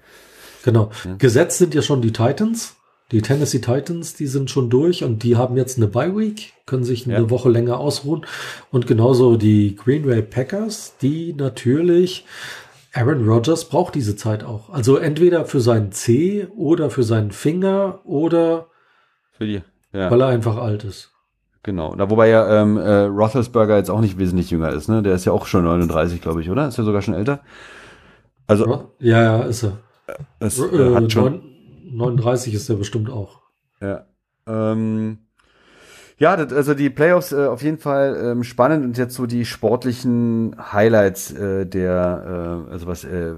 Genau. 0.64 0.90
Gesetzt 1.18 1.58
sind 1.58 1.74
ja 1.74 1.82
schon 1.82 2.02
die 2.02 2.12
Titans. 2.12 2.76
Die 3.12 3.22
Tennessee 3.22 3.60
Titans, 3.60 4.14
die 4.14 4.26
sind 4.26 4.50
schon 4.50 4.68
durch 4.68 5.04
und 5.04 5.22
die 5.22 5.36
haben 5.36 5.56
jetzt 5.56 5.76
eine 5.76 5.86
Bye 5.86 6.16
Week, 6.16 6.54
können 6.66 6.82
sich 6.82 7.06
eine 7.06 7.14
Ja. 7.14 7.30
Woche 7.30 7.48
länger 7.48 7.78
ausruhen. 7.78 8.26
Und 8.72 8.88
genauso 8.88 9.36
die 9.36 9.76
Green 9.76 10.02
Bay 10.02 10.22
Packers, 10.22 10.96
die 11.00 11.32
natürlich 11.32 12.24
Aaron 12.92 13.28
Rodgers 13.28 13.66
braucht 13.68 13.94
diese 13.94 14.16
Zeit 14.16 14.42
auch. 14.42 14.70
Also 14.70 14.96
entweder 14.96 15.44
für 15.44 15.60
seinen 15.60 15.92
C 15.92 16.48
oder 16.56 16.90
für 16.90 17.04
seinen 17.04 17.30
Finger 17.30 18.00
oder 18.04 18.66
Für 19.38 19.46
die. 19.46 19.62
Ja, 19.96 20.10
weil 20.10 20.20
er 20.20 20.28
einfach 20.28 20.56
alt 20.56 20.84
ist. 20.84 21.10
genau. 21.62 21.94
Da, 21.96 22.10
wobei 22.10 22.28
ja 22.28 22.62
ähm, 22.62 22.76
äh, 22.76 23.04
Roethlisberger 23.04 23.76
jetzt 23.76 23.90
auch 23.90 24.00
nicht 24.00 24.18
wesentlich 24.18 24.50
jünger 24.50 24.70
ist, 24.70 24.88
ne? 24.88 25.02
Der 25.02 25.14
ist 25.14 25.24
ja 25.24 25.32
auch 25.32 25.46
schon 25.46 25.64
39, 25.64 26.20
glaube 26.20 26.40
ich, 26.42 26.50
oder? 26.50 26.68
Ist 26.68 26.78
ja 26.78 26.84
sogar 26.84 27.02
schon 27.02 27.14
älter. 27.14 27.40
Also 28.46 28.90
Ja, 29.00 29.22
ja, 29.22 29.42
ist 29.42 29.64
er. 29.64 29.78
es 30.38 30.58
Äh, 30.60 30.94
hat 30.94 31.10
schon. 31.12 31.24
neun- 31.24 31.42
39 31.96 32.54
ist 32.54 32.68
er 32.68 32.76
bestimmt 32.76 33.10
auch. 33.10 33.40
Ja. 33.80 34.06
Ähm, 34.46 35.18
ja, 36.18 36.36
das, 36.36 36.52
also 36.52 36.74
die 36.74 36.90
Playoffs 36.90 37.32
äh, 37.32 37.46
auf 37.46 37.62
jeden 37.62 37.78
Fall 37.78 38.16
ähm, 38.22 38.42
spannend 38.44 38.84
und 38.84 38.96
jetzt 38.98 39.14
so 39.14 39.26
die 39.26 39.44
sportlichen 39.44 40.56
Highlights 40.72 41.32
äh, 41.32 41.66
der, 41.66 42.64
äh, 42.68 42.72
also 42.72 42.86
was 42.86 43.04
äh, 43.04 43.34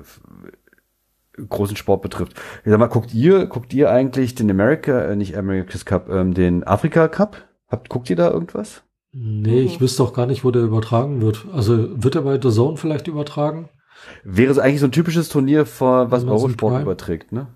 großen 1.48 1.77
Sport 1.77 2.02
betrifft. 2.02 2.35
Ich 2.65 2.70
sag 2.70 2.78
mal, 2.78 2.86
guckt 2.86 3.12
ihr, 3.15 3.47
guckt 3.47 3.73
ihr 3.74 3.90
eigentlich 3.90 4.35
den 4.35 4.51
America, 4.51 5.01
äh, 5.02 5.16
nicht 5.16 5.36
America's 5.36 5.85
Cup, 5.85 6.09
ähm, 6.09 6.35
den 6.35 6.65
Afrika 6.65 7.09
Cup? 7.09 7.48
Habt, 7.69 7.89
guckt 7.89 8.09
ihr 8.10 8.16
da 8.16 8.31
irgendwas? 8.31 8.82
Nee, 9.12 9.60
Mhm. 9.62 9.66
ich 9.66 9.81
wüsste 9.81 10.02
auch 10.02 10.12
gar 10.12 10.27
nicht, 10.27 10.44
wo 10.44 10.51
der 10.51 10.62
übertragen 10.62 11.20
wird. 11.23 11.47
Also 11.52 12.02
wird 12.02 12.15
er 12.15 12.23
bei 12.23 12.40
The 12.40 12.51
Zone 12.51 12.77
vielleicht 12.77 13.09
übertragen? 13.09 13.69
Wäre 14.23 14.51
es 14.52 14.59
eigentlich 14.59 14.81
so 14.81 14.86
ein 14.86 14.93
typisches 14.93 15.28
Turnier, 15.28 15.66
vor, 15.66 16.10
was 16.10 16.24
Eurosport 16.24 16.73
Prime? 16.74 16.82
überträgt, 16.82 17.32
ne? 17.32 17.48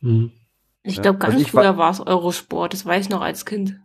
Hm. 0.00 0.30
Ich 0.82 0.96
Ja, 0.96 1.02
glaube, 1.02 1.18
ganz 1.18 1.34
also 1.34 1.44
ich 1.46 1.52
war- 1.52 1.62
früher 1.64 1.76
war 1.76 1.90
es 1.90 2.00
Eurosport, 2.00 2.72
das 2.72 2.86
weiß 2.86 3.04
ich 3.04 3.10
noch 3.10 3.20
als 3.20 3.44
Kind. 3.44 3.78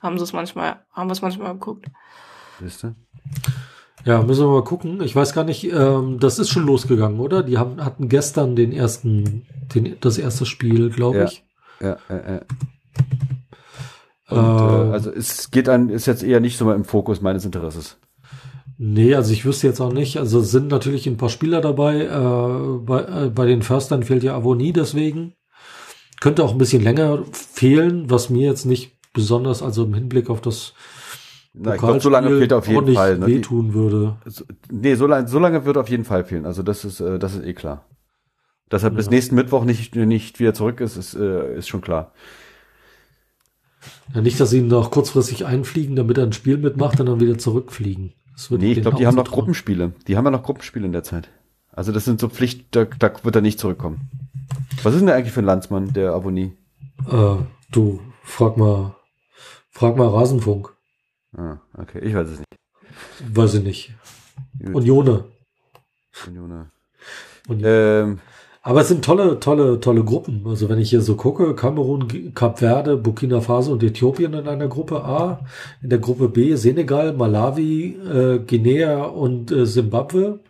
Haben 0.00 0.18
sie 0.18 0.24
es 0.24 0.32
manchmal, 0.32 0.84
haben 0.92 1.08
wir 1.08 1.12
es 1.12 1.22
manchmal 1.22 1.52
geguckt. 1.54 1.86
Wisst 2.60 2.84
ihr? 2.84 2.94
Ja, 4.04 4.22
müssen 4.22 4.44
wir 4.46 4.50
mal 4.52 4.64
gucken. 4.64 5.02
Ich 5.02 5.14
weiß 5.14 5.32
gar 5.34 5.44
nicht, 5.44 5.64
ähm, 5.72 6.18
das 6.20 6.38
ist 6.38 6.50
schon 6.50 6.64
losgegangen, 6.66 7.20
oder? 7.20 7.42
Die 7.42 7.58
haben, 7.58 7.84
hatten 7.84 8.08
gestern 8.08 8.56
den 8.56 8.72
ersten, 8.72 9.46
den, 9.74 9.96
das 10.00 10.18
erste 10.18 10.46
Spiel, 10.46 10.90
glaube 10.90 11.18
Ja. 11.18 11.24
ich. 11.24 11.44
Ja, 11.80 11.96
äh. 12.08 12.36
Äh, 12.36 14.34
Und, 14.34 14.38
äh, 14.38 14.92
also 14.92 15.10
es 15.12 15.50
geht 15.50 15.68
an, 15.68 15.88
ist 15.88 16.06
jetzt 16.06 16.22
eher 16.22 16.40
nicht 16.40 16.58
so 16.58 16.64
mal 16.64 16.74
im 16.74 16.84
Fokus 16.84 17.20
meines 17.20 17.44
Interesses. 17.44 17.98
Nee, 18.80 19.14
also 19.14 19.32
ich 19.32 19.44
wüsste 19.44 19.66
jetzt 19.66 19.80
auch 19.80 19.92
nicht. 19.92 20.18
Also 20.18 20.40
es 20.40 20.50
sind 20.52 20.68
natürlich 20.68 21.06
ein 21.08 21.16
paar 21.16 21.28
Spieler 21.30 21.60
dabei. 21.60 22.02
Äh, 22.02 22.78
bei, 22.84 23.00
äh, 23.02 23.30
bei 23.30 23.46
den 23.46 23.62
Förstern 23.62 24.04
fehlt 24.04 24.22
ja 24.22 24.36
Avonie 24.36 24.72
deswegen. 24.72 25.34
Könnte 26.20 26.44
auch 26.44 26.52
ein 26.52 26.58
bisschen 26.58 26.82
länger 26.82 27.24
fehlen, 27.32 28.08
was 28.10 28.30
mir 28.30 28.46
jetzt 28.46 28.66
nicht 28.66 28.92
besonders, 29.12 29.62
also 29.62 29.84
im 29.84 29.94
Hinblick 29.94 30.30
auf 30.30 30.40
das 30.40 30.74
Na, 31.60 31.74
ich 31.74 31.80
glaube, 31.80 32.00
so 32.00 32.08
lange 32.08 32.38
fehlt 32.38 32.52
auf 32.52 32.68
jeden 32.68 32.94
Fall. 32.94 33.18
Ne? 33.18 33.26
Wehtun 33.26 33.74
würde. 33.74 34.16
so, 34.26 34.44
nee, 34.70 34.94
so 34.94 35.06
lange, 35.06 35.26
so 35.28 35.38
lange 35.38 35.64
wird 35.64 35.76
auf 35.76 35.88
jeden 35.88 36.04
Fall 36.04 36.24
fehlen. 36.24 36.46
Also 36.46 36.62
das 36.62 36.84
ist, 36.84 37.00
äh, 37.00 37.18
das 37.18 37.34
ist 37.34 37.44
eh 37.44 37.54
klar. 37.54 37.84
Dass 38.68 38.82
er 38.84 38.90
bis 38.90 39.06
Ja. 39.06 39.12
nächsten 39.12 39.34
Mittwoch 39.34 39.64
nicht, 39.64 39.96
nicht 39.96 40.38
wieder 40.40 40.54
zurück 40.54 40.80
ist, 40.80 40.96
ist, 40.96 41.14
äh, 41.14 41.56
ist 41.56 41.68
schon 41.68 41.80
klar. 41.80 42.12
Ja, 44.14 44.20
nicht, 44.20 44.38
dass 44.40 44.50
sie 44.50 44.58
ihn 44.58 44.68
noch 44.68 44.90
kurzfristig 44.90 45.46
einfliegen, 45.46 45.96
damit 45.96 46.18
er 46.18 46.24
ein 46.24 46.32
Spiel 46.32 46.58
mitmacht 46.58 47.00
und 47.00 47.06
dann 47.06 47.20
wieder 47.20 47.38
zurückfliegen. 47.38 48.12
Das 48.34 48.50
wird 48.50 48.60
Nee, 48.62 48.72
ich 48.72 48.82
glaube, 48.82 48.96
die 48.96 49.06
haben 49.06 49.14
noch. 49.16 49.30
Gruppenspiele. 49.30 49.92
Die 50.06 50.16
haben 50.16 50.24
ja 50.24 50.30
noch 50.30 50.42
Gruppenspiele 50.42 50.86
in 50.86 50.92
der 50.92 51.02
Zeit. 51.02 51.28
Also 51.72 51.92
das 51.92 52.04
sind 52.04 52.20
so 52.20 52.28
Pflicht, 52.28 52.74
da, 52.74 52.84
da 52.84 53.10
wird 53.22 53.34
er 53.36 53.42
nicht 53.42 53.58
zurückkommen. 53.58 54.10
Was 54.82 54.94
ist 54.94 55.00
denn 55.00 55.06
der 55.06 55.16
eigentlich 55.16 55.32
für 55.32 55.40
ein 55.40 55.46
Landsmann, 55.46 55.92
der 55.92 56.12
Avonie? 56.12 56.52
Äh, 57.10 57.36
du, 57.70 58.00
frag 58.22 58.56
mal, 58.56 58.96
frag 59.70 59.96
mal 59.96 60.08
Rasenfunk. 60.08 60.74
Ah, 61.38 61.58
okay, 61.76 62.00
ich 62.00 62.14
weiß 62.14 62.28
es 62.30 62.38
nicht. 62.40 62.56
Weiß 63.32 63.54
ich 63.54 63.62
nicht. 63.62 63.94
Gut. 64.58 64.74
Unione. 64.74 65.24
Unione. 66.26 66.70
Und, 67.46 67.62
Ähm, 67.64 68.18
aber 68.62 68.80
es 68.80 68.88
sind 68.88 69.04
tolle, 69.04 69.38
tolle, 69.38 69.78
tolle 69.80 70.02
Gruppen. 70.04 70.42
Also 70.46 70.68
wenn 70.68 70.78
ich 70.80 70.90
hier 70.90 71.00
so 71.00 71.14
gucke, 71.14 71.54
Kamerun, 71.54 72.34
Kap 72.34 72.58
Verde, 72.58 72.96
Burkina 72.96 73.40
Faso 73.40 73.72
und 73.72 73.82
Äthiopien 73.84 74.34
in 74.34 74.48
einer 74.48 74.66
Gruppe 74.68 75.04
A, 75.04 75.46
in 75.80 75.90
der 75.90 76.00
Gruppe 76.00 76.28
B 76.28 76.56
Senegal, 76.56 77.12
Malawi, 77.12 77.94
äh, 77.94 78.40
Guinea 78.40 79.04
und 79.04 79.52
äh, 79.52 79.64
Zimbabwe. 79.64 80.40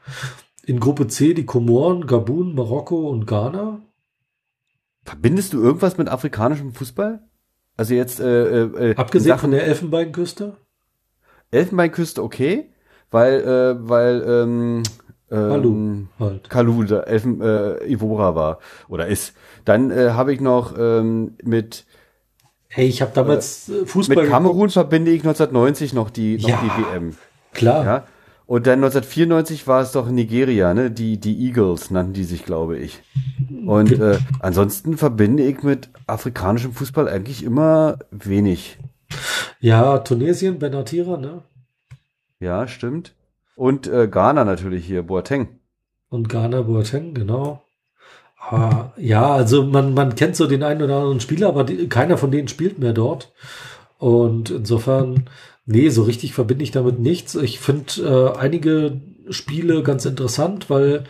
In 0.65 0.81
Gruppe 0.81 1.07
C 1.07 1.35
die 1.35 1.45
Komoren, 1.47 2.07
Gabun, 2.07 2.55
Marokko 2.55 3.09
und 3.11 3.27
Ghana. 3.27 3.81
verbindest 5.05 5.53
du 5.53 5.63
irgendwas 5.63 5.99
mit 5.99 6.09
afrikanischem 6.09 6.73
Fußball? 6.73 7.21
Also 7.77 7.95
jetzt 7.95 8.21
äh, 8.21 8.65
äh, 8.65 8.91
äh, 8.91 8.97
Abgesehen 8.97 9.29
Sachen- 9.29 9.41
von 9.43 9.51
der 9.53 9.65
Elfenbeinküste. 9.67 10.57
Elfenbeinküste 11.51 12.23
okay, 12.23 12.71
weil 13.11 13.41
äh, 13.41 13.89
weil 13.89 14.25
ähm, 14.27 14.83
ähm, 15.31 15.49
Kalu 15.49 16.07
halt. 16.19 16.51
Kalu 16.51 16.85
der 16.85 17.07
Elfen 17.07 17.41
äh, 17.41 17.85
Ivora 17.87 18.35
war 18.35 18.59
oder 18.89 19.07
ist. 19.07 19.35
Dann 19.65 19.91
äh, 19.91 20.11
habe 20.11 20.33
ich 20.33 20.41
noch 20.41 20.75
ähm, 20.79 21.37
mit 21.43 21.85
Hey, 22.71 22.87
ich 22.87 23.01
habe 23.01 23.13
damals 23.15 23.69
äh, 23.71 23.87
Fußball 23.87 24.25
mit 24.25 24.31
Kamerun 24.31 24.69
verbinde 24.71 25.11
ich 25.11 25.23
1990 25.23 25.95
noch 25.95 26.11
die 26.11 26.37
noch 26.39 26.49
Ja. 26.49 26.61
die 26.63 26.83
WM. 26.95 27.03
geguckt. 27.11 27.19
Klar. 27.53 27.85
Ja. 27.85 28.05
Und 28.47 28.67
dann 28.67 28.79
1994 28.83 29.67
war 29.67 29.83
es 29.83 29.93
doch 29.93 30.09
Nigeria, 30.11 30.73
ne? 30.73 30.91
Die 30.91 31.19
die 31.19 31.47
Eagles 31.47 31.91
nannten 31.91 32.15
die 32.15 32.25
sich, 32.25 32.45
glaube 32.47 32.79
ich. 32.79 33.03
Und 33.67 33.93
äh, 33.93 34.19
ansonsten 34.41 34.97
verbinde 34.97 35.43
ich 35.43 35.63
mit 35.63 35.91
afrikanischem 36.07 36.73
Fußball 36.73 37.09
eigentlich 37.09 37.45
immer 37.45 37.99
wenig. 38.11 38.79
Ja, 39.61 39.99
Tunesien, 39.99 40.59
Benatira, 40.59 41.17
ne? 41.17 41.43
Ja, 42.41 42.69
stimmt. 42.69 43.15
Und 43.57 43.89
äh, 43.89 44.07
Ghana 44.09 44.45
natürlich 44.45 44.87
hier, 44.87 45.03
Boateng. 45.03 45.49
Und 46.11 46.29
Ghana, 46.29 46.63
Boateng, 46.63 47.15
genau. 47.15 47.63
Ah, 48.41 48.93
ja, 48.97 49.35
also 49.35 49.65
man, 49.65 49.95
man 49.95 50.15
kennt 50.15 50.37
so 50.37 50.47
den 50.47 50.63
einen 50.63 50.83
oder 50.83 50.97
anderen 50.97 51.21
Spieler, 51.21 51.49
aber 51.49 51.65
die, 51.65 51.89
keiner 51.89 52.17
von 52.17 52.31
denen 52.31 52.49
spielt 52.49 52.79
mehr 52.79 52.93
dort. 52.93 53.33
Und 53.99 54.51
insofern, 54.51 55.29
nee, 55.67 55.89
so 55.89 56.05
richtig 56.05 56.33
verbinde 56.35 56.63
ich 56.63 56.71
damit 56.71 57.01
nichts. 57.01 57.35
Ich 57.35 57.59
finde 57.59 58.35
äh, 58.37 58.39
einige 58.39 59.01
Spiele 59.31 59.83
ganz 59.83 60.05
interessant, 60.05 60.71
weil 60.71 61.05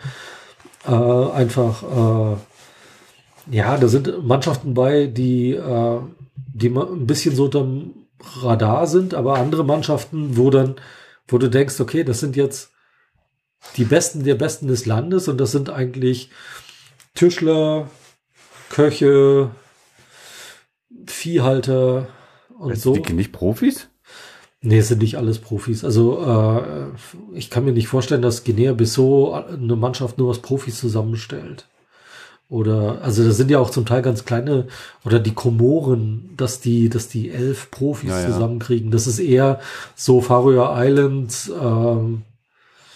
äh, 0.87 0.91
einfach, 0.91 1.83
äh, 1.83 3.55
ja, 3.55 3.77
da 3.77 3.87
sind 3.87 4.25
Mannschaften 4.25 4.73
bei, 4.73 5.05
die, 5.05 5.51
äh, 5.53 5.99
die 6.59 6.69
ein 6.69 7.07
bisschen 7.07 7.35
so 7.35 7.45
unterm 7.45 7.93
Radar 8.41 8.87
sind, 8.87 9.13
aber 9.13 9.35
andere 9.35 9.63
Mannschaften, 9.63 10.37
wo 10.37 10.49
dann, 10.49 10.75
wo 11.27 11.37
du 11.37 11.49
denkst, 11.49 11.79
okay, 11.79 12.03
das 12.03 12.19
sind 12.19 12.35
jetzt 12.35 12.71
die 13.77 13.85
Besten 13.85 14.23
der 14.23 14.35
Besten 14.35 14.67
des 14.67 14.85
Landes 14.85 15.27
und 15.27 15.37
das 15.37 15.51
sind 15.51 15.69
eigentlich 15.69 16.29
Tischler, 17.15 17.89
Köche, 18.69 19.51
Viehhalter 21.07 22.07
und 22.57 22.71
Also, 22.71 22.95
so. 22.95 23.01
Die 23.01 23.13
nicht 23.13 23.31
Profis? 23.31 23.89
Nee, 24.61 24.79
es 24.79 24.89
sind 24.89 25.01
nicht 25.01 25.17
alles 25.17 25.39
Profis. 25.39 25.85
Also 25.85 26.21
äh, 26.21 27.37
ich 27.37 27.49
kann 27.49 27.63
mir 27.63 27.71
nicht 27.71 27.87
vorstellen, 27.87 28.21
dass 28.21 28.43
Guinea-Bissau 28.43 29.33
eine 29.33 29.75
Mannschaft 29.77 30.17
nur 30.17 30.29
aus 30.29 30.41
Profis 30.41 30.79
zusammenstellt. 30.79 31.67
Oder, 32.49 33.01
also 33.03 33.23
das 33.23 33.37
sind 33.37 33.51
ja 33.51 33.59
auch 33.59 33.69
zum 33.69 33.85
Teil 33.85 34.01
ganz 34.01 34.25
kleine, 34.25 34.67
oder 35.05 35.19
die 35.19 35.35
Komoren, 35.35 36.31
dass 36.35 36.59
die, 36.59 36.89
dass 36.89 37.07
die 37.07 37.29
elf 37.29 37.69
Profis 37.69 38.09
Ja, 38.09 38.21
ja. 38.21 38.25
zusammenkriegen. 38.27 38.89
Das 38.91 39.05
ist 39.07 39.19
eher 39.19 39.59
so 39.95 40.19
Faroe 40.21 40.57
Islands, 40.83 41.49
ähm, 41.49 42.23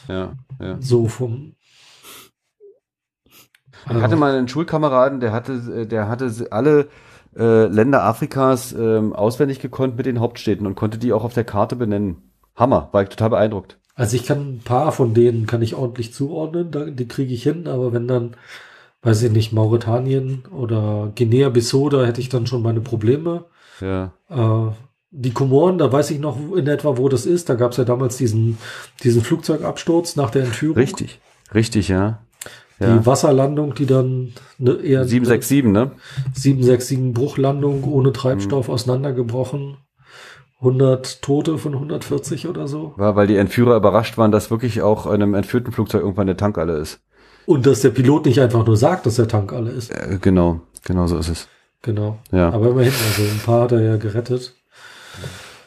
Ja, 0.08 0.34
ja. 0.60 0.78
so 0.82 1.08
vom. 1.08 1.54
Ich 3.86 3.94
hatte 3.94 4.16
mal 4.16 4.36
einen 4.36 4.48
Schulkameraden, 4.48 5.20
der 5.20 5.32
hatte, 5.32 5.54
äh, 5.54 5.86
der 5.86 6.08
hatte 6.08 6.32
alle 6.52 6.88
äh, 7.38 7.66
Länder 7.68 8.04
Afrikas 8.04 8.72
ähm, 8.74 9.14
auswendig 9.14 9.60
gekonnt 9.60 9.98
mit 9.98 10.06
den 10.06 10.20
Hauptstädten 10.20 10.66
und 10.66 10.76
konnte 10.76 10.98
die 10.98 11.14
auch 11.14 11.24
auf 11.24 11.34
der 11.34 11.44
Karte 11.44 11.76
benennen. 11.76 12.32
Hammer, 12.56 12.90
war 12.92 13.04
ich 13.04 13.10
total 13.10 13.32
beeindruckt. 13.32 13.78
Also 13.96 14.16
ich 14.16 14.26
kann 14.26 14.56
ein 14.56 14.62
paar 14.64 14.92
von 14.92 15.14
denen 15.14 15.46
kann 15.46 15.62
ich 15.62 15.76
ordentlich 15.76 16.14
zuordnen, 16.14 16.72
da, 16.72 16.86
die 16.86 17.08
kriege 17.08 17.34
ich 17.34 17.44
hin, 17.44 17.68
aber 17.68 17.94
wenn 17.94 18.08
dann, 18.08 18.36
weiß 19.04 19.24
ich 19.24 19.32
nicht, 19.32 19.54
Mauretanien 19.54 20.44
oder 20.52 21.12
Guinea-Bissau, 21.16 21.90
da 21.90 22.06
hätte 22.06 22.22
ich 22.22 22.30
dann 22.30 22.48
schon 22.48 22.62
meine 22.62 22.82
Probleme. 22.82 23.46
Ja. 23.82 24.14
Äh, 24.30 24.72
die 25.12 25.32
Komoren, 25.32 25.78
da 25.78 25.92
weiß 25.92 26.10
ich 26.12 26.20
noch 26.20 26.38
in 26.56 26.68
etwa, 26.68 26.98
wo 26.98 27.08
das 27.10 27.26
ist. 27.26 27.50
Da 27.50 27.56
gab 27.56 27.72
es 27.72 27.78
ja 27.78 27.84
damals 27.84 28.18
diesen, 28.18 28.58
diesen 29.04 29.22
Flugzeugabsturz 29.22 30.16
nach 30.16 30.32
der 30.32 30.46
Entführung. 30.46 30.78
Richtig, 30.78 31.20
richtig, 31.54 31.90
ja. 31.90 32.20
Die 32.80 32.86
ja. 32.86 33.06
Wasserlandung, 33.06 33.76
die 33.76 33.86
dann 33.86 34.34
eine 34.60 34.74
eher 34.78 35.06
767, 35.06 35.66
ne? 35.66 35.92
767 36.34 37.14
Bruchlandung 37.14 37.84
ohne 37.84 38.10
Mhm. 38.10 38.14
Treibstoff 38.14 38.70
auseinandergebrochen. 38.70 39.78
100 40.60 41.22
Tote 41.22 41.58
von 41.58 41.74
140 41.74 42.48
oder 42.48 42.68
so. 42.68 42.94
War, 42.96 43.16
weil 43.16 43.28
die 43.28 43.36
Entführer 43.36 43.76
überrascht 43.76 44.18
waren, 44.18 44.32
dass 44.32 44.50
wirklich 44.50 44.82
auch 44.82 45.06
in 45.08 45.22
einem 45.22 45.34
entführten 45.34 45.74
Flugzeug 45.74 46.02
irgendwann 46.02 46.28
der 46.28 46.38
Tank 46.38 46.58
alle 46.58 46.78
ist. 46.78 47.02
Und 47.46 47.66
dass 47.66 47.82
der 47.82 47.90
Pilot 47.90 48.26
nicht 48.26 48.40
einfach 48.40 48.66
nur 48.66 48.78
sagt, 48.78 49.06
dass 49.06 49.16
der 49.16 49.28
Tank 49.28 49.52
alle 49.54 49.72
ist. 49.72 49.92
Äh, 49.92 50.18
genau, 50.22 50.62
genau 50.84 51.08
so 51.08 51.18
ist 51.18 51.30
es. 51.30 51.48
Genau. 51.82 52.20
Ja. 52.32 52.50
Aber 52.52 52.70
immerhin, 52.70 52.94
also 52.94 53.24
ein 53.24 53.42
paar 53.46 53.64
hat 53.64 53.74
er 53.74 53.82
ja 53.82 53.98
gerettet. 53.98 54.56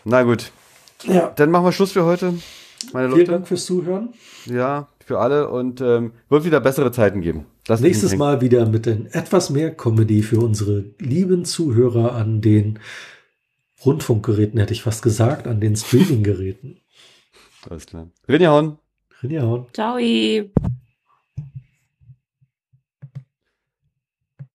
Na 0.05 0.23
gut, 0.23 0.51
Ja. 1.05 1.33
dann 1.37 1.51
machen 1.51 1.65
wir 1.67 1.73
Schluss 1.73 1.93
für 1.93 2.05
heute. 2.05 2.35
Meine 2.93 3.09
Vielen 3.09 3.19
Leute. 3.21 3.33
Dank 3.33 3.49
fürs 3.49 3.67
Zuhören. 3.67 4.15
Ja, 4.47 4.89
für 5.05 5.19
alle 5.19 5.49
und 5.51 5.81
ähm, 5.81 6.13
wird 6.29 6.45
wieder 6.45 6.61
bessere 6.61 6.91
Zeiten 6.93 7.21
geben. 7.21 7.47
Mich 7.69 7.81
Nächstes 7.81 8.17
Mal 8.17 8.41
wieder 8.41 8.67
mit 8.67 8.87
den 8.87 9.07
etwas 9.07 9.51
mehr 9.51 9.75
Comedy 9.75 10.23
für 10.23 10.39
unsere 10.41 10.85
lieben 10.99 11.45
Zuhörer 11.45 12.15
an 12.15 12.41
den 12.41 12.79
Rundfunkgeräten, 13.85 14.59
hätte 14.59 14.73
ich 14.73 14.83
fast 14.83 15.03
gesagt, 15.03 15.47
an 15.47 15.61
den 15.61 15.77
Streaminggeräten. 15.77 16.81
Alles 17.69 17.87
klar. 17.87 18.09
Rinjahauen. 18.29 18.79
Rinjahauen. 19.23 19.67
Ciao. 19.73 19.99